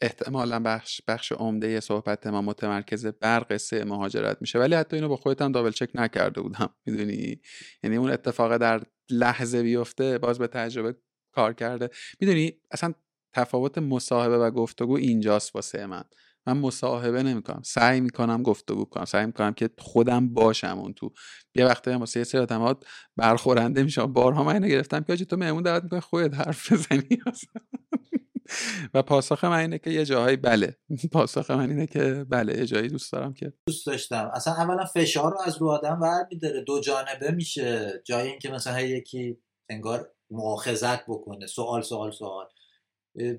احتمالا 0.00 0.60
بخش 0.60 1.00
بخش 1.08 1.32
عمده 1.32 1.80
صحبت 1.80 2.26
ما 2.26 2.42
متمرکز 2.42 3.06
بر 3.06 3.46
قصه 3.50 3.84
مهاجرت 3.84 4.36
میشه. 4.40 4.58
ولی 4.58 4.74
حتی 4.74 4.96
اینو 4.96 5.08
با 5.08 5.16
خودتم 5.16 5.52
دابل 5.52 5.70
چک 5.70 5.90
نکرده 5.94 6.40
بودم 6.40 6.74
می‌دونی؟ 6.86 7.40
یعنی 7.82 7.96
اون 7.96 8.10
اتفاق 8.10 8.56
در 8.56 8.82
لحظه 9.10 9.62
بیفته 9.62 10.18
باز 10.18 10.38
به 10.38 10.46
تجربه 10.46 10.96
کار 11.32 11.52
کرده. 11.52 11.90
می‌دونی؟ 12.20 12.52
اصلا 12.70 12.94
تفاوت 13.32 13.78
مصاحبه 13.78 14.38
و 14.38 14.50
گفتگو 14.50 14.96
اینجاست 14.96 15.54
واسه 15.54 15.86
من. 15.86 16.04
من 16.46 16.58
مصاحبه 16.58 17.22
نمی‌کنم. 17.22 17.62
سعی 17.64 18.00
می‌کنم 18.00 18.42
گفتگو 18.42 18.84
کنم. 18.84 19.04
سعی 19.04 19.26
می‌کنم 19.26 19.52
که 19.54 19.70
خودم 19.78 20.28
باشم 20.34 20.78
اون 20.78 20.92
تو. 20.92 21.12
یه 21.54 21.66
وقتی 21.66 21.90
هم 21.90 22.00
واسه 22.00 22.20
یه 22.20 22.24
سری 22.24 22.40
آدمات 22.40 22.84
برخورنده 23.16 23.82
میشم. 23.82 24.12
بارها 24.12 24.44
من 24.44 24.54
اینو 24.54 24.68
گرفتم 24.68 25.00
که 25.00 25.16
تو 25.16 25.36
مهمون 25.36 25.62
دعوت 25.62 25.82
می‌کنی 25.82 26.00
خودت 26.00 26.34
حرف 26.34 26.72
بزنی؟ 26.72 27.18
و 28.94 29.02
پاسخ 29.02 29.44
من 29.44 29.58
اینه 29.58 29.78
که 29.78 29.90
یه 29.90 30.04
جاهایی 30.04 30.36
بله. 30.36 30.76
پاسخ 31.12 31.50
من 31.50 31.70
اینه 31.70 31.86
که 31.86 32.26
بله 32.28 32.58
یه 32.58 32.66
جایی 32.66 32.88
دوست 32.88 33.12
دارم 33.12 33.32
که 33.32 33.52
دوست 33.66 33.86
داشتم. 33.86 34.30
اصلا 34.34 34.54
اولا 34.54 34.84
فشار 34.84 35.32
رو 35.32 35.38
از 35.46 35.58
رو 35.58 35.68
آدم 35.68 36.00
ور 36.00 36.26
میداره 36.30 36.64
دو 36.64 36.80
جانبه 36.80 37.30
میشه. 37.30 38.02
جایی 38.04 38.30
اینکه 38.30 38.50
مثلا 38.50 38.80
یکی 38.80 39.38
انگار 39.70 40.10
مؤاخذت 40.30 41.04
بکنه. 41.08 41.46
سوال 41.46 41.82
سوال 41.82 42.10
سوال. 42.10 42.46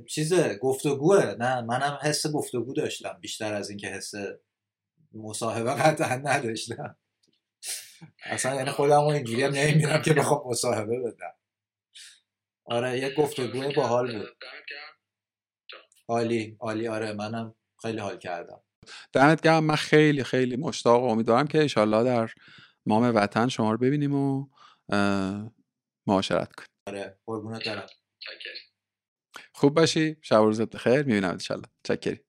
چیزه 0.10 0.56
گفتگوه 0.56 1.36
نه 1.40 1.62
منم 1.62 2.00
حس 2.02 2.28
گفتگو 2.28 2.74
داشتم. 2.74 3.18
بیشتر 3.22 3.54
از 3.54 3.70
اینکه 3.70 3.88
حس 3.88 4.12
مصاحبه 5.14 5.74
قطعا 5.74 6.16
نداشتم. 6.16 6.98
اصلا 8.24 8.56
یعنی 8.56 8.70
خودم 8.70 9.00
اینجوری 9.00 9.44
هم 9.44 9.54
نمی‌بینم 9.54 10.02
که 10.02 10.14
بخوام 10.14 10.42
مصاحبه 10.46 11.00
بدم. 11.00 11.34
آره 12.66 13.00
یه 13.00 13.16
گفتگوی 13.16 13.76
باحال 13.76 14.18
بود. 14.18 14.38
عالی 16.08 16.58
عالی. 16.60 16.88
آره 16.88 17.14
منم 17.14 17.56
خیلی 17.82 18.00
حال 18.00 18.18
کردم. 18.18 18.62
دمت 19.14 19.42
گرم. 19.42 19.64
من 19.64 19.76
خیلی 19.76 20.24
خیلی 20.24 20.56
مشتاق 20.56 21.04
و 21.04 21.06
امیدوارم 21.06 21.48
که 21.48 21.60
انشالله 21.60 22.04
در 22.04 22.30
مام 22.86 23.16
وطن 23.16 23.48
شما 23.48 23.72
رو 23.72 23.78
ببینیم 23.78 24.16
و 24.16 24.48
معاشرت 26.08 26.52
کنیم. 26.54 26.68
آره 26.88 27.20
قربونت 27.26 27.66
دارم 27.66 27.88
خوب 29.56 29.74
باشی. 29.76 30.18
شب 30.22 30.36
روزت 30.36 30.70
بخیر. 30.76 31.04
می‌بینم 31.04 31.30
انشالله 31.30 31.68
چکری 31.84 32.20